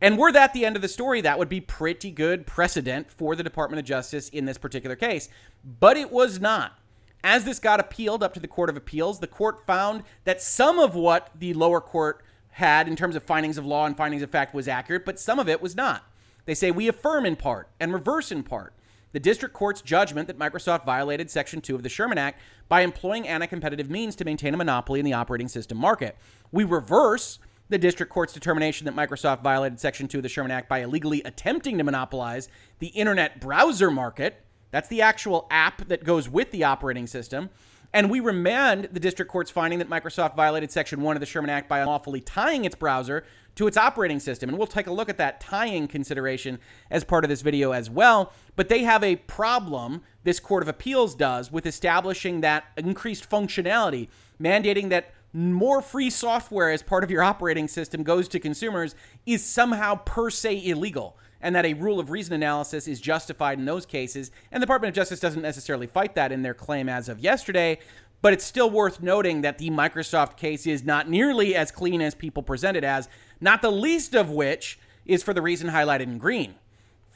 And 0.00 0.16
were 0.16 0.32
that 0.32 0.52
the 0.52 0.64
end 0.64 0.76
of 0.76 0.82
the 0.82 0.88
story, 0.88 1.20
that 1.20 1.38
would 1.38 1.48
be 1.48 1.60
pretty 1.60 2.10
good 2.10 2.46
precedent 2.46 3.10
for 3.10 3.36
the 3.36 3.42
Department 3.42 3.80
of 3.80 3.84
Justice 3.84 4.28
in 4.30 4.46
this 4.46 4.58
particular 4.58 4.96
case. 4.96 5.28
But 5.62 5.96
it 5.96 6.10
was 6.10 6.40
not. 6.40 6.78
As 7.22 7.44
this 7.44 7.58
got 7.58 7.80
appealed 7.80 8.22
up 8.22 8.32
to 8.34 8.40
the 8.40 8.48
Court 8.48 8.70
of 8.70 8.76
Appeals, 8.76 9.20
the 9.20 9.26
court 9.26 9.66
found 9.66 10.04
that 10.24 10.40
some 10.40 10.78
of 10.78 10.94
what 10.94 11.30
the 11.38 11.52
lower 11.52 11.80
court 11.80 12.22
had 12.52 12.88
in 12.88 12.96
terms 12.96 13.14
of 13.14 13.22
findings 13.22 13.58
of 13.58 13.66
law 13.66 13.84
and 13.84 13.96
findings 13.96 14.22
of 14.22 14.30
fact 14.30 14.54
was 14.54 14.68
accurate, 14.68 15.04
but 15.04 15.20
some 15.20 15.38
of 15.38 15.48
it 15.48 15.60
was 15.60 15.76
not. 15.76 16.04
They 16.46 16.54
say 16.54 16.70
we 16.70 16.88
affirm 16.88 17.26
in 17.26 17.36
part 17.36 17.68
and 17.78 17.92
reverse 17.92 18.32
in 18.32 18.42
part 18.42 18.72
the 19.12 19.20
district 19.20 19.54
court's 19.54 19.82
judgment 19.82 20.28
that 20.28 20.38
Microsoft 20.38 20.84
violated 20.84 21.30
Section 21.30 21.60
2 21.60 21.74
of 21.74 21.82
the 21.82 21.88
Sherman 21.88 22.18
Act 22.18 22.40
by 22.68 22.82
employing 22.82 23.26
anti 23.26 23.46
competitive 23.46 23.90
means 23.90 24.14
to 24.16 24.24
maintain 24.24 24.54
a 24.54 24.56
monopoly 24.56 25.00
in 25.00 25.04
the 25.04 25.12
operating 25.12 25.48
system 25.48 25.78
market. 25.78 26.16
We 26.52 26.64
reverse 26.64 27.38
the 27.70 27.78
district 27.78 28.12
court's 28.12 28.32
determination 28.32 28.84
that 28.84 28.96
Microsoft 28.96 29.42
violated 29.42 29.80
Section 29.80 30.08
2 30.08 30.18
of 30.18 30.22
the 30.22 30.28
Sherman 30.28 30.50
Act 30.50 30.68
by 30.68 30.80
illegally 30.80 31.22
attempting 31.24 31.78
to 31.78 31.84
monopolize 31.84 32.48
the 32.80 32.88
internet 32.88 33.40
browser 33.40 33.90
market. 33.90 34.44
That's 34.72 34.88
the 34.88 35.02
actual 35.02 35.46
app 35.50 35.88
that 35.88 36.04
goes 36.04 36.28
with 36.28 36.50
the 36.50 36.64
operating 36.64 37.06
system. 37.06 37.48
And 37.92 38.10
we 38.10 38.20
remand 38.20 38.88
the 38.92 39.00
district 39.00 39.30
court's 39.30 39.50
finding 39.50 39.78
that 39.80 39.88
Microsoft 39.88 40.36
violated 40.36 40.70
Section 40.70 41.00
1 41.02 41.16
of 41.16 41.20
the 41.20 41.26
Sherman 41.26 41.50
Act 41.50 41.68
by 41.68 41.80
unlawfully 41.80 42.20
tying 42.20 42.64
its 42.64 42.76
browser 42.76 43.24
to 43.56 43.66
its 43.66 43.76
operating 43.76 44.20
system. 44.20 44.48
And 44.48 44.58
we'll 44.58 44.68
take 44.68 44.86
a 44.86 44.92
look 44.92 45.08
at 45.08 45.18
that 45.18 45.40
tying 45.40 45.88
consideration 45.88 46.58
as 46.90 47.02
part 47.02 47.24
of 47.24 47.28
this 47.30 47.42
video 47.42 47.72
as 47.72 47.90
well. 47.90 48.32
But 48.54 48.68
they 48.68 48.82
have 48.82 49.02
a 49.02 49.16
problem, 49.16 50.02
this 50.22 50.38
Court 50.38 50.62
of 50.62 50.68
Appeals 50.68 51.16
does, 51.16 51.50
with 51.50 51.66
establishing 51.66 52.42
that 52.42 52.64
increased 52.76 53.28
functionality, 53.28 54.08
mandating 54.40 54.88
that 54.90 55.12
more 55.32 55.80
free 55.80 56.10
software 56.10 56.70
as 56.70 56.82
part 56.82 57.04
of 57.04 57.10
your 57.10 57.22
operating 57.22 57.68
system 57.68 58.02
goes 58.02 58.28
to 58.28 58.40
consumers 58.40 58.94
is 59.26 59.44
somehow 59.44 59.96
per 59.96 60.30
se 60.30 60.66
illegal 60.66 61.16
and 61.40 61.54
that 61.54 61.64
a 61.64 61.74
rule 61.74 61.98
of 61.98 62.10
reason 62.10 62.34
analysis 62.34 62.86
is 62.86 63.00
justified 63.00 63.58
in 63.58 63.64
those 63.64 63.86
cases. 63.86 64.30
And 64.50 64.60
the 64.62 64.66
Department 64.66 64.90
of 64.90 64.94
Justice 64.94 65.20
doesn't 65.20 65.42
necessarily 65.42 65.86
fight 65.86 66.14
that 66.14 66.32
in 66.32 66.42
their 66.42 66.54
claim 66.54 66.88
as 66.88 67.08
of 67.08 67.20
yesterday, 67.20 67.78
but 68.22 68.32
it's 68.32 68.44
still 68.44 68.70
worth 68.70 69.02
noting 69.02 69.40
that 69.40 69.58
the 69.58 69.70
Microsoft 69.70 70.36
case 70.36 70.66
is 70.66 70.84
not 70.84 71.08
nearly 71.08 71.54
as 71.54 71.70
clean 71.70 72.02
as 72.02 72.14
people 72.14 72.42
present 72.42 72.76
it 72.76 72.84
as, 72.84 73.08
not 73.40 73.62
the 73.62 73.72
least 73.72 74.14
of 74.14 74.28
which 74.28 74.78
is 75.06 75.22
for 75.22 75.32
the 75.32 75.40
reason 75.40 75.70
highlighted 75.70 76.02
in 76.02 76.18
green. 76.18 76.54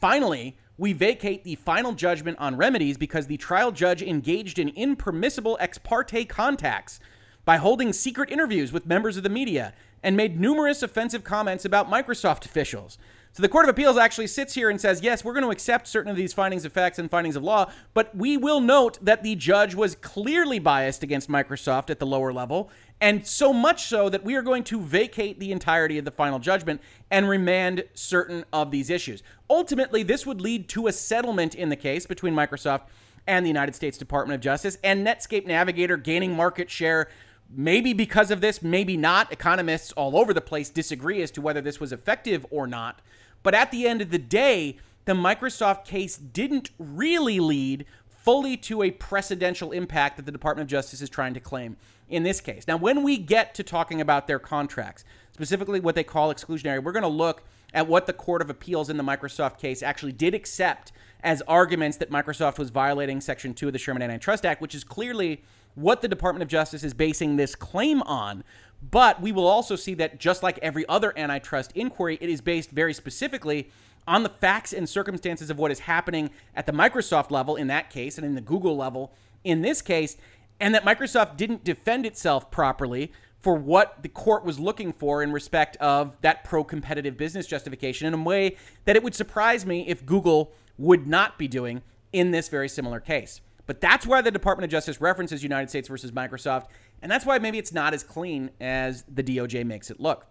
Finally, 0.01 0.57
we 0.77 0.93
vacate 0.93 1.45
the 1.45 1.55
final 1.57 1.93
judgment 1.93 2.39
on 2.41 2.57
remedies 2.57 2.97
because 2.97 3.27
the 3.27 3.37
trial 3.37 3.71
judge 3.71 4.03
engaged 4.03 4.59
in 4.59 4.71
impermissible 4.71 5.57
ex 5.61 5.79
parte 5.79 6.25
contacts 6.25 6.99
by 7.45 7.57
holding 7.57 7.93
secret 7.93 8.31
interviews 8.31 8.73
with 8.73 8.87
members 8.87 9.17
of 9.17 9.23
the 9.23 9.29
media 9.29 9.75
and 10.03 10.17
made 10.17 10.39
numerous 10.39 10.83
offensive 10.83 11.25
comments 11.25 11.65
about 11.65 11.91
Microsoft 11.91 12.45
officials. 12.45 12.99
So 13.33 13.43
the 13.43 13.49
Court 13.49 13.65
of 13.65 13.69
Appeals 13.69 13.97
actually 13.97 14.29
sits 14.29 14.55
here 14.55 14.71
and 14.71 14.81
says, 14.81 15.03
yes, 15.03 15.25
we're 15.25 15.33
going 15.33 15.45
to 15.45 15.51
accept 15.51 15.89
certain 15.89 16.09
of 16.09 16.17
these 16.17 16.33
findings 16.33 16.65
of 16.65 16.73
facts 16.73 17.01
and 17.01 17.11
findings 17.11 17.35
of 17.35 17.43
law, 17.43 17.69
but 17.93 18.15
we 18.15 18.37
will 18.37 18.61
note 18.61 19.05
that 19.05 19.25
the 19.25 19.35
judge 19.35 19.75
was 19.75 19.97
clearly 19.97 20.61
biased 20.61 21.03
against 21.03 21.29
Microsoft 21.29 21.91
at 21.91 21.99
the 21.99 22.07
lower 22.07 22.33
level, 22.33 22.71
and 23.01 23.27
so 23.27 23.53
much 23.53 23.87
so 23.87 24.09
that 24.09 24.25
we 24.25 24.37
are 24.37 24.43
going 24.43 24.63
to 24.63 24.81
vacate 24.81 25.41
the 25.41 25.51
entirety 25.51 25.99
of 25.99 26.05
the 26.05 26.13
final 26.13 26.39
judgment 26.39 26.81
and 27.11 27.29
remand 27.29 27.83
certain 27.95 28.45
of 28.53 28.71
these 28.71 28.89
issues. 28.89 29.21
Ultimately, 29.51 30.05
this 30.05 30.25
would 30.25 30.41
lead 30.41 30.69
to 30.69 30.87
a 30.87 30.93
settlement 30.93 31.57
in 31.57 31.71
the 31.71 31.77
case 31.77 32.07
between 32.07 32.35
Microsoft 32.35 32.83
and 33.27 33.45
the 33.45 33.51
United 33.51 33.75
States 33.75 33.99
Department 33.99 34.37
of 34.37 34.43
Justice 34.43 34.79
and 34.85 35.05
Netscape 35.05 35.45
Navigator 35.45 35.97
gaining 35.97 36.37
market 36.37 36.71
share 36.71 37.09
Maybe 37.51 37.93
because 37.93 38.31
of 38.31 38.41
this, 38.41 38.63
maybe 38.63 38.97
not. 38.97 39.33
Economists 39.33 39.93
all 39.93 40.17
over 40.17 40.35
the 40.35 40.41
place 40.41 40.71
disagree 40.71 41.23
as 41.23 41.31
to 41.33 41.41
whether 41.41 41.61
this 41.61 41.81
was 41.81 41.93
effective 41.93 42.45
or 42.51 42.67
not. 42.67 43.01
But 43.43 43.55
at 43.55 43.71
the 43.71 43.87
end 43.87 44.01
of 44.01 44.11
the 44.11 44.19
day, 44.19 44.79
the 45.05 45.13
Microsoft 45.13 45.85
case 45.85 46.17
didn't 46.17 46.71
really 46.79 47.39
lead 47.39 47.85
fully 48.09 48.57
to 48.57 48.83
a 48.83 48.91
precedential 48.91 49.75
impact 49.75 50.17
that 50.17 50.25
the 50.25 50.33
Department 50.33 50.65
of 50.65 50.71
Justice 50.71 51.03
is 51.03 51.11
trying 51.11 51.35
to 51.35 51.41
claim 51.41 51.77
in 52.09 52.23
this 52.23 52.41
case. 52.41 52.67
Now, 52.67 52.79
when 52.79 53.03
we 53.03 53.19
get 53.19 53.55
to 53.55 53.63
talking 53.63 54.01
about 54.01 54.27
their 54.27 54.39
contracts, 54.39 55.05
specifically 55.33 55.79
what 55.79 55.95
they 55.95 56.05
call 56.05 56.33
exclusionary, 56.33 56.83
we're 56.83 56.93
going 56.93 57.03
to 57.03 57.09
look 57.09 57.43
at 57.75 57.87
what 57.87 58.07
the 58.07 58.13
Court 58.13 58.41
of 58.41 58.49
Appeals 58.49 58.89
in 58.89 58.97
the 58.97 59.03
Microsoft 59.03 59.59
case 59.59 59.83
actually 59.83 60.13
did 60.13 60.35
accept 60.35 60.93
as 61.23 61.43
arguments 61.43 61.97
that 61.99 62.11
Microsoft 62.11 62.59
was 62.59 62.71
violating 62.71 63.21
Section 63.21 63.53
2 63.53 63.67
of 63.67 63.73
the 63.73 63.79
Sherman 63.79 64.03
Antitrust 64.03 64.47
Act, 64.47 64.61
which 64.61 64.75
is 64.75 64.85
clearly 64.85 65.43
what 65.75 66.03
the 66.03 66.09
Department 66.09 66.43
of 66.43 66.49
Justice 66.49 66.85
is 66.85 66.95
basing 66.95 67.37
this 67.37 67.55
claim 67.55 68.03
on. 68.03 68.45
But 68.91 69.21
we 69.21 69.33
will 69.33 69.47
also 69.47 69.77
see 69.77 69.95
that 69.95 70.19
just 70.19 70.43
like 70.43 70.59
every 70.59 70.87
other 70.89 71.17
antitrust 71.17 71.73
inquiry, 71.75 72.19
it 72.21 72.29
is 72.29 72.41
based 72.41 72.71
very 72.71 72.93
specifically 72.93 73.71
on 74.07 74.23
the 74.23 74.29
facts 74.29 74.73
and 74.73 74.89
circumstances 74.89 75.51
of 75.51 75.59
what 75.59 75.71
is 75.71 75.81
happening 75.81 76.31
at 76.55 76.67
the 76.67 76.73
Microsoft 76.73 77.31
level 77.31 77.57
in 77.57 77.69
that 77.69 77.91
case 77.91 78.19
and 78.19 78.27
in 78.27 78.35
the 78.35 78.41
Google 78.41 78.77
level 78.77 79.13
in 79.43 79.63
this 79.63 79.81
case, 79.81 80.17
and 80.61 80.75
that 80.75 80.85
Microsoft 80.85 81.37
didn't 81.37 81.65
defend 81.65 82.07
itself 82.07 82.51
properly 82.51 83.13
for 83.41 83.55
what 83.55 84.03
the 84.03 84.09
court 84.09 84.45
was 84.45 84.59
looking 84.59 84.93
for 84.93 85.23
in 85.23 85.33
respect 85.33 85.77
of 85.77 86.17
that 86.23 86.45
pro 86.45 86.65
competitive 86.65 87.17
business 87.17 87.47
justification 87.47 88.07
in 88.07 88.15
a 88.15 88.23
way 88.23 88.57
that 88.85 88.97
it 88.97 89.03
would 89.03 89.15
surprise 89.15 89.67
me 89.67 89.87
if 89.87 90.05
Google 90.07 90.53
would 90.79 91.07
not 91.07 91.39
be 91.39 91.47
doing 91.47 91.83
in 92.13 92.31
this 92.31 92.49
very 92.49 92.69
similar 92.69 93.01
case. 93.01 93.41
But 93.67 93.81
that's 93.81 94.07
why 94.07 94.21
the 94.21 94.31
Department 94.31 94.65
of 94.65 94.71
Justice 94.71 95.01
references 95.01 95.43
United 95.43 95.71
States 95.71 95.89
versus 95.89 96.13
Microsoft, 96.13 96.67
and 97.01 97.11
that's 97.11 97.25
why 97.25 97.39
maybe 97.39 97.59
it's 97.59 97.73
not 97.73 97.95
as 97.95 98.03
clean 98.03 98.51
as 98.61 99.05
the 99.05 99.23
DOJ 99.23 99.65
makes 99.65 99.91
it 99.91 100.01
look. 100.01 100.27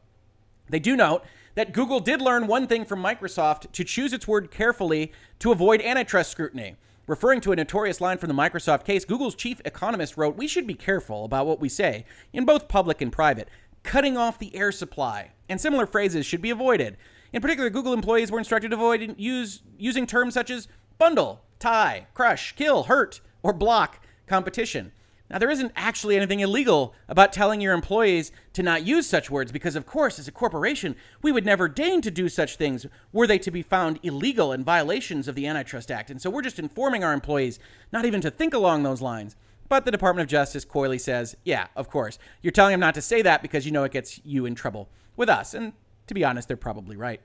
They 0.69 0.79
do 0.79 0.95
note 0.95 1.23
that 1.55 1.73
Google 1.73 1.99
did 1.99 2.21
learn 2.21 2.47
one 2.47 2.67
thing 2.67 2.85
from 2.85 3.03
Microsoft 3.03 3.71
to 3.73 3.83
choose 3.83 4.13
its 4.13 4.27
word 4.27 4.51
carefully 4.51 5.11
to 5.39 5.51
avoid 5.51 5.81
antitrust 5.81 6.31
scrutiny. 6.31 6.75
Referring 7.05 7.41
to 7.41 7.51
a 7.51 7.55
notorious 7.55 7.99
line 7.99 8.17
from 8.17 8.29
the 8.29 8.33
Microsoft 8.33 8.85
case, 8.85 9.03
Google's 9.03 9.35
chief 9.35 9.59
economist 9.65 10.15
wrote, 10.15 10.37
We 10.37 10.47
should 10.47 10.65
be 10.65 10.73
careful 10.73 11.25
about 11.25 11.45
what 11.45 11.59
we 11.59 11.67
say, 11.67 12.05
in 12.31 12.45
both 12.45 12.69
public 12.69 13.01
and 13.01 13.11
private. 13.11 13.49
Cutting 13.83 14.15
off 14.15 14.39
the 14.39 14.55
air 14.55 14.71
supply 14.71 15.31
and 15.49 15.59
similar 15.59 15.85
phrases 15.85 16.25
should 16.25 16.41
be 16.41 16.49
avoided. 16.49 16.95
In 17.33 17.41
particular, 17.41 17.69
Google 17.69 17.93
employees 17.93 18.31
were 18.31 18.39
instructed 18.39 18.69
to 18.69 18.77
avoid 18.77 19.15
use, 19.17 19.61
using 19.77 20.07
terms 20.07 20.33
such 20.33 20.49
as 20.49 20.69
bundle, 20.97 21.41
tie, 21.63 22.07
crush, 22.13 22.53
kill, 22.57 22.83
hurt, 22.83 23.21
or 23.41 23.53
block 23.53 24.05
competition. 24.27 24.91
Now, 25.29 25.37
there 25.39 25.49
isn't 25.49 25.71
actually 25.77 26.17
anything 26.17 26.41
illegal 26.41 26.93
about 27.07 27.31
telling 27.31 27.61
your 27.61 27.73
employees 27.73 28.33
to 28.51 28.61
not 28.61 28.85
use 28.85 29.07
such 29.07 29.31
words 29.31 29.49
because, 29.49 29.77
of 29.77 29.85
course, 29.85 30.19
as 30.19 30.27
a 30.27 30.31
corporation, 30.31 30.97
we 31.21 31.31
would 31.31 31.45
never 31.45 31.69
deign 31.69 32.01
to 32.01 32.11
do 32.11 32.27
such 32.27 32.57
things 32.57 32.85
were 33.13 33.25
they 33.25 33.39
to 33.39 33.49
be 33.49 33.61
found 33.61 34.01
illegal 34.03 34.51
and 34.51 34.65
violations 34.65 35.29
of 35.29 35.35
the 35.35 35.47
Antitrust 35.47 35.89
Act. 35.89 36.11
And 36.11 36.21
so 36.21 36.29
we're 36.29 36.41
just 36.41 36.59
informing 36.59 37.01
our 37.01 37.13
employees 37.13 37.59
not 37.93 38.03
even 38.03 38.19
to 38.19 38.29
think 38.29 38.53
along 38.53 38.83
those 38.83 39.01
lines. 39.01 39.37
But 39.69 39.85
the 39.85 39.91
Department 39.91 40.25
of 40.25 40.29
Justice 40.29 40.65
coyly 40.65 40.99
says, 40.99 41.37
yeah, 41.45 41.67
of 41.77 41.89
course. 41.89 42.19
You're 42.41 42.51
telling 42.51 42.73
them 42.73 42.81
not 42.81 42.95
to 42.95 43.01
say 43.01 43.21
that 43.21 43.41
because 43.41 43.65
you 43.65 43.71
know 43.71 43.85
it 43.85 43.93
gets 43.93 44.19
you 44.25 44.45
in 44.45 44.53
trouble 44.53 44.89
with 45.15 45.29
us. 45.29 45.53
And 45.53 45.71
to 46.07 46.13
be 46.13 46.25
honest, 46.25 46.49
they're 46.49 46.57
probably 46.57 46.97
right. 46.97 47.21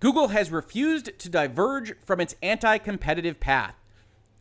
Google 0.00 0.28
has 0.28 0.52
refused 0.52 1.18
to 1.18 1.28
diverge 1.28 1.92
from 2.04 2.20
its 2.20 2.36
anti 2.40 2.78
competitive 2.78 3.40
path. 3.40 3.74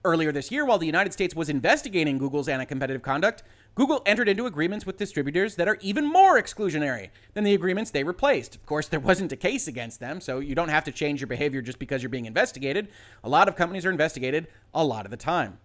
Earlier 0.05 0.32
this 0.32 0.51
year, 0.51 0.64
while 0.64 0.78
the 0.78 0.86
United 0.86 1.14
States 1.14 1.36
was 1.36 1.49
investigating 1.49 2.20
Google's 2.20 2.47
anti 2.47 2.66
competitive 2.66 3.01
conduct, 3.01 3.41
Google 3.74 4.03
entered 4.05 4.30
into 4.30 4.45
agreements 4.45 4.86
with 4.86 4.97
distributors 4.97 5.55
that 5.55 5.68
are 5.68 5.80
even 5.82 6.05
more 6.05 6.39
exclusionary 6.39 7.10
than 7.34 7.43
the 7.43 7.55
agreements 7.55 7.89
they 7.89 8.03
replaced. 8.03 8.55
Of 8.55 8.68
course, 8.68 8.88
there 8.88 8.99
wasn't 8.99 9.32
a 9.32 9.36
case 9.36 9.68
against 9.68 9.99
them, 9.99 10.22
so 10.22 10.38
you 10.38 10.53
don't 10.53 10.70
have 10.70 10.84
to 10.84 10.91
change 10.91 11.22
your 11.22 11.28
behavior 11.28 11.64
just 11.64 11.80
because 11.80 12.03
you're 12.03 12.10
being 12.10 12.28
investigated. 12.28 12.89
A 13.24 13.30
lot 13.30 13.47
of 13.47 13.55
companies 13.55 13.86
are 13.86 13.91
investigated 13.91 14.47
a 14.76 14.86
lot 14.86 15.05
of 15.05 15.12
the 15.12 15.18
time. 15.18 15.58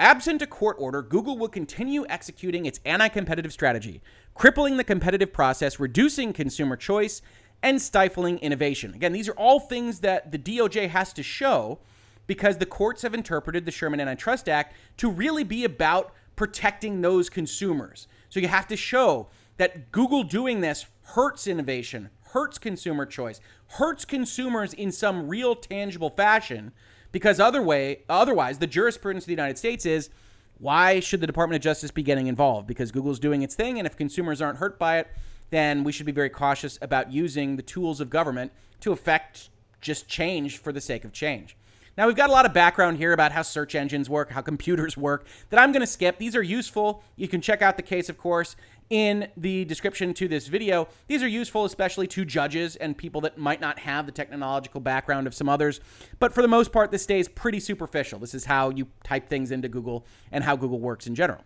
Absent 0.00 0.42
a 0.42 0.46
court 0.46 0.76
order, 0.78 1.02
Google 1.02 1.38
will 1.38 1.48
continue 1.48 2.04
executing 2.08 2.66
its 2.66 2.80
anti 2.84 3.08
competitive 3.08 3.52
strategy, 3.52 4.02
crippling 4.34 4.76
the 4.76 4.84
competitive 4.84 5.32
process, 5.32 5.78
reducing 5.78 6.32
consumer 6.32 6.76
choice, 6.76 7.22
and 7.62 7.80
stifling 7.80 8.38
innovation. 8.38 8.94
Again, 8.94 9.12
these 9.12 9.28
are 9.28 9.32
all 9.32 9.60
things 9.60 10.00
that 10.00 10.30
the 10.32 10.38
DOJ 10.38 10.88
has 10.88 11.12
to 11.14 11.22
show 11.22 11.78
because 12.26 12.58
the 12.58 12.66
courts 12.66 13.02
have 13.02 13.14
interpreted 13.14 13.64
the 13.64 13.70
Sherman 13.70 14.00
Antitrust 14.00 14.48
Act 14.48 14.74
to 14.98 15.10
really 15.10 15.44
be 15.44 15.64
about 15.64 16.12
protecting 16.36 17.00
those 17.00 17.28
consumers. 17.28 18.06
So 18.28 18.38
you 18.38 18.48
have 18.48 18.68
to 18.68 18.76
show 18.76 19.28
that 19.56 19.90
Google 19.90 20.22
doing 20.22 20.60
this 20.60 20.86
hurts 21.02 21.46
innovation, 21.46 22.10
hurts 22.32 22.58
consumer 22.58 23.06
choice, 23.06 23.40
hurts 23.66 24.04
consumers 24.04 24.72
in 24.72 24.92
some 24.92 25.28
real 25.28 25.56
tangible 25.56 26.10
fashion 26.10 26.72
because 27.10 27.40
other 27.40 27.62
way, 27.62 28.02
otherwise 28.08 28.58
the 28.58 28.66
jurisprudence 28.66 29.24
of 29.24 29.28
the 29.28 29.32
United 29.32 29.58
States 29.58 29.84
is 29.84 30.10
why 30.58 31.00
should 31.00 31.20
the 31.20 31.26
Department 31.26 31.56
of 31.56 31.62
Justice 31.62 31.90
be 31.90 32.02
getting 32.02 32.26
involved? 32.26 32.66
Because 32.66 32.92
Google's 32.92 33.18
doing 33.18 33.42
its 33.42 33.54
thing 33.54 33.78
and 33.78 33.86
if 33.86 33.96
consumers 33.96 34.42
aren't 34.42 34.58
hurt 34.58 34.78
by 34.78 34.98
it, 34.98 35.08
then 35.50 35.84
we 35.84 35.92
should 35.92 36.06
be 36.06 36.12
very 36.12 36.30
cautious 36.30 36.78
about 36.82 37.12
using 37.12 37.56
the 37.56 37.62
tools 37.62 38.00
of 38.00 38.10
government 38.10 38.52
to 38.80 38.92
affect 38.92 39.50
just 39.80 40.08
change 40.08 40.58
for 40.58 40.72
the 40.72 40.80
sake 40.80 41.04
of 41.04 41.12
change. 41.12 41.56
Now, 41.98 42.06
we've 42.06 42.14
got 42.14 42.30
a 42.30 42.32
lot 42.32 42.46
of 42.46 42.54
background 42.54 42.98
here 42.98 43.12
about 43.12 43.32
how 43.32 43.42
search 43.42 43.74
engines 43.74 44.08
work, 44.08 44.30
how 44.30 44.40
computers 44.40 44.96
work, 44.96 45.26
that 45.50 45.58
I'm 45.58 45.72
going 45.72 45.80
to 45.80 45.86
skip. 45.86 46.16
These 46.18 46.36
are 46.36 46.42
useful. 46.42 47.02
You 47.16 47.26
can 47.26 47.40
check 47.40 47.60
out 47.60 47.76
the 47.76 47.82
case, 47.82 48.08
of 48.08 48.16
course, 48.16 48.54
in 48.88 49.28
the 49.36 49.64
description 49.64 50.14
to 50.14 50.28
this 50.28 50.46
video. 50.46 50.86
These 51.08 51.24
are 51.24 51.28
useful, 51.28 51.64
especially 51.64 52.06
to 52.06 52.24
judges 52.24 52.76
and 52.76 52.96
people 52.96 53.20
that 53.22 53.36
might 53.36 53.60
not 53.60 53.80
have 53.80 54.06
the 54.06 54.12
technological 54.12 54.80
background 54.80 55.26
of 55.26 55.34
some 55.34 55.48
others. 55.48 55.80
But 56.20 56.32
for 56.32 56.40
the 56.40 56.46
most 56.46 56.70
part, 56.70 56.92
this 56.92 57.02
stays 57.02 57.26
pretty 57.26 57.58
superficial. 57.58 58.20
This 58.20 58.32
is 58.32 58.44
how 58.44 58.70
you 58.70 58.86
type 59.02 59.28
things 59.28 59.50
into 59.50 59.68
Google 59.68 60.06
and 60.30 60.44
how 60.44 60.54
Google 60.54 60.78
works 60.78 61.08
in 61.08 61.16
general. 61.16 61.42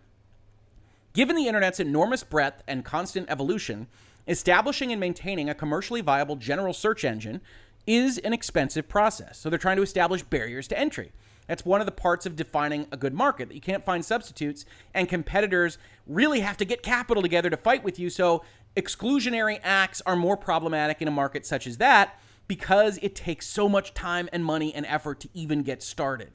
Given 1.13 1.35
the 1.35 1.47
internet's 1.47 1.79
enormous 1.79 2.23
breadth 2.23 2.63
and 2.67 2.83
constant 2.83 3.29
evolution, 3.29 3.85
establishing 4.27 4.91
and 4.91 4.99
maintaining 4.99 5.47
a 5.47 5.53
commercially 5.53 6.01
viable 6.01 6.35
general 6.35 6.73
search 6.73 7.05
engine 7.05 7.39
is 7.85 8.17
an 8.19 8.33
expensive 8.33 8.89
process. 8.89 9.37
So 9.37 9.49
they're 9.49 9.59
trying 9.59 9.77
to 9.77 9.83
establish 9.83 10.23
barriers 10.23 10.67
to 10.69 10.79
entry. 10.79 11.11
That's 11.47 11.65
one 11.65 11.81
of 11.81 11.85
the 11.85 11.91
parts 11.91 12.25
of 12.25 12.35
defining 12.35 12.87
a 12.91 12.97
good 12.97 13.13
market 13.13 13.49
that 13.49 13.53
you 13.53 13.61
can't 13.61 13.85
find 13.85 14.03
substitutes, 14.03 14.65
and 14.93 15.07
competitors 15.07 15.77
really 16.07 16.39
have 16.39 16.57
to 16.57 16.65
get 16.65 16.81
capital 16.81 17.21
together 17.21 17.51
to 17.51 17.57
fight 17.57 17.83
with 17.83 17.99
you. 17.99 18.09
So 18.09 18.43
exclusionary 18.75 19.59
acts 19.61 20.01
are 20.07 20.15
more 20.15 20.37
problematic 20.37 20.99
in 20.99 21.07
a 21.07 21.11
market 21.11 21.45
such 21.45 21.67
as 21.67 21.77
that 21.77 22.19
because 22.47 22.97
it 23.03 23.13
takes 23.13 23.45
so 23.45 23.69
much 23.69 23.93
time 23.93 24.29
and 24.33 24.43
money 24.43 24.73
and 24.73 24.85
effort 24.87 25.19
to 25.19 25.29
even 25.35 25.61
get 25.61 25.83
started. 25.83 26.31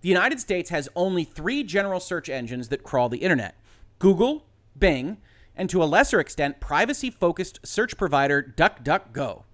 The 0.00 0.08
United 0.08 0.40
States 0.40 0.70
has 0.70 0.88
only 0.96 1.24
three 1.24 1.62
general 1.62 2.00
search 2.00 2.30
engines 2.30 2.68
that 2.68 2.82
crawl 2.84 3.10
the 3.10 3.18
internet 3.18 3.54
Google, 4.02 4.44
Bing, 4.76 5.18
and 5.54 5.70
to 5.70 5.80
a 5.80 5.84
lesser 5.84 6.18
extent, 6.18 6.58
privacy 6.58 7.08
focused 7.08 7.60
search 7.62 7.96
provider 7.96 8.42
DuckDuckGo. 8.42 9.44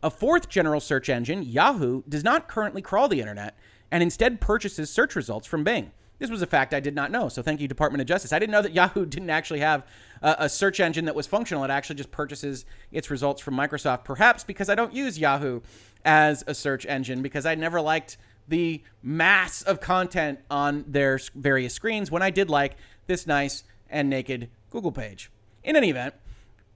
A 0.00 0.10
fourth 0.10 0.48
general 0.48 0.78
search 0.78 1.08
engine, 1.08 1.42
Yahoo, 1.42 2.04
does 2.08 2.22
not 2.22 2.46
currently 2.46 2.80
crawl 2.80 3.08
the 3.08 3.18
internet 3.18 3.58
and 3.90 4.04
instead 4.04 4.40
purchases 4.40 4.90
search 4.90 5.16
results 5.16 5.44
from 5.44 5.64
Bing. 5.64 5.90
This 6.20 6.30
was 6.30 6.40
a 6.40 6.46
fact 6.46 6.72
I 6.72 6.78
did 6.78 6.94
not 6.94 7.10
know, 7.10 7.28
so 7.28 7.42
thank 7.42 7.60
you, 7.60 7.66
Department 7.66 8.00
of 8.00 8.06
Justice. 8.06 8.32
I 8.32 8.38
didn't 8.38 8.52
know 8.52 8.62
that 8.62 8.72
Yahoo 8.72 9.06
didn't 9.06 9.30
actually 9.30 9.58
have 9.58 9.84
a, 10.22 10.36
a, 10.38 10.48
search 10.48 10.78
engine 10.78 11.06
that 11.06 11.16
was 11.16 11.26
functional. 11.26 11.64
It 11.64 11.70
actually 11.70 11.96
just 11.96 12.12
purchases 12.12 12.64
its 12.92 13.10
results 13.10 13.42
from 13.42 13.56
Microsoft, 13.56 14.04
perhaps 14.04 14.44
because 14.44 14.68
I 14.68 14.76
don't 14.76 14.94
use 14.94 15.18
Yahoo 15.18 15.62
as 16.04 16.44
a 16.46 16.54
search 16.54 16.86
engine 16.86 17.22
because 17.22 17.44
I 17.44 17.56
never 17.56 17.80
liked 17.80 18.18
the 18.46 18.84
mass 19.02 19.62
of 19.62 19.80
content 19.80 20.38
on 20.48 20.84
their 20.86 21.18
various 21.34 21.74
screens 21.74 22.08
when 22.08 22.22
I 22.22 22.30
did 22.30 22.48
like 22.48 22.76
this 23.08 23.26
nice 23.26 23.64
and 23.90 24.08
naked 24.10 24.48
Google 24.70 24.92
page. 24.92 25.30
In 25.62 25.76
any 25.76 25.90
event, 25.90 26.14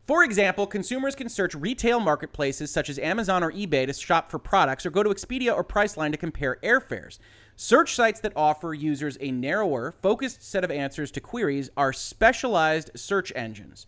for 0.06 0.24
example, 0.24 0.66
consumers 0.66 1.14
can 1.14 1.28
search 1.28 1.54
retail 1.54 2.00
marketplaces 2.00 2.70
such 2.72 2.88
as 2.88 2.98
Amazon 2.98 3.44
or 3.44 3.52
eBay 3.52 3.86
to 3.86 3.92
shop 3.92 4.28
for 4.28 4.40
products 4.40 4.84
or 4.84 4.90
go 4.90 5.04
to 5.04 5.10
Expedia 5.10 5.54
or 5.54 5.62
Priceline 5.62 6.10
to 6.10 6.18
compare 6.18 6.58
airfares. 6.64 7.18
Search 7.54 7.94
sites 7.94 8.18
that 8.20 8.32
offer 8.34 8.74
users 8.74 9.16
a 9.20 9.30
narrower, 9.30 9.92
focused 9.92 10.42
set 10.42 10.64
of 10.64 10.70
answers 10.70 11.10
to 11.12 11.20
queries 11.20 11.70
are 11.76 11.92
specialized 11.92 12.90
search 12.96 13.32
engines. 13.36 13.86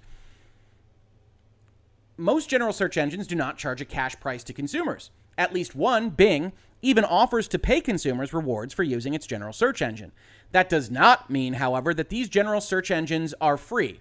Most 2.16 2.48
general 2.48 2.72
search 2.72 2.96
engines 2.96 3.26
do 3.26 3.34
not 3.34 3.58
charge 3.58 3.80
a 3.80 3.84
cash 3.84 4.14
price 4.20 4.44
to 4.44 4.52
consumers. 4.52 5.10
At 5.36 5.52
least 5.52 5.74
one, 5.74 6.10
Bing, 6.10 6.52
even 6.82 7.04
offers 7.04 7.48
to 7.48 7.58
pay 7.58 7.80
consumers 7.80 8.32
rewards 8.32 8.74
for 8.74 8.82
using 8.82 9.14
its 9.14 9.26
general 9.26 9.52
search 9.52 9.80
engine. 9.80 10.12
That 10.50 10.68
does 10.68 10.90
not 10.90 11.30
mean, 11.30 11.54
however, 11.54 11.94
that 11.94 12.08
these 12.08 12.28
general 12.28 12.60
search 12.60 12.90
engines 12.90 13.34
are 13.40 13.56
free. 13.56 14.00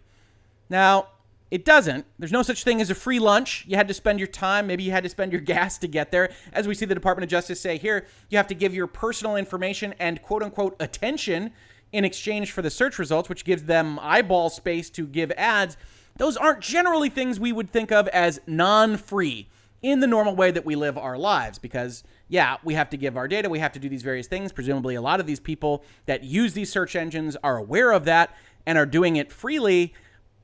Now, 0.69 1.07
it 1.51 1.65
doesn't. 1.65 2.05
There's 2.17 2.31
no 2.31 2.43
such 2.43 2.63
thing 2.63 2.81
as 2.81 2.89
a 2.89 2.95
free 2.95 3.19
lunch. 3.19 3.65
You 3.67 3.75
had 3.75 3.89
to 3.89 3.93
spend 3.93 4.19
your 4.19 4.27
time. 4.27 4.67
Maybe 4.67 4.83
you 4.83 4.91
had 4.91 5.03
to 5.03 5.09
spend 5.09 5.31
your 5.31 5.41
gas 5.53 5.77
to 5.79 5.87
get 5.87 6.11
there. 6.11 6.31
As 6.53 6.67
we 6.67 6.73
see 6.73 6.85
the 6.85 6.95
Department 6.95 7.25
of 7.25 7.29
Justice 7.29 7.59
say 7.59 7.77
here, 7.77 8.07
you 8.29 8.37
have 8.37 8.47
to 8.47 8.55
give 8.55 8.73
your 8.73 8.87
personal 8.87 9.35
information 9.35 9.93
and 9.99 10.21
quote 10.21 10.43
unquote 10.43 10.75
attention 10.79 11.51
in 11.91 12.05
exchange 12.05 12.51
for 12.51 12.61
the 12.61 12.69
search 12.69 12.97
results, 12.97 13.27
which 13.27 13.43
gives 13.43 13.63
them 13.63 13.99
eyeball 14.01 14.49
space 14.49 14.89
to 14.91 15.05
give 15.05 15.31
ads. 15.31 15.75
Those 16.17 16.37
aren't 16.37 16.61
generally 16.61 17.09
things 17.09 17.39
we 17.39 17.51
would 17.51 17.69
think 17.69 17.91
of 17.91 18.07
as 18.09 18.39
non 18.47 18.97
free 18.97 19.49
in 19.81 19.99
the 19.99 20.07
normal 20.07 20.35
way 20.35 20.51
that 20.51 20.65
we 20.65 20.75
live 20.75 20.97
our 20.97 21.17
lives 21.17 21.57
because 21.57 22.03
yeah 22.27 22.57
we 22.63 22.73
have 22.75 22.89
to 22.89 22.97
give 22.97 23.17
our 23.17 23.27
data 23.27 23.49
we 23.49 23.59
have 23.59 23.71
to 23.71 23.79
do 23.79 23.89
these 23.89 24.03
various 24.03 24.27
things 24.27 24.51
presumably 24.51 24.95
a 24.95 25.01
lot 25.01 25.19
of 25.19 25.25
these 25.25 25.39
people 25.39 25.83
that 26.05 26.23
use 26.23 26.53
these 26.53 26.71
search 26.71 26.95
engines 26.95 27.35
are 27.43 27.57
aware 27.57 27.91
of 27.91 28.05
that 28.05 28.35
and 28.65 28.77
are 28.77 28.85
doing 28.85 29.15
it 29.15 29.31
freely 29.31 29.93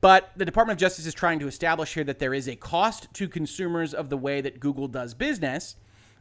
But 0.00 0.30
the 0.36 0.44
Department 0.44 0.76
of 0.76 0.80
Justice 0.80 1.06
is 1.06 1.14
trying 1.14 1.40
to 1.40 1.48
establish 1.48 1.94
here 1.94 2.04
that 2.04 2.18
there 2.18 2.34
is 2.34 2.48
a 2.48 2.56
cost 2.56 3.12
to 3.14 3.28
consumers 3.28 3.92
of 3.94 4.10
the 4.10 4.16
way 4.16 4.40
that 4.40 4.60
Google 4.60 4.86
does 4.88 5.14
business. 5.14 5.76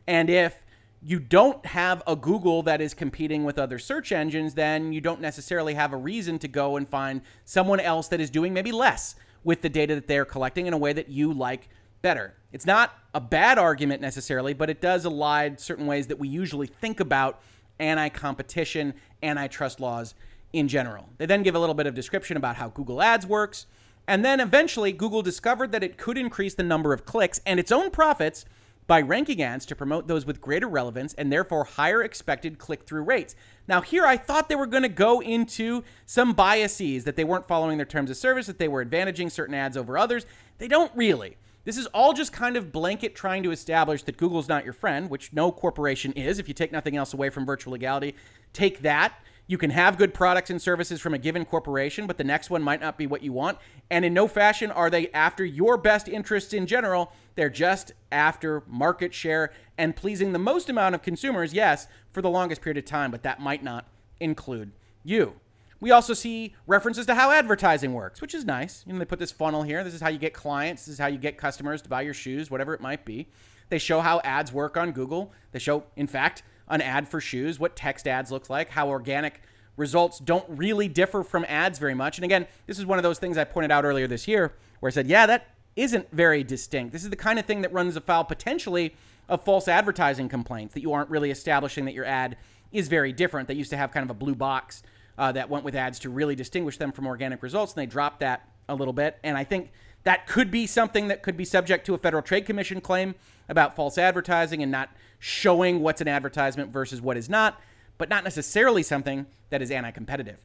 And 0.07 0.29
if 0.29 0.63
you 1.01 1.19
don't 1.19 1.63
have 1.65 2.01
a 2.07 2.15
Google 2.15 2.63
that 2.63 2.81
is 2.81 2.95
competing 2.95 3.43
with 3.43 3.59
other 3.59 3.77
search 3.77 4.11
engines, 4.11 4.55
then 4.55 4.93
you 4.93 4.99
don't 5.01 5.21
necessarily 5.21 5.75
have 5.75 5.93
a 5.93 5.97
reason 5.97 6.39
to 6.39 6.47
go 6.47 6.75
and 6.75 6.89
find 6.89 7.21
someone 7.45 7.79
else 7.79 8.07
that 8.07 8.19
is 8.19 8.31
doing 8.31 8.53
maybe 8.53 8.71
less 8.71 9.15
with 9.43 9.61
the 9.61 9.69
data 9.69 9.93
that 9.93 10.07
they're 10.07 10.25
collecting 10.25 10.65
in 10.65 10.73
a 10.73 10.77
way 10.77 10.91
that 10.91 11.09
you 11.09 11.31
like 11.31 11.69
better. 12.01 12.33
It's 12.51 12.65
not 12.65 12.93
a 13.13 13.19
bad 13.19 13.57
argument 13.57 14.01
necessarily, 14.01 14.53
but 14.53 14.69
it 14.69 14.81
does 14.81 15.05
elide 15.05 15.59
certain 15.59 15.85
ways 15.85 16.07
that 16.07 16.19
we 16.19 16.27
usually 16.27 16.67
think 16.67 16.99
about 16.99 17.41
anti 17.79 18.09
competition, 18.09 18.93
antitrust 19.21 19.79
laws 19.79 20.15
in 20.53 20.67
general. 20.67 21.09
They 21.17 21.25
then 21.25 21.43
give 21.43 21.55
a 21.55 21.59
little 21.59 21.75
bit 21.75 21.87
of 21.87 21.95
description 21.95 22.37
about 22.37 22.55
how 22.55 22.69
Google 22.69 23.01
Ads 23.01 23.25
works. 23.25 23.67
And 24.07 24.23
then 24.23 24.39
eventually, 24.39 24.93
Google 24.93 25.21
discovered 25.21 25.73
that 25.73 25.83
it 25.83 25.97
could 25.97 26.17
increase 26.17 26.53
the 26.53 26.63
number 26.63 26.93
of 26.93 27.05
clicks 27.05 27.41
and 27.45 27.59
its 27.59 27.71
own 27.71 27.91
profits 27.91 28.45
by 28.87 29.01
ranking 29.01 29.41
ads 29.41 29.65
to 29.65 29.75
promote 29.75 30.07
those 30.07 30.25
with 30.25 30.39
greater 30.39 30.67
relevance 30.67 31.13
and 31.15 31.29
therefore 31.29 31.65
higher 31.65 32.01
expected 32.01 32.57
click 32.57 32.83
through 32.83 33.03
rates. 33.03 33.35
Now, 33.67 33.81
here 33.81 34.05
I 34.05 34.15
thought 34.15 34.47
they 34.47 34.55
were 34.55 34.65
going 34.65 34.83
to 34.83 34.89
go 34.89 35.21
into 35.21 35.83
some 36.05 36.31
biases 36.31 37.03
that 37.03 37.17
they 37.17 37.25
weren't 37.25 37.49
following 37.49 37.75
their 37.77 37.85
terms 37.85 38.09
of 38.09 38.15
service, 38.15 38.47
that 38.47 38.59
they 38.59 38.69
were 38.69 38.83
advantaging 38.83 39.29
certain 39.29 39.53
ads 39.53 39.75
over 39.75 39.97
others. 39.97 40.25
They 40.57 40.69
don't 40.69 40.91
really. 40.95 41.35
This 41.67 41.77
is 41.77 41.87
all 41.87 42.13
just 42.13 42.31
kind 42.31 42.55
of 42.55 42.71
blanket 42.71 43.13
trying 43.13 43.43
to 43.43 43.51
establish 43.51 44.01
that 44.03 44.15
Google's 44.15 44.47
not 44.47 44.63
your 44.63 44.71
friend, 44.71 45.09
which 45.09 45.33
no 45.33 45.51
corporation 45.51 46.13
is. 46.13 46.39
If 46.39 46.47
you 46.47 46.53
take 46.53 46.71
nothing 46.71 46.95
else 46.95 47.13
away 47.13 47.29
from 47.29 47.45
virtual 47.45 47.73
legality, 47.73 48.15
take 48.53 48.83
that. 48.83 49.19
You 49.47 49.57
can 49.57 49.71
have 49.71 49.97
good 49.97 50.13
products 50.13 50.49
and 50.49 50.61
services 50.61 51.01
from 51.01 51.13
a 51.13 51.17
given 51.17 51.43
corporation, 51.43 52.07
but 52.07 52.17
the 52.17 52.23
next 52.23 52.49
one 52.49 52.63
might 52.63 52.79
not 52.79 52.97
be 52.97 53.05
what 53.05 53.21
you 53.21 53.33
want. 53.33 53.57
And 53.89 54.05
in 54.05 54.13
no 54.13 54.29
fashion 54.29 54.71
are 54.71 54.89
they 54.89 55.11
after 55.11 55.43
your 55.43 55.75
best 55.75 56.07
interests 56.07 56.53
in 56.53 56.67
general. 56.67 57.11
They're 57.35 57.49
just 57.49 57.91
after 58.13 58.63
market 58.65 59.13
share 59.13 59.51
and 59.77 59.93
pleasing 59.93 60.31
the 60.31 60.39
most 60.39 60.69
amount 60.69 60.95
of 60.95 61.01
consumers, 61.01 61.53
yes, 61.53 61.89
for 62.13 62.21
the 62.21 62.29
longest 62.29 62.61
period 62.61 62.77
of 62.77 62.85
time, 62.85 63.11
but 63.11 63.23
that 63.23 63.41
might 63.41 63.61
not 63.61 63.89
include 64.21 64.71
you. 65.03 65.33
We 65.79 65.91
also 65.91 66.13
see 66.13 66.55
references 66.65 67.05
to 67.05 67.15
how 67.15 67.31
advertising 67.31 67.93
works, 67.93 68.21
which 68.21 68.33
is 68.33 68.45
nice. 68.45 68.83
You 68.87 68.93
know, 68.93 68.99
they 68.99 69.05
put 69.05 69.19
this 69.19 69.31
funnel 69.31 69.63
here. 69.63 69.83
This 69.83 69.93
is 69.93 70.01
how 70.01 70.09
you 70.09 70.17
get 70.17 70.33
clients. 70.33 70.85
This 70.85 70.93
is 70.93 70.99
how 70.99 71.07
you 71.07 71.17
get 71.17 71.37
customers 71.37 71.81
to 71.83 71.89
buy 71.89 72.01
your 72.01 72.13
shoes, 72.13 72.49
whatever 72.49 72.73
it 72.73 72.81
might 72.81 73.05
be. 73.05 73.27
They 73.69 73.77
show 73.77 74.01
how 74.01 74.19
ads 74.23 74.51
work 74.51 74.77
on 74.77 74.91
Google. 74.91 75.33
They 75.51 75.59
show, 75.59 75.83
in 75.95 76.07
fact, 76.07 76.43
an 76.67 76.81
ad 76.81 77.07
for 77.07 77.21
shoes, 77.21 77.59
what 77.59 77.75
text 77.75 78.07
ads 78.07 78.31
look 78.31 78.49
like, 78.49 78.69
how 78.69 78.89
organic 78.89 79.41
results 79.75 80.19
don't 80.19 80.45
really 80.49 80.87
differ 80.87 81.23
from 81.23 81.45
ads 81.47 81.77
very 81.77 81.93
much. 81.93 82.17
And 82.17 82.25
again, 82.25 82.47
this 82.65 82.79
is 82.79 82.85
one 82.85 82.97
of 82.97 83.03
those 83.03 83.19
things 83.19 83.37
I 83.37 83.43
pointed 83.43 83.71
out 83.71 83.85
earlier 83.85 84.07
this 84.07 84.27
year 84.27 84.53
where 84.79 84.89
I 84.89 84.93
said, 84.93 85.07
yeah, 85.07 85.25
that 85.27 85.55
isn't 85.75 86.09
very 86.11 86.43
distinct. 86.43 86.91
This 86.91 87.03
is 87.03 87.11
the 87.11 87.15
kind 87.15 87.37
of 87.37 87.45
thing 87.45 87.61
that 87.61 87.71
runs 87.71 87.95
afoul 87.95 88.23
potentially 88.23 88.95
of 89.29 89.43
false 89.43 89.67
advertising 89.67 90.27
complaints 90.27 90.73
that 90.73 90.81
you 90.81 90.93
aren't 90.93 91.09
really 91.09 91.29
establishing 91.29 91.85
that 91.85 91.93
your 91.93 92.05
ad 92.05 92.37
is 92.71 92.87
very 92.87 93.13
different. 93.13 93.47
They 93.47 93.53
used 93.53 93.69
to 93.69 93.77
have 93.77 93.91
kind 93.91 94.03
of 94.03 94.09
a 94.09 94.15
blue 94.15 94.35
box 94.35 94.81
uh, 95.17 95.31
that 95.31 95.49
went 95.49 95.63
with 95.63 95.75
ads 95.75 95.99
to 95.99 96.09
really 96.09 96.35
distinguish 96.35 96.77
them 96.77 96.91
from 96.91 97.07
organic 97.07 97.41
results, 97.41 97.73
and 97.73 97.81
they 97.81 97.85
dropped 97.85 98.19
that 98.19 98.47
a 98.69 98.75
little 98.75 98.93
bit. 98.93 99.17
And 99.23 99.37
I 99.37 99.43
think 99.43 99.71
that 100.03 100.27
could 100.27 100.51
be 100.51 100.67
something 100.67 101.07
that 101.07 101.23
could 101.23 101.35
be 101.35 101.45
subject 101.45 101.85
to 101.87 101.93
a 101.93 101.97
Federal 101.97 102.23
Trade 102.23 102.45
Commission 102.45 102.81
claim 102.81 103.15
about 103.49 103.75
false 103.75 103.97
advertising 103.97 104.61
and 104.61 104.71
not 104.71 104.89
showing 105.19 105.81
what's 105.81 106.01
an 106.01 106.07
advertisement 106.07 106.71
versus 106.71 107.01
what 107.01 107.17
is 107.17 107.29
not, 107.29 107.59
but 107.97 108.09
not 108.09 108.23
necessarily 108.23 108.83
something 108.83 109.25
that 109.49 109.61
is 109.61 109.71
anti 109.71 109.91
competitive. 109.91 110.39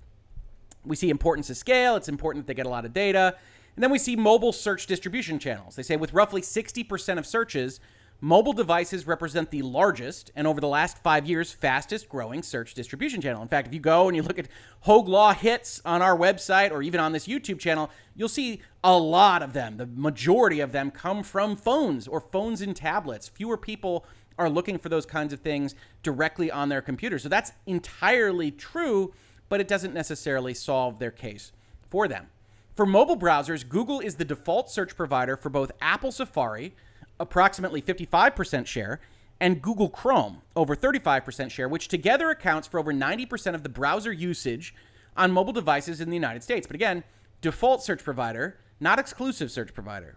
We 0.84 0.96
see 0.96 1.10
importance 1.10 1.50
of 1.50 1.56
scale, 1.56 1.96
it's 1.96 2.08
important 2.08 2.46
that 2.46 2.52
they 2.52 2.56
get 2.56 2.66
a 2.66 2.70
lot 2.70 2.84
of 2.84 2.92
data. 2.92 3.36
And 3.76 3.82
then 3.82 3.90
we 3.90 3.98
see 3.98 4.16
mobile 4.16 4.52
search 4.52 4.86
distribution 4.86 5.38
channels. 5.38 5.76
They 5.76 5.82
say 5.82 5.96
with 5.96 6.12
roughly 6.12 6.42
60% 6.42 7.18
of 7.18 7.26
searches, 7.26 7.80
Mobile 8.24 8.52
devices 8.52 9.04
represent 9.04 9.50
the 9.50 9.62
largest 9.62 10.30
and 10.36 10.46
over 10.46 10.60
the 10.60 10.68
last 10.68 10.96
five 10.98 11.26
years, 11.26 11.50
fastest 11.50 12.08
growing 12.08 12.40
search 12.40 12.72
distribution 12.72 13.20
channel. 13.20 13.42
In 13.42 13.48
fact, 13.48 13.66
if 13.66 13.74
you 13.74 13.80
go 13.80 14.06
and 14.06 14.14
you 14.14 14.22
look 14.22 14.38
at 14.38 14.46
Hoeg 14.86 15.08
Law 15.08 15.34
hits 15.34 15.82
on 15.84 16.02
our 16.02 16.16
website 16.16 16.70
or 16.70 16.82
even 16.82 17.00
on 17.00 17.10
this 17.10 17.26
YouTube 17.26 17.58
channel, 17.58 17.90
you'll 18.14 18.28
see 18.28 18.62
a 18.84 18.96
lot 18.96 19.42
of 19.42 19.54
them. 19.54 19.76
The 19.76 19.86
majority 19.86 20.60
of 20.60 20.70
them 20.70 20.92
come 20.92 21.24
from 21.24 21.56
phones 21.56 22.06
or 22.06 22.20
phones 22.20 22.60
and 22.60 22.76
tablets. 22.76 23.26
Fewer 23.26 23.56
people 23.56 24.06
are 24.38 24.48
looking 24.48 24.78
for 24.78 24.88
those 24.88 25.04
kinds 25.04 25.32
of 25.32 25.40
things 25.40 25.74
directly 26.04 26.48
on 26.48 26.68
their 26.68 26.80
computer. 26.80 27.18
So 27.18 27.28
that's 27.28 27.50
entirely 27.66 28.52
true, 28.52 29.12
but 29.48 29.60
it 29.60 29.66
doesn't 29.66 29.94
necessarily 29.94 30.54
solve 30.54 31.00
their 31.00 31.10
case 31.10 31.50
for 31.90 32.06
them. 32.06 32.28
For 32.76 32.86
mobile 32.86 33.18
browsers, 33.18 33.68
Google 33.68 33.98
is 33.98 34.14
the 34.14 34.24
default 34.24 34.70
search 34.70 34.96
provider 34.96 35.36
for 35.36 35.50
both 35.50 35.72
Apple 35.80 36.12
Safari 36.12 36.76
approximately 37.22 37.80
55% 37.80 38.66
share, 38.66 39.00
and 39.40 39.62
Google 39.62 39.88
Chrome, 39.88 40.42
over 40.54 40.76
35% 40.76 41.50
share, 41.50 41.68
which 41.68 41.88
together 41.88 42.30
accounts 42.30 42.68
for 42.68 42.78
over 42.78 42.92
90% 42.92 43.54
of 43.54 43.62
the 43.62 43.68
browser 43.68 44.12
usage 44.12 44.74
on 45.16 45.30
mobile 45.30 45.52
devices 45.52 46.00
in 46.00 46.10
the 46.10 46.16
United 46.16 46.42
States. 46.42 46.66
But 46.66 46.74
again, 46.74 47.04
default 47.40 47.82
search 47.82 48.02
provider, 48.02 48.58
not 48.80 48.98
exclusive 48.98 49.50
search 49.50 49.72
provider. 49.72 50.16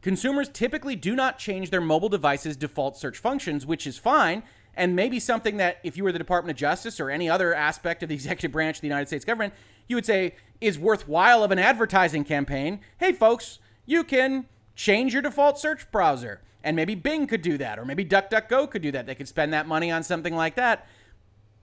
Consumers 0.00 0.48
typically 0.48 0.96
do 0.96 1.14
not 1.14 1.38
change 1.38 1.70
their 1.70 1.80
mobile 1.80 2.08
device's 2.08 2.56
default 2.56 2.96
search 2.96 3.18
functions, 3.18 3.66
which 3.66 3.86
is 3.86 3.98
fine, 3.98 4.42
and 4.74 4.96
maybe 4.96 5.20
something 5.20 5.58
that 5.58 5.78
if 5.84 5.96
you 5.96 6.02
were 6.02 6.12
the 6.12 6.18
Department 6.18 6.56
of 6.56 6.58
Justice 6.58 6.98
or 6.98 7.10
any 7.10 7.28
other 7.28 7.54
aspect 7.54 8.02
of 8.02 8.08
the 8.08 8.14
executive 8.20 8.52
branch 8.52 8.78
of 8.78 8.80
the 8.80 8.88
United 8.88 9.06
States 9.06 9.24
government, 9.24 9.52
you 9.86 9.96
would 9.96 10.06
say 10.06 10.34
is 10.60 10.78
worthwhile 10.78 11.44
of 11.44 11.50
an 11.50 11.58
advertising 11.58 12.24
campaign. 12.24 12.80
Hey, 12.98 13.12
folks, 13.12 13.58
you 13.84 14.02
can 14.02 14.46
change 14.74 15.12
your 15.12 15.22
default 15.22 15.58
search 15.58 15.90
browser. 15.90 16.40
And 16.64 16.76
maybe 16.76 16.94
Bing 16.94 17.26
could 17.26 17.42
do 17.42 17.58
that, 17.58 17.78
or 17.78 17.84
maybe 17.84 18.04
DuckDuckGo 18.04 18.70
could 18.70 18.82
do 18.82 18.92
that. 18.92 19.06
They 19.06 19.14
could 19.14 19.28
spend 19.28 19.52
that 19.52 19.66
money 19.66 19.90
on 19.90 20.02
something 20.02 20.34
like 20.34 20.54
that. 20.54 20.86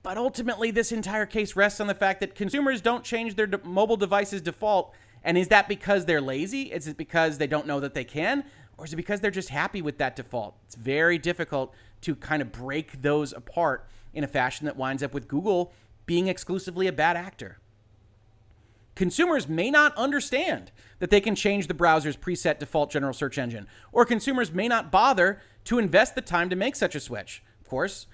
But 0.03 0.17
ultimately, 0.17 0.71
this 0.71 0.91
entire 0.91 1.25
case 1.25 1.55
rests 1.55 1.79
on 1.79 1.87
the 1.87 1.95
fact 1.95 2.19
that 2.19 2.35
consumers 2.35 2.81
don't 2.81 3.03
change 3.03 3.35
their 3.35 3.47
de- 3.47 3.65
mobile 3.65 3.97
device's 3.97 4.41
default. 4.41 4.93
And 5.23 5.37
is 5.37 5.49
that 5.49 5.67
because 5.67 6.05
they're 6.05 6.21
lazy? 6.21 6.63
Is 6.63 6.87
it 6.87 6.97
because 6.97 7.37
they 7.37 7.47
don't 7.47 7.67
know 7.67 7.79
that 7.79 7.93
they 7.93 8.05
can? 8.05 8.45
Or 8.77 8.85
is 8.85 8.93
it 8.93 8.95
because 8.95 9.19
they're 9.19 9.31
just 9.31 9.49
happy 9.49 9.81
with 9.81 9.97
that 9.97 10.15
default? 10.15 10.55
It's 10.65 10.75
very 10.75 11.17
difficult 11.17 11.73
to 12.01 12.15
kind 12.15 12.41
of 12.41 12.51
break 12.51 13.01
those 13.01 13.33
apart 13.33 13.87
in 14.13 14.23
a 14.23 14.27
fashion 14.27 14.65
that 14.65 14.77
winds 14.77 15.03
up 15.03 15.13
with 15.13 15.27
Google 15.27 15.73
being 16.05 16.27
exclusively 16.27 16.87
a 16.87 16.93
bad 16.93 17.17
actor. 17.17 17.59
Consumers 18.99 19.47
may 19.47 19.71
not 19.71 19.95
understand 19.95 20.73
that 20.99 21.09
they 21.09 21.21
can 21.21 21.33
change 21.33 21.67
the 21.67 21.73
browser's 21.73 22.17
preset 22.17 22.59
default 22.59 22.91
general 22.91 23.13
search 23.13 23.37
engine, 23.37 23.65
or 23.93 24.03
consumers 24.03 24.51
may 24.51 24.67
not 24.67 24.91
bother 24.91 25.39
to 25.63 25.79
invest 25.79 26.15
the 26.15 26.21
time 26.21 26.49
to 26.49 26.55
make 26.57 26.75
such 26.75 26.95
a 26.95 26.99
switch. 26.99 27.41
Of 27.61 27.69
course, 27.69 28.07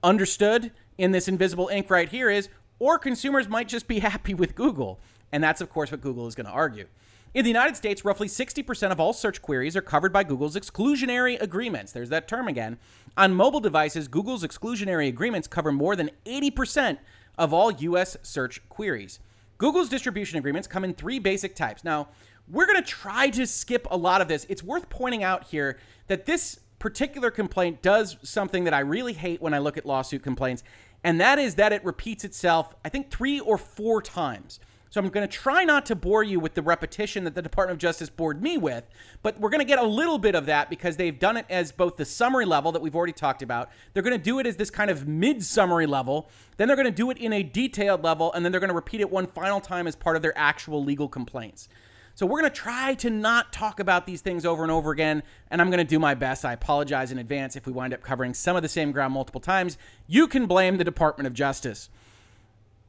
understood 0.00 0.70
in 0.96 1.10
this 1.10 1.26
invisible 1.26 1.66
ink 1.72 1.90
right 1.90 2.08
here 2.08 2.30
is, 2.30 2.50
or 2.78 3.00
consumers 3.00 3.48
might 3.48 3.66
just 3.66 3.88
be 3.88 3.98
happy 3.98 4.32
with 4.32 4.54
Google. 4.54 5.00
And 5.32 5.42
that's, 5.42 5.60
of 5.60 5.70
course, 5.70 5.90
what 5.90 6.02
Google 6.02 6.28
is 6.28 6.36
going 6.36 6.46
to 6.46 6.52
argue. 6.52 6.86
In 7.34 7.42
the 7.42 7.50
United 7.50 7.76
States, 7.76 8.04
roughly 8.04 8.28
60% 8.28 8.92
of 8.92 9.00
all 9.00 9.12
search 9.12 9.42
queries 9.42 9.74
are 9.74 9.82
covered 9.82 10.12
by 10.12 10.22
Google's 10.22 10.54
exclusionary 10.54 11.42
agreements. 11.42 11.90
There's 11.90 12.10
that 12.10 12.28
term 12.28 12.46
again. 12.46 12.78
On 13.16 13.34
mobile 13.34 13.58
devices, 13.58 14.06
Google's 14.06 14.44
exclusionary 14.44 15.08
agreements 15.08 15.48
cover 15.48 15.72
more 15.72 15.96
than 15.96 16.12
80% 16.24 16.98
of 17.36 17.52
all 17.52 17.72
US 17.72 18.16
search 18.22 18.62
queries. 18.68 19.18
Google's 19.58 19.88
distribution 19.88 20.38
agreements 20.38 20.68
come 20.68 20.84
in 20.84 20.94
three 20.94 21.18
basic 21.18 21.54
types. 21.54 21.84
Now, 21.84 22.08
we're 22.48 22.66
going 22.66 22.82
to 22.82 22.88
try 22.88 23.28
to 23.30 23.46
skip 23.46 23.86
a 23.90 23.96
lot 23.96 24.20
of 24.20 24.28
this. 24.28 24.46
It's 24.48 24.62
worth 24.62 24.88
pointing 24.88 25.22
out 25.22 25.44
here 25.44 25.78
that 26.06 26.24
this 26.26 26.60
particular 26.78 27.30
complaint 27.30 27.82
does 27.82 28.16
something 28.22 28.64
that 28.64 28.72
I 28.72 28.80
really 28.80 29.12
hate 29.12 29.42
when 29.42 29.52
I 29.52 29.58
look 29.58 29.76
at 29.76 29.84
lawsuit 29.84 30.22
complaints, 30.22 30.62
and 31.04 31.20
that 31.20 31.38
is 31.38 31.56
that 31.56 31.72
it 31.72 31.84
repeats 31.84 32.24
itself, 32.24 32.74
I 32.84 32.88
think, 32.88 33.10
three 33.10 33.40
or 33.40 33.58
four 33.58 34.00
times. 34.00 34.60
So 34.90 35.00
I'm 35.00 35.08
going 35.08 35.26
to 35.26 35.32
try 35.32 35.64
not 35.64 35.84
to 35.86 35.94
bore 35.94 36.22
you 36.22 36.40
with 36.40 36.54
the 36.54 36.62
repetition 36.62 37.24
that 37.24 37.34
the 37.34 37.42
Department 37.42 37.76
of 37.76 37.80
Justice 37.80 38.08
bored 38.08 38.42
me 38.42 38.56
with, 38.56 38.84
but 39.22 39.38
we're 39.38 39.50
going 39.50 39.60
to 39.60 39.66
get 39.66 39.78
a 39.78 39.86
little 39.86 40.18
bit 40.18 40.34
of 40.34 40.46
that 40.46 40.70
because 40.70 40.96
they've 40.96 41.18
done 41.18 41.36
it 41.36 41.46
as 41.50 41.72
both 41.72 41.96
the 41.96 42.04
summary 42.04 42.46
level 42.46 42.72
that 42.72 42.80
we've 42.80 42.96
already 42.96 43.12
talked 43.12 43.42
about. 43.42 43.70
They're 43.92 44.02
going 44.02 44.16
to 44.16 44.22
do 44.22 44.38
it 44.38 44.46
as 44.46 44.56
this 44.56 44.70
kind 44.70 44.90
of 44.90 45.06
mid 45.06 45.44
summary 45.44 45.86
level. 45.86 46.30
Then 46.56 46.68
they're 46.68 46.76
going 46.76 46.86
to 46.86 46.90
do 46.90 47.10
it 47.10 47.18
in 47.18 47.32
a 47.32 47.42
detailed 47.42 48.02
level, 48.02 48.32
and 48.32 48.44
then 48.44 48.52
they're 48.52 48.60
going 48.60 48.68
to 48.68 48.74
repeat 48.74 49.00
it 49.00 49.10
one 49.10 49.26
final 49.26 49.60
time 49.60 49.86
as 49.86 49.94
part 49.94 50.16
of 50.16 50.22
their 50.22 50.36
actual 50.36 50.82
legal 50.82 51.08
complaints. 51.08 51.68
So 52.14 52.26
we're 52.26 52.40
going 52.40 52.50
to 52.50 52.56
try 52.56 52.94
to 52.94 53.10
not 53.10 53.52
talk 53.52 53.78
about 53.78 54.04
these 54.04 54.22
things 54.22 54.44
over 54.44 54.64
and 54.64 54.72
over 54.72 54.90
again, 54.90 55.22
and 55.52 55.60
I'm 55.60 55.70
going 55.70 55.78
to 55.78 55.84
do 55.84 56.00
my 56.00 56.14
best. 56.14 56.44
I 56.44 56.52
apologize 56.52 57.12
in 57.12 57.18
advance 57.18 57.54
if 57.54 57.64
we 57.64 57.72
wind 57.72 57.94
up 57.94 58.02
covering 58.02 58.34
some 58.34 58.56
of 58.56 58.62
the 58.62 58.68
same 58.68 58.90
ground 58.90 59.14
multiple 59.14 59.40
times. 59.40 59.78
You 60.08 60.26
can 60.26 60.46
blame 60.46 60.78
the 60.78 60.84
Department 60.84 61.28
of 61.28 61.32
Justice. 61.32 61.90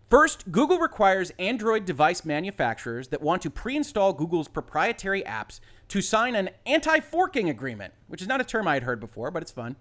First, 0.10 0.52
Google 0.52 0.80
requires 0.80 1.32
Android 1.38 1.86
device 1.86 2.26
manufacturers 2.26 3.10
that 3.10 3.22
want 3.22 3.44
to 3.44 3.52
pre 3.52 3.76
install 3.76 4.12
Google's 4.12 4.48
proprietary 4.48 5.22
apps 5.22 5.60
to 5.90 6.02
sign 6.02 6.36
an 6.36 6.50
anti 6.66 7.00
forking 7.00 7.50
agreement, 7.50 7.94
which 8.08 8.22
is 8.22 8.28
not 8.28 8.42
a 8.42 8.44
term 8.44 8.68
I 8.68 8.74
had 8.74 8.84
heard 8.84 9.00
before, 9.00 9.30
but 9.30 9.44
it's 9.44 9.52
fun. 9.52 9.76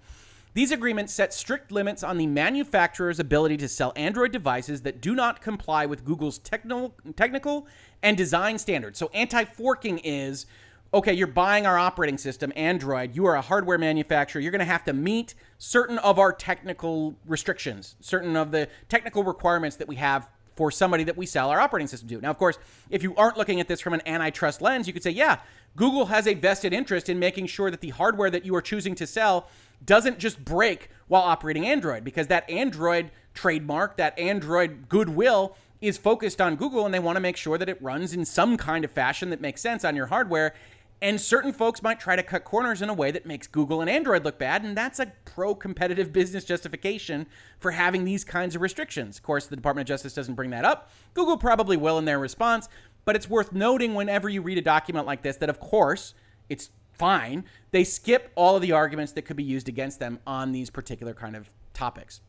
These 0.52 0.70
agreements 0.70 1.14
set 1.14 1.32
strict 1.32 1.72
limits 1.72 2.02
on 2.02 2.18
the 2.18 2.26
manufacturer's 2.26 3.18
ability 3.18 3.56
to 3.58 3.68
sell 3.68 3.92
Android 3.96 4.32
devices 4.32 4.82
that 4.82 5.00
do 5.00 5.14
not 5.14 5.40
comply 5.40 5.86
with 5.86 6.04
Google's 6.04 6.38
technical, 6.38 6.94
technical 7.16 7.66
and 8.02 8.16
design 8.16 8.58
standards. 8.58 8.98
So, 8.98 9.10
anti 9.14 9.46
forking 9.46 9.98
is 9.98 10.44
okay, 10.92 11.12
you're 11.12 11.26
buying 11.26 11.66
our 11.66 11.78
operating 11.78 12.16
system, 12.16 12.52
Android, 12.56 13.14
you 13.14 13.26
are 13.26 13.34
a 13.34 13.42
hardware 13.42 13.78
manufacturer, 13.78 14.40
you're 14.40 14.52
going 14.52 14.58
to 14.60 14.64
have 14.64 14.84
to 14.84 14.92
meet 14.92 15.34
certain 15.58 15.98
of 15.98 16.18
our 16.18 16.32
technical 16.32 17.14
restrictions, 17.26 17.96
certain 18.00 18.36
of 18.36 18.50
the 18.50 18.68
technical 18.88 19.22
requirements 19.22 19.76
that 19.76 19.88
we 19.88 19.96
have 19.96 20.28
for 20.56 20.70
somebody 20.72 21.04
that 21.04 21.16
we 21.16 21.24
sell 21.24 21.50
our 21.50 21.60
operating 21.60 21.86
system 21.86 22.08
to. 22.08 22.20
Now, 22.20 22.30
of 22.30 22.38
course, 22.38 22.58
if 22.90 23.02
you 23.02 23.14
aren't 23.14 23.36
looking 23.36 23.60
at 23.60 23.68
this 23.68 23.80
from 23.80 23.92
an 23.92 24.02
antitrust 24.06 24.60
lens, 24.60 24.88
you 24.88 24.92
could 24.92 25.04
say, 25.04 25.10
yeah, 25.10 25.38
Google 25.76 26.06
has 26.06 26.26
a 26.26 26.34
vested 26.34 26.72
interest 26.72 27.08
in 27.08 27.18
making 27.18 27.46
sure 27.46 27.70
that 27.70 27.80
the 27.80 27.90
hardware 27.90 28.30
that 28.30 28.44
you 28.44 28.54
are 28.56 28.62
choosing 28.62 28.96
to 28.96 29.06
sell 29.06 29.48
doesn't 29.84 30.18
just 30.18 30.44
break 30.44 30.90
while 31.06 31.22
operating 31.22 31.64
Android 31.64 32.02
because 32.02 32.26
that 32.26 32.48
Android 32.50 33.12
trademark, 33.34 33.96
that 33.98 34.18
Android 34.18 34.88
goodwill 34.88 35.56
is 35.80 35.96
focused 35.96 36.40
on 36.40 36.56
Google 36.56 36.84
and 36.84 36.92
they 36.92 36.98
want 36.98 37.14
to 37.14 37.20
make 37.20 37.36
sure 37.36 37.56
that 37.56 37.68
it 37.68 37.80
runs 37.80 38.12
in 38.12 38.24
some 38.24 38.56
kind 38.56 38.84
of 38.84 38.90
fashion 38.90 39.30
that 39.30 39.40
makes 39.40 39.60
sense 39.60 39.84
on 39.84 39.94
your 39.94 40.06
hardware. 40.06 40.54
And 41.00 41.20
certain 41.20 41.52
folks 41.52 41.82
might 41.82 42.00
try 42.00 42.16
to 42.16 42.22
cut 42.22 42.44
corners 42.44 42.82
in 42.82 42.88
a 42.88 42.94
way 42.94 43.12
that 43.12 43.24
makes 43.24 43.46
Google 43.46 43.80
and 43.80 43.88
Android 43.88 44.24
look 44.24 44.38
bad, 44.38 44.64
and 44.64 44.76
that's 44.76 44.98
a 44.98 45.12
pro 45.24 45.54
competitive 45.54 46.12
business 46.12 46.44
justification 46.44 47.26
for 47.60 47.70
having 47.70 48.04
these 48.04 48.24
kinds 48.24 48.56
of 48.56 48.62
restrictions. 48.62 49.16
Of 49.16 49.22
course, 49.22 49.46
the 49.46 49.56
Department 49.56 49.84
of 49.84 49.88
Justice 49.88 50.14
doesn't 50.14 50.34
bring 50.34 50.50
that 50.50 50.64
up. 50.64 50.90
Google 51.14 51.38
probably 51.38 51.76
will 51.76 51.98
in 51.98 52.04
their 52.04 52.18
response, 52.18 52.68
but 53.04 53.14
it's 53.14 53.30
worth 53.30 53.52
noting 53.52 53.94
whenever 53.94 54.28
you 54.28 54.42
read 54.42 54.58
a 54.58 54.62
document 54.62 55.06
like 55.06 55.22
this 55.22 55.36
that, 55.36 55.48
of 55.48 55.60
course, 55.60 56.14
it's 56.48 56.70
fine. 56.92 57.44
They 57.70 57.84
skip 57.84 58.32
all 58.34 58.56
of 58.56 58.62
the 58.62 58.72
arguments 58.72 59.12
that 59.12 59.22
could 59.22 59.36
be 59.36 59.44
used 59.44 59.68
against 59.68 60.00
them 60.00 60.18
on 60.26 60.52
these 60.52 60.68
particular 60.68 61.14
kind 61.14 61.36
of 61.36 61.48
topics. 61.72 62.20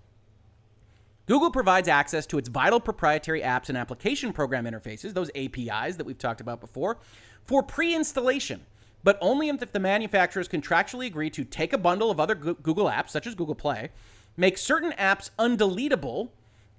Google 1.30 1.51
provides 1.51 1.88
access 1.88 2.25
to 2.25 2.39
its 2.39 2.49
vital 2.49 2.80
proprietary 2.80 3.41
apps 3.41 3.69
and 3.69 3.77
application 3.77 4.34
program 4.34 4.65
interfaces, 4.65 5.13
those 5.13 5.30
APIs 5.36 5.95
that 5.97 6.03
we've 6.03 6.17
talked 6.17 6.41
about 6.41 6.59
before, 6.59 6.97
for 7.45 7.61
pre 7.61 7.93
installation, 7.93 8.65
but 9.03 9.15
only 9.21 9.49
if 9.49 9.71
the 9.71 9.80
manufacturers 9.80 10.47
contractually 10.47 11.05
agree 11.05 11.30
to 11.30 11.43
take 11.43 11.71
a 11.71 11.77
bundle 11.77 12.09
of 12.09 12.19
other 12.19 12.34
Google 12.34 12.88
apps, 12.88 13.11
such 13.11 13.27
as 13.27 13.36
Google 13.36 13.53
Play, 13.53 13.89
make 14.38 14.57
certain 14.57 14.91
apps 14.93 15.30
undeletable, 15.38 16.30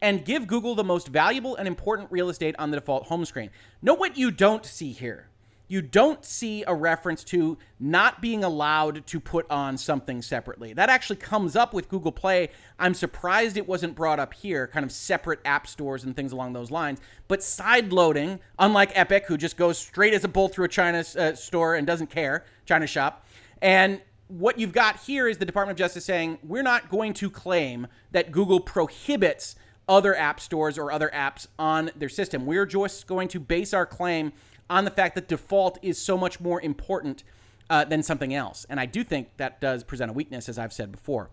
and 0.03 0.25
give 0.25 0.49
Google 0.49 0.75
the 0.75 0.83
most 0.83 1.07
valuable 1.07 1.55
and 1.55 1.69
important 1.69 2.11
real 2.11 2.29
estate 2.29 2.57
on 2.59 2.73
the 2.73 2.79
default 2.79 3.07
home 3.07 3.25
screen. 3.25 3.51
Note 3.83 4.01
what 4.01 4.19
you 4.19 4.33
don't 4.33 4.67
see 4.67 4.91
here 4.91 5.30
you 5.71 5.81
don't 5.81 6.25
see 6.25 6.65
a 6.67 6.75
reference 6.75 7.23
to 7.23 7.57
not 7.79 8.21
being 8.21 8.43
allowed 8.43 9.07
to 9.07 9.21
put 9.21 9.49
on 9.49 9.79
something 9.79 10.21
separately. 10.21 10.73
That 10.73 10.91
actually 10.91 11.17
comes 11.17 11.55
up 11.55 11.73
with 11.73 11.89
Google 11.89 12.11
Play. 12.11 12.49
I'm 12.81 12.93
surprised 12.93 13.57
it 13.57 13.69
wasn't 13.69 13.95
brought 13.95 14.19
up 14.19 14.35
here, 14.35 14.67
kind 14.67 14.85
of 14.85 14.91
separate 14.91 15.39
app 15.45 15.69
stores 15.69 16.03
and 16.03 16.17
things 16.17 16.33
along 16.33 16.55
those 16.55 16.73
lines. 16.73 16.99
But 17.29 17.41
side 17.45 17.93
loading, 17.93 18.41
unlike 18.59 18.91
Epic, 18.97 19.27
who 19.29 19.37
just 19.37 19.57
goes 19.57 19.79
straight 19.79 20.13
as 20.13 20.25
a 20.25 20.29
bull 20.29 20.49
through 20.49 20.65
a 20.65 20.69
China 20.69 21.05
uh, 21.17 21.35
store 21.37 21.77
and 21.77 21.87
doesn't 21.87 22.11
care, 22.11 22.45
China 22.67 22.89
shop, 22.89 23.25
and 23.63 24.01
what 24.27 24.59
you've 24.59 24.73
got 24.73 24.97
here 24.97 25.29
is 25.29 25.39
the 25.39 25.45
Department 25.45 25.77
of 25.77 25.79
Justice 25.79 26.05
saying 26.05 26.39
we're 26.43 26.63
not 26.63 26.89
going 26.89 27.15
to 27.15 27.31
claim 27.31 27.87
that 28.11 28.33
Google 28.33 28.59
prohibits 28.59 29.55
other 29.89 30.17
app 30.17 30.41
stores 30.41 30.79
or 30.79 30.91
other 30.93 31.11
apps 31.15 31.47
on 31.59 31.91
their 31.97 32.09
system. 32.09 32.47
We're 32.47 32.67
just 32.67 33.07
going 33.07 33.29
to 33.29 33.41
base 33.41 33.75
our 33.75 33.87
claim 33.87 34.33
on 34.71 34.85
the 34.85 34.91
fact 34.91 35.17
that 35.17 35.29
default 35.29 35.79
is 35.83 36.01
so 36.01 36.17
much 36.17 36.41
more 36.41 36.63
important 36.63 37.25
uh, 37.69 37.85
than 37.85 38.03
something 38.03 38.33
else. 38.33 38.65
And 38.71 38.81
I 38.81 38.87
do 38.87 39.05
think 39.05 39.37
that 39.37 39.61
does 39.61 39.85
present 39.85 40.11
a 40.11 40.15
weakness, 40.15 40.49
as 40.49 40.59
I've 40.59 40.73
said 40.73 40.91
before. 40.93 41.31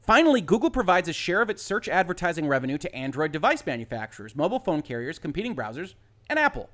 Finally, 0.00 0.40
Google 0.40 0.70
provides 0.70 1.08
a 1.08 1.12
share 1.12 1.42
of 1.42 1.50
its 1.50 1.62
search 1.62 1.88
advertising 1.88 2.46
revenue 2.46 2.78
to 2.78 2.94
Android 2.94 3.32
device 3.32 3.66
manufacturers, 3.66 4.36
mobile 4.36 4.60
phone 4.60 4.80
carriers, 4.80 5.18
competing 5.18 5.54
browsers, 5.54 5.94
and 6.30 6.38
Apple. 6.38 6.70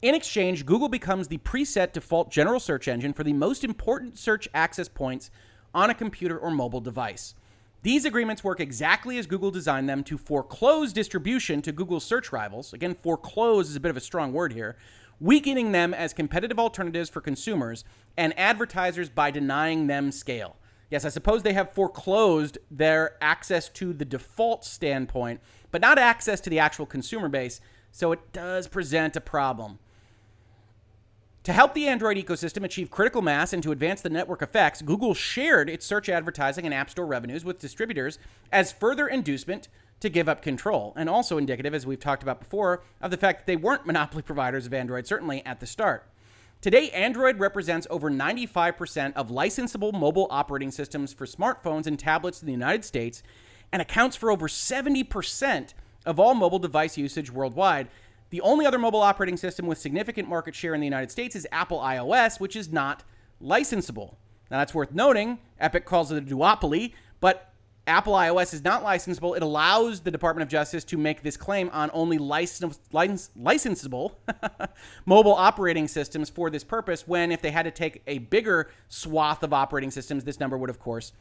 In 0.00 0.14
exchange, 0.14 0.64
Google 0.64 0.88
becomes 0.88 1.26
the 1.26 1.38
preset 1.38 1.92
default 1.92 2.30
general 2.30 2.60
search 2.60 2.86
engine 2.86 3.12
for 3.12 3.24
the 3.24 3.32
most 3.32 3.64
important 3.64 4.16
search 4.16 4.48
access 4.54 4.88
points 4.88 5.28
on 5.74 5.90
a 5.90 5.94
computer 5.94 6.38
or 6.38 6.52
mobile 6.52 6.80
device. 6.80 7.34
These 7.82 8.04
agreements 8.04 8.44
work 8.44 8.60
exactly 8.60 9.18
as 9.18 9.26
Google 9.26 9.50
designed 9.50 9.88
them 9.88 10.04
to 10.04 10.18
foreclose 10.18 10.92
distribution 10.92 11.62
to 11.62 11.72
Google's 11.72 12.04
search 12.04 12.32
rivals. 12.32 12.72
Again, 12.72 12.94
foreclose 12.94 13.70
is 13.70 13.76
a 13.76 13.80
bit 13.80 13.90
of 13.90 13.96
a 13.96 14.00
strong 14.00 14.32
word 14.32 14.52
here, 14.52 14.76
weakening 15.20 15.72
them 15.72 15.92
as 15.92 16.12
competitive 16.12 16.58
alternatives 16.58 17.10
for 17.10 17.20
consumers 17.20 17.84
and 18.16 18.38
advertisers 18.38 19.08
by 19.08 19.30
denying 19.30 19.86
them 19.86 20.12
scale. 20.12 20.56
Yes, 20.90 21.04
I 21.04 21.10
suppose 21.10 21.42
they 21.42 21.52
have 21.52 21.72
foreclosed 21.72 22.58
their 22.70 23.16
access 23.20 23.68
to 23.70 23.92
the 23.92 24.04
default 24.04 24.64
standpoint, 24.64 25.40
but 25.70 25.82
not 25.82 25.98
access 25.98 26.40
to 26.40 26.50
the 26.50 26.58
actual 26.58 26.86
consumer 26.86 27.28
base, 27.28 27.60
so 27.92 28.12
it 28.12 28.32
does 28.32 28.68
present 28.68 29.16
a 29.16 29.20
problem. 29.20 29.78
To 31.44 31.52
help 31.52 31.72
the 31.72 31.88
Android 31.88 32.16
ecosystem 32.18 32.64
achieve 32.64 32.90
critical 32.90 33.22
mass 33.22 33.52
and 33.52 33.62
to 33.62 33.72
advance 33.72 34.02
the 34.02 34.10
network 34.10 34.42
effects, 34.42 34.82
Google 34.82 35.14
shared 35.14 35.70
its 35.70 35.86
search 35.86 36.08
advertising 36.08 36.66
and 36.66 36.74
App 36.74 36.90
Store 36.90 37.06
revenues 37.06 37.44
with 37.44 37.58
distributors 37.58 38.18
as 38.52 38.72
further 38.72 39.08
inducement 39.08 39.68
to 40.00 40.08
give 40.08 40.28
up 40.28 40.42
control, 40.42 40.92
and 40.96 41.08
also 41.08 41.38
indicative, 41.38 41.74
as 41.74 41.86
we've 41.86 42.00
talked 42.00 42.22
about 42.22 42.40
before, 42.40 42.82
of 43.00 43.10
the 43.10 43.16
fact 43.16 43.40
that 43.40 43.46
they 43.46 43.56
weren't 43.56 43.86
monopoly 43.86 44.22
providers 44.22 44.66
of 44.66 44.74
Android, 44.74 45.06
certainly 45.06 45.44
at 45.44 45.60
the 45.60 45.66
start. 45.66 46.06
Today, 46.60 46.90
Android 46.90 47.38
represents 47.38 47.86
over 47.88 48.10
95% 48.10 49.12
of 49.14 49.28
licensable 49.28 49.92
mobile 49.92 50.26
operating 50.30 50.72
systems 50.72 51.12
for 51.12 51.24
smartphones 51.24 51.86
and 51.86 51.98
tablets 51.98 52.42
in 52.42 52.46
the 52.46 52.52
United 52.52 52.84
States 52.84 53.22
and 53.72 53.80
accounts 53.80 54.16
for 54.16 54.30
over 54.30 54.48
70% 54.48 55.74
of 56.04 56.18
all 56.18 56.34
mobile 56.34 56.58
device 56.58 56.96
usage 56.98 57.30
worldwide. 57.30 57.88
The 58.30 58.40
only 58.40 58.66
other 58.66 58.78
mobile 58.78 59.02
operating 59.02 59.36
system 59.36 59.66
with 59.66 59.78
significant 59.78 60.28
market 60.28 60.54
share 60.54 60.74
in 60.74 60.80
the 60.80 60.86
United 60.86 61.10
States 61.10 61.36
is 61.36 61.46
Apple 61.52 61.78
iOS, 61.78 62.40
which 62.40 62.56
is 62.56 62.72
not 62.72 63.04
licensable. 63.42 64.16
Now, 64.50 64.58
that's 64.58 64.74
worth 64.74 64.92
noting. 64.92 65.38
Epic 65.60 65.84
calls 65.84 66.10
it 66.10 66.18
a 66.18 66.26
duopoly, 66.26 66.92
but 67.20 67.52
Apple 67.88 68.12
iOS 68.12 68.52
is 68.52 68.62
not 68.62 68.84
licensable. 68.84 69.36
It 69.36 69.42
allows 69.42 70.00
the 70.00 70.10
Department 70.10 70.42
of 70.42 70.48
Justice 70.48 70.84
to 70.84 70.98
make 70.98 71.22
this 71.22 71.36
claim 71.36 71.70
on 71.72 71.90
only 71.94 72.18
license, 72.18 72.78
license, 72.92 73.30
licensable 73.36 74.12
mobile 75.06 75.34
operating 75.34 75.88
systems 75.88 76.28
for 76.28 76.50
this 76.50 76.62
purpose. 76.62 77.08
When 77.08 77.32
if 77.32 77.40
they 77.40 77.50
had 77.50 77.64
to 77.64 77.70
take 77.70 78.02
a 78.06 78.18
bigger 78.18 78.70
swath 78.88 79.42
of 79.42 79.52
operating 79.52 79.90
systems, 79.90 80.24
this 80.24 80.38
number 80.38 80.58
would, 80.58 80.70
of 80.70 80.78
course, 80.78 81.12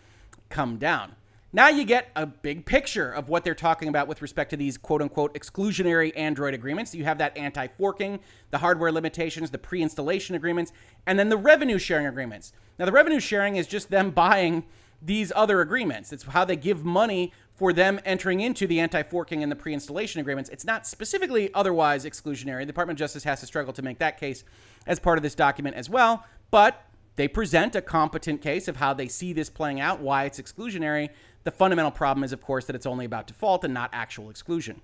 come 0.50 0.78
down. 0.78 1.16
Now 1.54 1.70
you 1.70 1.86
get 1.86 2.10
a 2.16 2.26
big 2.26 2.66
picture 2.66 3.10
of 3.10 3.30
what 3.30 3.46
they're 3.46 3.56
talking 3.56 3.88
about 3.88 4.10
with 4.10 4.22
respect 4.22 4.50
to 4.50 4.58
these 4.58 4.78
quote 4.78 5.02
unquote 5.02 5.34
exclusionary 5.34 6.12
Android 6.18 6.54
agreements. 6.54 6.94
You 6.94 7.06
have 7.06 7.18
that 7.20 7.38
anti 7.38 7.68
forking, 7.68 8.20
the 8.52 8.58
hardware 8.58 8.92
limitations, 8.92 9.50
the 9.50 9.58
pre 9.58 9.82
installation 9.82 10.36
agreements, 10.36 10.74
and 11.06 11.18
then 11.18 11.30
the 11.30 11.38
revenue 11.38 11.78
sharing 11.78 12.06
agreements. 12.06 12.52
Now, 12.78 12.86
the 12.86 12.92
revenue 12.92 13.22
sharing 13.22 13.56
is 13.56 13.66
just 13.66 13.90
them 13.90 14.12
buying 14.26 14.66
these 15.02 15.32
other 15.36 15.62
agreements. 15.62 16.12
It's 16.12 16.24
how 16.24 16.46
they 16.46 16.56
give 16.56 16.84
money 16.84 17.32
for 17.54 17.74
them 17.74 18.00
entering 18.06 18.40
into 18.40 18.68
the 18.68 18.80
anti 18.80 19.04
forking 19.04 19.44
and 19.44 19.52
the 19.52 19.56
pre 19.56 19.74
installation 19.74 20.22
agreements. 20.22 20.50
It's 20.50 20.66
not 20.66 20.88
specifically 20.88 21.54
otherwise 21.54 22.06
exclusionary. 22.06 22.62
The 22.62 22.68
Department 22.68 22.98
of 22.98 23.00
Justice 23.00 23.24
has 23.24 23.40
to 23.42 23.46
struggle 23.46 23.74
to 23.74 23.82
make 23.82 24.00
that 24.00 24.20
case 24.20 24.44
as 24.86 25.00
part 25.00 25.18
of 25.18 25.24
this 25.24 25.36
document 25.36 25.76
as 25.76 25.90
well, 25.90 26.26
but 26.52 26.84
they 27.16 27.28
present 27.28 27.76
a 27.76 27.82
competent 27.82 28.42
case 28.42 28.68
of 28.68 28.78
how 28.78 28.94
they 28.94 29.08
see 29.08 29.34
this 29.34 29.50
playing 29.50 29.80
out, 29.80 30.00
why 30.00 30.26
it's 30.26 30.40
exclusionary. 30.40 31.10
The 31.44 31.52
fundamental 31.52 31.92
problem 31.92 32.24
is, 32.24 32.32
of 32.32 32.42
course, 32.42 32.66
that 32.66 32.76
it's 32.76 32.86
only 32.86 33.06
about 33.06 33.26
default 33.26 33.64
and 33.64 33.74
not 33.74 33.90
actual 33.92 34.30
exclusion. 34.30 34.82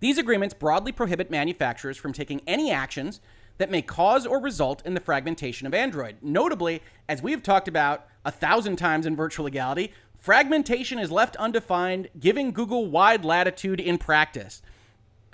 These 0.00 0.16
agreements 0.16 0.54
broadly 0.54 0.92
prohibit 0.92 1.30
manufacturers 1.30 1.96
from 1.96 2.12
taking 2.12 2.40
any 2.46 2.70
actions 2.70 3.20
that 3.58 3.70
may 3.70 3.82
cause 3.82 4.26
or 4.26 4.40
result 4.40 4.84
in 4.86 4.94
the 4.94 5.00
fragmentation 5.00 5.66
of 5.66 5.74
Android. 5.74 6.16
Notably, 6.22 6.82
as 7.08 7.22
we 7.22 7.32
have 7.32 7.42
talked 7.42 7.68
about 7.68 8.06
a 8.24 8.30
thousand 8.30 8.76
times 8.76 9.06
in 9.06 9.14
virtual 9.14 9.44
legality, 9.44 9.92
fragmentation 10.16 10.98
is 10.98 11.12
left 11.12 11.36
undefined, 11.36 12.08
giving 12.18 12.52
Google 12.52 12.86
wide 12.86 13.24
latitude 13.24 13.80
in 13.80 13.98
practice. 13.98 14.62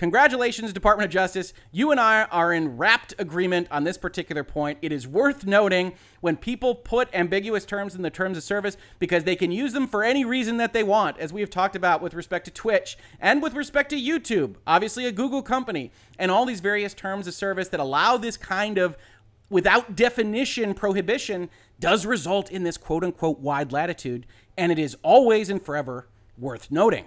Congratulations, 0.04 0.74
Department 0.74 1.06
of 1.06 1.10
Justice. 1.10 1.54
You 1.72 1.90
and 1.90 1.98
I 1.98 2.24
are 2.24 2.52
in 2.52 2.76
rapt 2.76 3.14
agreement 3.18 3.68
on 3.70 3.84
this 3.84 3.96
particular 3.96 4.44
point. 4.44 4.76
It 4.82 4.92
is 4.92 5.08
worth 5.08 5.46
noting 5.46 5.94
when 6.20 6.36
people 6.36 6.74
put 6.74 7.08
ambiguous 7.14 7.64
terms 7.64 7.94
in 7.94 8.02
the 8.02 8.10
terms 8.10 8.36
of 8.36 8.42
service 8.42 8.76
because 8.98 9.24
they 9.24 9.34
can 9.34 9.50
use 9.50 9.72
them 9.72 9.86
for 9.86 10.04
any 10.04 10.22
reason 10.22 10.58
that 10.58 10.74
they 10.74 10.82
want, 10.82 11.16
as 11.16 11.32
we 11.32 11.40
have 11.40 11.48
talked 11.48 11.74
about 11.74 12.02
with 12.02 12.12
respect 12.12 12.44
to 12.44 12.50
Twitch 12.50 12.98
and 13.18 13.42
with 13.42 13.54
respect 13.54 13.88
to 13.88 13.96
YouTube, 13.96 14.56
obviously 14.66 15.06
a 15.06 15.10
Google 15.10 15.40
company, 15.40 15.90
and 16.18 16.30
all 16.30 16.44
these 16.44 16.60
various 16.60 16.92
terms 16.92 17.26
of 17.26 17.32
service 17.32 17.68
that 17.68 17.80
allow 17.80 18.18
this 18.18 18.36
kind 18.36 18.76
of 18.76 18.98
without 19.48 19.96
definition 19.96 20.74
prohibition 20.74 21.48
does 21.80 22.04
result 22.04 22.50
in 22.50 22.62
this 22.62 22.76
quote 22.76 23.04
unquote 23.04 23.38
wide 23.38 23.72
latitude, 23.72 24.26
and 24.58 24.70
it 24.70 24.78
is 24.78 24.98
always 25.02 25.48
and 25.48 25.64
forever 25.64 26.08
worth 26.36 26.70
noting. 26.70 27.06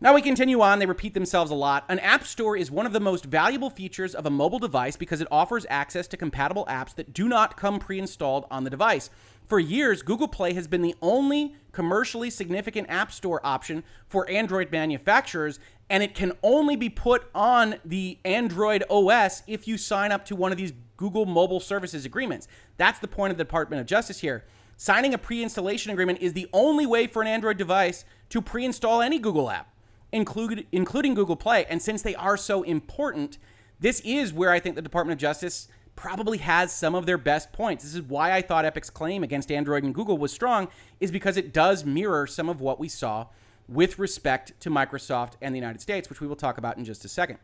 Now 0.00 0.12
we 0.12 0.22
continue 0.22 0.60
on, 0.60 0.80
they 0.80 0.86
repeat 0.86 1.14
themselves 1.14 1.50
a 1.50 1.54
lot. 1.54 1.84
An 1.88 1.98
app 2.00 2.24
store 2.24 2.56
is 2.56 2.70
one 2.70 2.84
of 2.84 2.92
the 2.92 3.00
most 3.00 3.24
valuable 3.24 3.70
features 3.70 4.14
of 4.14 4.26
a 4.26 4.30
mobile 4.30 4.58
device 4.58 4.96
because 4.96 5.20
it 5.20 5.28
offers 5.30 5.64
access 5.70 6.06
to 6.08 6.16
compatible 6.16 6.66
apps 6.66 6.94
that 6.96 7.14
do 7.14 7.28
not 7.28 7.56
come 7.56 7.78
pre 7.78 7.98
installed 7.98 8.44
on 8.50 8.64
the 8.64 8.70
device. 8.70 9.08
For 9.46 9.60
years, 9.60 10.02
Google 10.02 10.28
Play 10.28 10.54
has 10.54 10.66
been 10.66 10.82
the 10.82 10.96
only 11.00 11.54
commercially 11.72 12.28
significant 12.28 12.88
app 12.90 13.12
store 13.12 13.40
option 13.44 13.84
for 14.08 14.28
Android 14.28 14.72
manufacturers, 14.72 15.60
and 15.88 16.02
it 16.02 16.14
can 16.14 16.32
only 16.42 16.76
be 16.76 16.88
put 16.88 17.26
on 17.34 17.76
the 17.84 18.18
Android 18.24 18.84
OS 18.90 19.42
if 19.46 19.68
you 19.68 19.76
sign 19.76 20.12
up 20.12 20.24
to 20.26 20.36
one 20.36 20.50
of 20.50 20.58
these 20.58 20.72
Google 20.96 21.26
Mobile 21.26 21.60
Services 21.60 22.04
agreements. 22.04 22.48
That's 22.78 22.98
the 22.98 23.08
point 23.08 23.32
of 23.32 23.38
the 23.38 23.44
Department 23.44 23.80
of 23.80 23.86
Justice 23.86 24.20
here. 24.20 24.44
Signing 24.76 25.14
a 25.14 25.18
pre 25.18 25.42
installation 25.42 25.92
agreement 25.92 26.20
is 26.20 26.32
the 26.32 26.48
only 26.52 26.86
way 26.86 27.06
for 27.06 27.22
an 27.22 27.28
Android 27.28 27.58
device 27.58 28.04
to 28.30 28.40
pre 28.40 28.64
install 28.64 29.02
any 29.02 29.18
Google 29.18 29.50
app, 29.50 29.68
include, 30.14 30.66
including 30.72 31.14
Google 31.14 31.36
Play. 31.36 31.66
And 31.68 31.82
since 31.82 32.00
they 32.02 32.14
are 32.14 32.36
so 32.36 32.62
important, 32.62 33.36
this 33.80 34.00
is 34.00 34.32
where 34.32 34.50
I 34.50 34.60
think 34.60 34.76
the 34.76 34.82
Department 34.82 35.18
of 35.18 35.20
Justice 35.20 35.68
probably 35.96 36.38
has 36.38 36.72
some 36.72 36.94
of 36.94 37.06
their 37.06 37.18
best 37.18 37.52
points. 37.52 37.84
This 37.84 37.94
is 37.94 38.02
why 38.02 38.32
I 38.32 38.40
thought 38.40 38.64
Epic's 38.64 38.90
claim 38.90 39.22
against 39.22 39.52
Android 39.52 39.84
and 39.84 39.94
Google 39.94 40.16
was 40.16 40.32
strong, 40.32 40.68
is 41.00 41.10
because 41.10 41.36
it 41.36 41.52
does 41.52 41.84
mirror 41.84 42.26
some 42.26 42.48
of 42.48 42.60
what 42.60 42.80
we 42.80 42.88
saw 42.88 43.26
with 43.68 43.98
respect 43.98 44.58
to 44.60 44.70
Microsoft 44.70 45.32
and 45.40 45.54
the 45.54 45.58
United 45.58 45.80
States, 45.80 46.08
which 46.08 46.20
we 46.20 46.26
will 46.26 46.36
talk 46.36 46.58
about 46.58 46.76
in 46.76 46.84
just 46.84 47.04
a 47.04 47.08
second. 47.08 47.38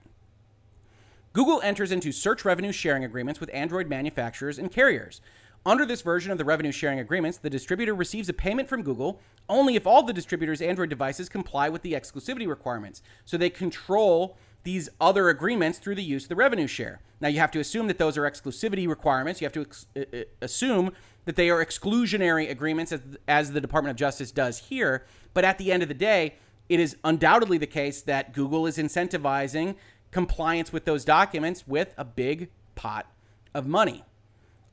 Google 1.32 1.60
enters 1.62 1.92
into 1.92 2.10
search 2.10 2.44
revenue 2.44 2.72
sharing 2.72 3.04
agreements 3.04 3.40
with 3.40 3.50
Android 3.54 3.88
manufacturers 3.88 4.58
and 4.58 4.70
carriers. 4.72 5.20
Under 5.66 5.84
this 5.84 6.00
version 6.00 6.32
of 6.32 6.38
the 6.38 6.44
revenue 6.44 6.72
sharing 6.72 6.98
agreements, 6.98 7.36
the 7.36 7.50
distributor 7.50 7.94
receives 7.94 8.28
a 8.28 8.32
payment 8.32 8.68
from 8.68 8.82
Google 8.82 9.20
only 9.48 9.76
if 9.76 9.86
all 9.86 10.02
the 10.02 10.12
distributor's 10.12 10.62
Android 10.62 10.88
devices 10.88 11.28
comply 11.28 11.68
with 11.68 11.82
the 11.82 11.92
exclusivity 11.92 12.48
requirements. 12.48 13.02
So 13.24 13.36
they 13.36 13.50
control 13.50 14.38
these 14.62 14.88
other 15.00 15.28
agreements 15.28 15.78
through 15.78 15.96
the 15.96 16.02
use 16.02 16.24
of 16.24 16.28
the 16.30 16.36
revenue 16.36 16.66
share. 16.66 17.00
Now, 17.20 17.28
you 17.28 17.40
have 17.40 17.50
to 17.52 17.60
assume 17.60 17.88
that 17.88 17.98
those 17.98 18.16
are 18.16 18.22
exclusivity 18.22 18.88
requirements. 18.88 19.40
You 19.40 19.46
have 19.46 19.52
to 19.52 19.60
ex- 19.62 19.86
uh, 19.96 20.00
uh, 20.12 20.22
assume 20.40 20.92
that 21.24 21.36
they 21.36 21.50
are 21.50 21.64
exclusionary 21.64 22.50
agreements, 22.50 22.92
as, 22.92 23.00
as 23.28 23.52
the 23.52 23.60
Department 23.60 23.90
of 23.90 23.96
Justice 23.96 24.30
does 24.32 24.58
here. 24.58 25.04
But 25.34 25.44
at 25.44 25.58
the 25.58 25.72
end 25.72 25.82
of 25.82 25.88
the 25.88 25.94
day, 25.94 26.36
it 26.68 26.80
is 26.80 26.96
undoubtedly 27.04 27.58
the 27.58 27.66
case 27.66 28.02
that 28.02 28.32
Google 28.32 28.66
is 28.66 28.78
incentivizing 28.78 29.76
compliance 30.10 30.72
with 30.72 30.84
those 30.84 31.04
documents 31.04 31.66
with 31.66 31.92
a 31.98 32.04
big 32.04 32.50
pot 32.74 33.10
of 33.54 33.66
money. 33.66 34.04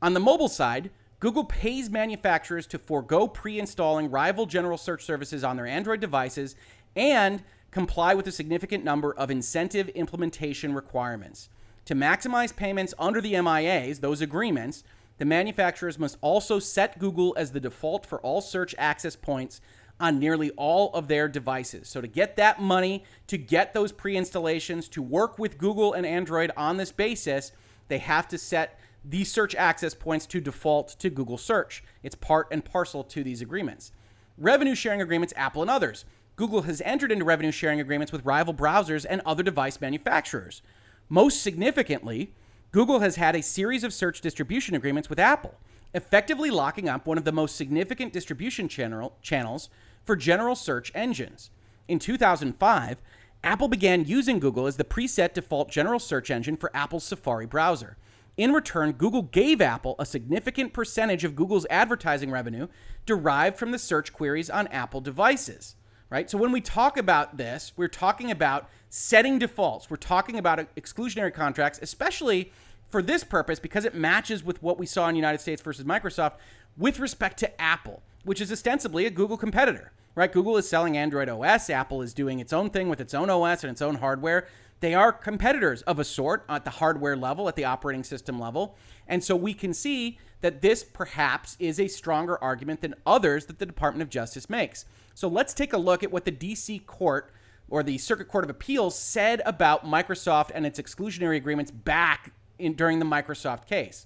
On 0.01 0.13
the 0.13 0.19
mobile 0.19 0.49
side, 0.49 0.91
Google 1.19 1.45
pays 1.45 1.89
manufacturers 1.89 2.67
to 2.67 2.77
forego 2.77 3.27
pre 3.27 3.57
installing 3.57 4.11
rival 4.11 4.45
general 4.45 4.77
search 4.77 5.03
services 5.03 5.43
on 5.43 5.55
their 5.55 5.65
Android 5.65 5.99
devices 5.99 6.55
and 6.95 7.43
comply 7.71 8.13
with 8.13 8.27
a 8.27 8.31
significant 8.31 8.83
number 8.83 9.13
of 9.13 9.31
incentive 9.31 9.89
implementation 9.89 10.73
requirements. 10.73 11.49
To 11.85 11.95
maximize 11.95 12.55
payments 12.55 12.93
under 12.99 13.21
the 13.21 13.33
MIAs, 13.33 13.99
those 13.99 14.21
agreements, 14.21 14.83
the 15.17 15.25
manufacturers 15.25 15.97
must 15.97 16.17
also 16.21 16.59
set 16.59 16.99
Google 16.99 17.33
as 17.37 17.51
the 17.51 17.59
default 17.59 18.05
for 18.05 18.19
all 18.19 18.41
search 18.41 18.75
access 18.77 19.15
points 19.15 19.61
on 19.99 20.19
nearly 20.19 20.51
all 20.51 20.93
of 20.93 21.07
their 21.07 21.27
devices. 21.27 21.89
So, 21.89 22.01
to 22.01 22.07
get 22.07 22.35
that 22.35 22.61
money, 22.61 23.03
to 23.25 23.37
get 23.37 23.73
those 23.73 23.91
pre 23.91 24.15
installations, 24.15 24.87
to 24.89 25.01
work 25.01 25.39
with 25.39 25.57
Google 25.57 25.93
and 25.93 26.05
Android 26.05 26.51
on 26.55 26.77
this 26.77 26.91
basis, 26.91 27.51
they 27.87 27.97
have 27.97 28.27
to 28.27 28.37
set 28.37 28.79
these 29.03 29.31
search 29.31 29.55
access 29.55 29.93
points 29.93 30.25
to 30.27 30.41
default 30.41 30.89
to 30.99 31.09
Google 31.09 31.37
search. 31.37 31.83
It's 32.03 32.15
part 32.15 32.47
and 32.51 32.63
parcel 32.63 33.03
to 33.05 33.23
these 33.23 33.41
agreements. 33.41 33.91
Revenue 34.37 34.75
sharing 34.75 35.01
agreements, 35.01 35.33
Apple 35.35 35.61
and 35.61 35.71
others. 35.71 36.05
Google 36.35 36.63
has 36.63 36.81
entered 36.81 37.11
into 37.11 37.25
revenue 37.25 37.51
sharing 37.51 37.79
agreements 37.79 38.11
with 38.11 38.25
rival 38.25 38.53
browsers 38.53 39.05
and 39.09 39.21
other 39.25 39.43
device 39.43 39.81
manufacturers. 39.81 40.61
Most 41.09 41.41
significantly, 41.41 42.33
Google 42.71 42.99
has 42.99 43.15
had 43.15 43.35
a 43.35 43.41
series 43.41 43.83
of 43.83 43.93
search 43.93 44.21
distribution 44.21 44.75
agreements 44.75 45.09
with 45.09 45.19
Apple, 45.19 45.55
effectively 45.93 46.51
locking 46.51 46.87
up 46.87 47.07
one 47.07 47.17
of 47.17 47.23
the 47.23 47.31
most 47.31 47.55
significant 47.55 48.13
distribution 48.13 48.67
channel, 48.67 49.17
channels 49.21 49.69
for 50.05 50.15
general 50.15 50.55
search 50.55 50.91
engines. 50.93 51.49
In 51.87 51.97
2005, 51.97 53.01
Apple 53.43 53.67
began 53.67 54.05
using 54.05 54.39
Google 54.39 54.67
as 54.67 54.77
the 54.77 54.83
preset 54.83 55.33
default 55.33 55.71
general 55.71 55.99
search 55.99 56.29
engine 56.29 56.57
for 56.57 56.69
Apple's 56.75 57.05
Safari 57.05 57.45
browser. 57.45 57.97
In 58.37 58.53
return, 58.53 58.91
Google 58.91 59.23
gave 59.23 59.61
Apple 59.61 59.95
a 59.97 60.05
significant 60.05 60.71
percentage 60.71 61.23
of 61.23 61.35
Google's 61.35 61.65
advertising 61.71 62.29
revenue 62.29 62.67
derived 63.07 63.57
from 63.57 63.71
the 63.71 63.79
search 63.79 64.13
queries 64.13 64.47
on 64.47 64.67
Apple 64.67 65.01
devices, 65.01 65.75
right? 66.11 66.29
So 66.29 66.37
when 66.37 66.51
we 66.51 66.61
talk 66.61 66.97
about 66.97 67.37
this, 67.37 67.73
we're 67.75 67.87
talking 67.87 68.29
about 68.29 68.69
setting 68.89 69.39
defaults. 69.39 69.89
We're 69.89 69.97
talking 69.97 70.37
about 70.37 70.59
exclusionary 70.75 71.33
contracts, 71.33 71.79
especially 71.81 72.51
for 72.89 73.01
this 73.01 73.23
purpose 73.23 73.59
because 73.59 73.85
it 73.85 73.95
matches 73.95 74.43
with 74.43 74.61
what 74.61 74.77
we 74.77 74.85
saw 74.85 75.09
in 75.09 75.15
United 75.15 75.41
States 75.41 75.61
versus 75.63 75.83
Microsoft 75.83 76.33
with 76.77 76.99
respect 76.99 77.39
to 77.39 77.61
Apple, 77.61 78.03
which 78.23 78.39
is 78.39 78.51
ostensibly 78.51 79.07
a 79.07 79.09
Google 79.09 79.37
competitor, 79.37 79.91
right? 80.13 80.31
Google 80.31 80.57
is 80.57 80.69
selling 80.69 80.95
Android 80.95 81.27
OS, 81.27 81.71
Apple 81.71 82.03
is 82.03 82.13
doing 82.13 82.39
its 82.39 82.53
own 82.53 82.69
thing 82.69 82.87
with 82.87 83.01
its 83.01 83.15
own 83.15 83.31
OS 83.31 83.63
and 83.63 83.71
its 83.71 83.81
own 83.81 83.95
hardware. 83.95 84.47
They 84.79 84.93
are 84.93 85.11
competitors 85.11 85.81
of 85.83 85.99
a 85.99 86.03
sort 86.03 86.45
at 86.47 86.63
the 86.63 86.69
hardware 86.69 87.15
level, 87.15 87.47
at 87.47 87.55
the 87.55 87.65
operating 87.65 88.03
system 88.03 88.39
level. 88.39 88.75
And 89.07 89.23
so 89.23 89.35
we 89.35 89.53
can 89.53 89.73
see 89.73 90.19
that 90.41 90.61
this 90.61 90.83
perhaps 90.83 91.57
is 91.59 91.79
a 91.79 91.87
stronger 91.87 92.41
argument 92.43 92.81
than 92.81 92.93
others 93.05 93.47
that 93.47 93.57
the 93.57 93.65
Department 93.65 94.03
of 94.03 94.09
Justice 94.09 94.49
makes. 94.49 94.85
So 95.15 95.27
let's 95.27 95.53
take 95.53 95.73
a 95.73 95.77
look 95.77 96.03
at 96.03 96.11
what 96.11 96.25
the 96.25 96.31
DC 96.31 96.85
Court 96.85 97.31
or 97.69 97.83
the 97.83 97.97
Circuit 97.97 98.27
Court 98.27 98.43
of 98.43 98.49
Appeals 98.49 98.97
said 98.97 99.41
about 99.45 99.83
Microsoft 99.83 100.51
and 100.53 100.65
its 100.65 100.79
exclusionary 100.79 101.37
agreements 101.37 101.71
back 101.71 102.31
in, 102.59 102.73
during 102.73 102.99
the 102.99 103.05
Microsoft 103.05 103.65
case. 103.65 104.05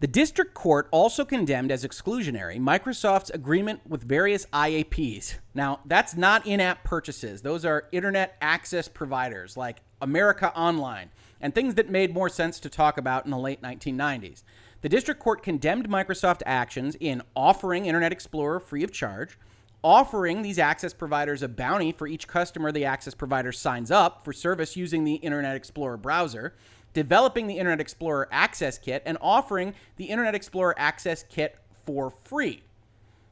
The 0.00 0.06
district 0.06 0.54
court 0.54 0.88
also 0.90 1.24
condemned 1.24 1.70
as 1.70 1.84
exclusionary 1.84 2.58
Microsoft's 2.58 3.30
agreement 3.30 3.80
with 3.88 4.02
various 4.02 4.44
IAPs. 4.46 5.36
Now, 5.54 5.80
that's 5.86 6.14
not 6.14 6.46
in 6.46 6.60
app 6.60 6.84
purchases, 6.84 7.42
those 7.42 7.64
are 7.64 7.88
internet 7.92 8.36
access 8.40 8.88
providers 8.88 9.56
like 9.56 9.80
America 10.00 10.52
Online, 10.56 11.10
and 11.40 11.54
things 11.54 11.74
that 11.74 11.90
made 11.90 12.14
more 12.14 12.28
sense 12.28 12.60
to 12.60 12.68
talk 12.68 12.98
about 12.98 13.24
in 13.24 13.30
the 13.30 13.38
late 13.38 13.62
1990s. 13.62 14.42
The 14.82 14.88
district 14.88 15.20
court 15.20 15.42
condemned 15.42 15.88
Microsoft 15.88 16.42
actions 16.44 16.96
in 17.00 17.22
offering 17.34 17.86
Internet 17.86 18.12
Explorer 18.12 18.60
free 18.60 18.84
of 18.84 18.92
charge, 18.92 19.38
offering 19.82 20.42
these 20.42 20.58
access 20.58 20.94
providers 20.94 21.42
a 21.42 21.48
bounty 21.48 21.92
for 21.92 22.06
each 22.06 22.26
customer 22.26 22.72
the 22.72 22.84
access 22.84 23.14
provider 23.14 23.52
signs 23.52 23.90
up 23.90 24.24
for 24.24 24.32
service 24.32 24.76
using 24.76 25.04
the 25.04 25.16
Internet 25.16 25.56
Explorer 25.56 25.96
browser, 25.96 26.54
developing 26.94 27.46
the 27.46 27.58
Internet 27.58 27.80
Explorer 27.80 28.28
Access 28.32 28.78
Kit, 28.78 29.02
and 29.04 29.18
offering 29.20 29.74
the 29.96 30.06
Internet 30.06 30.34
Explorer 30.34 30.74
Access 30.78 31.22
Kit 31.24 31.58
for 31.84 32.10
free. 32.10 32.62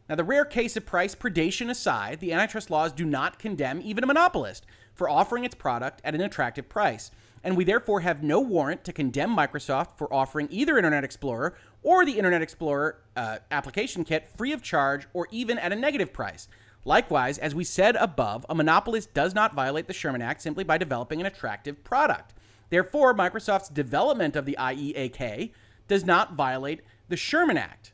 Now, 0.09 0.17
the 0.17 0.25
rare 0.25 0.45
case 0.45 0.77
of 0.77 0.85
price 0.85 1.15
predation 1.15 1.71
aside, 1.71 2.21
the 2.21 2.33
antitrust 2.33 2.71
laws 2.71 2.93
do 2.93 3.05
not 3.05 3.39
condemn 3.39 3.81
even 3.83 4.05
a 4.05 4.07
monopolist 4.07 4.67
for 4.95 5.09
offering 5.09 5.45
its 5.45 5.55
product 5.55 6.01
at 6.05 6.15
an 6.15 6.21
attractive 6.21 6.69
price, 6.69 7.11
and 7.45 7.57
we 7.57 7.65
therefore 7.65 8.01
have 8.01 8.23
no 8.23 8.41
warrant 8.41 8.85
to 8.85 8.93
condemn 8.93 9.35
Microsoft 9.35 9.97
for 9.97 10.13
offering 10.13 10.49
either 10.51 10.77
Internet 10.77 11.05
Explorer 11.05 11.55
or 11.83 12.05
the 12.05 12.19
Internet 12.19 12.43
Explorer 12.43 13.01
uh, 13.17 13.39
application 13.51 14.05
kit 14.05 14.29
free 14.37 14.53
of 14.53 14.63
charge 14.63 15.07
or 15.13 15.29
even 15.31 15.59
at 15.59 15.73
a 15.73 15.77
negative 15.77 16.13
price. 16.13 16.49
Likewise, 16.85 17.39
as 17.39 17.55
we 17.55 17.65
said 17.65 17.95
above, 17.97 18.45
a 18.49 18.55
monopolist 18.55 19.15
does 19.15 19.35
not 19.35 19.55
violate 19.55 19.87
the 19.87 19.93
Sherman 19.93 20.23
Act 20.23 20.43
simply 20.43 20.65
by 20.65 20.79
developing 20.79 21.21
an 21.21 21.27
attractive 21.27 21.83
product. 21.85 22.35
Therefore, 22.71 23.15
Microsoft's 23.15 23.69
development 23.69 24.35
of 24.35 24.47
the 24.47 24.57
IEAK 24.59 25.53
does 25.87 26.05
not 26.05 26.35
violate 26.35 26.81
the 27.09 27.17
Sherman 27.17 27.57
Act. 27.57 27.93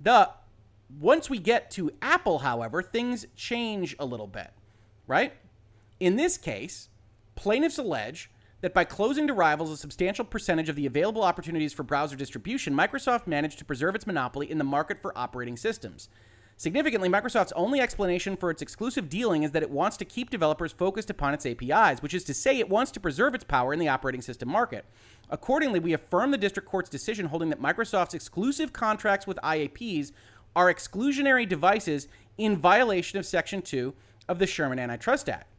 The 0.00 0.30
once 1.00 1.28
we 1.30 1.38
get 1.38 1.70
to 1.72 1.90
Apple, 2.02 2.40
however, 2.40 2.82
things 2.82 3.26
change 3.36 3.96
a 3.98 4.04
little 4.04 4.26
bit, 4.26 4.50
right? 5.06 5.32
In 6.00 6.16
this 6.16 6.36
case, 6.36 6.88
plaintiffs 7.34 7.78
allege 7.78 8.30
that 8.60 8.74
by 8.74 8.84
closing 8.84 9.26
to 9.26 9.34
rivals 9.34 9.70
a 9.70 9.76
substantial 9.76 10.24
percentage 10.24 10.68
of 10.68 10.76
the 10.76 10.86
available 10.86 11.22
opportunities 11.22 11.72
for 11.72 11.82
browser 11.82 12.16
distribution, 12.16 12.74
Microsoft 12.74 13.26
managed 13.26 13.58
to 13.58 13.64
preserve 13.64 13.94
its 13.94 14.06
monopoly 14.06 14.50
in 14.50 14.58
the 14.58 14.64
market 14.64 15.02
for 15.02 15.16
operating 15.18 15.56
systems. 15.56 16.08
Significantly, 16.56 17.08
Microsoft's 17.08 17.52
only 17.56 17.80
explanation 17.80 18.36
for 18.36 18.48
its 18.48 18.62
exclusive 18.62 19.08
dealing 19.08 19.42
is 19.42 19.50
that 19.50 19.62
it 19.62 19.70
wants 19.70 19.96
to 19.96 20.04
keep 20.04 20.30
developers 20.30 20.72
focused 20.72 21.10
upon 21.10 21.34
its 21.34 21.44
APIs, 21.44 22.00
which 22.00 22.14
is 22.14 22.22
to 22.24 22.32
say, 22.32 22.58
it 22.58 22.68
wants 22.68 22.92
to 22.92 23.00
preserve 23.00 23.34
its 23.34 23.44
power 23.44 23.72
in 23.72 23.80
the 23.80 23.88
operating 23.88 24.22
system 24.22 24.48
market. 24.48 24.84
Accordingly, 25.28 25.80
we 25.80 25.92
affirm 25.92 26.30
the 26.30 26.38
district 26.38 26.68
court's 26.68 26.88
decision 26.88 27.26
holding 27.26 27.50
that 27.50 27.60
Microsoft's 27.60 28.14
exclusive 28.14 28.72
contracts 28.72 29.26
with 29.26 29.36
IAPs 29.42 30.12
are 30.54 30.72
exclusionary 30.72 31.48
devices 31.48 32.08
in 32.38 32.56
violation 32.56 33.18
of 33.18 33.26
Section 33.26 33.62
2 33.62 33.94
of 34.28 34.38
the 34.38 34.46
Sherman 34.46 34.78
Antitrust 34.78 35.28
Act. 35.28 35.52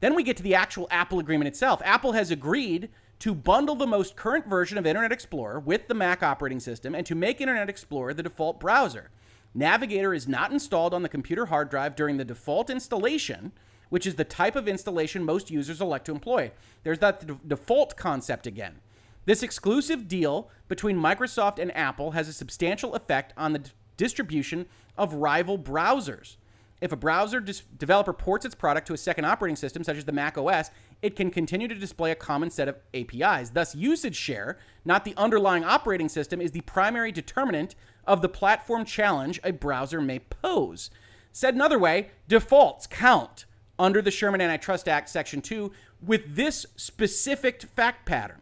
Then 0.00 0.14
we 0.14 0.22
get 0.22 0.36
to 0.38 0.42
the 0.42 0.54
actual 0.54 0.88
Apple 0.90 1.18
agreement 1.18 1.48
itself. 1.48 1.80
Apple 1.84 2.12
has 2.12 2.30
agreed 2.30 2.90
to 3.20 3.34
bundle 3.34 3.76
the 3.76 3.86
most 3.86 4.16
current 4.16 4.46
version 4.46 4.76
of 4.76 4.86
Internet 4.86 5.12
Explorer 5.12 5.60
with 5.60 5.86
the 5.86 5.94
Mac 5.94 6.22
operating 6.24 6.58
system 6.58 6.94
and 6.94 7.06
to 7.06 7.14
make 7.14 7.40
Internet 7.40 7.68
Explorer 7.68 8.12
the 8.14 8.22
default 8.24 8.58
browser. 8.58 9.10
Navigator 9.54 10.14
is 10.14 10.26
not 10.26 10.50
installed 10.50 10.94
on 10.94 11.02
the 11.02 11.08
computer 11.08 11.46
hard 11.46 11.70
drive 11.70 11.94
during 11.94 12.16
the 12.16 12.24
default 12.24 12.68
installation, 12.70 13.52
which 13.90 14.06
is 14.06 14.14
the 14.14 14.24
type 14.24 14.56
of 14.56 14.66
installation 14.66 15.22
most 15.22 15.50
users 15.50 15.80
elect 15.80 16.06
to 16.06 16.12
employ. 16.12 16.50
There's 16.82 16.98
that 17.00 17.26
d- 17.26 17.34
default 17.46 17.96
concept 17.96 18.46
again. 18.46 18.80
This 19.24 19.42
exclusive 19.42 20.08
deal 20.08 20.50
between 20.66 20.96
Microsoft 20.96 21.58
and 21.58 21.74
Apple 21.76 22.12
has 22.12 22.28
a 22.28 22.32
substantial 22.32 22.94
effect 22.94 23.34
on 23.36 23.52
the 23.52 23.60
d- 23.60 23.70
distribution 24.02 24.66
of 24.98 25.14
rival 25.14 25.56
browsers. 25.56 26.34
If 26.80 26.90
a 26.90 26.96
browser 26.96 27.38
dis- 27.38 27.62
developer 27.78 28.12
ports 28.12 28.44
its 28.44 28.56
product 28.56 28.88
to 28.88 28.94
a 28.94 28.98
second 28.98 29.26
operating 29.26 29.54
system, 29.54 29.84
such 29.84 29.96
as 29.96 30.04
the 30.04 30.10
Mac 30.10 30.36
OS, 30.36 30.72
it 31.02 31.14
can 31.14 31.30
continue 31.30 31.68
to 31.68 31.74
display 31.76 32.10
a 32.10 32.16
common 32.16 32.50
set 32.50 32.66
of 32.66 32.78
APIs. 32.92 33.50
Thus, 33.50 33.76
usage 33.76 34.16
share, 34.16 34.58
not 34.84 35.04
the 35.04 35.14
underlying 35.16 35.62
operating 35.62 36.08
system, 36.08 36.40
is 36.40 36.50
the 36.50 36.62
primary 36.62 37.12
determinant 37.12 37.76
of 38.04 38.22
the 38.22 38.28
platform 38.28 38.84
challenge 38.84 39.38
a 39.44 39.52
browser 39.52 40.00
may 40.00 40.18
pose. 40.18 40.90
Said 41.30 41.54
another 41.54 41.78
way, 41.78 42.10
defaults 42.26 42.88
count 42.88 43.44
under 43.78 44.02
the 44.02 44.10
Sherman 44.10 44.40
Antitrust 44.40 44.88
Act, 44.88 45.08
Section 45.08 45.42
2, 45.42 45.70
with 46.04 46.34
this 46.34 46.66
specific 46.74 47.62
fact 47.62 48.04
pattern. 48.04 48.40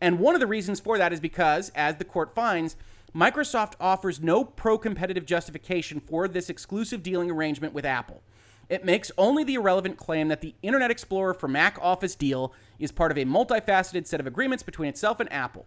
And 0.00 0.20
one 0.20 0.36
of 0.36 0.40
the 0.40 0.46
reasons 0.46 0.78
for 0.78 0.98
that 0.98 1.12
is 1.12 1.18
because, 1.18 1.70
as 1.74 1.96
the 1.96 2.04
court 2.04 2.32
finds, 2.32 2.76
Microsoft 3.14 3.74
offers 3.80 4.20
no 4.20 4.44
pro 4.44 4.78
competitive 4.78 5.26
justification 5.26 6.00
for 6.00 6.28
this 6.28 6.48
exclusive 6.48 7.02
dealing 7.02 7.30
arrangement 7.30 7.74
with 7.74 7.84
Apple. 7.84 8.22
It 8.68 8.84
makes 8.84 9.10
only 9.18 9.42
the 9.42 9.54
irrelevant 9.54 9.96
claim 9.96 10.28
that 10.28 10.40
the 10.40 10.54
Internet 10.62 10.92
Explorer 10.92 11.34
for 11.34 11.48
Mac 11.48 11.76
Office 11.82 12.14
deal 12.14 12.52
is 12.78 12.92
part 12.92 13.10
of 13.10 13.18
a 13.18 13.24
multifaceted 13.24 14.06
set 14.06 14.20
of 14.20 14.28
agreements 14.28 14.62
between 14.62 14.88
itself 14.88 15.18
and 15.18 15.32
Apple. 15.32 15.66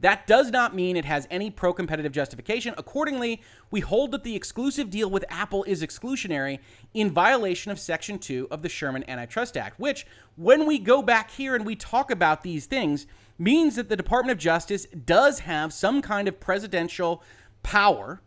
That 0.00 0.26
does 0.26 0.50
not 0.50 0.74
mean 0.74 0.96
it 0.96 1.06
has 1.06 1.26
any 1.30 1.50
pro 1.50 1.72
competitive 1.72 2.12
justification. 2.12 2.74
Accordingly, 2.76 3.40
we 3.70 3.80
hold 3.80 4.10
that 4.10 4.24
the 4.24 4.36
exclusive 4.36 4.90
deal 4.90 5.08
with 5.08 5.24
Apple 5.30 5.64
is 5.64 5.82
exclusionary 5.82 6.58
in 6.92 7.10
violation 7.10 7.72
of 7.72 7.78
Section 7.78 8.18
2 8.18 8.48
of 8.50 8.62
the 8.62 8.68
Sherman 8.68 9.08
Antitrust 9.08 9.56
Act, 9.56 9.80
which, 9.80 10.06
when 10.36 10.66
we 10.66 10.78
go 10.78 11.00
back 11.00 11.30
here 11.30 11.54
and 11.54 11.64
we 11.64 11.76
talk 11.76 12.10
about 12.10 12.42
these 12.42 12.66
things, 12.66 13.06
means 13.38 13.76
that 13.76 13.88
the 13.88 13.96
Department 13.96 14.32
of 14.32 14.38
Justice 14.38 14.86
does 14.86 15.40
have 15.40 15.72
some 15.72 16.02
kind 16.02 16.28
of 16.28 16.40
presidential 16.40 17.22
power, 17.62 18.22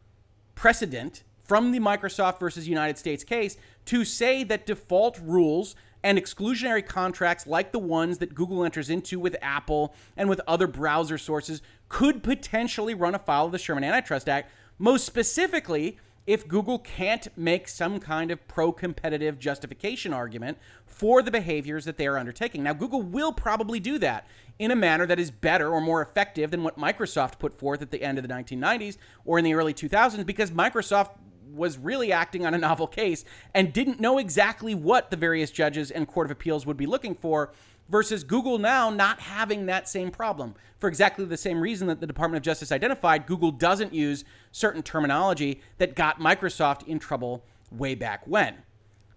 precedent 0.56 1.24
from 1.44 1.72
the 1.72 1.80
Microsoft 1.80 2.40
versus 2.40 2.68
United 2.68 2.98
States 2.98 3.24
case 3.24 3.58
to 3.86 4.06
say 4.06 4.44
that 4.44 4.68
default 4.68 5.20
rules 5.24 5.76
and 6.04 6.18
exclusionary 6.18 6.86
contracts 6.86 7.48
like 7.48 7.72
the 7.72 7.80
ones 7.80 8.20
that 8.20 8.36
Google 8.36 8.64
enters 8.64 8.90
into 8.90 9.20
with 9.20 9.36
Apple 9.42 9.94
and 10.16 10.30
with 10.30 10.40
other 10.48 10.68
browser 10.68 11.18
sources 11.18 11.62
could 11.90 12.24
potentially 12.24 12.94
run 12.94 13.16
afoul 13.16 13.48
of 13.48 13.52
the 13.52 13.58
Sherman 13.58 13.84
Antitrust 13.84 14.30
Act, 14.30 14.52
most 14.78 15.06
specifically 15.06 15.98
if 16.30 16.48
Google 16.48 16.78
can't 16.78 17.28
make 17.36 17.68
some 17.68 18.00
kind 18.00 18.30
of 18.30 18.48
pro 18.48 18.72
competitive 18.72 19.40
justification 19.40 20.14
argument 20.14 20.60
for 20.86 21.24
the 21.24 21.32
behaviors 21.32 21.86
that 21.86 21.98
they 21.98 22.06
are 22.06 22.20
undertaking. 22.20 22.62
Now, 22.62 22.74
Google 22.74 23.02
will 23.02 23.34
probably 23.34 23.80
do 23.80 23.98
that 23.98 24.28
in 24.60 24.70
a 24.70 24.76
manner 24.76 25.08
that 25.08 25.20
is 25.20 25.32
better 25.32 25.72
or 25.72 25.82
more 25.82 26.04
effective 26.04 26.52
than 26.52 26.64
what 26.64 26.78
Microsoft 26.78 27.40
put 27.40 27.52
forth 27.52 27.82
at 27.82 27.90
the 27.90 28.04
end 28.04 28.20
of 28.20 28.28
the 28.28 28.32
1990s 28.32 28.98
or 29.26 29.40
in 29.40 29.44
the 29.44 29.56
early 29.56 29.74
2000s 29.74 30.24
because 30.24 30.52
Microsoft 30.52 31.16
was 31.52 31.80
really 31.80 32.12
acting 32.12 32.46
on 32.46 32.54
a 32.54 32.60
novel 32.60 32.86
case 32.86 33.26
and 33.56 33.74
didn't 33.74 34.00
know 34.00 34.20
exactly 34.20 34.76
what 34.76 35.10
the 35.10 35.18
various 35.18 35.50
judges 35.50 35.90
and 35.90 36.08
court 36.08 36.28
of 36.28 36.32
appeals 36.32 36.64
would 36.64 36.78
be 36.78 36.86
looking 36.86 37.16
for 37.16 37.54
versus 37.90 38.24
Google 38.24 38.58
now 38.58 38.90
not 38.90 39.20
having 39.20 39.66
that 39.66 39.90
same 39.90 40.12
problem. 40.12 40.56
For 40.80 40.88
exactly 40.88 41.26
the 41.26 41.38
same 41.38 41.60
reason 41.60 41.88
that 41.88 42.00
the 42.00 42.08
Department 42.08 42.38
of 42.38 42.44
Justice 42.44 42.72
identified, 42.72 43.26
Google 43.26 43.52
doesn't 43.52 43.94
use 43.94 44.24
certain 44.52 44.84
terminology 44.84 45.62
that 45.78 45.96
got 45.96 46.20
Microsoft 46.20 46.88
in 46.88 47.00
trouble 47.00 47.44
way 47.72 47.96
back 47.96 48.26
when. 48.26 48.56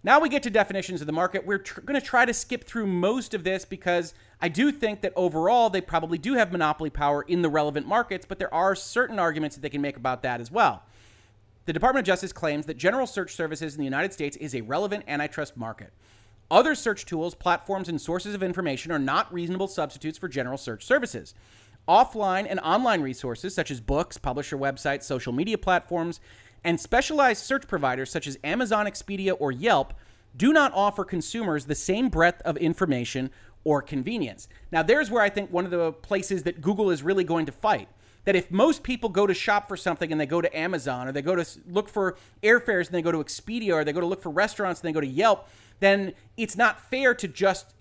Now 0.05 0.19
we 0.19 0.29
get 0.29 0.43
to 0.43 0.51
definitions 0.51 1.01
of 1.01 1.07
the 1.07 1.13
market. 1.13 1.47
We're 1.47 1.59
tr- 1.59 1.81
going 1.83 2.01
to 2.01 2.05
try 2.05 2.25
to 2.25 2.35
skip 2.35 2.65
through 2.65 2.89
most 2.89 3.35
of 3.35 3.45
this 3.45 3.65
because 3.65 4.15
I 4.41 4.49
do 4.49 4.73
think 4.73 5.01
that 5.03 5.13
overall 5.15 5.71
they 5.71 5.81
probably 5.81 6.19
do 6.19 6.35
have 6.35 6.51
monopoly 6.51 6.91
power 6.91 7.23
in 7.23 7.43
the 7.43 7.49
relevant 7.49 7.87
markets, 7.87 8.27
but 8.27 8.41
there 8.41 8.53
are 8.53 8.75
certain 8.75 9.21
arguments 9.21 9.55
that 9.55 9.63
they 9.63 9.69
can 9.69 9.81
make 9.81 9.97
about 9.97 10.23
that 10.23 10.41
as 10.41 10.51
well. 10.51 10.83
The 11.67 11.73
Department 11.73 12.03
of 12.03 12.07
Justice 12.09 12.33
claims 12.33 12.67
that 12.67 12.77
general 12.77 13.07
search 13.07 13.37
services 13.37 13.75
in 13.75 13.79
the 13.79 13.85
United 13.85 14.13
States 14.13 14.37
is 14.39 14.57
a 14.57 14.63
relevant 14.63 15.05
antitrust 15.07 15.57
market. 15.57 15.93
Other 16.53 16.75
search 16.75 17.07
tools, 17.07 17.35
platforms, 17.35 17.89
and 17.89 17.99
sources 17.99 18.35
of 18.35 18.43
information 18.43 18.93
are 18.93 18.99
not 18.99 19.33
reasonable 19.33 19.69
substitutes 19.69 20.19
for 20.19 20.29
general 20.29 20.59
search 20.59 20.85
services. 20.85 21.35
Offline 21.89 22.47
and 22.47 22.61
online 22.61 23.01
resources, 23.01 23.55
such 23.55 23.71
as 23.71 23.81
books, 23.81 24.19
publisher 24.19 24.59
websites, 24.59 25.05
social 25.05 25.33
media 25.33 25.57
platforms, 25.57 26.21
and 26.63 26.79
specialized 26.79 27.43
search 27.43 27.67
providers 27.67 28.11
such 28.11 28.27
as 28.27 28.39
Amazon, 28.45 28.85
Expedia, 28.85 29.35
or 29.41 29.51
Yelp, 29.51 29.95
do 30.37 30.53
not 30.53 30.75
offer 30.75 31.07
consumers 31.07 31.65
the 31.65 31.75
same 31.75 32.11
breadth 32.11 32.43
of 32.43 32.59
information 32.59 33.31
or 33.65 33.81
convenience. 33.81 34.47
Now, 34.71 34.83
there's 34.83 35.11
where 35.11 35.23
I 35.23 35.31
think 35.31 35.51
one 35.51 35.65
of 35.65 35.71
the 35.71 35.91
places 35.91 36.43
that 36.43 36.61
Google 36.61 36.91
is 36.91 37.03
really 37.03 37.25
going 37.25 37.47
to 37.47 37.53
fight 37.53 37.89
that 38.25 38.37
if 38.37 38.51
most 38.51 38.83
people 38.83 39.09
go 39.09 39.27
to 39.27 39.35
shop 39.35 39.69
for 39.69 39.77
something 39.77 40.13
and 40.13 40.21
they 40.21 40.27
go 40.27 40.41
to 40.41 40.57
Amazon 40.57 41.09
or 41.09 41.13
they 41.13 41.23
go 41.23 41.35
to 41.35 41.47
look 41.67 41.89
for 41.89 42.17
airfares 42.43 42.87
and 42.87 42.95
they 42.95 43.03
go 43.03 43.11
to 43.11 43.19
Expedia 43.19 43.73
or 43.73 43.85
they 43.85 43.93
go 43.93 44.01
to 44.01 44.07
look 44.07 44.23
for 44.23 44.31
restaurants 44.31 44.81
and 44.81 44.89
they 44.89 44.93
go 44.93 45.01
to 45.01 45.07
Yelp, 45.07 45.49
then 45.83 46.13
it's 46.37 46.57
not 46.57 46.81
fair 46.91 47.13
to 47.15 47.27
just 47.27 47.75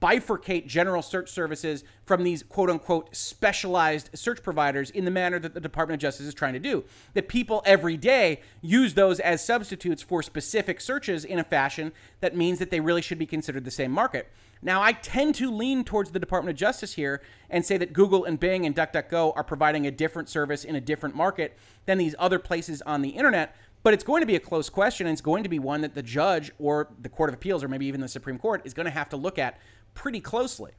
bifurcate 0.00 0.66
general 0.66 1.00
search 1.00 1.30
services 1.30 1.84
from 2.04 2.24
these 2.24 2.42
quote 2.42 2.68
unquote 2.68 3.14
specialized 3.14 4.10
search 4.14 4.42
providers 4.42 4.90
in 4.90 5.04
the 5.04 5.10
manner 5.10 5.38
that 5.38 5.54
the 5.54 5.60
Department 5.60 5.94
of 5.94 6.00
Justice 6.00 6.26
is 6.26 6.34
trying 6.34 6.54
to 6.54 6.58
do. 6.58 6.84
That 7.14 7.28
people 7.28 7.62
every 7.64 7.96
day 7.96 8.40
use 8.60 8.94
those 8.94 9.20
as 9.20 9.44
substitutes 9.44 10.02
for 10.02 10.22
specific 10.22 10.80
searches 10.80 11.24
in 11.24 11.38
a 11.38 11.44
fashion 11.44 11.92
that 12.20 12.36
means 12.36 12.58
that 12.58 12.70
they 12.70 12.80
really 12.80 13.02
should 13.02 13.18
be 13.18 13.26
considered 13.26 13.64
the 13.64 13.70
same 13.70 13.92
market. 13.92 14.28
Now, 14.64 14.80
I 14.80 14.92
tend 14.92 15.34
to 15.36 15.50
lean 15.50 15.82
towards 15.82 16.12
the 16.12 16.20
Department 16.20 16.54
of 16.54 16.58
Justice 16.58 16.94
here 16.94 17.20
and 17.50 17.64
say 17.64 17.76
that 17.78 17.92
Google 17.92 18.24
and 18.24 18.38
Bing 18.38 18.64
and 18.64 18.76
DuckDuckGo 18.76 19.32
are 19.34 19.42
providing 19.42 19.86
a 19.86 19.90
different 19.90 20.28
service 20.28 20.64
in 20.64 20.76
a 20.76 20.80
different 20.80 21.16
market 21.16 21.58
than 21.84 21.98
these 21.98 22.14
other 22.18 22.38
places 22.38 22.80
on 22.82 23.02
the 23.02 23.10
internet. 23.10 23.56
But 23.82 23.94
it's 23.94 24.04
going 24.04 24.22
to 24.22 24.26
be 24.26 24.36
a 24.36 24.40
close 24.40 24.68
question, 24.68 25.06
and 25.06 25.12
it's 25.12 25.20
going 25.20 25.42
to 25.42 25.48
be 25.48 25.58
one 25.58 25.80
that 25.80 25.94
the 25.94 26.02
judge 26.02 26.52
or 26.58 26.88
the 27.00 27.08
Court 27.08 27.30
of 27.30 27.34
Appeals 27.34 27.64
or 27.64 27.68
maybe 27.68 27.86
even 27.86 28.00
the 28.00 28.08
Supreme 28.08 28.38
Court 28.38 28.62
is 28.64 28.74
going 28.74 28.86
to 28.86 28.92
have 28.92 29.08
to 29.08 29.16
look 29.16 29.38
at 29.38 29.58
pretty 29.94 30.20
closely. 30.20 30.72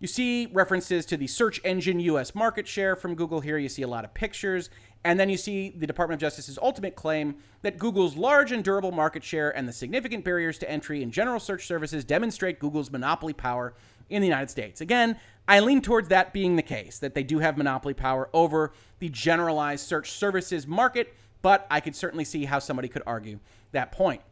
You 0.00 0.06
see 0.06 0.46
references 0.46 1.04
to 1.06 1.18
the 1.18 1.26
search 1.26 1.60
engine 1.62 2.00
US 2.00 2.34
market 2.34 2.66
share 2.66 2.96
from 2.96 3.14
Google 3.14 3.40
here. 3.40 3.58
You 3.58 3.68
see 3.68 3.82
a 3.82 3.88
lot 3.88 4.04
of 4.04 4.14
pictures. 4.14 4.70
And 5.04 5.20
then 5.20 5.28
you 5.28 5.36
see 5.36 5.74
the 5.76 5.86
Department 5.86 6.16
of 6.16 6.20
Justice's 6.20 6.58
ultimate 6.60 6.96
claim 6.96 7.36
that 7.62 7.78
Google's 7.78 8.16
large 8.16 8.50
and 8.50 8.64
durable 8.64 8.92
market 8.92 9.22
share 9.22 9.54
and 9.54 9.68
the 9.68 9.72
significant 9.72 10.24
barriers 10.24 10.58
to 10.58 10.70
entry 10.70 11.02
in 11.02 11.10
general 11.10 11.38
search 11.38 11.66
services 11.66 12.04
demonstrate 12.04 12.58
Google's 12.58 12.90
monopoly 12.90 13.34
power 13.34 13.74
in 14.08 14.22
the 14.22 14.28
United 14.28 14.50
States. 14.50 14.80
Again, 14.80 15.16
I 15.46 15.60
lean 15.60 15.82
towards 15.82 16.08
that 16.08 16.32
being 16.32 16.56
the 16.56 16.62
case, 16.62 16.98
that 16.98 17.14
they 17.14 17.22
do 17.22 17.38
have 17.38 17.56
monopoly 17.58 17.94
power 17.94 18.30
over 18.32 18.72
the 18.98 19.08
generalized 19.10 19.86
search 19.86 20.10
services 20.10 20.66
market, 20.66 21.14
but 21.42 21.66
I 21.70 21.80
could 21.80 21.96
certainly 21.96 22.24
see 22.24 22.44
how 22.44 22.58
somebody 22.58 22.88
could 22.88 23.02
argue 23.06 23.40
that 23.72 23.92
point. 23.92 24.22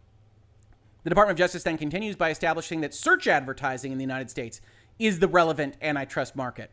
The 1.04 1.10
Department 1.10 1.36
of 1.36 1.44
Justice 1.44 1.62
then 1.62 1.78
continues 1.78 2.16
by 2.16 2.30
establishing 2.30 2.80
that 2.80 2.94
search 2.94 3.26
advertising 3.26 3.92
in 3.92 3.98
the 3.98 4.04
United 4.04 4.30
States 4.30 4.60
is 4.98 5.20
the 5.20 5.28
relevant 5.28 5.76
antitrust 5.80 6.36
market. 6.36 6.70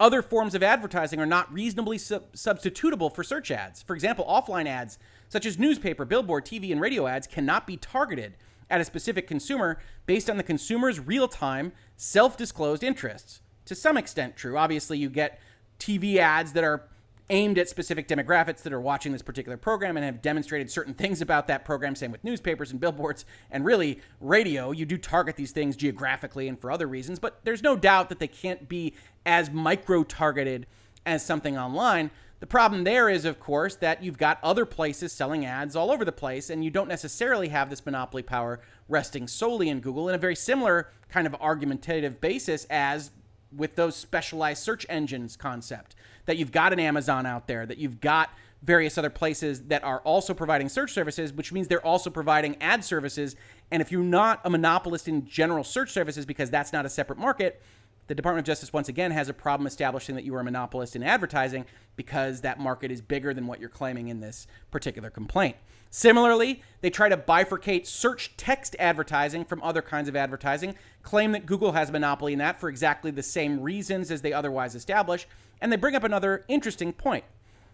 Other 0.00 0.22
forms 0.22 0.54
of 0.54 0.62
advertising 0.62 1.20
are 1.20 1.26
not 1.26 1.52
reasonably 1.52 1.98
sub- 1.98 2.32
substitutable 2.32 3.12
for 3.12 3.24
search 3.24 3.50
ads. 3.50 3.82
For 3.82 3.94
example, 3.94 4.24
offline 4.26 4.66
ads, 4.66 4.98
such 5.28 5.44
as 5.44 5.58
newspaper, 5.58 6.04
billboard, 6.04 6.44
TV, 6.44 6.70
and 6.70 6.80
radio 6.80 7.06
ads, 7.06 7.26
cannot 7.26 7.66
be 7.66 7.76
targeted 7.76 8.34
at 8.70 8.80
a 8.80 8.84
specific 8.84 9.26
consumer 9.26 9.78
based 10.06 10.30
on 10.30 10.36
the 10.36 10.42
consumer's 10.42 11.00
real 11.00 11.26
time, 11.26 11.72
self 11.96 12.36
disclosed 12.36 12.84
interests. 12.84 13.40
To 13.64 13.74
some 13.74 13.96
extent, 13.96 14.36
true. 14.36 14.56
Obviously, 14.56 14.98
you 14.98 15.10
get 15.10 15.40
TV 15.80 16.16
ads 16.16 16.52
that 16.52 16.64
are 16.64 16.84
aimed 17.30 17.58
at 17.58 17.68
specific 17.68 18.08
demographics 18.08 18.62
that 18.62 18.72
are 18.72 18.80
watching 18.80 19.12
this 19.12 19.22
particular 19.22 19.56
program 19.56 19.96
and 19.96 20.04
have 20.04 20.22
demonstrated 20.22 20.70
certain 20.70 20.94
things 20.94 21.20
about 21.20 21.46
that 21.48 21.64
program. 21.64 21.94
Same 21.94 22.10
with 22.10 22.24
newspapers 22.24 22.70
and 22.70 22.80
billboards 22.80 23.24
and 23.50 23.64
really 23.64 24.00
radio. 24.20 24.70
You 24.70 24.86
do 24.86 24.96
target 24.96 25.36
these 25.36 25.52
things 25.52 25.76
geographically 25.76 26.48
and 26.48 26.58
for 26.58 26.70
other 26.70 26.86
reasons, 26.86 27.18
but 27.18 27.40
there's 27.44 27.62
no 27.62 27.76
doubt 27.76 28.08
that 28.08 28.18
they 28.18 28.28
can't 28.28 28.68
be 28.68 28.94
as 29.26 29.50
micro 29.50 30.04
targeted 30.04 30.66
as 31.04 31.24
something 31.24 31.58
online. 31.58 32.10
The 32.40 32.46
problem 32.46 32.84
there 32.84 33.08
is, 33.08 33.24
of 33.24 33.40
course, 33.40 33.74
that 33.76 34.02
you've 34.02 34.16
got 34.16 34.38
other 34.44 34.64
places 34.64 35.12
selling 35.12 35.44
ads 35.44 35.74
all 35.74 35.90
over 35.90 36.04
the 36.04 36.12
place, 36.12 36.50
and 36.50 36.64
you 36.64 36.70
don't 36.70 36.88
necessarily 36.88 37.48
have 37.48 37.68
this 37.68 37.84
monopoly 37.84 38.22
power 38.22 38.60
resting 38.88 39.26
solely 39.26 39.68
in 39.68 39.80
Google 39.80 40.08
in 40.08 40.14
a 40.14 40.18
very 40.18 40.36
similar 40.36 40.90
kind 41.08 41.26
of 41.26 41.34
argumentative 41.40 42.20
basis 42.20 42.64
as 42.70 43.10
with 43.56 43.76
those 43.76 43.96
specialized 43.96 44.62
search 44.62 44.84
engines 44.88 45.36
concept 45.36 45.94
that 46.26 46.36
you've 46.36 46.52
got 46.52 46.72
an 46.72 46.80
Amazon 46.80 47.26
out 47.26 47.46
there, 47.46 47.64
that 47.66 47.78
you've 47.78 48.00
got 48.00 48.30
various 48.62 48.98
other 48.98 49.10
places 49.10 49.62
that 49.64 49.84
are 49.84 50.00
also 50.00 50.34
providing 50.34 50.68
search 50.68 50.92
services, 50.92 51.32
which 51.32 51.52
means 51.52 51.68
they're 51.68 51.84
also 51.84 52.10
providing 52.10 52.60
ad 52.60 52.84
services. 52.84 53.36
And 53.70 53.80
if 53.80 53.92
you're 53.92 54.02
not 54.02 54.40
a 54.44 54.50
monopolist 54.50 55.08
in 55.08 55.26
general 55.26 55.62
search 55.64 55.92
services 55.92 56.26
because 56.26 56.50
that's 56.50 56.72
not 56.72 56.84
a 56.84 56.88
separate 56.88 57.18
market, 57.18 57.62
the 58.08 58.14
Department 58.14 58.44
of 58.44 58.46
Justice 58.46 58.72
once 58.72 58.88
again 58.88 59.10
has 59.10 59.28
a 59.28 59.34
problem 59.34 59.66
establishing 59.66 60.14
that 60.16 60.24
you 60.24 60.34
are 60.34 60.40
a 60.40 60.44
monopolist 60.44 60.96
in 60.96 61.02
advertising 61.02 61.66
because 61.94 62.40
that 62.40 62.58
market 62.58 62.90
is 62.90 63.00
bigger 63.00 63.34
than 63.34 63.46
what 63.46 63.60
you're 63.60 63.68
claiming 63.68 64.08
in 64.08 64.20
this 64.20 64.46
particular 64.70 65.10
complaint. 65.10 65.56
Similarly, 65.90 66.62
they 66.80 66.90
try 66.90 67.08
to 67.08 67.16
bifurcate 67.16 67.86
search 67.86 68.36
text 68.36 68.76
advertising 68.78 69.44
from 69.44 69.62
other 69.62 69.82
kinds 69.82 70.08
of 70.08 70.16
advertising, 70.16 70.74
claim 71.02 71.32
that 71.32 71.46
Google 71.46 71.72
has 71.72 71.88
a 71.88 71.92
monopoly 71.92 72.34
in 72.34 72.38
that 72.40 72.60
for 72.60 72.68
exactly 72.68 73.10
the 73.10 73.22
same 73.22 73.60
reasons 73.60 74.10
as 74.10 74.20
they 74.20 74.32
otherwise 74.32 74.74
establish, 74.74 75.26
and 75.60 75.72
they 75.72 75.76
bring 75.76 75.94
up 75.94 76.04
another 76.04 76.44
interesting 76.48 76.92
point. 76.92 77.24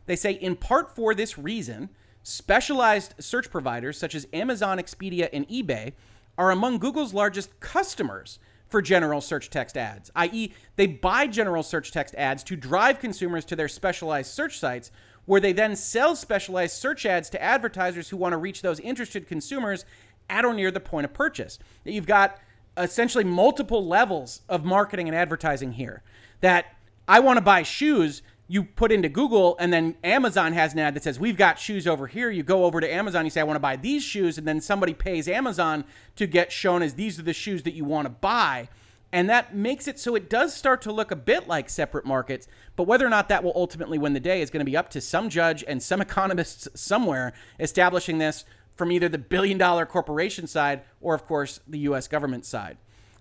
They 0.07 0.17
say, 0.17 0.33
in 0.33 0.57
part 0.57 0.95
for 0.95 1.15
this 1.15 1.39
reason, 1.39 1.91
specialized 2.23 3.15
search 3.19 3.51
providers 3.51 3.99
such 3.99 4.15
as 4.15 4.29
Amazon, 4.33 4.79
Expedia, 4.79 5.29
and 5.33 5.49
eBay 5.49 5.93
are 6.39 6.51
among 6.51 6.79
Google's 6.79 7.15
largest 7.15 7.59
customers 7.61 8.39
for 8.69 8.83
general 8.83 9.21
search 9.21 9.51
text 9.51 9.77
ads, 9.77 10.11
i.e., 10.17 10.53
they 10.77 10.87
buy 10.87 11.27
general 11.27 11.63
search 11.63 11.93
text 11.93 12.15
ads 12.17 12.43
to 12.43 12.57
drive 12.57 12.99
consumers 12.99 13.45
to 13.45 13.55
their 13.55 13.69
specialized 13.69 14.33
search 14.33 14.59
sites, 14.59 14.91
where 15.27 15.41
they 15.41 15.53
then 15.53 15.77
sell 15.77 16.15
specialized 16.15 16.77
search 16.77 17.07
ads 17.07 17.31
to 17.31 17.43
advertisers 17.43 18.09
who 18.09 18.17
want 18.17 18.33
to 18.33 18.39
reach 18.39 18.63
those 18.63 18.81
interested 18.81 19.27
consumers 19.27 19.85
at 20.29 20.45
or 20.45 20.55
near 20.55 20.71
the 20.71 20.81
point 20.81 21.05
of 21.05 21.13
purchase. 21.13 21.59
You've 21.85 22.07
got 22.07 22.39
essentially 22.77 23.25
multiple 23.25 23.87
levels 23.87 24.43
of 24.49 24.65
marketing 24.65 25.09
and 25.09 25.17
advertising 25.17 25.73
here. 25.73 26.03
That 26.41 26.77
I 27.07 27.21
want 27.21 27.37
to 27.37 27.41
buy 27.41 27.63
shoes, 27.63 28.23
you 28.49 28.65
put 28.65 28.93
into 28.93 29.09
Google, 29.09 29.57
and 29.59 29.73
then 29.73 29.97
Amazon 30.05 30.53
has 30.53 30.73
an 30.73 30.79
ad 30.79 30.95
that 30.95 31.03
says, 31.03 31.19
We've 31.19 31.37
got 31.37 31.59
shoes 31.59 31.87
over 31.87 32.07
here. 32.07 32.31
You 32.31 32.43
go 32.43 32.65
over 32.65 32.81
to 32.81 32.93
Amazon, 32.93 33.25
you 33.25 33.31
say, 33.31 33.41
I 33.41 33.45
want 33.45 33.57
to 33.57 33.61
buy 33.61 33.77
these 33.77 34.03
shoes, 34.03 34.37
and 34.37 34.47
then 34.47 34.61
somebody 34.61 34.93
pays 34.93 35.29
Amazon 35.29 35.85
to 36.17 36.27
get 36.27 36.53
shown 36.53 36.83
as 36.83 36.95
these 36.95 37.19
are 37.19 37.23
the 37.23 37.33
shoes 37.33 37.63
that 37.63 37.75
you 37.75 37.85
want 37.85 38.07
to 38.07 38.11
buy. 38.11 38.69
And 39.15 39.31
that 39.31 39.55
makes 39.55 39.87
it 39.87 40.01
so 40.01 40.17
it 40.17 40.29
does 40.29 40.53
start 40.53 40.83
to 40.83 40.93
look 40.93 41.13
a 41.13 41.17
bit 41.17 41.47
like 41.47 41.71
separate 41.71 42.05
markets. 42.05 42.49
But 42.75 42.89
whether 42.89 43.07
or 43.07 43.11
not 43.11 43.29
that 43.29 43.45
will 43.45 43.53
ultimately 43.55 43.97
win 43.97 44.13
the 44.13 44.19
day 44.19 44.43
is 44.43 44.51
going 44.51 44.59
to 44.59 44.69
be 44.69 44.77
up 44.77 44.91
to 44.91 45.01
some 45.01 45.29
judge 45.29 45.63
and 45.69 45.81
some 45.81 46.01
economists 46.09 46.67
somewhere 46.75 47.33
establishing 47.61 48.19
this 48.19 48.45
from 48.75 48.91
either 48.91 49.09
the 49.09 49.19
billion 49.19 49.57
dollar 49.57 49.87
corporation 49.87 50.49
side 50.49 50.83
or, 51.01 51.15
of 51.15 51.27
course, 51.27 51.61
the 51.69 51.79
US 51.91 52.09
government 52.09 52.45
side. 52.45 52.77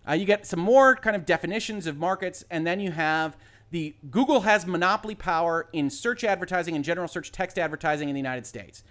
Uh, 0.10 0.14
you 0.14 0.26
get 0.26 0.48
some 0.48 0.60
more 0.60 0.96
kind 0.96 1.16
of 1.16 1.28
definitions 1.28 1.86
of 1.86 2.00
markets, 2.00 2.44
and 2.50 2.66
then 2.66 2.80
you 2.80 2.90
have 2.90 3.38
the 3.70 3.96
Google 4.10 4.42
has 4.42 4.66
monopoly 4.66 5.14
power 5.14 5.70
in 5.74 5.92
search 5.92 6.24
advertising 6.24 6.76
and 6.76 6.84
general 6.84 7.08
search 7.08 7.32
text 7.32 7.60
advertising 7.60 8.10
in 8.10 8.16
the 8.16 8.20
United 8.20 8.48
States. 8.48 8.84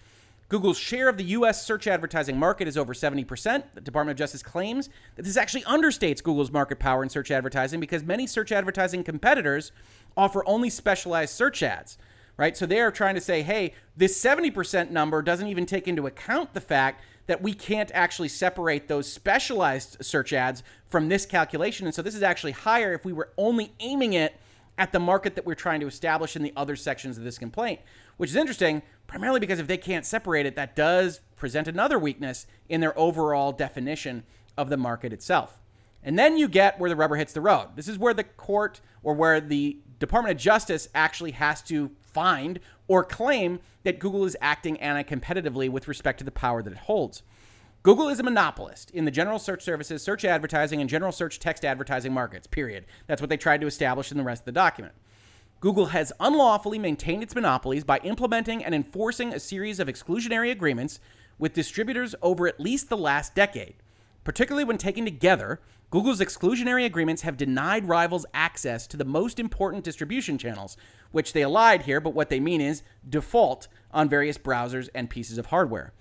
Google's 0.52 0.76
share 0.76 1.08
of 1.08 1.16
the 1.16 1.24
US 1.24 1.64
search 1.64 1.86
advertising 1.86 2.38
market 2.38 2.68
is 2.68 2.76
over 2.76 2.92
70%. 2.92 3.62
The 3.72 3.80
Department 3.80 4.14
of 4.14 4.18
Justice 4.18 4.42
claims 4.42 4.90
that 5.16 5.22
this 5.22 5.38
actually 5.38 5.62
understates 5.62 6.22
Google's 6.22 6.50
market 6.50 6.78
power 6.78 7.02
in 7.02 7.08
search 7.08 7.30
advertising 7.30 7.80
because 7.80 8.04
many 8.04 8.26
search 8.26 8.52
advertising 8.52 9.02
competitors 9.02 9.72
offer 10.14 10.46
only 10.46 10.68
specialized 10.68 11.34
search 11.34 11.62
ads 11.62 11.96
right? 12.38 12.56
So 12.56 12.64
they 12.64 12.80
are 12.80 12.90
trying 12.90 13.14
to 13.14 13.20
say, 13.20 13.42
hey, 13.42 13.74
this 13.94 14.20
70% 14.20 14.90
number 14.90 15.20
doesn't 15.20 15.48
even 15.48 15.66
take 15.66 15.86
into 15.86 16.06
account 16.06 16.54
the 16.54 16.62
fact 16.62 17.04
that 17.26 17.42
we 17.42 17.52
can't 17.52 17.90
actually 17.92 18.28
separate 18.28 18.88
those 18.88 19.12
specialized 19.12 19.98
search 20.00 20.32
ads 20.32 20.62
from 20.86 21.10
this 21.10 21.26
calculation. 21.26 21.86
And 21.86 21.94
so 21.94 22.00
this 22.00 22.14
is 22.14 22.22
actually 22.22 22.52
higher 22.52 22.94
if 22.94 23.04
we 23.04 23.12
were 23.12 23.28
only 23.36 23.74
aiming 23.80 24.14
it 24.14 24.34
at 24.78 24.92
the 24.92 24.98
market 24.98 25.34
that 25.34 25.44
we're 25.44 25.54
trying 25.54 25.80
to 25.80 25.86
establish 25.86 26.34
in 26.34 26.42
the 26.42 26.52
other 26.56 26.74
sections 26.74 27.18
of 27.18 27.24
this 27.24 27.38
complaint, 27.38 27.80
which 28.16 28.30
is 28.30 28.36
interesting, 28.36 28.82
primarily 29.06 29.40
because 29.40 29.58
if 29.58 29.66
they 29.66 29.76
can't 29.76 30.06
separate 30.06 30.46
it, 30.46 30.56
that 30.56 30.76
does 30.76 31.20
present 31.36 31.68
another 31.68 31.98
weakness 31.98 32.46
in 32.68 32.80
their 32.80 32.98
overall 32.98 33.52
definition 33.52 34.24
of 34.56 34.70
the 34.70 34.76
market 34.76 35.12
itself. 35.12 35.60
And 36.02 36.18
then 36.18 36.36
you 36.36 36.48
get 36.48 36.78
where 36.78 36.90
the 36.90 36.96
rubber 36.96 37.16
hits 37.16 37.32
the 37.32 37.40
road. 37.40 37.70
This 37.76 37.88
is 37.88 37.98
where 37.98 38.14
the 38.14 38.24
court 38.24 38.80
or 39.02 39.14
where 39.14 39.40
the 39.40 39.78
Department 39.98 40.34
of 40.36 40.40
Justice 40.40 40.88
actually 40.94 41.30
has 41.32 41.62
to 41.62 41.90
find 42.00 42.58
or 42.88 43.04
claim 43.04 43.60
that 43.84 43.98
Google 43.98 44.24
is 44.24 44.36
acting 44.40 44.80
anti 44.80 45.02
competitively 45.02 45.68
with 45.68 45.88
respect 45.88 46.18
to 46.18 46.24
the 46.24 46.30
power 46.32 46.62
that 46.62 46.72
it 46.72 46.78
holds. 46.78 47.22
Google 47.82 48.08
is 48.08 48.20
a 48.20 48.22
monopolist 48.22 48.90
in 48.92 49.04
the 49.04 49.10
general 49.10 49.40
search 49.40 49.62
services, 49.62 50.02
search 50.02 50.24
advertising, 50.24 50.80
and 50.80 50.88
general 50.88 51.10
search 51.10 51.40
text 51.40 51.64
advertising 51.64 52.12
markets, 52.12 52.46
period. 52.46 52.84
That's 53.08 53.20
what 53.20 53.28
they 53.28 53.36
tried 53.36 53.60
to 53.60 53.66
establish 53.66 54.12
in 54.12 54.18
the 54.18 54.24
rest 54.24 54.42
of 54.42 54.46
the 54.46 54.52
document. 54.52 54.94
Google 55.62 55.86
has 55.86 56.12
unlawfully 56.18 56.76
maintained 56.76 57.22
its 57.22 57.36
monopolies 57.36 57.84
by 57.84 57.98
implementing 57.98 58.64
and 58.64 58.74
enforcing 58.74 59.32
a 59.32 59.38
series 59.38 59.78
of 59.78 59.86
exclusionary 59.86 60.50
agreements 60.50 60.98
with 61.38 61.52
distributors 61.52 62.16
over 62.20 62.48
at 62.48 62.58
least 62.58 62.88
the 62.88 62.96
last 62.96 63.36
decade. 63.36 63.76
Particularly 64.24 64.64
when 64.64 64.76
taken 64.76 65.04
together, 65.04 65.60
Google's 65.88 66.18
exclusionary 66.18 66.84
agreements 66.84 67.22
have 67.22 67.36
denied 67.36 67.86
rivals 67.86 68.26
access 68.34 68.88
to 68.88 68.96
the 68.96 69.04
most 69.04 69.38
important 69.38 69.84
distribution 69.84 70.36
channels, 70.36 70.76
which 71.12 71.32
they 71.32 71.42
allied 71.42 71.82
here, 71.82 72.00
but 72.00 72.12
what 72.12 72.28
they 72.28 72.40
mean 72.40 72.60
is 72.60 72.82
default 73.08 73.68
on 73.92 74.08
various 74.08 74.38
browsers 74.38 74.88
and 74.96 75.10
pieces 75.10 75.38
of 75.38 75.46
hardware. 75.46 75.92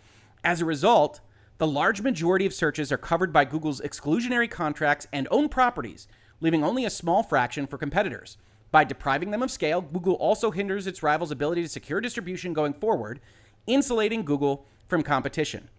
As 0.43 0.61
a 0.61 0.65
result, 0.65 1.19
the 1.59 1.67
large 1.67 2.01
majority 2.01 2.47
of 2.47 2.53
searches 2.55 2.91
are 2.91 2.97
covered 2.97 3.31
by 3.31 3.45
Google's 3.45 3.81
exclusionary 3.81 4.49
contracts 4.49 5.07
and 5.13 5.27
own 5.29 5.49
properties, 5.49 6.07
leaving 6.39 6.63
only 6.63 6.83
a 6.83 6.89
small 6.89 7.21
fraction 7.21 7.67
for 7.67 7.77
competitors. 7.77 8.37
By 8.71 8.85
depriving 8.85 9.31
them 9.31 9.43
of 9.43 9.51
scale, 9.51 9.81
Google 9.81 10.13
also 10.13 10.51
hinders 10.51 10.87
its 10.87 11.03
rivals' 11.03 11.31
ability 11.31 11.61
to 11.63 11.69
secure 11.69 11.99
distribution 11.99 12.53
going 12.53 12.73
forward, 12.73 13.19
insulating 13.67 14.23
Google 14.23 14.65
from 14.87 15.03
competition. 15.03 15.69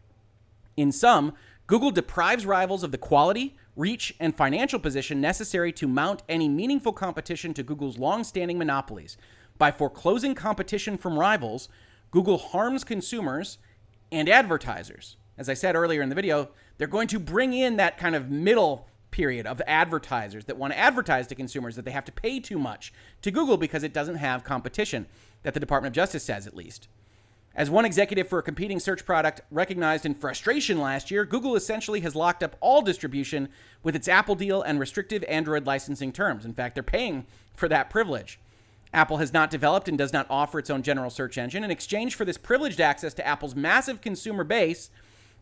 In 0.76 0.92
sum, 0.92 1.34
Google 1.66 1.90
deprives 1.90 2.44
rivals 2.44 2.82
of 2.82 2.92
the 2.92 2.98
quality, 2.98 3.56
reach, 3.76 4.14
and 4.20 4.36
financial 4.36 4.78
position 4.78 5.20
necessary 5.20 5.72
to 5.72 5.88
mount 5.88 6.22
any 6.28 6.48
meaningful 6.48 6.92
competition 6.92 7.54
to 7.54 7.62
Google's 7.62 7.98
long 7.98 8.24
standing 8.24 8.58
monopolies. 8.58 9.16
By 9.56 9.70
foreclosing 9.70 10.34
competition 10.34 10.98
from 10.98 11.18
rivals, 11.18 11.68
Google 12.10 12.36
harms 12.36 12.84
consumers 12.84 13.58
and 14.10 14.28
advertisers. 14.28 15.16
As 15.38 15.48
I 15.48 15.54
said 15.54 15.76
earlier 15.76 16.02
in 16.02 16.10
the 16.10 16.14
video, 16.14 16.50
they're 16.76 16.86
going 16.86 17.08
to 17.08 17.18
bring 17.18 17.54
in 17.54 17.76
that 17.76 17.96
kind 17.96 18.14
of 18.14 18.30
middle 18.30 18.86
period 19.12 19.46
of 19.46 19.62
advertisers 19.68 20.46
that 20.46 20.56
want 20.56 20.72
to 20.72 20.78
advertise 20.78 21.28
to 21.28 21.36
consumers 21.36 21.76
that 21.76 21.84
they 21.84 21.92
have 21.92 22.04
to 22.04 22.10
pay 22.12 22.40
too 22.40 22.58
much 22.58 22.92
to 23.22 23.30
Google 23.30 23.56
because 23.56 23.84
it 23.84 23.94
doesn't 23.94 24.16
have 24.16 24.42
competition, 24.42 25.06
that 25.44 25.54
the 25.54 25.60
Department 25.60 25.92
of 25.92 25.94
Justice 25.94 26.24
says 26.24 26.48
at 26.48 26.56
least. 26.56 26.88
As 27.54 27.68
one 27.68 27.84
executive 27.84 28.28
for 28.28 28.38
a 28.38 28.42
competing 28.42 28.80
search 28.80 29.04
product 29.04 29.42
recognized 29.50 30.06
in 30.06 30.14
frustration 30.14 30.80
last 30.80 31.10
year, 31.10 31.26
Google 31.26 31.54
essentially 31.54 32.00
has 32.00 32.16
locked 32.16 32.42
up 32.42 32.56
all 32.60 32.80
distribution 32.80 33.50
with 33.82 33.94
its 33.94 34.08
Apple 34.08 34.34
deal 34.34 34.62
and 34.62 34.80
restrictive 34.80 35.22
Android 35.28 35.66
licensing 35.66 36.12
terms. 36.12 36.46
In 36.46 36.54
fact, 36.54 36.74
they're 36.74 36.82
paying 36.82 37.26
for 37.54 37.68
that 37.68 37.90
privilege. 37.90 38.40
Apple 38.94 39.18
has 39.18 39.32
not 39.32 39.50
developed 39.50 39.88
and 39.88 39.98
does 39.98 40.12
not 40.12 40.26
offer 40.30 40.58
its 40.58 40.70
own 40.70 40.82
general 40.82 41.10
search 41.10 41.36
engine. 41.36 41.64
In 41.64 41.70
exchange 41.70 42.14
for 42.14 42.24
this 42.24 42.38
privileged 42.38 42.80
access 42.80 43.12
to 43.14 43.26
Apple's 43.26 43.54
massive 43.54 44.00
consumer 44.00 44.44
base, 44.44 44.90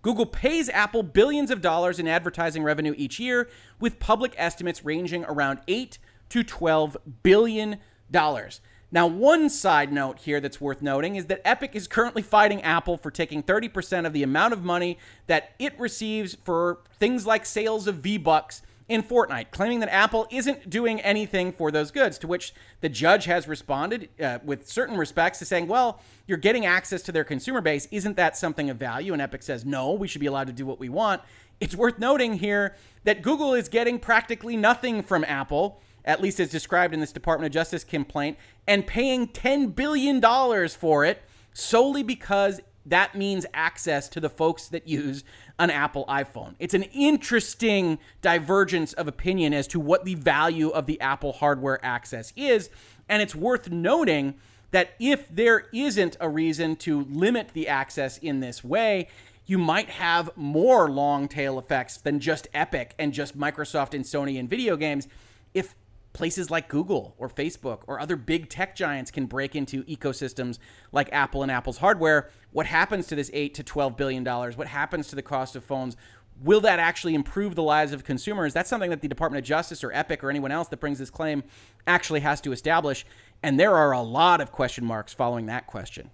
Google 0.02 0.26
pays 0.26 0.68
Apple 0.70 1.02
billions 1.02 1.50
of 1.50 1.60
dollars 1.60 1.98
in 1.98 2.08
advertising 2.08 2.62
revenue 2.62 2.94
each 2.96 3.20
year, 3.20 3.48
with 3.78 3.98
public 3.98 4.34
estimates 4.36 4.84
ranging 4.84 5.24
around 5.24 5.60
8 5.68 5.98
to 6.30 6.42
12 6.42 6.96
billion 7.22 7.76
dollars. 8.10 8.60
Now, 8.92 9.06
one 9.06 9.48
side 9.48 9.92
note 9.92 10.18
here 10.18 10.40
that's 10.40 10.60
worth 10.60 10.82
noting 10.82 11.14
is 11.14 11.26
that 11.26 11.40
Epic 11.44 11.72
is 11.74 11.86
currently 11.86 12.22
fighting 12.22 12.60
Apple 12.62 12.96
for 12.96 13.10
taking 13.10 13.42
30% 13.42 14.04
of 14.04 14.12
the 14.12 14.24
amount 14.24 14.52
of 14.52 14.64
money 14.64 14.98
that 15.28 15.52
it 15.60 15.78
receives 15.78 16.36
for 16.44 16.80
things 16.98 17.24
like 17.24 17.46
sales 17.46 17.86
of 17.86 17.96
V-Bucks 17.96 18.62
in 18.90 19.02
Fortnite, 19.02 19.52
claiming 19.52 19.80
that 19.80 19.88
Apple 19.88 20.26
isn't 20.30 20.68
doing 20.68 21.00
anything 21.00 21.52
for 21.52 21.70
those 21.70 21.90
goods. 21.90 22.18
To 22.18 22.26
which 22.26 22.52
the 22.80 22.88
judge 22.88 23.24
has 23.26 23.46
responded 23.46 24.08
uh, 24.20 24.40
with 24.44 24.68
certain 24.68 24.96
respects 24.96 25.38
to 25.38 25.44
saying, 25.44 25.68
well, 25.68 26.00
you're 26.26 26.38
getting 26.38 26.66
access 26.66 27.00
to 27.02 27.12
their 27.12 27.24
consumer 27.24 27.60
base. 27.60 27.86
Isn't 27.90 28.16
that 28.16 28.36
something 28.36 28.68
of 28.68 28.76
value? 28.76 29.12
And 29.12 29.22
Epic 29.22 29.42
says, 29.42 29.64
no, 29.64 29.92
we 29.92 30.08
should 30.08 30.20
be 30.20 30.26
allowed 30.26 30.48
to 30.48 30.52
do 30.52 30.66
what 30.66 30.80
we 30.80 30.88
want. 30.88 31.22
It's 31.60 31.74
worth 31.74 31.98
noting 31.98 32.34
here 32.34 32.74
that 33.04 33.22
Google 33.22 33.54
is 33.54 33.68
getting 33.68 33.98
practically 33.98 34.56
nothing 34.56 35.02
from 35.02 35.24
Apple 35.24 35.80
at 36.04 36.20
least 36.20 36.40
as 36.40 36.48
described 36.48 36.94
in 36.94 37.00
this 37.00 37.12
Department 37.12 37.46
of 37.46 37.52
Justice 37.52 37.84
complaint, 37.84 38.38
and 38.66 38.86
paying 38.86 39.28
$10 39.28 39.74
billion 39.74 40.20
for 40.68 41.04
it 41.04 41.22
solely 41.52 42.02
because 42.02 42.60
that 42.90 43.14
means 43.14 43.46
access 43.54 44.08
to 44.10 44.20
the 44.20 44.28
folks 44.28 44.68
that 44.68 44.86
use 44.86 45.24
an 45.58 45.70
Apple 45.70 46.04
iPhone. 46.08 46.54
It's 46.58 46.74
an 46.74 46.82
interesting 46.84 47.98
divergence 48.22 48.92
of 48.92 49.08
opinion 49.08 49.54
as 49.54 49.66
to 49.68 49.80
what 49.80 50.04
the 50.04 50.14
value 50.14 50.68
of 50.68 50.86
the 50.86 51.00
Apple 51.00 51.32
hardware 51.32 51.84
access 51.84 52.32
is. 52.36 52.70
And 53.08 53.22
it's 53.22 53.34
worth 53.34 53.70
noting 53.70 54.34
that 54.70 54.90
if 55.00 55.28
there 55.28 55.66
isn't 55.72 56.16
a 56.20 56.28
reason 56.28 56.76
to 56.76 57.02
limit 57.04 57.50
the 57.54 57.66
access 57.68 58.18
in 58.18 58.40
this 58.40 58.62
way, 58.62 59.08
you 59.46 59.58
might 59.58 59.88
have 59.88 60.30
more 60.36 60.88
long 60.88 61.26
tail 61.26 61.58
effects 61.58 61.96
than 61.96 62.20
just 62.20 62.46
Epic 62.54 62.94
and 62.98 63.12
just 63.12 63.36
Microsoft 63.36 63.94
and 63.94 64.04
Sony 64.04 64.38
and 64.38 64.48
video 64.48 64.76
games. 64.76 65.08
If 65.54 65.74
places 66.12 66.50
like 66.50 66.68
Google 66.68 67.14
or 67.18 67.28
Facebook 67.28 67.82
or 67.86 68.00
other 68.00 68.16
big 68.16 68.48
tech 68.48 68.74
giants 68.74 69.10
can 69.10 69.26
break 69.26 69.54
into 69.54 69.84
ecosystems 69.84 70.58
like 70.92 71.08
Apple 71.12 71.42
and 71.42 71.50
Apple's 71.50 71.78
hardware. 71.78 72.30
What 72.52 72.66
happens 72.66 73.06
to 73.08 73.14
this 73.14 73.30
8 73.32 73.54
to 73.54 73.62
12 73.62 73.96
billion 73.96 74.24
dollars? 74.24 74.56
What 74.56 74.66
happens 74.66 75.08
to 75.08 75.16
the 75.16 75.22
cost 75.22 75.54
of 75.56 75.64
phones? 75.64 75.96
Will 76.42 76.60
that 76.62 76.78
actually 76.78 77.14
improve 77.14 77.54
the 77.54 77.62
lives 77.62 77.92
of 77.92 78.02
consumers? 78.02 78.54
That's 78.54 78.70
something 78.70 78.90
that 78.90 79.02
the 79.02 79.08
Department 79.08 79.44
of 79.44 79.46
Justice 79.46 79.84
or 79.84 79.92
Epic 79.92 80.24
or 80.24 80.30
anyone 80.30 80.50
else 80.50 80.68
that 80.68 80.80
brings 80.80 80.98
this 80.98 81.10
claim 81.10 81.44
actually 81.86 82.20
has 82.20 82.40
to 82.40 82.52
establish. 82.52 83.04
And 83.42 83.60
there 83.60 83.76
are 83.76 83.92
a 83.92 84.00
lot 84.00 84.40
of 84.40 84.50
question 84.50 84.84
marks 84.84 85.12
following 85.12 85.46
that 85.46 85.66
question. 85.66 86.10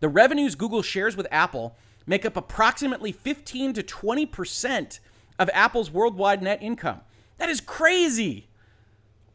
The 0.00 0.08
revenues 0.08 0.54
Google 0.54 0.82
shares 0.82 1.16
with 1.16 1.26
Apple 1.30 1.76
make 2.06 2.24
up 2.24 2.36
approximately 2.36 3.12
15 3.12 3.74
to 3.74 3.82
20% 3.82 5.00
of 5.38 5.50
Apple's 5.52 5.90
worldwide 5.90 6.42
net 6.42 6.62
income. 6.62 7.00
That 7.38 7.50
is 7.50 7.60
crazy. 7.60 8.48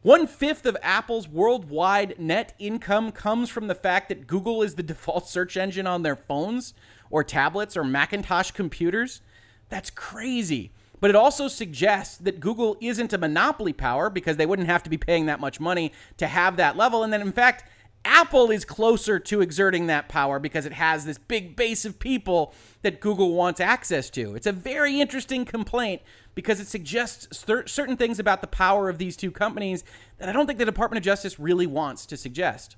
One 0.02 0.26
fifth 0.26 0.66
of 0.66 0.76
Apple's 0.82 1.28
worldwide 1.28 2.18
net 2.18 2.54
income 2.58 3.12
comes 3.12 3.48
from 3.48 3.68
the 3.68 3.74
fact 3.76 4.08
that 4.08 4.26
Google 4.26 4.60
is 4.60 4.74
the 4.74 4.82
default 4.82 5.28
search 5.28 5.56
engine 5.56 5.86
on 5.86 6.02
their 6.02 6.16
phones 6.16 6.74
or 7.08 7.22
tablets 7.22 7.76
or 7.76 7.84
Macintosh 7.84 8.50
computers. 8.50 9.20
That's 9.68 9.90
crazy. 9.90 10.72
But 10.98 11.10
it 11.10 11.16
also 11.16 11.46
suggests 11.46 12.16
that 12.18 12.40
Google 12.40 12.76
isn't 12.80 13.12
a 13.12 13.18
monopoly 13.18 13.72
power 13.72 14.10
because 14.10 14.36
they 14.36 14.46
wouldn't 14.46 14.68
have 14.68 14.82
to 14.82 14.90
be 14.90 14.98
paying 14.98 15.26
that 15.26 15.40
much 15.40 15.60
money 15.60 15.92
to 16.16 16.26
have 16.26 16.56
that 16.56 16.76
level. 16.76 17.04
And 17.04 17.12
then, 17.12 17.22
in 17.22 17.32
fact, 17.32 17.64
Apple 18.04 18.50
is 18.50 18.64
closer 18.64 19.18
to 19.20 19.40
exerting 19.40 19.86
that 19.86 20.08
power 20.08 20.38
because 20.38 20.66
it 20.66 20.72
has 20.72 21.04
this 21.04 21.18
big 21.18 21.54
base 21.54 21.84
of 21.84 21.98
people 21.98 22.52
that 22.82 23.00
Google 23.00 23.34
wants 23.34 23.60
access 23.60 24.10
to. 24.10 24.34
It's 24.34 24.46
a 24.46 24.52
very 24.52 25.00
interesting 25.00 25.44
complaint 25.44 26.02
because 26.34 26.58
it 26.58 26.66
suggests 26.66 27.44
certain 27.66 27.96
things 27.96 28.18
about 28.18 28.40
the 28.40 28.46
power 28.46 28.88
of 28.88 28.98
these 28.98 29.16
two 29.16 29.30
companies 29.30 29.84
that 30.18 30.28
I 30.28 30.32
don't 30.32 30.46
think 30.46 30.58
the 30.58 30.64
Department 30.64 30.98
of 30.98 31.04
Justice 31.04 31.38
really 31.38 31.66
wants 31.66 32.06
to 32.06 32.16
suggest. 32.16 32.76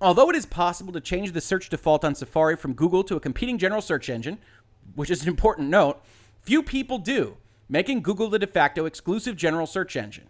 Although 0.00 0.30
it 0.30 0.36
is 0.36 0.46
possible 0.46 0.92
to 0.92 1.00
change 1.00 1.32
the 1.32 1.40
search 1.40 1.68
default 1.68 2.04
on 2.04 2.14
Safari 2.14 2.56
from 2.56 2.74
Google 2.74 3.02
to 3.04 3.16
a 3.16 3.20
competing 3.20 3.58
general 3.58 3.80
search 3.80 4.08
engine, 4.08 4.38
which 4.94 5.10
is 5.10 5.22
an 5.22 5.28
important 5.28 5.68
note, 5.68 6.02
few 6.42 6.62
people 6.62 6.98
do, 6.98 7.36
making 7.68 8.02
Google 8.02 8.28
the 8.28 8.38
de 8.38 8.46
facto 8.46 8.84
exclusive 8.84 9.36
general 9.36 9.66
search 9.66 9.96
engine. 9.96 10.28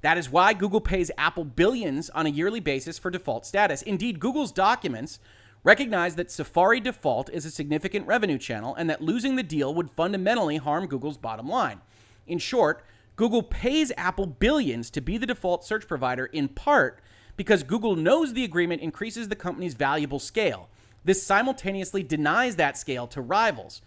That 0.00 0.18
is 0.18 0.30
why 0.30 0.52
Google 0.52 0.80
pays 0.80 1.10
Apple 1.18 1.44
billions 1.44 2.08
on 2.10 2.26
a 2.26 2.30
yearly 2.30 2.60
basis 2.60 2.98
for 2.98 3.10
default 3.10 3.44
status. 3.46 3.82
Indeed, 3.82 4.20
Google's 4.20 4.52
documents 4.52 5.18
recognize 5.64 6.14
that 6.14 6.30
Safari 6.30 6.80
default 6.80 7.30
is 7.30 7.44
a 7.44 7.50
significant 7.50 8.06
revenue 8.06 8.38
channel 8.38 8.74
and 8.74 8.88
that 8.88 9.02
losing 9.02 9.36
the 9.36 9.42
deal 9.42 9.74
would 9.74 9.90
fundamentally 9.90 10.56
harm 10.56 10.86
Google's 10.86 11.18
bottom 11.18 11.48
line. 11.48 11.80
In 12.26 12.38
short, 12.38 12.84
Google 13.16 13.42
pays 13.42 13.90
Apple 13.96 14.26
billions 14.26 14.90
to 14.90 15.00
be 15.00 15.18
the 15.18 15.26
default 15.26 15.64
search 15.64 15.88
provider 15.88 16.26
in 16.26 16.48
part 16.48 17.00
because 17.36 17.62
Google 17.64 17.96
knows 17.96 18.32
the 18.32 18.44
agreement 18.44 18.82
increases 18.82 19.28
the 19.28 19.36
company's 19.36 19.74
valuable 19.74 20.20
scale. 20.20 20.68
This 21.04 21.22
simultaneously 21.22 22.02
denies 22.02 22.56
that 22.56 22.76
scale 22.76 23.06
to 23.08 23.20
rivals. 23.20 23.82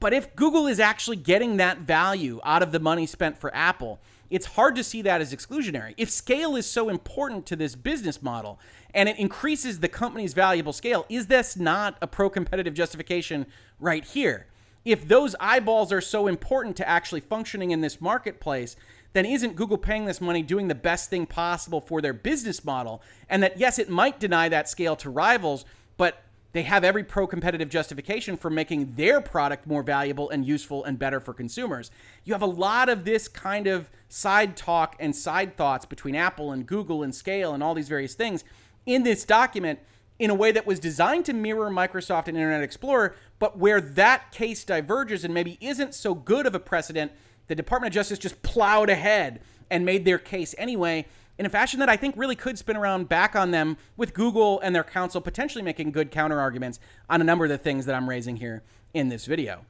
But 0.00 0.12
if 0.12 0.34
Google 0.36 0.66
is 0.66 0.80
actually 0.80 1.16
getting 1.16 1.56
that 1.56 1.78
value 1.78 2.40
out 2.44 2.62
of 2.62 2.72
the 2.72 2.78
money 2.80 3.06
spent 3.06 3.36
for 3.38 3.54
Apple, 3.54 4.00
it's 4.30 4.46
hard 4.46 4.76
to 4.76 4.84
see 4.84 5.02
that 5.02 5.20
as 5.20 5.34
exclusionary. 5.34 5.94
If 5.96 6.10
scale 6.10 6.56
is 6.56 6.66
so 6.66 6.88
important 6.88 7.46
to 7.46 7.56
this 7.56 7.74
business 7.74 8.22
model 8.22 8.58
and 8.94 9.08
it 9.08 9.18
increases 9.18 9.80
the 9.80 9.88
company's 9.88 10.34
valuable 10.34 10.72
scale, 10.72 11.06
is 11.08 11.26
this 11.26 11.56
not 11.56 11.96
a 12.02 12.06
pro 12.06 12.28
competitive 12.28 12.74
justification 12.74 13.46
right 13.80 14.04
here? 14.04 14.46
If 14.84 15.08
those 15.08 15.34
eyeballs 15.40 15.92
are 15.92 16.00
so 16.00 16.26
important 16.26 16.76
to 16.76 16.88
actually 16.88 17.20
functioning 17.20 17.70
in 17.70 17.80
this 17.80 18.00
marketplace, 18.00 18.76
then 19.12 19.26
isn't 19.26 19.56
Google 19.56 19.78
paying 19.78 20.04
this 20.04 20.20
money 20.20 20.42
doing 20.42 20.68
the 20.68 20.74
best 20.74 21.10
thing 21.10 21.26
possible 21.26 21.80
for 21.80 22.00
their 22.00 22.12
business 22.12 22.64
model? 22.64 23.02
And 23.28 23.42
that, 23.42 23.58
yes, 23.58 23.78
it 23.78 23.88
might 23.88 24.20
deny 24.20 24.48
that 24.48 24.68
scale 24.68 24.96
to 24.96 25.10
rivals, 25.10 25.64
but 25.96 26.22
they 26.58 26.64
have 26.64 26.82
every 26.82 27.04
pro 27.04 27.24
competitive 27.24 27.68
justification 27.68 28.36
for 28.36 28.50
making 28.50 28.94
their 28.96 29.20
product 29.20 29.64
more 29.64 29.84
valuable 29.84 30.28
and 30.28 30.44
useful 30.44 30.82
and 30.82 30.98
better 30.98 31.20
for 31.20 31.32
consumers. 31.32 31.92
You 32.24 32.32
have 32.32 32.42
a 32.42 32.46
lot 32.46 32.88
of 32.88 33.04
this 33.04 33.28
kind 33.28 33.68
of 33.68 33.88
side 34.08 34.56
talk 34.56 34.96
and 34.98 35.14
side 35.14 35.56
thoughts 35.56 35.86
between 35.86 36.16
Apple 36.16 36.50
and 36.50 36.66
Google 36.66 37.04
and 37.04 37.14
Scale 37.14 37.54
and 37.54 37.62
all 37.62 37.74
these 37.74 37.88
various 37.88 38.14
things 38.14 38.42
in 38.86 39.04
this 39.04 39.24
document 39.24 39.78
in 40.18 40.30
a 40.30 40.34
way 40.34 40.50
that 40.50 40.66
was 40.66 40.80
designed 40.80 41.26
to 41.26 41.32
mirror 41.32 41.70
Microsoft 41.70 42.26
and 42.26 42.36
Internet 42.36 42.64
Explorer, 42.64 43.14
but 43.38 43.56
where 43.56 43.80
that 43.80 44.32
case 44.32 44.64
diverges 44.64 45.24
and 45.24 45.32
maybe 45.32 45.58
isn't 45.60 45.94
so 45.94 46.12
good 46.12 46.44
of 46.44 46.56
a 46.56 46.58
precedent, 46.58 47.12
the 47.46 47.54
Department 47.54 47.92
of 47.92 47.94
Justice 47.94 48.18
just 48.18 48.42
plowed 48.42 48.90
ahead 48.90 49.40
and 49.70 49.86
made 49.86 50.04
their 50.04 50.18
case 50.18 50.56
anyway 50.58 51.06
in 51.38 51.46
a 51.46 51.48
fashion 51.48 51.78
that 51.80 51.88
I 51.88 51.96
think 51.96 52.14
really 52.16 52.36
could 52.36 52.58
spin 52.58 52.76
around 52.76 53.08
back 53.08 53.36
on 53.36 53.52
them 53.52 53.76
with 53.96 54.12
Google 54.12 54.60
and 54.60 54.74
their 54.74 54.84
counsel 54.84 55.20
potentially 55.20 55.62
making 55.62 55.92
good 55.92 56.10
counter 56.10 56.40
arguments 56.40 56.80
on 57.08 57.20
a 57.20 57.24
number 57.24 57.44
of 57.44 57.50
the 57.50 57.58
things 57.58 57.86
that 57.86 57.94
I'm 57.94 58.08
raising 58.08 58.36
here 58.36 58.62
in 58.92 59.08
this 59.08 59.26
video. 59.26 59.64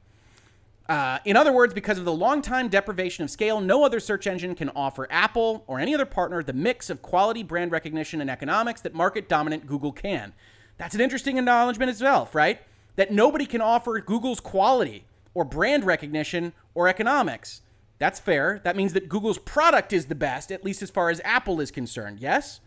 Uh, 0.89 1.19
in 1.23 1.37
other 1.37 1.53
words, 1.53 1.71
because 1.71 1.99
of 1.99 2.05
the 2.05 2.11
long 2.11 2.41
time 2.41 2.67
deprivation 2.67 3.23
of 3.23 3.29
scale, 3.29 3.61
no 3.61 3.85
other 3.85 3.99
search 3.99 4.25
engine 4.25 4.55
can 4.55 4.69
offer 4.69 5.07
Apple 5.11 5.63
or 5.67 5.79
any 5.79 5.93
other 5.93 6.05
partner 6.05 6.41
the 6.41 6.51
mix 6.51 6.89
of 6.89 7.03
quality, 7.03 7.43
brand 7.43 7.71
recognition, 7.71 8.19
and 8.21 8.29
economics 8.29 8.81
that 8.81 8.95
market 8.95 9.29
dominant 9.29 9.67
Google 9.67 9.91
can. 9.91 10.33
That's 10.79 10.95
an 10.95 11.01
interesting 11.01 11.37
acknowledgement 11.37 11.91
itself, 11.91 12.33
right? 12.33 12.59
That 12.95 13.11
nobody 13.11 13.45
can 13.45 13.61
offer 13.61 13.99
Google's 13.99 14.39
quality 14.39 15.05
or 15.35 15.45
brand 15.45 15.83
recognition 15.83 16.53
or 16.73 16.87
economics. 16.87 17.61
That's 17.99 18.19
fair. 18.19 18.61
That 18.63 18.75
means 18.75 18.93
that 18.93 19.09
Google's 19.09 19.37
product 19.37 19.93
is 19.93 20.07
the 20.07 20.15
best, 20.15 20.51
at 20.51 20.63
least 20.63 20.81
as 20.81 20.89
far 20.89 21.09
as 21.09 21.21
Apple 21.23 21.59
is 21.59 21.69
concerned, 21.69 22.19
yes? 22.19 22.61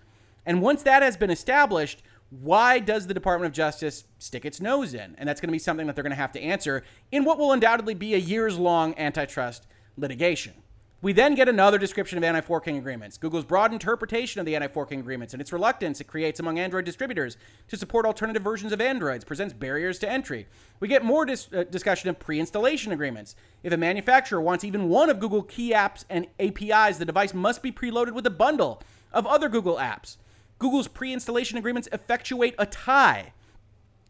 And 0.44 0.60
once 0.60 0.82
that 0.82 1.02
has 1.02 1.16
been 1.16 1.30
established, 1.30 2.02
why 2.30 2.78
does 2.78 3.06
the 3.06 3.14
Department 3.14 3.48
of 3.48 3.54
Justice 3.54 4.04
stick 4.18 4.44
its 4.44 4.60
nose 4.60 4.94
in? 4.94 5.14
And 5.18 5.28
that's 5.28 5.40
going 5.40 5.48
to 5.48 5.52
be 5.52 5.58
something 5.58 5.86
that 5.86 5.94
they're 5.94 6.02
going 6.02 6.10
to 6.10 6.16
have 6.16 6.32
to 6.32 6.40
answer 6.40 6.82
in 7.10 7.24
what 7.24 7.38
will 7.38 7.52
undoubtedly 7.52 7.94
be 7.94 8.14
a 8.14 8.18
years 8.18 8.58
long 8.58 8.96
antitrust 8.98 9.66
litigation. 9.96 10.54
We 11.02 11.12
then 11.12 11.34
get 11.34 11.48
another 11.48 11.78
description 11.78 12.16
of 12.16 12.22
anti 12.22 12.40
forking 12.42 12.76
agreements, 12.76 13.18
Google's 13.18 13.44
broad 13.44 13.72
interpretation 13.72 14.38
of 14.38 14.46
the 14.46 14.54
anti 14.54 14.68
forking 14.68 15.00
agreements, 15.00 15.34
and 15.34 15.40
its 15.40 15.52
reluctance 15.52 16.00
it 16.00 16.06
creates 16.06 16.38
among 16.38 16.60
Android 16.60 16.84
distributors 16.84 17.36
to 17.66 17.76
support 17.76 18.06
alternative 18.06 18.44
versions 18.44 18.72
of 18.72 18.80
Androids 18.80 19.24
presents 19.24 19.52
barriers 19.52 19.98
to 19.98 20.08
entry. 20.08 20.46
We 20.78 20.86
get 20.86 21.04
more 21.04 21.24
dis- 21.24 21.52
uh, 21.52 21.64
discussion 21.64 22.08
of 22.08 22.20
pre 22.20 22.38
installation 22.38 22.92
agreements. 22.92 23.34
If 23.64 23.72
a 23.72 23.76
manufacturer 23.76 24.40
wants 24.40 24.62
even 24.62 24.88
one 24.88 25.10
of 25.10 25.18
Google 25.18 25.42
key 25.42 25.72
apps 25.72 26.04
and 26.08 26.28
APIs, 26.38 26.98
the 26.98 27.04
device 27.04 27.34
must 27.34 27.64
be 27.64 27.72
preloaded 27.72 28.12
with 28.12 28.26
a 28.26 28.30
bundle 28.30 28.80
of 29.12 29.26
other 29.26 29.48
Google 29.48 29.78
apps. 29.78 30.18
Google's 30.60 30.86
pre 30.86 31.12
installation 31.12 31.58
agreements 31.58 31.88
effectuate 31.90 32.54
a 32.60 32.66
tie. 32.66 33.32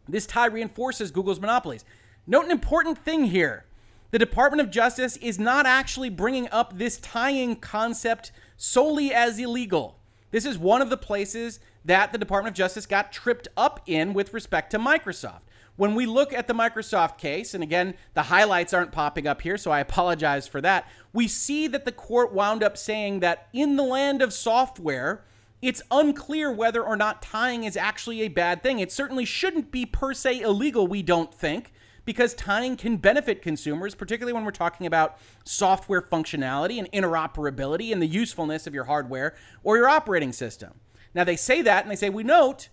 This 0.07 0.27
tie 0.27 0.45
reinforces 0.45 1.09
Google's 1.09 1.39
monopolies. 1.39 1.85
Note 2.27 2.45
an 2.45 2.51
important 2.51 2.99
thing 2.99 3.25
here 3.25 3.65
the 4.13 4.19
Department 4.19 4.61
of 4.61 4.69
Justice 4.69 5.17
is 5.17 5.39
not 5.39 5.65
actually 5.65 6.11
bringing 6.11 6.47
up 6.51 6.77
this 6.77 6.97
tying 6.99 7.55
concept 7.55 8.31
solely 8.57 9.11
as 9.11 9.39
illegal. 9.39 9.97
This 10.29 10.45
is 10.45 10.55
one 10.55 10.83
of 10.83 10.91
the 10.91 10.97
places 10.97 11.59
that 11.83 12.11
the 12.11 12.19
Department 12.19 12.53
of 12.53 12.55
Justice 12.55 12.85
got 12.85 13.11
tripped 13.11 13.47
up 13.57 13.81
in 13.87 14.13
with 14.13 14.31
respect 14.31 14.69
to 14.69 14.77
Microsoft. 14.77 15.41
When 15.77 15.95
we 15.95 16.05
look 16.05 16.31
at 16.31 16.47
the 16.47 16.53
Microsoft 16.53 17.17
case, 17.17 17.55
and 17.55 17.63
again, 17.63 17.95
the 18.13 18.21
highlights 18.21 18.71
aren't 18.71 18.91
popping 18.91 19.25
up 19.25 19.41
here, 19.41 19.57
so 19.57 19.71
I 19.71 19.79
apologize 19.79 20.47
for 20.47 20.61
that, 20.61 20.87
we 21.11 21.27
see 21.27 21.65
that 21.65 21.83
the 21.83 21.91
court 21.91 22.31
wound 22.31 22.61
up 22.61 22.77
saying 22.77 23.21
that 23.21 23.47
in 23.51 23.77
the 23.77 23.83
land 23.83 24.21
of 24.21 24.31
software, 24.31 25.25
it's 25.59 25.81
unclear 25.89 26.51
whether 26.51 26.83
or 26.83 26.95
not 26.95 27.23
tying 27.23 27.63
is 27.63 27.75
actually 27.75 28.21
a 28.21 28.27
bad 28.27 28.61
thing. 28.61 28.77
It 28.77 28.91
certainly 28.91 29.25
shouldn't 29.25 29.71
be 29.71 29.87
per 29.87 30.13
se 30.13 30.41
illegal, 30.41 30.85
we 30.85 31.01
don't 31.01 31.33
think 31.33 31.72
because 32.05 32.33
tying 32.33 32.75
can 32.75 32.97
benefit 32.97 33.41
consumers, 33.41 33.95
particularly 33.95 34.33
when 34.33 34.45
we're 34.45 34.51
talking 34.51 34.85
about 34.85 35.17
software 35.45 36.01
functionality 36.01 36.77
and 36.79 36.91
interoperability 36.91 37.91
and 37.91 38.01
the 38.01 38.07
usefulness 38.07 38.67
of 38.67 38.73
your 38.73 38.85
hardware 38.85 39.35
or 39.63 39.77
your 39.77 39.87
operating 39.87 40.33
system. 40.33 40.73
Now, 41.13 41.23
they 41.23 41.35
say 41.35 41.61
that 41.61 41.83
and 41.83 41.91
they 41.91 41.95
say, 41.95 42.09
we 42.09 42.23
note 42.23 42.69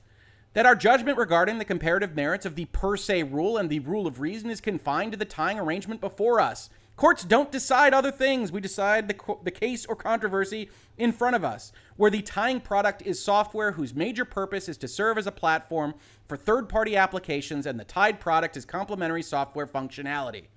that 0.53 0.67
our 0.67 0.75
judgment 0.75 1.19
regarding 1.19 1.59
the 1.59 1.65
comparative 1.65 2.17
merits 2.17 2.45
of 2.45 2.57
the 2.57 2.65
per 2.67 2.97
se 2.97 3.23
rule 3.25 3.57
and 3.57 3.71
the 3.71 3.79
rule 3.81 4.07
of 4.07 4.21
reason 4.21 4.51
is 4.51 4.61
confined 4.61 5.13
to 5.13 5.19
the 5.19 5.25
tying 5.25 5.61
arrangement 5.61 6.01
before 6.01 6.41
us. 6.41 6.71
Courts 7.01 7.25
don't 7.25 7.51
decide 7.51 7.95
other 7.95 8.11
things. 8.11 8.53
We 8.53 8.61
decide 8.61 9.09
the, 9.09 9.15
co- 9.15 9.41
the 9.43 9.51
case 9.51 9.87
or 9.87 9.97
controversy 9.97 10.69
in 10.99 11.13
front 11.13 11.35
of 11.35 11.43
us, 11.43 11.73
where 11.97 12.11
the 12.11 12.21
tying 12.21 12.61
product 12.61 13.01
is 13.01 13.25
software 13.25 13.73
whose 13.73 13.95
major 13.95 14.27
purpose 14.27 14.69
is 14.69 14.77
to 14.77 14.87
serve 14.87 15.17
as 15.17 15.27
a 15.27 15.33
platform 15.33 15.95
for 16.29 16.37
third 16.37 16.69
party 16.69 16.97
applications, 16.97 17.65
and 17.65 17.81
the 17.81 17.85
tied 17.85 18.21
product 18.21 18.55
is 18.55 18.67
complementary 18.67 19.23
software 19.23 19.67
functionality. 19.67 20.49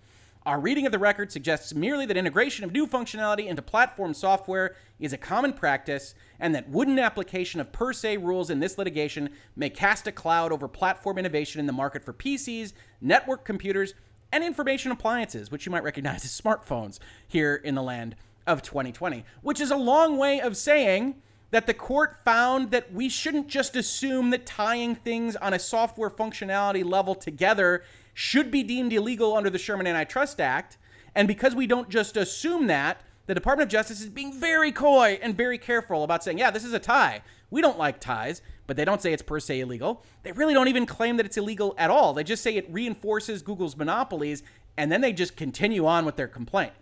Our 0.45 0.59
reading 0.59 0.85
of 0.85 0.91
the 0.91 0.99
record 0.99 1.31
suggests 1.31 1.73
merely 1.73 2.05
that 2.07 2.17
integration 2.17 2.65
of 2.65 2.73
new 2.73 2.87
functionality 2.87 3.47
into 3.47 3.61
platform 3.61 4.13
software 4.13 4.75
is 4.99 5.13
a 5.13 5.17
common 5.17 5.53
practice, 5.53 6.13
and 6.41 6.53
that 6.53 6.67
wooden 6.67 6.99
application 6.99 7.61
of 7.61 7.71
per 7.71 7.93
se 7.93 8.17
rules 8.17 8.49
in 8.49 8.59
this 8.59 8.77
litigation 8.77 9.29
may 9.55 9.69
cast 9.69 10.07
a 10.07 10.11
cloud 10.11 10.51
over 10.51 10.67
platform 10.67 11.17
innovation 11.17 11.61
in 11.61 11.67
the 11.67 11.71
market 11.71 12.03
for 12.03 12.11
PCs, 12.11 12.73
network 12.99 13.45
computers, 13.45 13.93
and 14.34 14.43
information 14.43 14.91
appliances, 14.91 15.51
which 15.51 15.68
you 15.68 15.72
might 15.72 15.84
recognize 15.84 16.26
as 16.26 16.41
smartphones 16.41 16.97
here 17.27 17.55
in 17.55 17.76
the 17.76 17.84
land 17.84 18.15
of 18.47 18.64
2020, 18.64 19.23
which 19.43 19.61
is 19.61 19.69
a 19.69 19.77
long 19.77 20.18
way 20.18 20.41
of 20.41 20.57
saying 20.57 21.15
that 21.51 21.68
the 21.68 21.73
court 21.73 22.18
found 22.26 22.72
that 22.72 22.91
we 22.91 23.07
shouldn't 23.07 23.47
just 23.47 23.76
assume 23.76 24.31
that 24.31 24.43
tying 24.43 24.95
things 24.95 25.35
on 25.35 25.53
a 25.53 25.60
software 25.60 26.10
functionality 26.10 26.84
level 26.84 27.14
together 27.14 27.84
should 28.15 28.49
be 28.49 28.64
deemed 28.64 28.91
illegal 28.91 29.38
under 29.38 29.51
the 29.51 29.60
Sherman 29.60 29.85
Antitrust 29.85 30.41
Act. 30.41 30.80
And 31.14 31.27
because 31.27 31.53
we 31.53 31.68
don't 31.68 31.89
just 31.89 32.18
assume 32.18 32.65
that, 32.68 33.01
the 33.27 33.35
Department 33.35 33.68
of 33.68 33.72
Justice 33.72 34.01
is 34.01 34.10
being 34.10 34.34
very 34.34 34.72
coy 34.72 35.19
and 35.22 35.38
very 35.38 35.60
careful 35.60 36.03
about 36.03 36.23
saying, 36.23 36.39
yeah, 36.39 36.49
this 36.49 36.65
is 36.65 36.73
a 36.73 36.80
tie. 36.80 37.22
We 37.51 37.61
don't 37.61 37.77
like 37.77 37.99
ties, 37.99 38.41
but 38.68 38.77
they 38.77 38.85
don't 38.85 39.02
say 39.02 39.14
it's 39.14 39.22
per 39.22 39.40
se 39.40 39.60
illegal. 39.60 40.03
They 40.23 40.31
really 40.31 40.53
don't 40.53 40.68
even 40.68 40.85
claim 40.85 41.18
that 41.18 41.26
it's 41.26 41.38
illegal 41.38 41.76
at 41.77 41.90
all. 41.90 42.14
They 42.14 42.23
just 42.23 42.44
say 42.44 42.56
it 42.56 42.72
reinforces 42.72 43.41
Google's 43.41 43.76
monopolies, 43.76 44.44
and 44.77 44.91
then 44.91 45.02
they 45.02 45.14
just 45.14 45.35
continue 45.35 45.85
on 45.85 46.06
with 46.06 46.15
their 46.15 46.27
complaint. 46.27 46.73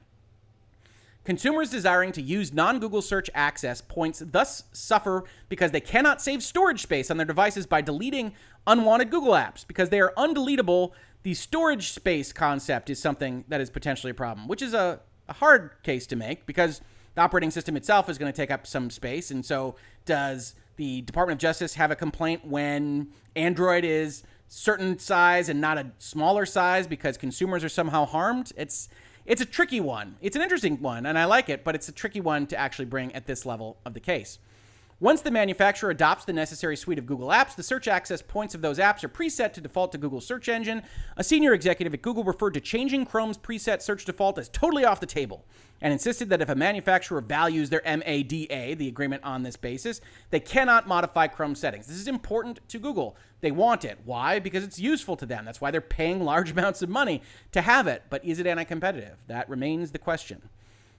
Consumers 1.24 1.70
desiring 1.70 2.12
to 2.14 2.22
use 2.22 2.52
non 2.52 2.80
Google 2.80 3.02
search 3.02 3.30
access 3.36 3.80
points 3.80 4.24
thus 4.26 4.64
suffer 4.72 5.24
because 5.49 5.72
they 5.72 5.82
cannot 5.82 6.22
save 6.22 6.41
storage 6.41 6.82
space 6.82 7.12
on 7.12 7.18
their 7.18 7.28
devices 7.28 7.68
by 7.68 7.82
deleting 7.82 8.34
unwanted 8.66 9.12
Google 9.12 9.34
apps. 9.34 9.66
Because 9.66 9.90
they 9.90 9.99
are 9.99 10.14
undeletable, 10.18 10.91
the 11.22 11.36
storage 11.36 11.91
space 11.91 12.34
concept 12.34 12.90
is 12.90 12.99
something 12.99 13.45
that 13.49 13.62
is 13.62 13.70
potentially 13.70 14.10
a 14.10 14.16
problem, 14.16 14.48
which 14.48 14.64
is 14.64 14.74
a, 14.74 14.99
a 15.30 15.34
hard 15.34 15.72
case 15.84 16.08
to 16.08 16.16
make 16.16 16.48
because 16.48 16.82
the 17.14 17.22
operating 17.22 17.52
system 17.52 17.78
itself 17.78 18.10
is 18.10 18.18
going 18.18 18.32
to 18.32 18.36
take 18.36 18.49
up 18.49 18.66
some 18.66 18.90
space. 18.90 19.30
And 19.30 19.45
so, 19.45 19.76
does 20.06 20.56
the 20.82 21.02
Department 21.02 21.38
of 21.38 21.40
Justice 21.40 21.76
have 21.76 21.91
a 21.91 21.95
complaint 21.95 22.44
when 22.44 23.10
Android 23.36 23.86
is 23.86 24.24
certain 24.48 24.98
size 24.98 25.48
and 25.48 25.62
not 25.62 25.78
a 25.78 25.91
smaller 25.99 26.44
size 26.44 26.88
because 26.88 27.20
consumers 27.20 27.64
are 27.64 27.70
somehow 27.70 28.03
harmed? 28.03 28.52
It's 28.58 28.90
it's 29.24 29.41
a 29.41 29.45
tricky 29.45 29.80
one. 29.80 30.16
It's 30.22 30.36
an 30.36 30.41
interesting 30.41 30.82
one, 30.82 31.06
and 31.06 31.20
I 31.20 31.26
like 31.26 31.49
it, 31.49 31.64
but 31.64 31.76
it's 31.76 31.88
a 31.88 31.91
tricky 31.91 32.20
one 32.20 32.48
to 32.48 32.58
actually 32.58 32.86
bring 32.86 33.14
at 33.14 33.28
this 33.28 33.45
level 33.45 33.78
of 33.86 33.94
the 33.94 33.99
case. 33.99 34.40
Once 35.02 35.22
the 35.22 35.32
manufacturer 35.32 35.90
adopts 35.90 36.26
the 36.26 36.32
necessary 36.32 36.78
suite 36.78 36.99
of 36.99 37.07
Google 37.07 37.30
apps, 37.30 37.56
the 37.56 37.64
search 37.64 37.88
access 37.88 38.22
points 38.22 38.53
of 38.53 38.61
those 38.61 38.78
apps 38.78 39.03
are 39.03 39.10
preset 39.10 39.52
to 39.52 39.60
default 39.60 39.91
to 39.91 39.98
Google 39.98 40.22
search 40.22 40.48
engine. 40.48 40.84
A 41.18 41.23
senior 41.23 41.56
executive 41.56 41.95
at 41.95 42.03
Google 42.03 42.23
referred 42.23 42.53
to 42.53 42.61
changing 42.61 43.07
Chrome's 43.07 43.36
preset 43.36 43.82
search 43.82 44.06
default 44.06 44.38
as 44.38 44.48
totally 44.48 44.86
off 44.86 44.99
the 44.99 45.07
table 45.07 45.44
and 45.82 45.91
insisted 45.91 46.30
that 46.30 46.40
if 46.40 46.49
a 46.49 46.56
manufacturer 46.56 47.19
values 47.19 47.72
their 47.72 47.82
MADA, 47.84 48.76
the 48.76 48.88
agreement 48.88 49.23
on 49.23 49.41
this 49.41 49.56
basis, 49.56 50.02
they 50.30 50.40
cannot 50.40 50.88
modify 50.88 51.26
Chrome 51.26 51.56
settings. 51.56 51.88
This 51.88 51.98
is 51.98 52.07
important 52.07 52.60
to 52.68 52.78
Google. 52.78 53.18
They 53.40 53.49
want 53.49 53.84
it. 53.84 53.98
Why? 54.06 54.38
Because 54.38 54.64
it's 54.64 54.78
useful 54.78 55.15
to 55.15 55.26
them. 55.26 55.45
That's 55.45 55.60
why 55.60 55.72
they're 55.72 55.82
paying 55.82 56.23
large 56.23 56.52
amounts 56.56 56.84
of 56.84 56.90
money 56.90 57.23
to 57.53 57.61
have 57.61 57.88
it. 57.88 58.03
But 58.11 58.23
is 58.23 58.38
it 58.38 58.45
anti 58.45 58.65
competitive? 58.65 59.18
That 59.26 59.49
remains 59.49 59.94
the 59.94 59.98
question. 59.98 60.44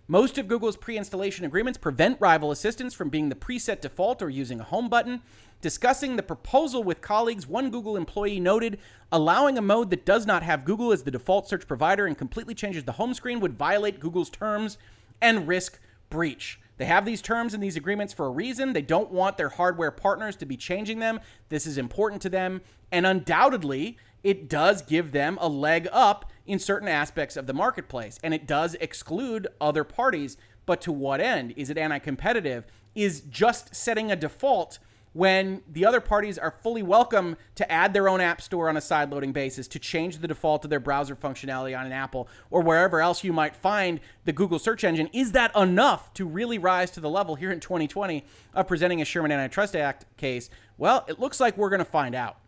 Most 0.09 0.37
of 0.37 0.49
Google's 0.49 0.77
pre 0.77 0.99
installation 0.99 1.45
agreements 1.45 1.79
prevent 1.79 2.21
rival 2.21 2.51
assistants 2.51 2.95
from 2.95 3.09
being 3.09 3.29
the 3.29 3.37
preset 3.37 3.81
default 3.81 4.21
or 4.21 4.29
using 4.29 4.61
a 4.61 4.65
home 4.65 4.89
button. 4.89 5.23
Discussing 5.61 6.17
the 6.17 6.25
proposal 6.25 6.83
with 6.83 7.01
colleagues, 7.01 7.47
one 7.47 7.71
Google 7.71 7.97
employee 7.97 8.41
noted 8.41 8.81
allowing 9.13 9.57
a 9.57 9.63
mode 9.63 9.91
that 9.91 10.05
does 10.05 10.27
not 10.27 10.43
have 10.43 10.65
Google 10.65 10.93
as 10.93 11.05
the 11.05 11.13
default 11.13 11.49
search 11.49 11.69
provider 11.69 12.05
and 12.05 12.19
completely 12.19 12.53
changes 12.53 12.83
the 12.83 12.93
home 12.93 13.15
screen 13.15 13.39
would 13.39 13.57
violate 13.57 14.01
Google's 14.01 14.29
terms 14.29 14.77
and 15.21 15.47
risk 15.47 15.79
breach. 16.11 16.59
They 16.79 16.87
have 16.87 17.05
these 17.05 17.23
terms 17.23 17.55
and 17.55 17.63
these 17.63 17.77
agreements 17.77 18.13
for 18.13 18.27
a 18.27 18.31
reason. 18.31 18.73
They 18.73 18.83
don't 18.83 19.13
want 19.13 19.37
their 19.37 19.51
hardware 19.51 19.93
partners 19.93 20.35
to 20.37 20.47
be 20.47 20.57
changing 20.57 20.99
them. 20.99 21.21
This 21.49 21.65
is 21.65 21.79
important 21.79 22.21
to 22.23 22.29
them. 22.29 22.61
And 22.91 23.07
undoubtedly, 23.07 23.99
it 24.25 24.49
does 24.49 24.83
give 24.83 25.13
them 25.13 25.39
a 25.41 25.49
leg 25.49 25.87
up 25.93 26.32
in 26.47 26.59
certain 26.59 26.89
aspects 26.89 27.37
of 27.37 27.47
the 27.47 27.55
marketplace. 27.55 28.19
And 28.23 28.35
it 28.35 28.47
does 28.47 28.75
exclude 28.77 29.49
other 29.61 29.85
parties. 29.85 30.37
But 30.67 30.81
to 30.83 30.93
what 30.93 31.21
end? 31.21 31.55
Is 31.57 31.71
it 31.71 31.79
anti 31.79 31.99
competitive? 31.99 32.65
Is 32.95 33.23
just 33.23 33.75
setting 33.75 34.11
a 34.11 34.17
default 34.17 34.79
when 35.13 35.63
the 35.71 35.85
other 35.85 36.01
parties 36.01 36.39
are 36.39 36.51
fully 36.63 36.83
welcome 36.83 37.37
to 37.55 37.71
add 37.71 37.93
their 37.93 38.09
own 38.09 38.21
app 38.21 38.41
store 38.41 38.69
on 38.69 38.77
a 38.77 38.81
side 38.81 39.11
loading 39.11 39.33
basis, 39.33 39.69
to 39.69 39.79
change 39.79 40.19
the 40.19 40.29
default 40.29 40.65
of 40.65 40.71
their 40.71 40.81
browser 40.81 41.15
functionality 41.15 41.79
on 41.79 41.85
an 41.85 41.93
Apple 41.93 42.29
or 42.51 42.63
wherever 42.63 43.01
else 43.01 43.23
you 43.23 43.33
might 43.33 43.55
find 43.55 44.01
the 44.25 44.33
Google 44.33 44.59
search 44.59 44.85
engine. 44.85 45.09
Is 45.13 45.33
that 45.33 45.55
enough 45.57 46.13
to 46.15 46.25
really 46.25 46.59
rise 46.59 46.91
to 46.93 47.01
the 47.01 47.11
level 47.11 47.35
here 47.35 47.51
in 47.51 47.61
2020 47.61 48.25
of 48.55 48.67
presenting 48.67 49.03
a 49.03 49.05
Sherman 49.05 49.33
Antitrust 49.33 49.77
Act 49.77 50.07
case? 50.17 50.49
Well, 50.79 51.05
it 51.09 51.21
looks 51.21 51.41
like 51.41 51.57
we're 51.57 51.71
going 51.71 51.81
to 51.81 51.85
find 51.85 52.15
out. 52.15 52.39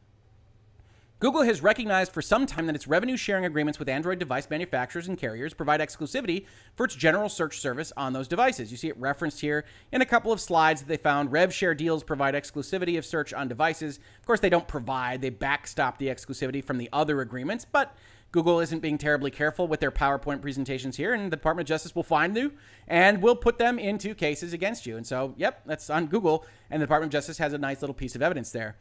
Google 1.20 1.42
has 1.42 1.62
recognized 1.62 2.12
for 2.12 2.20
some 2.20 2.44
time 2.44 2.66
that 2.66 2.74
its 2.74 2.88
revenue 2.88 3.16
sharing 3.16 3.44
agreements 3.44 3.78
with 3.78 3.88
Android 3.88 4.18
device 4.18 4.50
manufacturers 4.50 5.06
and 5.08 5.16
carriers 5.16 5.54
provide 5.54 5.80
exclusivity 5.80 6.44
for 6.74 6.84
its 6.84 6.96
general 6.96 7.28
search 7.28 7.60
service 7.60 7.92
on 7.96 8.12
those 8.12 8.28
devices. 8.28 8.70
You 8.70 8.76
see 8.76 8.88
it 8.88 8.98
referenced 8.98 9.40
here 9.40 9.64
in 9.92 10.02
a 10.02 10.06
couple 10.06 10.32
of 10.32 10.40
slides 10.40 10.82
that 10.82 10.88
they 10.88 10.96
found. 10.96 11.32
Rev 11.32 11.54
share 11.54 11.74
deals 11.74 12.02
provide 12.02 12.34
exclusivity 12.34 12.98
of 12.98 13.06
search 13.06 13.32
on 13.32 13.48
devices. 13.48 14.00
Of 14.18 14.26
course, 14.26 14.40
they 14.40 14.50
don't 14.50 14.68
provide, 14.68 15.22
they 15.22 15.30
backstop 15.30 15.98
the 15.98 16.08
exclusivity 16.08 16.62
from 16.62 16.78
the 16.78 16.90
other 16.92 17.20
agreements, 17.20 17.64
but 17.64 17.96
Google 18.32 18.58
isn't 18.58 18.80
being 18.80 18.98
terribly 18.98 19.30
careful 19.30 19.68
with 19.68 19.78
their 19.78 19.92
PowerPoint 19.92 20.42
presentations 20.42 20.96
here, 20.96 21.14
and 21.14 21.26
the 21.26 21.36
Department 21.36 21.66
of 21.66 21.68
Justice 21.68 21.94
will 21.94 22.02
find 22.02 22.36
you 22.36 22.52
and 22.88 23.22
will 23.22 23.36
put 23.36 23.58
them 23.58 23.78
into 23.78 24.12
cases 24.12 24.52
against 24.52 24.84
you. 24.84 24.96
And 24.96 25.06
so, 25.06 25.34
yep, 25.36 25.62
that's 25.64 25.88
on 25.88 26.08
Google, 26.08 26.44
and 26.68 26.82
the 26.82 26.86
Department 26.86 27.14
of 27.14 27.16
Justice 27.16 27.38
has 27.38 27.52
a 27.52 27.58
nice 27.58 27.80
little 27.80 27.94
piece 27.94 28.16
of 28.16 28.22
evidence 28.22 28.50
there. 28.50 28.76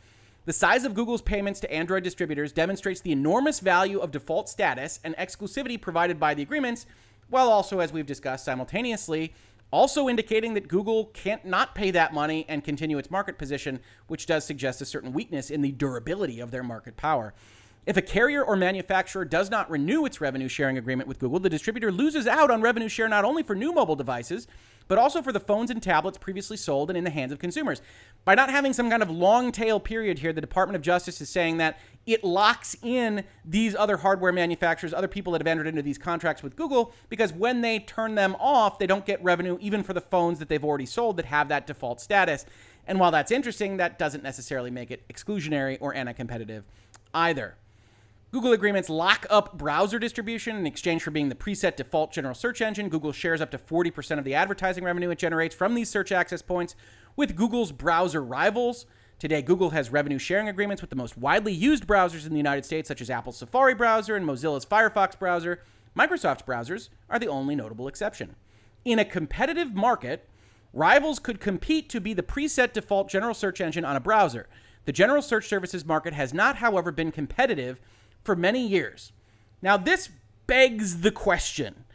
The 0.46 0.52
size 0.52 0.84
of 0.84 0.94
Google's 0.94 1.22
payments 1.22 1.62
to 1.62 1.72
Android 1.72 2.04
distributors 2.04 2.52
demonstrates 2.52 3.00
the 3.00 3.14
enormous 3.14 3.62
value 3.62 4.00
of 4.00 4.12
default 4.12 4.50
status 4.50 5.00
and 5.02 5.16
exclusivity 5.16 5.80
provided 5.80 6.20
by 6.20 6.34
the 6.34 6.42
agreements, 6.44 6.86
while 7.30 7.48
also, 7.48 7.80
as 7.80 7.94
we've 7.94 8.06
discussed 8.06 8.44
simultaneously, 8.44 9.34
also 9.72 10.10
indicating 10.10 10.54
that 10.56 10.68
Google 10.68 11.06
can't 11.06 11.46
not 11.46 11.76
pay 11.76 11.92
that 11.92 12.14
money 12.14 12.46
and 12.50 12.62
continue 12.62 12.98
its 12.98 13.10
market 13.10 13.38
position, 13.38 13.80
which 14.08 14.26
does 14.26 14.44
suggest 14.44 14.82
a 14.82 14.86
certain 14.86 15.14
weakness 15.14 15.50
in 15.50 15.62
the 15.62 15.72
durability 15.72 16.42
of 16.42 16.52
their 16.52 16.62
market 16.62 16.98
power. 16.98 17.34
If 17.86 17.96
a 17.96 18.02
carrier 18.02 18.44
or 18.44 18.56
manufacturer 18.56 19.26
does 19.26 19.50
not 19.50 19.72
renew 19.72 20.06
its 20.06 20.22
revenue 20.22 20.48
sharing 20.50 20.78
agreement 20.78 21.08
with 21.08 21.20
Google, 21.20 21.40
the 21.40 21.50
distributor 21.50 21.92
loses 21.92 22.28
out 22.28 22.52
on 22.52 22.62
revenue 22.62 22.90
share 22.90 23.10
not 23.10 23.26
only 23.26 23.44
for 23.44 23.56
new 23.56 23.74
mobile 23.74 23.96
devices, 23.96 24.48
but 24.88 24.98
also 24.98 25.22
for 25.22 25.32
the 25.32 25.40
phones 25.40 25.70
and 25.70 25.82
tablets 25.82 26.18
previously 26.18 26.58
sold 26.58 26.90
and 26.90 26.98
in 26.98 27.04
the 27.04 27.10
hands 27.10 27.32
of 27.32 27.40
consumers. 27.40 27.82
By 28.26 28.36
not 28.36 28.50
having 28.50 28.72
some 28.72 28.90
kind 28.90 29.04
of 29.04 29.10
long 29.10 29.52
tail 29.52 29.80
period 29.80 30.20
here, 30.20 30.32
the 30.32 30.42
Department 30.42 30.76
of 30.78 30.82
Justice 30.82 31.20
is 31.20 31.30
saying 31.30 31.58
that 31.58 31.78
it 32.06 32.24
locks 32.24 32.76
in 32.82 33.24
these 33.44 33.76
other 33.76 33.98
hardware 33.98 34.32
manufacturers, 34.32 34.94
other 34.94 35.08
people 35.08 35.34
that 35.34 35.42
have 35.42 35.48
entered 35.48 35.68
into 35.68 35.82
these 35.82 35.98
contracts 35.98 36.42
with 36.42 36.56
Google, 36.56 36.94
because 37.10 37.34
when 37.34 37.62
they 37.62 37.80
turn 37.80 38.16
them 38.16 38.36
off, 38.40 38.80
they 38.80 38.88
don't 38.88 39.06
get 39.06 39.22
revenue 39.24 39.58
even 39.60 39.84
for 39.84 39.94
the 39.94 40.02
phones 40.02 40.40
that 40.40 40.48
they've 40.48 40.64
already 40.64 40.86
sold 40.86 41.18
that 41.18 41.26
have 41.26 41.50
that 41.50 41.68
default 41.68 42.00
status. 42.00 42.46
And 42.88 43.00
while 43.00 43.12
that's 43.12 43.32
interesting, 43.32 43.78
that 43.78 44.00
doesn't 44.00 44.24
necessarily 44.24 44.72
make 44.72 44.92
it 44.92 45.08
exclusionary 45.08 45.78
or 45.80 45.94
anti 45.94 46.14
competitive 46.14 46.64
either. 47.14 47.56
Google 48.32 48.54
agreements 48.54 48.90
lock 48.90 49.28
up 49.30 49.56
browser 49.58 50.00
distribution 50.00 50.56
in 50.58 50.66
exchange 50.66 51.04
for 51.04 51.12
being 51.12 51.30
the 51.30 51.36
preset 51.36 51.76
default 51.76 52.12
general 52.12 52.34
search 52.34 52.62
engine. 52.62 52.90
Google 52.90 53.12
shares 53.12 53.42
up 53.42 53.52
to 53.52 53.60
40% 53.60 54.18
of 54.18 54.24
the 54.24 54.34
advertising 54.34 54.84
revenue 54.84 55.12
it 55.12 55.20
generates 55.20 55.54
from 55.54 55.76
these 55.76 55.88
search 55.88 56.12
access 56.12 56.42
points 56.42 56.76
with 57.16 57.36
Google's 57.36 57.72
browser 57.72 58.24
rivals. 58.24 58.86
Today, 59.20 59.42
Google 59.42 59.70
has 59.70 59.92
revenue 59.92 60.20
sharing 60.20 60.50
agreements 60.50 60.82
with 60.82 60.90
the 60.90 60.96
most 60.96 61.18
widely 61.18 61.54
used 61.54 61.88
browsers 61.88 62.26
in 62.26 62.32
the 62.32 62.38
United 62.38 62.66
States, 62.66 62.88
such 62.88 63.02
as 63.02 63.10
Apple's 63.10 63.38
Safari 63.38 63.74
browser 63.74 64.16
and 64.16 64.26
Mozilla's 64.26 64.66
Firefox 64.66 65.18
browser. 65.18 65.62
Microsoft's 65.98 66.44
browsers 66.44 66.90
are 67.10 67.20
the 67.20 67.28
only 67.28 67.56
notable 67.56 67.88
exception. 67.88 68.36
In 68.84 69.00
a 69.00 69.06
competitive 69.06 69.74
market, 69.74 70.28
rivals 70.74 71.20
could 71.20 71.40
compete 71.40 71.88
to 71.90 72.02
be 72.02 72.14
the 72.14 72.24
preset 72.24 72.74
default 72.74 73.10
general 73.10 73.34
search 73.34 73.62
engine 73.62 73.86
on 73.86 73.96
a 73.96 74.02
browser. 74.02 74.50
The 74.86 74.92
general 74.92 75.22
search 75.22 75.48
services 75.48 75.86
market 75.86 76.14
has 76.14 76.34
not, 76.34 76.58
however, 76.58 76.92
been 76.92 77.12
competitive 77.12 77.80
for 78.24 78.36
many 78.36 78.68
years. 78.68 79.14
Now, 79.62 79.78
this 79.78 80.10
begs 80.48 81.02
the 81.02 81.12
question 81.12 81.86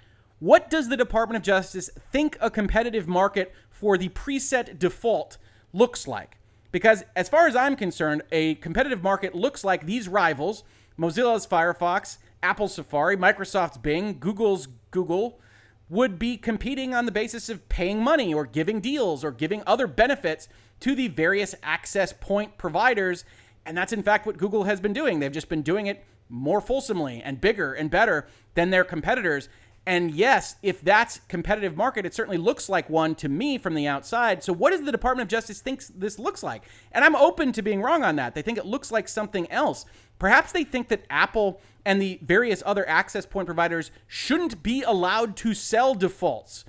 what 0.41 0.71
does 0.71 0.89
the 0.89 0.97
Department 0.97 1.37
of 1.37 1.43
Justice 1.43 1.91
think 2.13 2.39
a 2.41 2.49
competitive 2.49 3.09
market 3.09 3.53
for 3.79 3.97
the 3.97 4.09
preset 4.09 4.79
default 4.79 5.39
looks 5.73 6.07
like? 6.07 6.37
Because, 6.71 7.05
as 7.17 7.29
far 7.29 7.47
as 7.47 7.57
I'm 7.57 7.77
concerned, 7.77 8.23
a 8.31 8.57
competitive 8.57 9.03
market 9.03 9.35
looks 9.35 9.65
like 9.65 9.87
these 9.87 10.09
rivals 10.09 10.65
Mozilla's 10.99 11.47
Firefox, 11.47 12.19
Apple's 12.43 12.75
Safari, 12.75 13.17
Microsoft's 13.17 13.79
Bing, 13.79 14.19
Google's 14.19 14.67
Google 14.91 15.41
would 15.89 16.19
be 16.19 16.37
competing 16.37 16.93
on 16.93 17.07
the 17.07 17.13
basis 17.13 17.49
of 17.49 17.69
paying 17.69 18.03
money 18.03 18.35
or 18.35 18.45
giving 18.45 18.81
deals 18.81 19.25
or 19.25 19.31
giving 19.31 19.63
other 19.65 19.87
benefits 19.87 20.49
to 20.81 20.95
the 20.95 21.09
various 21.09 21.55
access 21.63 22.13
point 22.13 22.59
providers 22.59 23.25
and 23.69 23.77
that's 23.77 23.93
in 23.93 24.03
fact 24.03 24.25
what 24.25 24.39
Google 24.39 24.65
has 24.65 24.81
been 24.81 24.95
doing. 24.95 25.21
They've 25.21 25.31
just 25.31 25.51
been 25.51 25.63
doing 25.63 25.87
it 25.87 26.03
more 26.31 26.61
fulsomely 26.61 27.23
and 27.23 27.39
bigger 27.39 27.75
and 27.75 27.91
better 27.91 28.27
than 28.55 28.71
their 28.71 28.83
competitors. 28.83 29.51
And 29.89 30.11
yes, 30.11 30.57
if 30.63 30.83
that's 30.83 31.23
competitive 31.29 31.75
market, 31.75 32.05
it 32.05 32.13
certainly 32.13 32.37
looks 32.37 32.69
like 32.69 32.91
one 32.91 33.15
to 33.15 33.29
me 33.31 33.57
from 33.57 33.73
the 33.73 33.87
outside. 33.87 34.45
So 34.45 34.53
what 34.53 34.69
does 34.69 34.83
the 34.83 34.93
Department 34.93 35.25
of 35.25 35.31
Justice 35.31 35.63
think 35.63 35.83
this 35.97 36.19
looks 36.19 36.43
like? 36.43 36.65
And 36.93 37.07
I'm 37.07 37.17
open 37.17 37.53
to 37.53 37.63
being 37.63 37.81
wrong 37.81 38.05
on 38.05 38.17
that. 38.17 38.35
They 38.35 38.43
think 38.43 38.59
it 38.59 38.67
looks 38.67 38.93
like 38.93 39.09
something 39.09 39.51
else. 39.51 39.87
Perhaps 40.19 40.53
they 40.53 40.63
think 40.63 40.89
that 40.89 41.07
Apple 41.09 41.63
and 41.87 42.03
the 42.03 42.19
various 42.21 42.63
other 42.67 42.87
access 42.87 43.25
point 43.25 43.47
providers 43.47 43.91
shouldn't 44.07 44.63
be 44.63 44.83
allowed 44.83 45.37
to 45.37 45.55
sell 45.55 45.95
defaults. 45.95 46.67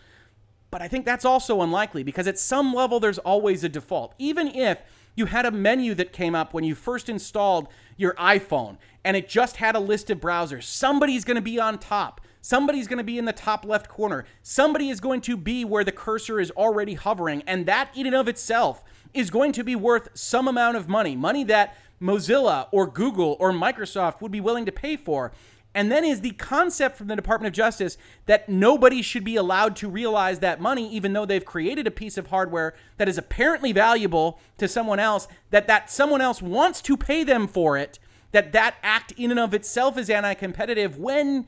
But 0.71 0.81
I 0.81 0.87
think 0.87 1.03
that's 1.03 1.25
also 1.25 1.61
unlikely 1.61 2.03
because 2.03 2.25
at 2.25 2.39
some 2.39 2.73
level 2.73 3.01
there's 3.01 3.19
always 3.19 3.65
a 3.65 3.69
default. 3.69 4.13
Even 4.17 4.47
if 4.47 4.81
you 5.15 5.25
had 5.25 5.45
a 5.45 5.51
menu 5.51 5.93
that 5.95 6.13
came 6.13 6.35
up 6.35 6.53
when 6.53 6.63
you 6.63 6.73
first 6.73 7.09
installed 7.09 7.67
your 7.97 8.13
iPhone 8.13 8.77
and 9.03 9.17
it 9.17 9.27
just 9.27 9.57
had 9.57 9.75
a 9.75 9.79
list 9.81 10.09
of 10.09 10.21
browsers. 10.21 10.63
Somebody's 10.63 11.25
going 11.25 11.35
to 11.35 11.41
be 11.41 11.59
on 11.59 11.79
top. 11.79 12.21
Somebody's 12.41 12.87
going 12.87 12.97
to 12.97 13.03
be 13.03 13.17
in 13.17 13.25
the 13.25 13.33
top 13.33 13.65
left 13.65 13.89
corner. 13.89 14.25
Somebody 14.41 14.89
is 14.89 14.99
going 14.99 15.21
to 15.21 15.35
be 15.35 15.65
where 15.65 15.83
the 15.83 15.91
cursor 15.91 16.39
is 16.39 16.51
already 16.51 16.93
hovering. 16.93 17.43
And 17.45 17.65
that, 17.65 17.91
in 17.95 18.05
and 18.05 18.15
of 18.15 18.27
itself, 18.27 18.83
is 19.13 19.29
going 19.29 19.51
to 19.53 19.63
be 19.63 19.75
worth 19.75 20.09
some 20.13 20.47
amount 20.47 20.77
of 20.77 20.87
money. 20.87 21.15
Money 21.15 21.43
that 21.45 21.75
Mozilla 22.01 22.67
or 22.71 22.87
Google 22.87 23.35
or 23.39 23.51
Microsoft 23.51 24.21
would 24.21 24.31
be 24.31 24.39
willing 24.41 24.65
to 24.65 24.71
pay 24.71 24.95
for. 24.95 25.31
And 25.75 25.91
then 25.91 26.03
is 26.03 26.21
the 26.21 26.31
concept 26.31 26.97
from 26.97 27.07
the 27.07 27.15
Department 27.15 27.47
of 27.47 27.55
Justice 27.55 27.97
that 28.25 28.49
nobody 28.49 29.01
should 29.01 29.23
be 29.23 29.35
allowed 29.35 29.75
to 29.77 29.89
realize 29.89 30.39
that 30.39 30.59
money, 30.59 30.89
even 30.91 31.13
though 31.13 31.25
they've 31.25 31.45
created 31.45 31.85
a 31.85 31.91
piece 31.91 32.17
of 32.17 32.27
hardware 32.27 32.73
that 32.97 33.07
is 33.07 33.19
apparently 33.19 33.71
valuable 33.71 34.39
to 34.57 34.67
someone 34.67 34.99
else, 34.99 35.27
that 35.51 35.67
that 35.67 35.91
someone 35.91 36.21
else 36.21 36.41
wants 36.41 36.81
to 36.81 36.97
pay 36.97 37.23
them 37.23 37.47
for 37.47 37.77
it, 37.77 37.99
that 38.31 38.51
that 38.53 38.75
act 38.81 39.11
in 39.11 39.29
and 39.29 39.39
of 39.39 39.53
itself 39.53 39.97
is 39.97 40.09
anti-competitive 40.09 40.97
when 40.97 41.45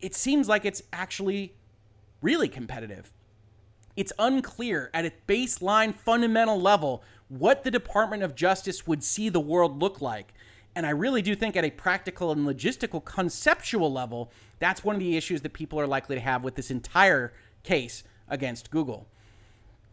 it 0.00 0.14
seems 0.14 0.48
like 0.48 0.64
it's 0.64 0.82
actually 0.92 1.54
really 2.22 2.48
competitive. 2.48 3.12
It's 3.96 4.12
unclear 4.18 4.90
at 4.94 5.04
a 5.04 5.12
baseline 5.26 5.94
fundamental 5.94 6.60
level 6.60 7.02
what 7.28 7.64
the 7.64 7.70
Department 7.70 8.22
of 8.22 8.34
Justice 8.34 8.86
would 8.86 9.04
see 9.04 9.28
the 9.28 9.40
world 9.40 9.80
look 9.80 10.00
like. 10.00 10.32
And 10.74 10.86
I 10.86 10.90
really 10.90 11.22
do 11.22 11.34
think 11.34 11.56
at 11.56 11.64
a 11.64 11.70
practical 11.70 12.30
and 12.30 12.46
logistical 12.46 13.04
conceptual 13.04 13.92
level, 13.92 14.30
that's 14.58 14.84
one 14.84 14.94
of 14.94 15.00
the 15.00 15.16
issues 15.16 15.42
that 15.42 15.52
people 15.52 15.80
are 15.80 15.86
likely 15.86 16.16
to 16.16 16.20
have 16.20 16.44
with 16.44 16.54
this 16.54 16.70
entire 16.70 17.32
case 17.62 18.04
against 18.28 18.70
Google. 18.70 19.06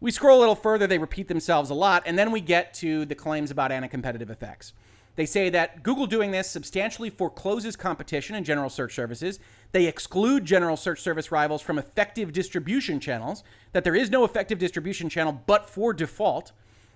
We 0.00 0.12
scroll 0.12 0.38
a 0.38 0.40
little 0.40 0.54
further, 0.54 0.86
they 0.86 0.98
repeat 0.98 1.26
themselves 1.26 1.70
a 1.70 1.74
lot, 1.74 2.04
and 2.06 2.16
then 2.16 2.30
we 2.30 2.40
get 2.40 2.72
to 2.74 3.04
the 3.04 3.16
claims 3.16 3.50
about 3.50 3.72
anti 3.72 3.88
competitive 3.88 4.30
effects. 4.30 4.72
They 5.18 5.26
say 5.26 5.50
that 5.50 5.82
Google 5.82 6.06
doing 6.06 6.30
this 6.30 6.48
substantially 6.48 7.10
forecloses 7.10 7.74
competition 7.74 8.36
in 8.36 8.44
general 8.44 8.70
search 8.70 8.94
services. 8.94 9.40
They 9.72 9.86
exclude 9.86 10.44
general 10.44 10.76
search 10.76 11.00
service 11.00 11.32
rivals 11.32 11.60
from 11.60 11.76
effective 11.76 12.32
distribution 12.32 13.00
channels, 13.00 13.42
that 13.72 13.82
there 13.82 13.96
is 13.96 14.10
no 14.10 14.22
effective 14.24 14.60
distribution 14.60 15.08
channel 15.08 15.42
but 15.44 15.68
for 15.68 15.92
default. 15.92 16.52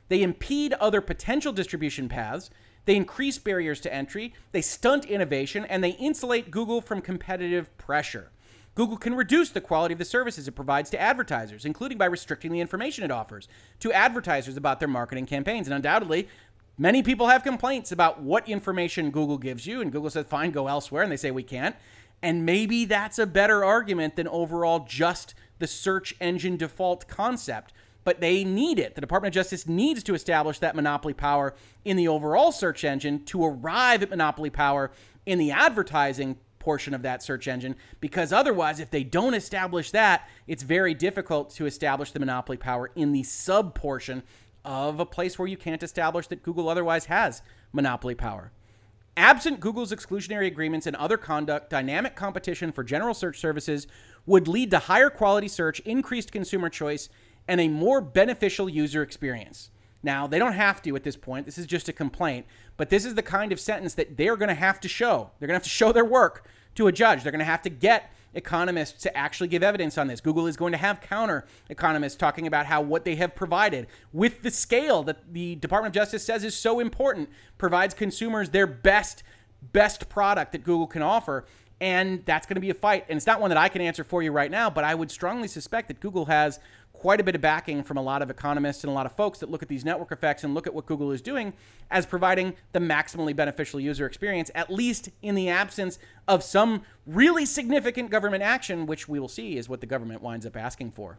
They 0.08 0.22
impede 0.22 0.72
other 0.74 1.00
potential 1.00 1.52
distribution 1.52 2.08
paths. 2.08 2.48
They 2.84 2.94
increase 2.94 3.38
barriers 3.38 3.80
to 3.80 3.92
entry, 3.92 4.34
they 4.52 4.62
stunt 4.62 5.04
innovation, 5.04 5.64
and 5.64 5.82
they 5.82 5.90
insulate 5.90 6.52
Google 6.52 6.80
from 6.80 7.00
competitive 7.00 7.76
pressure. 7.76 8.30
Google 8.74 8.96
can 8.96 9.14
reduce 9.14 9.50
the 9.50 9.60
quality 9.60 9.92
of 9.92 9.98
the 9.98 10.04
services 10.04 10.48
it 10.48 10.52
provides 10.52 10.88
to 10.90 11.00
advertisers, 11.00 11.64
including 11.66 11.98
by 11.98 12.06
restricting 12.06 12.52
the 12.52 12.60
information 12.60 13.04
it 13.04 13.10
offers 13.10 13.46
to 13.80 13.92
advertisers 13.92 14.56
about 14.56 14.78
their 14.78 14.88
marketing 14.88 15.26
campaigns. 15.26 15.66
And 15.66 15.74
undoubtedly, 15.74 16.28
many 16.78 17.02
people 17.02 17.28
have 17.28 17.42
complaints 17.42 17.92
about 17.92 18.20
what 18.20 18.48
information 18.48 19.10
Google 19.10 19.38
gives 19.38 19.66
you, 19.66 19.80
and 19.80 19.92
Google 19.92 20.10
says, 20.10 20.26
fine, 20.26 20.50
go 20.50 20.68
elsewhere, 20.68 21.02
and 21.02 21.12
they 21.12 21.16
say 21.16 21.30
we 21.30 21.42
can't. 21.42 21.76
And 22.22 22.46
maybe 22.46 22.84
that's 22.84 23.18
a 23.18 23.26
better 23.26 23.64
argument 23.64 24.16
than 24.16 24.28
overall 24.28 24.86
just 24.88 25.34
the 25.58 25.66
search 25.66 26.14
engine 26.20 26.56
default 26.56 27.08
concept 27.08 27.72
but 28.04 28.20
they 28.20 28.44
need 28.44 28.78
it. 28.78 28.94
The 28.94 29.00
Department 29.00 29.30
of 29.30 29.34
Justice 29.34 29.68
needs 29.68 30.02
to 30.04 30.14
establish 30.14 30.58
that 30.58 30.74
monopoly 30.74 31.14
power 31.14 31.54
in 31.84 31.96
the 31.96 32.08
overall 32.08 32.52
search 32.52 32.84
engine 32.84 33.24
to 33.26 33.44
arrive 33.44 34.02
at 34.02 34.10
monopoly 34.10 34.50
power 34.50 34.90
in 35.26 35.38
the 35.38 35.52
advertising 35.52 36.36
portion 36.58 36.94
of 36.94 37.02
that 37.02 37.22
search 37.22 37.48
engine 37.48 37.74
because 38.00 38.32
otherwise 38.32 38.78
if 38.78 38.88
they 38.88 39.02
don't 39.02 39.34
establish 39.34 39.90
that 39.90 40.28
it's 40.46 40.62
very 40.62 40.94
difficult 40.94 41.50
to 41.50 41.66
establish 41.66 42.12
the 42.12 42.20
monopoly 42.20 42.56
power 42.56 42.92
in 42.94 43.10
the 43.10 43.24
sub 43.24 43.74
portion 43.74 44.22
of 44.64 45.00
a 45.00 45.06
place 45.06 45.38
where 45.38 45.48
you 45.48 45.56
can't 45.56 45.82
establish 45.82 46.26
that 46.28 46.42
Google 46.42 46.68
otherwise 46.68 47.06
has 47.06 47.42
monopoly 47.72 48.14
power. 48.14 48.52
Absent 49.16 49.60
Google's 49.60 49.92
exclusionary 49.92 50.46
agreements 50.46 50.86
and 50.86 50.96
other 50.96 51.18
conduct, 51.18 51.68
dynamic 51.68 52.16
competition 52.16 52.72
for 52.72 52.82
general 52.82 53.12
search 53.12 53.38
services 53.38 53.86
would 54.24 54.48
lead 54.48 54.70
to 54.70 54.78
higher 54.78 55.10
quality 55.10 55.48
search, 55.48 55.80
increased 55.80 56.32
consumer 56.32 56.70
choice, 56.70 57.08
and 57.46 57.60
a 57.60 57.68
more 57.68 58.00
beneficial 58.00 58.68
user 58.68 59.02
experience. 59.02 59.70
Now, 60.02 60.26
they 60.26 60.38
don't 60.38 60.54
have 60.54 60.82
to 60.82 60.96
at 60.96 61.04
this 61.04 61.16
point. 61.16 61.46
This 61.46 61.58
is 61.58 61.66
just 61.66 61.88
a 61.88 61.92
complaint, 61.92 62.46
but 62.76 62.88
this 62.88 63.04
is 63.04 63.14
the 63.14 63.22
kind 63.22 63.52
of 63.52 63.60
sentence 63.60 63.94
that 63.94 64.16
they're 64.16 64.36
going 64.36 64.48
to 64.48 64.54
have 64.54 64.80
to 64.80 64.88
show. 64.88 65.30
They're 65.38 65.46
going 65.46 65.54
to 65.54 65.62
have 65.62 65.62
to 65.64 65.68
show 65.68 65.92
their 65.92 66.04
work 66.04 66.46
to 66.76 66.86
a 66.86 66.92
judge. 66.92 67.22
They're 67.22 67.32
going 67.32 67.38
to 67.40 67.44
have 67.44 67.62
to 67.62 67.70
get 67.70 68.10
economists 68.34 69.02
to 69.02 69.16
actually 69.16 69.48
give 69.48 69.62
evidence 69.62 69.98
on 69.98 70.06
this. 70.06 70.20
Google 70.20 70.46
is 70.46 70.56
going 70.56 70.72
to 70.72 70.78
have 70.78 71.00
counter 71.00 71.44
economists 71.68 72.16
talking 72.16 72.46
about 72.46 72.66
how 72.66 72.80
what 72.80 73.04
they 73.04 73.16
have 73.16 73.34
provided 73.34 73.86
with 74.12 74.42
the 74.42 74.50
scale 74.50 75.02
that 75.04 75.32
the 75.32 75.56
Department 75.56 75.94
of 75.94 76.00
Justice 76.00 76.24
says 76.24 76.44
is 76.44 76.54
so 76.56 76.80
important 76.80 77.28
provides 77.58 77.94
consumers 77.94 78.50
their 78.50 78.66
best 78.66 79.22
best 79.72 80.08
product 80.08 80.52
that 80.52 80.64
Google 80.64 80.88
can 80.88 81.02
offer 81.02 81.44
and 81.80 82.24
that's 82.24 82.46
going 82.46 82.56
to 82.56 82.60
be 82.60 82.70
a 82.70 82.74
fight 82.74 83.04
and 83.08 83.16
it's 83.16 83.26
not 83.26 83.40
one 83.40 83.50
that 83.50 83.58
I 83.58 83.68
can 83.68 83.80
answer 83.80 84.04
for 84.04 84.22
you 84.22 84.32
right 84.32 84.50
now, 84.50 84.70
but 84.70 84.84
I 84.84 84.94
would 84.94 85.10
strongly 85.10 85.48
suspect 85.48 85.88
that 85.88 86.00
Google 86.00 86.26
has 86.26 86.58
quite 87.02 87.20
a 87.20 87.24
bit 87.24 87.34
of 87.34 87.40
backing 87.40 87.82
from 87.82 87.96
a 87.96 88.00
lot 88.00 88.22
of 88.22 88.30
economists 88.30 88.84
and 88.84 88.90
a 88.92 88.94
lot 88.94 89.06
of 89.06 89.12
folks 89.16 89.40
that 89.40 89.50
look 89.50 89.60
at 89.60 89.68
these 89.68 89.84
network 89.84 90.12
effects 90.12 90.44
and 90.44 90.54
look 90.54 90.68
at 90.68 90.72
what 90.72 90.86
Google 90.86 91.10
is 91.10 91.20
doing 91.20 91.52
as 91.90 92.06
providing 92.06 92.54
the 92.70 92.78
maximally 92.78 93.34
beneficial 93.34 93.80
user 93.80 94.06
experience, 94.06 94.52
at 94.54 94.70
least 94.70 95.08
in 95.20 95.34
the 95.34 95.48
absence 95.48 95.98
of 96.28 96.44
some 96.44 96.82
really 97.04 97.44
significant 97.44 98.08
government 98.08 98.44
action, 98.44 98.86
which 98.86 99.08
we 99.08 99.18
will 99.18 99.26
see 99.26 99.56
is 99.56 99.68
what 99.68 99.80
the 99.80 99.86
government 99.86 100.22
winds 100.22 100.46
up 100.46 100.56
asking 100.56 100.92
for. 100.92 101.18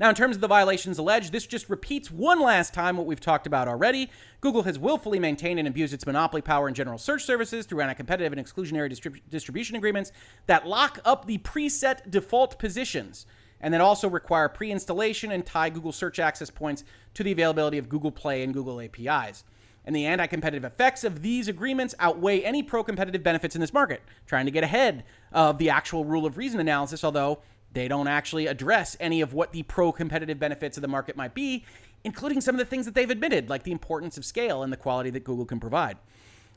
Now, 0.00 0.08
in 0.08 0.14
terms 0.14 0.36
of 0.36 0.40
the 0.40 0.48
violations 0.48 0.96
alleged, 0.96 1.32
this 1.32 1.46
just 1.46 1.68
repeats 1.68 2.10
one 2.10 2.40
last 2.40 2.72
time 2.72 2.96
what 2.96 3.04
we've 3.04 3.20
talked 3.20 3.46
about 3.46 3.68
already. 3.68 4.10
Google 4.40 4.62
has 4.62 4.78
willfully 4.78 5.18
maintained 5.18 5.58
and 5.58 5.68
abused 5.68 5.92
its 5.92 6.06
monopoly 6.06 6.40
power 6.40 6.66
in 6.66 6.72
general 6.72 6.96
search 6.96 7.24
services 7.24 7.66
through 7.66 7.82
anti 7.82 7.92
competitive 7.92 8.32
and 8.32 8.42
exclusionary 8.42 8.90
distrib- 8.90 9.20
distribution 9.28 9.76
agreements 9.76 10.12
that 10.46 10.66
lock 10.66 10.98
up 11.04 11.26
the 11.26 11.36
preset 11.36 12.10
default 12.10 12.58
positions 12.58 13.26
and 13.62 13.72
then 13.72 13.80
also 13.80 14.08
require 14.08 14.48
pre-installation 14.48 15.30
and 15.30 15.46
tie 15.46 15.70
Google 15.70 15.92
search 15.92 16.18
access 16.18 16.50
points 16.50 16.84
to 17.14 17.22
the 17.22 17.32
availability 17.32 17.78
of 17.78 17.88
Google 17.88 18.10
Play 18.10 18.42
and 18.42 18.52
Google 18.52 18.80
APIs. 18.80 19.44
And 19.84 19.96
the 19.96 20.06
anti-competitive 20.06 20.64
effects 20.64 21.02
of 21.04 21.22
these 21.22 21.48
agreements 21.48 21.94
outweigh 21.98 22.42
any 22.42 22.62
pro-competitive 22.62 23.22
benefits 23.22 23.54
in 23.54 23.60
this 23.60 23.72
market, 23.72 24.02
trying 24.26 24.44
to 24.46 24.52
get 24.52 24.62
ahead 24.62 25.04
of 25.32 25.58
the 25.58 25.70
actual 25.70 26.04
rule 26.04 26.26
of 26.26 26.36
reason 26.36 26.60
analysis, 26.60 27.02
although 27.02 27.40
they 27.72 27.88
don't 27.88 28.06
actually 28.06 28.46
address 28.46 28.96
any 29.00 29.20
of 29.20 29.32
what 29.32 29.52
the 29.52 29.62
pro-competitive 29.64 30.38
benefits 30.38 30.76
of 30.76 30.82
the 30.82 30.88
market 30.88 31.16
might 31.16 31.34
be, 31.34 31.64
including 32.04 32.40
some 32.40 32.54
of 32.54 32.58
the 32.58 32.64
things 32.64 32.84
that 32.84 32.94
they've 32.94 33.10
admitted, 33.10 33.48
like 33.48 33.62
the 33.62 33.72
importance 33.72 34.18
of 34.18 34.24
scale 34.24 34.62
and 34.62 34.72
the 34.72 34.76
quality 34.76 35.10
that 35.10 35.24
Google 35.24 35.46
can 35.46 35.58
provide. 35.58 35.96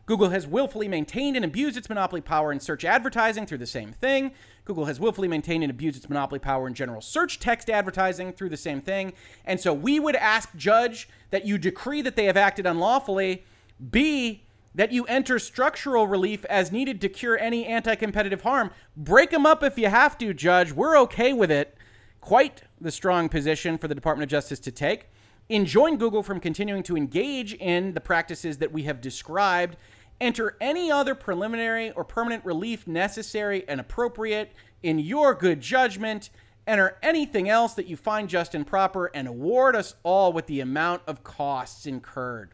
Google 0.05 0.29
has 0.29 0.45
willfully 0.45 0.87
maintained 0.87 1.35
and 1.35 1.43
abused 1.43 1.77
its 1.77 1.89
monopoly 1.89 2.21
power 2.21 2.51
in 2.51 2.59
search 2.59 2.85
advertising 2.85 3.45
through 3.45 3.57
the 3.57 3.65
same 3.65 3.91
thing. 3.91 4.31
Google 4.63 4.85
has 4.85 4.99
willfully 4.99 5.27
maintained 5.27 5.63
and 5.63 5.71
abused 5.71 5.97
its 5.97 6.09
monopoly 6.09 6.39
power 6.39 6.67
in 6.67 6.75
general 6.75 7.01
search 7.01 7.39
text 7.39 7.69
advertising 7.69 8.31
through 8.31 8.49
the 8.49 8.57
same 8.57 8.81
thing. 8.81 9.13
And 9.45 9.59
so 9.59 9.73
we 9.73 9.99
would 9.99 10.15
ask 10.15 10.55
Judge 10.55 11.09
that 11.31 11.45
you 11.45 11.57
decree 11.57 12.01
that 12.03 12.15
they 12.15 12.25
have 12.25 12.37
acted 12.37 12.65
unlawfully. 12.67 13.43
B, 13.91 14.43
that 14.75 14.91
you 14.91 15.05
enter 15.05 15.39
structural 15.39 16.07
relief 16.07 16.45
as 16.45 16.71
needed 16.71 17.01
to 17.01 17.09
cure 17.09 17.37
any 17.37 17.65
anti 17.65 17.95
competitive 17.95 18.41
harm. 18.41 18.71
Break 18.95 19.31
them 19.31 19.45
up 19.45 19.63
if 19.63 19.77
you 19.77 19.87
have 19.87 20.17
to, 20.19 20.33
Judge. 20.33 20.71
We're 20.71 20.97
okay 20.99 21.33
with 21.33 21.49
it. 21.49 21.77
Quite 22.21 22.63
the 22.79 22.91
strong 22.91 23.29
position 23.29 23.77
for 23.77 23.87
the 23.87 23.95
Department 23.95 24.25
of 24.25 24.29
Justice 24.29 24.59
to 24.61 24.71
take. 24.71 25.09
Enjoin 25.47 25.97
Google 25.97 26.23
from 26.23 26.39
continuing 26.39 26.81
to 26.83 26.97
engage 26.97 27.53
in 27.53 27.93
the 27.93 28.01
practices 28.01 28.57
that 28.57 28.71
we 28.71 28.83
have 28.83 28.99
described 28.99 29.77
Enter 30.21 30.55
any 30.61 30.89
other 30.89 31.13
preliminary 31.13 31.91
or 31.91 32.03
permanent 32.03 32.45
relief 32.45 32.87
necessary 32.87 33.67
and 33.67 33.81
appropriate 33.81 34.53
in 34.81 34.97
your 34.99 35.33
good 35.33 35.59
judgment. 35.59 36.29
Enter 36.65 36.97
anything 37.03 37.49
else 37.49 37.73
that 37.73 37.87
you 37.87 37.97
find 37.97 38.29
just 38.29 38.55
and 38.55 38.65
proper 38.65 39.07
and 39.13 39.27
award 39.27 39.75
us 39.75 39.95
all 40.03 40.31
with 40.31 40.47
the 40.47 40.61
amount 40.61 41.01
of 41.05 41.23
costs 41.23 41.85
incurred. 41.85 42.51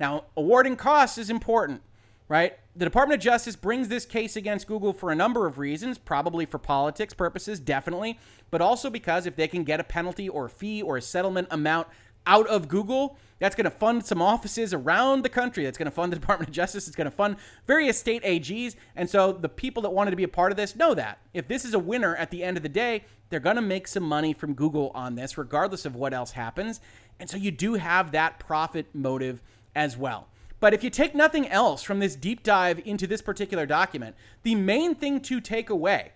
Now, 0.00 0.24
awarding 0.36 0.76
costs 0.76 1.18
is 1.18 1.30
important, 1.30 1.82
right? 2.28 2.58
The 2.76 2.84
Department 2.84 3.20
of 3.20 3.24
Justice 3.24 3.54
brings 3.54 3.88
this 3.88 4.04
case 4.04 4.34
against 4.34 4.66
Google 4.66 4.92
for 4.92 5.12
a 5.12 5.14
number 5.14 5.46
of 5.46 5.58
reasons, 5.58 5.98
probably 5.98 6.44
for 6.44 6.58
politics 6.58 7.14
purposes, 7.14 7.60
definitely, 7.60 8.18
but 8.50 8.60
also 8.60 8.90
because 8.90 9.24
if 9.24 9.36
they 9.36 9.46
can 9.46 9.62
get 9.62 9.78
a 9.78 9.84
penalty 9.84 10.28
or 10.28 10.46
a 10.46 10.50
fee 10.50 10.82
or 10.82 10.96
a 10.96 11.02
settlement 11.02 11.46
amount 11.52 11.86
out 12.26 12.46
of 12.48 12.68
Google. 12.68 13.16
That's 13.38 13.54
going 13.54 13.64
to 13.64 13.70
fund 13.70 14.06
some 14.06 14.22
offices 14.22 14.72
around 14.72 15.22
the 15.22 15.28
country. 15.28 15.64
That's 15.64 15.76
going 15.76 15.86
to 15.86 15.90
fund 15.90 16.12
the 16.12 16.16
Department 16.20 16.48
of 16.48 16.54
Justice. 16.54 16.86
It's 16.86 16.96
going 16.96 17.10
to 17.10 17.16
fund 17.16 17.36
various 17.66 17.98
state 17.98 18.22
AGs. 18.22 18.76
And 18.96 19.08
so 19.08 19.32
the 19.32 19.48
people 19.48 19.82
that 19.82 19.90
wanted 19.90 20.10
to 20.12 20.16
be 20.16 20.22
a 20.22 20.28
part 20.28 20.52
of 20.52 20.56
this 20.56 20.76
know 20.76 20.94
that. 20.94 21.18
If 21.32 21.48
this 21.48 21.64
is 21.64 21.74
a 21.74 21.78
winner 21.78 22.16
at 22.16 22.30
the 22.30 22.42
end 22.42 22.56
of 22.56 22.62
the 22.62 22.68
day, 22.68 23.04
they're 23.28 23.40
going 23.40 23.56
to 23.56 23.62
make 23.62 23.88
some 23.88 24.04
money 24.04 24.32
from 24.32 24.54
Google 24.54 24.90
on 24.94 25.14
this, 25.14 25.36
regardless 25.36 25.84
of 25.84 25.96
what 25.96 26.14
else 26.14 26.32
happens. 26.32 26.80
And 27.18 27.28
so 27.28 27.36
you 27.36 27.50
do 27.50 27.74
have 27.74 28.12
that 28.12 28.38
profit 28.38 28.86
motive 28.94 29.42
as 29.74 29.96
well. 29.96 30.28
But 30.60 30.72
if 30.72 30.82
you 30.82 30.90
take 30.90 31.14
nothing 31.14 31.48
else 31.48 31.82
from 31.82 31.98
this 31.98 32.16
deep 32.16 32.42
dive 32.42 32.80
into 32.84 33.06
this 33.06 33.20
particular 33.20 33.66
document, 33.66 34.16
the 34.44 34.54
main 34.54 34.94
thing 34.94 35.20
to 35.20 35.40
take 35.40 35.68
away 35.68 36.12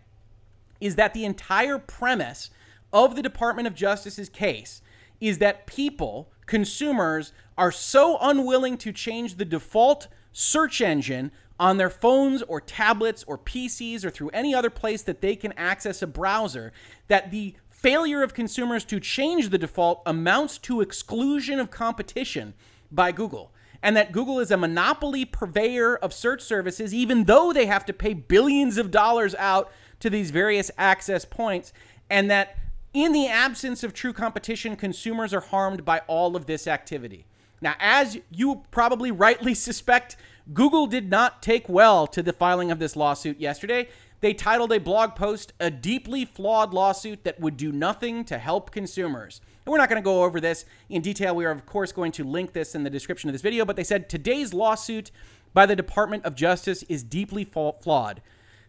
is 0.80 0.96
that 0.96 1.12
the 1.12 1.24
entire 1.24 1.78
premise 1.78 2.50
of 2.92 3.16
the 3.16 3.22
Department 3.22 3.66
of 3.66 3.74
Justice's 3.74 4.28
case 4.28 4.80
is 5.20 5.38
that 5.38 5.66
people, 5.66 6.30
consumers, 6.46 7.32
are 7.56 7.72
so 7.72 8.18
unwilling 8.20 8.76
to 8.78 8.92
change 8.92 9.36
the 9.36 9.44
default 9.44 10.08
search 10.32 10.80
engine 10.80 11.32
on 11.58 11.76
their 11.76 11.90
phones 11.90 12.42
or 12.42 12.60
tablets 12.60 13.24
or 13.26 13.36
PCs 13.36 14.04
or 14.04 14.10
through 14.10 14.30
any 14.30 14.54
other 14.54 14.70
place 14.70 15.02
that 15.02 15.20
they 15.20 15.34
can 15.34 15.52
access 15.54 16.02
a 16.02 16.06
browser 16.06 16.72
that 17.08 17.30
the 17.30 17.54
failure 17.68 18.22
of 18.22 18.34
consumers 18.34 18.84
to 18.84 19.00
change 19.00 19.50
the 19.50 19.58
default 19.58 20.02
amounts 20.06 20.58
to 20.58 20.80
exclusion 20.80 21.58
of 21.58 21.70
competition 21.70 22.54
by 22.90 23.12
Google. 23.12 23.52
and 23.82 23.96
that 23.96 24.10
Google 24.10 24.40
is 24.40 24.50
a 24.50 24.56
monopoly 24.56 25.24
purveyor 25.24 25.96
of 25.96 26.12
search 26.12 26.42
services, 26.42 26.92
even 26.92 27.24
though 27.24 27.52
they 27.52 27.66
have 27.66 27.84
to 27.86 27.92
pay 27.92 28.12
billions 28.12 28.76
of 28.76 28.90
dollars 28.90 29.34
out 29.36 29.70
to 30.00 30.10
these 30.10 30.30
various 30.32 30.70
access 30.76 31.24
points, 31.24 31.72
and 32.10 32.30
that 32.30 32.56
in 33.02 33.12
the 33.12 33.28
absence 33.28 33.84
of 33.84 33.94
true 33.94 34.12
competition, 34.12 34.76
consumers 34.76 35.32
are 35.32 35.40
harmed 35.40 35.84
by 35.84 36.00
all 36.06 36.36
of 36.36 36.46
this 36.46 36.66
activity. 36.66 37.26
Now, 37.60 37.74
as 37.78 38.18
you 38.30 38.62
probably 38.70 39.10
rightly 39.10 39.54
suspect, 39.68 40.16
Google 40.52 40.86
did 40.86 41.10
not 41.10 41.42
take 41.42 41.68
well 41.68 42.06
to 42.08 42.22
the 42.22 42.32
filing 42.32 42.70
of 42.70 42.78
this 42.78 42.96
lawsuit 42.96 43.38
yesterday. 43.38 43.88
They 44.20 44.34
titled 44.34 44.72
a 44.72 44.80
blog 44.80 45.14
post, 45.14 45.52
A 45.60 45.70
Deeply 45.70 46.24
Flawed 46.24 46.74
Lawsuit 46.74 47.22
That 47.24 47.38
Would 47.38 47.56
Do 47.56 47.70
Nothing 47.70 48.24
to 48.24 48.38
Help 48.38 48.70
Consumers. 48.72 49.40
And 49.64 49.72
we're 49.72 49.78
not 49.78 49.88
going 49.88 50.02
to 50.02 50.04
go 50.04 50.24
over 50.24 50.40
this 50.40 50.64
in 50.88 51.02
detail. 51.02 51.36
We 51.36 51.44
are, 51.44 51.50
of 51.50 51.66
course, 51.66 51.92
going 51.92 52.12
to 52.12 52.24
link 52.24 52.52
this 52.52 52.74
in 52.74 52.82
the 52.82 52.90
description 52.90 53.28
of 53.28 53.34
this 53.34 53.42
video, 53.42 53.64
but 53.64 53.76
they 53.76 53.84
said 53.84 54.08
today's 54.08 54.52
lawsuit 54.52 55.10
by 55.54 55.66
the 55.66 55.76
Department 55.76 56.24
of 56.24 56.34
Justice 56.34 56.82
is 56.84 57.02
deeply 57.02 57.44
flawed. 57.44 58.20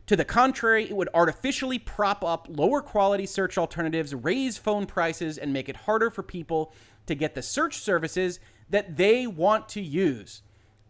To 0.09 0.15
the 0.15 0.25
contrary, 0.25 0.89
it 0.89 0.95
would 0.95 1.09
artificially 1.13 1.77
prop 1.77 2.23
up 2.23 2.47
lower 2.49 2.81
quality 2.81 3.27
search 3.27 3.59
alternatives, 3.59 4.15
raise 4.15 4.57
phone 4.57 4.87
prices, 4.87 5.37
and 5.37 5.53
make 5.53 5.69
it 5.69 5.75
harder 5.75 6.09
for 6.09 6.23
people 6.23 6.73
to 7.05 7.13
get 7.13 7.35
the 7.35 7.43
search 7.43 7.77
services 7.77 8.39
that 8.71 8.97
they 8.97 9.27
want 9.27 9.69
to 9.69 9.81
use. 9.81 10.41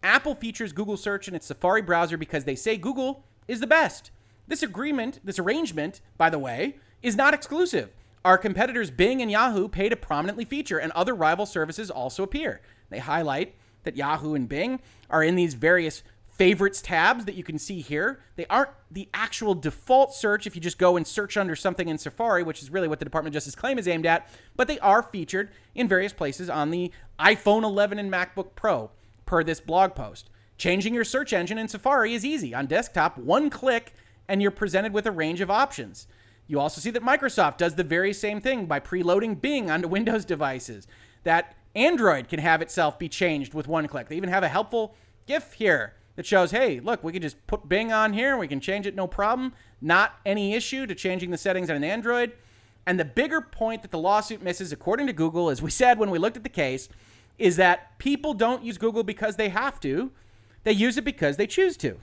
Apple 0.01 0.35
features 0.35 0.71
Google 0.71 0.95
search 0.95 1.27
in 1.27 1.35
its 1.35 1.47
Safari 1.47 1.81
browser 1.81 2.15
because 2.15 2.45
they 2.45 2.55
say 2.55 2.77
Google 2.77 3.25
is 3.45 3.59
the 3.59 3.67
best. 3.67 4.11
This 4.47 4.63
agreement, 4.63 5.19
this 5.21 5.37
arrangement, 5.37 5.99
by 6.17 6.29
the 6.29 6.39
way, 6.39 6.77
is 7.01 7.17
not 7.17 7.33
exclusive. 7.33 7.89
Our 8.23 8.37
competitors 8.37 8.89
Bing 8.89 9.21
and 9.21 9.29
Yahoo 9.29 9.67
pay 9.67 9.89
to 9.89 9.97
prominently 9.97 10.45
feature, 10.45 10.77
and 10.77 10.93
other 10.93 11.13
rival 11.13 11.45
services 11.45 11.91
also 11.91 12.23
appear. 12.23 12.61
They 12.89 12.99
highlight 12.99 13.55
that 13.83 13.97
Yahoo 13.97 14.33
and 14.33 14.47
Bing 14.47 14.79
are 15.09 15.23
in 15.23 15.35
these 15.35 15.55
various 15.55 16.03
favorites 16.40 16.82
tabs 16.82 17.26
that 17.26 17.36
you 17.36 17.44
can 17.44 17.60
see 17.60 17.82
here. 17.82 18.22
They 18.38 18.45
aren't 18.45 18.70
the 18.90 19.10
actual 19.14 19.53
default 19.53 20.14
search 20.14 20.48
if 20.48 20.56
you 20.56 20.61
just 20.61 20.78
go 20.78 20.95
and 20.95 21.06
search 21.06 21.36
under 21.36 21.53
something 21.53 21.90
in 21.90 21.98
Safari, 21.98 22.44
which 22.44 22.64
is 22.64 22.72
really 22.72 22.88
what 22.88 22.99
the 22.99 23.06
Department 23.06 23.36
of 23.36 23.38
Justice 23.38 23.56
claim 23.56 23.78
is 23.78 23.90
aimed 23.90 24.06
at, 24.06 24.30
but 24.56 24.70
they 24.70 24.80
are 24.80 25.03
featured 25.03 25.49
in 25.76 25.90
various 25.90 26.14
places 26.14 26.49
on 26.49 26.72
the 26.72 26.94
iPhone 27.20 27.64
11 27.64 27.99
and 27.99 28.10
MacBook 28.10 28.56
Pro, 28.56 28.90
per 29.26 29.44
this 29.44 29.60
blog 29.60 29.95
post. 29.95 30.30
Changing 30.57 30.94
your 30.94 31.03
search 31.03 31.34
engine 31.34 31.57
in 31.57 31.68
Safari 31.68 32.14
is 32.14 32.24
easy. 32.24 32.56
On 32.56 32.66
desktop, 32.66 33.18
one 33.18 33.49
click, 33.49 33.94
and 34.30 34.41
you're 34.41 34.49
presented 34.49 34.94
with 34.94 35.06
a 35.06 35.11
range 35.11 35.41
of 35.41 35.52
options. 35.52 36.07
You 36.48 36.61
also 36.61 36.80
see 36.80 36.91
that 36.91 37.03
Microsoft 37.03 37.57
does 37.57 37.76
the 37.76 37.84
very 37.84 38.14
same 38.14 38.40
thing 38.40 38.66
by 38.66 38.80
preloading 38.80 39.41
Bing 39.41 39.70
onto 39.70 39.88
Windows 39.90 40.24
devices. 40.24 40.88
That 41.24 41.57
Android 41.76 42.30
can 42.30 42.40
have 42.40 42.61
itself 42.61 42.98
be 42.98 43.10
changed 43.10 43.53
with 43.53 43.68
one 43.68 43.90
click. 43.90 44.07
They 44.07 44.16
even 44.16 44.30
have 44.30 44.44
a 44.44 44.48
helpful 44.48 44.95
GIF 45.28 45.52
here 45.52 45.95
that 46.19 46.25
shows, 46.25 46.51
hey, 46.51 46.81
look, 46.81 47.01
we 47.01 47.13
can 47.13 47.21
just 47.21 47.47
put 47.47 47.69
Bing 47.69 47.93
on 47.93 48.11
here, 48.11 48.31
and 48.31 48.41
we 48.41 48.47
can 48.49 48.59
change 48.59 48.85
it 48.85 48.93
no 48.93 49.07
problem. 49.07 49.53
Not 49.79 50.19
any 50.25 50.53
issue 50.53 50.85
to 50.85 50.93
changing 50.93 51.31
the 51.31 51.37
settings 51.37 51.69
on 51.69 51.77
an 51.77 51.83
Android. 51.85 52.33
And 52.85 52.99
the 52.99 53.05
bigger 53.05 53.39
point 53.39 53.83
that 53.83 53.91
the 53.91 53.99
lawsuit 53.99 54.41
misses, 54.41 54.73
according 54.73 55.07
to 55.07 55.13
Google, 55.13 55.49
as 55.49 55.61
we 55.61 55.71
said 55.71 55.97
when 55.97 56.11
we 56.11 56.19
looked 56.19 56.35
at 56.35 56.43
the 56.43 56.49
case, 56.49 56.89
is 57.37 57.55
that 57.55 57.97
people 57.99 58.33
don't 58.33 58.65
use 58.65 58.77
Google 58.77 59.03
because 59.03 59.37
they 59.37 59.47
have 59.47 59.79
to. 59.79 60.11
They 60.65 60.73
use 60.73 60.97
it 60.97 61.05
because 61.05 61.37
they 61.37 61.47
choose 61.47 61.77
to. 61.77 61.99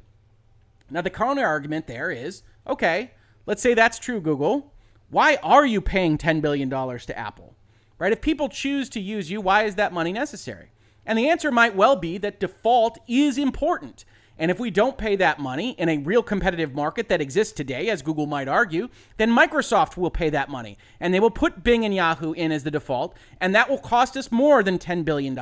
Now, 0.89 1.03
the 1.03 1.11
counter 1.11 1.45
argument 1.45 1.87
there 1.87 2.11
is 2.11 2.43
okay, 2.67 3.11
let's 3.45 3.61
say 3.61 3.75
that's 3.75 3.99
true, 3.99 4.23
Google. 4.23 4.73
Why 5.11 5.37
are 5.43 5.67
you 5.67 5.83
paying 5.83 6.17
$10 6.17 6.41
billion 6.41 6.71
to 6.71 7.19
Apple? 7.19 7.55
Right? 7.99 8.13
If 8.13 8.23
people 8.23 8.49
choose 8.49 8.89
to 8.91 8.99
use 9.01 9.31
you, 9.31 9.43
why 9.43 9.65
is 9.65 9.75
that 9.75 9.93
money 9.93 10.15
necessary? 10.15 10.71
And 11.07 11.19
the 11.19 11.29
answer 11.29 11.51
might 11.51 11.77
well 11.77 11.97
be 11.97 12.19
that 12.19 12.41
default 12.41 12.99
is 13.07 13.39
important. 13.39 14.05
And 14.39 14.51
if 14.51 14.61
we 14.61 14.71
don't 14.71 14.99
pay 14.99 15.17
that 15.17 15.39
money 15.39 15.71
in 15.79 15.89
a 15.89 15.97
real 15.99 16.23
competitive 16.23 16.75
market 16.75 17.09
that 17.09 17.23
exists 17.23 17.55
today, 17.55 17.89
as 17.89 18.03
Google 18.03 18.27
might 18.27 18.49
argue, 18.49 18.89
then 19.17 19.31
Microsoft 19.31 19.97
will 19.97 20.11
pay 20.11 20.29
that 20.29 20.51
money. 20.51 20.77
And 21.01 21.15
they 21.15 21.21
will 21.21 21.31
put 21.31 21.65
Bing 21.65 21.87
and 21.87 21.95
Yahoo 21.95 22.33
in 22.33 22.53
as 22.53 22.63
the 22.63 22.71
default. 22.71 23.17
And 23.41 23.55
that 23.55 23.71
will 23.71 23.79
cost 23.79 24.15
us 24.17 24.31
more 24.31 24.63
than 24.63 24.79
$10 24.79 25.07
billion 25.07 25.39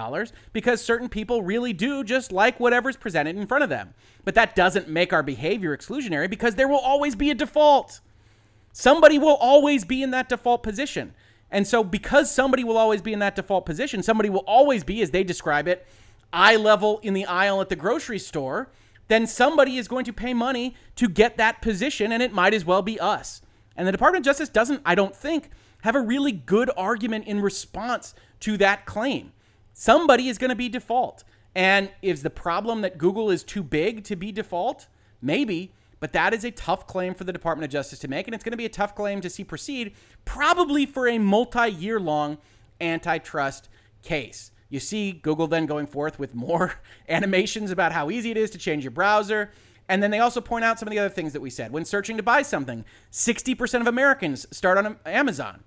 because 0.52 0.80
certain 0.80 1.08
people 1.08 1.42
really 1.42 1.72
do 1.72 2.04
just 2.04 2.30
like 2.30 2.60
whatever's 2.60 2.96
presented 2.96 3.36
in 3.36 3.48
front 3.48 3.64
of 3.64 3.70
them. 3.70 3.94
But 4.24 4.36
that 4.36 4.54
doesn't 4.54 4.88
make 4.88 5.12
our 5.12 5.24
behavior 5.24 5.76
exclusionary 5.76 6.30
because 6.30 6.54
there 6.54 6.68
will 6.68 6.78
always 6.78 7.16
be 7.16 7.30
a 7.30 7.34
default. 7.34 8.00
Somebody 8.72 9.18
will 9.18 9.36
always 9.36 9.84
be 9.84 10.04
in 10.04 10.12
that 10.12 10.28
default 10.28 10.62
position. 10.62 11.14
And 11.54 11.68
so, 11.68 11.84
because 11.84 12.32
somebody 12.32 12.64
will 12.64 12.76
always 12.76 13.00
be 13.00 13.12
in 13.12 13.20
that 13.20 13.36
default 13.36 13.64
position, 13.64 14.02
somebody 14.02 14.28
will 14.28 14.42
always 14.44 14.82
be, 14.82 15.00
as 15.02 15.12
they 15.12 15.22
describe 15.22 15.68
it, 15.68 15.86
eye 16.32 16.56
level 16.56 16.98
in 17.04 17.14
the 17.14 17.26
aisle 17.26 17.60
at 17.60 17.68
the 17.68 17.76
grocery 17.76 18.18
store, 18.18 18.72
then 19.06 19.24
somebody 19.24 19.76
is 19.76 19.86
going 19.86 20.04
to 20.06 20.12
pay 20.12 20.34
money 20.34 20.74
to 20.96 21.08
get 21.08 21.36
that 21.36 21.62
position, 21.62 22.10
and 22.10 22.24
it 22.24 22.32
might 22.32 22.54
as 22.54 22.64
well 22.64 22.82
be 22.82 22.98
us. 22.98 23.40
And 23.76 23.86
the 23.86 23.92
Department 23.92 24.22
of 24.22 24.24
Justice 24.24 24.48
doesn't, 24.48 24.82
I 24.84 24.96
don't 24.96 25.14
think, 25.14 25.50
have 25.82 25.94
a 25.94 26.00
really 26.00 26.32
good 26.32 26.72
argument 26.76 27.28
in 27.28 27.40
response 27.40 28.16
to 28.40 28.56
that 28.56 28.84
claim. 28.84 29.32
Somebody 29.72 30.28
is 30.28 30.38
going 30.38 30.50
to 30.50 30.56
be 30.56 30.68
default. 30.68 31.22
And 31.54 31.88
is 32.02 32.24
the 32.24 32.30
problem 32.30 32.80
that 32.80 32.98
Google 32.98 33.30
is 33.30 33.44
too 33.44 33.62
big 33.62 34.02
to 34.04 34.16
be 34.16 34.32
default? 34.32 34.88
Maybe. 35.22 35.72
But 36.00 36.12
that 36.12 36.34
is 36.34 36.44
a 36.44 36.50
tough 36.50 36.86
claim 36.86 37.14
for 37.14 37.24
the 37.24 37.32
Department 37.32 37.64
of 37.64 37.70
Justice 37.70 37.98
to 38.00 38.08
make, 38.08 38.26
and 38.26 38.34
it's 38.34 38.44
going 38.44 38.52
to 38.52 38.58
be 38.58 38.66
a 38.66 38.70
tough 38.70 38.94
claim 38.94 39.20
to 39.20 39.30
see 39.30 39.44
proceed, 39.44 39.94
probably 40.24 40.86
for 40.86 41.08
a 41.08 41.18
multi 41.18 41.70
year 41.70 41.98
long 42.00 42.38
antitrust 42.80 43.68
case. 44.02 44.50
You 44.68 44.80
see 44.80 45.12
Google 45.12 45.46
then 45.46 45.66
going 45.66 45.86
forth 45.86 46.18
with 46.18 46.34
more 46.34 46.74
animations 47.08 47.70
about 47.70 47.92
how 47.92 48.10
easy 48.10 48.30
it 48.30 48.36
is 48.36 48.50
to 48.50 48.58
change 48.58 48.84
your 48.84 48.90
browser. 48.90 49.50
And 49.88 50.02
then 50.02 50.10
they 50.10 50.18
also 50.18 50.40
point 50.40 50.64
out 50.64 50.78
some 50.78 50.88
of 50.88 50.92
the 50.92 50.98
other 50.98 51.10
things 51.10 51.32
that 51.34 51.42
we 51.42 51.50
said. 51.50 51.70
When 51.70 51.84
searching 51.84 52.16
to 52.16 52.22
buy 52.22 52.42
something, 52.42 52.84
60% 53.12 53.80
of 53.80 53.86
Americans 53.86 54.46
start 54.50 54.78
on 54.78 54.96
Amazon. 55.04 55.62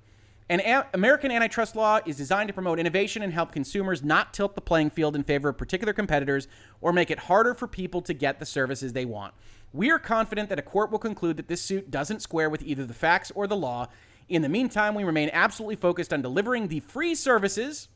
And 0.49 0.85
American 0.93 1.29
antitrust 1.29 1.75
law 1.75 1.99
is 2.05 2.15
designed 2.15 2.47
to 2.47 2.53
promote 2.53 2.79
innovation 2.79 3.21
and 3.21 3.33
help 3.33 3.51
consumers 3.51 4.01
not 4.01 4.33
tilt 4.33 4.55
the 4.55 4.61
playing 4.61 4.91
field 4.91 5.13
in 5.15 5.23
favor 5.23 5.49
of 5.49 5.57
particular 5.57 5.91
competitors 5.91 6.47
or 6.79 6.93
make 6.93 7.11
it 7.11 7.19
harder 7.19 7.53
for 7.53 7.67
people 7.67 8.01
to 8.03 8.13
get 8.13 8.39
the 8.39 8.45
services 8.45 8.93
they 8.93 9.03
want. 9.03 9.33
We 9.77 9.91
are 9.91 9.99
confident 9.99 10.49
that 10.49 10.57
a 10.57 10.63
court 10.63 10.91
will 10.91 10.97
conclude 10.97 11.37
that 11.37 11.47
this 11.47 11.61
suit 11.61 11.91
doesn't 11.91 12.23
square 12.23 12.49
with 12.49 12.63
either 12.63 12.83
the 12.83 12.95
facts 12.95 13.31
or 13.35 13.45
the 13.45 13.55
law. 13.55 13.89
In 14.27 14.41
the 14.41 14.49
meantime, 14.49 14.95
we 14.95 15.03
remain 15.03 15.29
absolutely 15.31 15.75
focused 15.75 16.11
on 16.11 16.23
delivering 16.23 16.67
the 16.67 16.79
free 16.79 17.13
services 17.13 17.87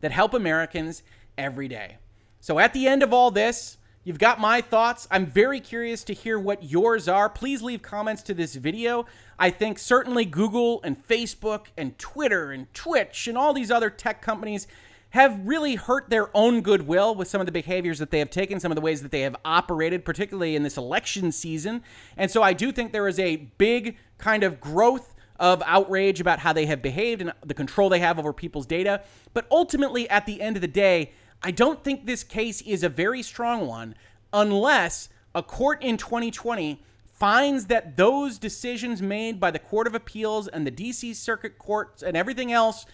that 0.00 0.12
help 0.12 0.34
Americans 0.34 1.02
every 1.38 1.68
day. 1.68 1.96
So 2.38 2.58
at 2.58 2.74
the 2.74 2.86
end 2.86 3.02
of 3.02 3.14
all 3.14 3.30
this, 3.30 3.78
You've 4.06 4.20
got 4.20 4.38
my 4.38 4.60
thoughts. 4.60 5.08
I'm 5.10 5.26
very 5.26 5.58
curious 5.58 6.04
to 6.04 6.14
hear 6.14 6.38
what 6.38 6.62
yours 6.62 7.08
are. 7.08 7.28
Please 7.28 7.60
leave 7.60 7.82
comments 7.82 8.22
to 8.22 8.34
this 8.34 8.54
video. 8.54 9.04
I 9.36 9.50
think 9.50 9.80
certainly 9.80 10.24
Google 10.24 10.80
and 10.84 10.96
Facebook 11.08 11.66
and 11.76 11.98
Twitter 11.98 12.52
and 12.52 12.72
Twitch 12.72 13.26
and 13.26 13.36
all 13.36 13.52
these 13.52 13.72
other 13.72 13.90
tech 13.90 14.22
companies 14.22 14.68
have 15.16 15.46
really 15.46 15.76
hurt 15.76 16.10
their 16.10 16.28
own 16.36 16.60
goodwill 16.60 17.14
with 17.14 17.26
some 17.26 17.40
of 17.40 17.46
the 17.46 17.52
behaviors 17.52 17.98
that 17.98 18.10
they 18.10 18.18
have 18.18 18.28
taken, 18.28 18.60
some 18.60 18.70
of 18.70 18.76
the 18.76 18.82
ways 18.82 19.00
that 19.00 19.10
they 19.10 19.22
have 19.22 19.34
operated, 19.46 20.04
particularly 20.04 20.54
in 20.54 20.62
this 20.62 20.76
election 20.76 21.32
season. 21.32 21.82
And 22.18 22.30
so 22.30 22.42
I 22.42 22.52
do 22.52 22.70
think 22.70 22.92
there 22.92 23.08
is 23.08 23.18
a 23.18 23.36
big 23.56 23.96
kind 24.18 24.44
of 24.44 24.60
growth 24.60 25.14
of 25.40 25.62
outrage 25.64 26.20
about 26.20 26.40
how 26.40 26.52
they 26.52 26.66
have 26.66 26.82
behaved 26.82 27.22
and 27.22 27.32
the 27.44 27.54
control 27.54 27.88
they 27.88 27.98
have 28.00 28.18
over 28.18 28.34
people's 28.34 28.66
data. 28.66 29.02
But 29.32 29.46
ultimately, 29.50 30.08
at 30.10 30.26
the 30.26 30.42
end 30.42 30.56
of 30.56 30.60
the 30.60 30.68
day, 30.68 31.12
I 31.42 31.50
don't 31.50 31.82
think 31.82 32.04
this 32.04 32.22
case 32.22 32.60
is 32.60 32.82
a 32.82 32.88
very 32.90 33.22
strong 33.22 33.66
one 33.66 33.94
unless 34.34 35.08
a 35.34 35.42
court 35.42 35.82
in 35.82 35.96
2020 35.96 36.82
finds 37.16 37.66
that 37.66 37.96
those 37.96 38.38
decisions 38.38 39.00
made 39.00 39.40
by 39.40 39.50
the 39.50 39.58
Court 39.58 39.86
of 39.86 39.94
Appeals 39.94 40.48
and 40.48 40.66
the 40.66 40.70
DC 40.70 41.14
Circuit 41.14 41.56
Courts 41.58 42.02
and 42.02 42.14
everything 42.14 42.52
else 42.52 42.84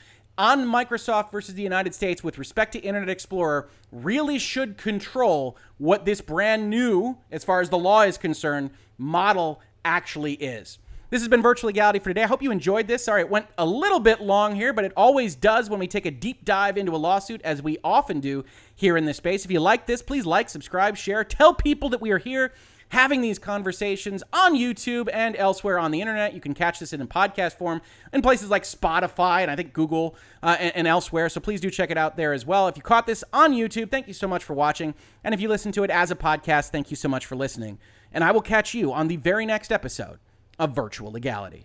on 0.42 0.66
Microsoft 0.66 1.30
versus 1.30 1.54
the 1.54 1.62
United 1.62 1.94
States 1.94 2.24
with 2.24 2.36
respect 2.36 2.72
to 2.72 2.80
Internet 2.80 3.08
Explorer 3.08 3.68
really 3.92 4.40
should 4.40 4.76
control 4.76 5.56
what 5.78 6.04
this 6.04 6.20
brand 6.20 6.68
new, 6.68 7.16
as 7.30 7.44
far 7.44 7.60
as 7.60 7.70
the 7.70 7.78
law 7.78 8.02
is 8.02 8.18
concerned, 8.18 8.72
model 8.98 9.62
actually 9.84 10.32
is. 10.32 10.80
This 11.10 11.20
has 11.20 11.28
been 11.28 11.42
Virtual 11.42 11.68
Legality 11.68 12.00
for 12.00 12.10
today. 12.10 12.24
I 12.24 12.26
hope 12.26 12.42
you 12.42 12.50
enjoyed 12.50 12.88
this. 12.88 13.04
Sorry, 13.04 13.20
it 13.20 13.30
went 13.30 13.46
a 13.56 13.64
little 13.64 14.00
bit 14.00 14.20
long 14.20 14.56
here, 14.56 14.72
but 14.72 14.84
it 14.84 14.92
always 14.96 15.36
does 15.36 15.70
when 15.70 15.78
we 15.78 15.86
take 15.86 16.06
a 16.06 16.10
deep 16.10 16.44
dive 16.44 16.76
into 16.76 16.90
a 16.90 16.98
lawsuit, 16.98 17.40
as 17.42 17.62
we 17.62 17.78
often 17.84 18.18
do 18.18 18.44
here 18.74 18.96
in 18.96 19.04
this 19.04 19.18
space. 19.18 19.44
If 19.44 19.50
you 19.52 19.60
like 19.60 19.86
this, 19.86 20.02
please 20.02 20.26
like, 20.26 20.48
subscribe, 20.48 20.96
share, 20.96 21.22
tell 21.22 21.54
people 21.54 21.88
that 21.90 22.00
we 22.00 22.10
are 22.10 22.18
here 22.18 22.52
having 22.92 23.22
these 23.22 23.38
conversations 23.38 24.22
on 24.34 24.54
YouTube 24.54 25.08
and 25.14 25.34
elsewhere 25.36 25.78
on 25.78 25.90
the 25.92 26.00
internet. 26.02 26.34
You 26.34 26.42
can 26.42 26.52
catch 26.52 26.78
this 26.78 26.92
in 26.92 27.00
podcast 27.06 27.56
form 27.56 27.80
in 28.12 28.20
places 28.20 28.50
like 28.50 28.64
Spotify 28.64 29.40
and 29.40 29.50
I 29.50 29.56
think 29.56 29.72
Google 29.72 30.14
uh, 30.42 30.56
and, 30.60 30.76
and, 30.76 30.86
elsewhere. 30.86 31.30
So 31.30 31.40
please 31.40 31.62
do 31.62 31.70
check 31.70 31.90
it 31.90 31.96
out 31.96 32.18
there 32.18 32.34
as 32.34 32.44
well. 32.44 32.68
If 32.68 32.76
you 32.76 32.82
caught 32.82 33.06
this 33.06 33.24
on 33.32 33.54
YouTube, 33.54 33.90
thank 33.90 34.08
you 34.08 34.12
so 34.12 34.28
much 34.28 34.44
for 34.44 34.52
watching. 34.52 34.94
And 35.24 35.34
if 35.34 35.40
you 35.40 35.48
listen 35.48 35.72
to 35.72 35.84
it 35.84 35.90
as 35.90 36.10
a 36.10 36.14
podcast, 36.14 36.68
thank 36.68 36.90
you 36.90 36.96
so 36.96 37.08
much 37.08 37.24
for 37.24 37.34
listening. 37.34 37.78
And 38.12 38.22
I 38.22 38.30
will 38.30 38.42
catch 38.42 38.74
you 38.74 38.92
on 38.92 39.08
the 39.08 39.16
very 39.16 39.46
next 39.46 39.72
episode 39.72 40.18
of 40.58 40.74
Virtual 40.74 41.10
Legality. 41.10 41.64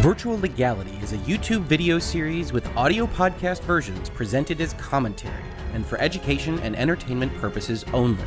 Virtual 0.00 0.40
Legality 0.40 0.98
is 1.02 1.12
a 1.12 1.18
YouTube 1.18 1.64
video 1.64 1.98
series 1.98 2.50
with 2.50 2.66
audio 2.78 3.06
podcast 3.08 3.60
versions 3.64 4.08
presented 4.08 4.58
as 4.62 4.72
commentary 4.74 5.44
and 5.72 5.86
for 5.86 5.98
education 6.00 6.58
and 6.60 6.76
entertainment 6.76 7.34
purposes 7.36 7.84
only. 7.92 8.24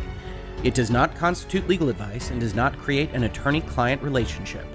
It 0.64 0.74
does 0.74 0.92
not 0.92 1.16
constitute 1.16 1.68
legal 1.68 1.90
advice 1.90 2.30
and 2.30 2.40
does 2.40 2.54
not 2.54 2.78
create 2.78 3.12
an 3.14 3.24
attorney 3.24 3.62
client 3.62 4.02
relationship. 4.04 4.66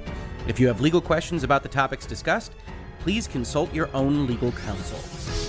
If 0.48 0.59
you 0.59 0.66
have 0.66 0.80
legal 0.80 1.01
questions 1.01 1.44
about 1.44 1.62
the 1.62 1.68
topics 1.68 2.06
discussed, 2.06 2.52
please 2.98 3.28
consult 3.28 3.72
your 3.72 3.88
own 3.94 4.26
legal 4.26 4.52
counsel. 4.52 5.45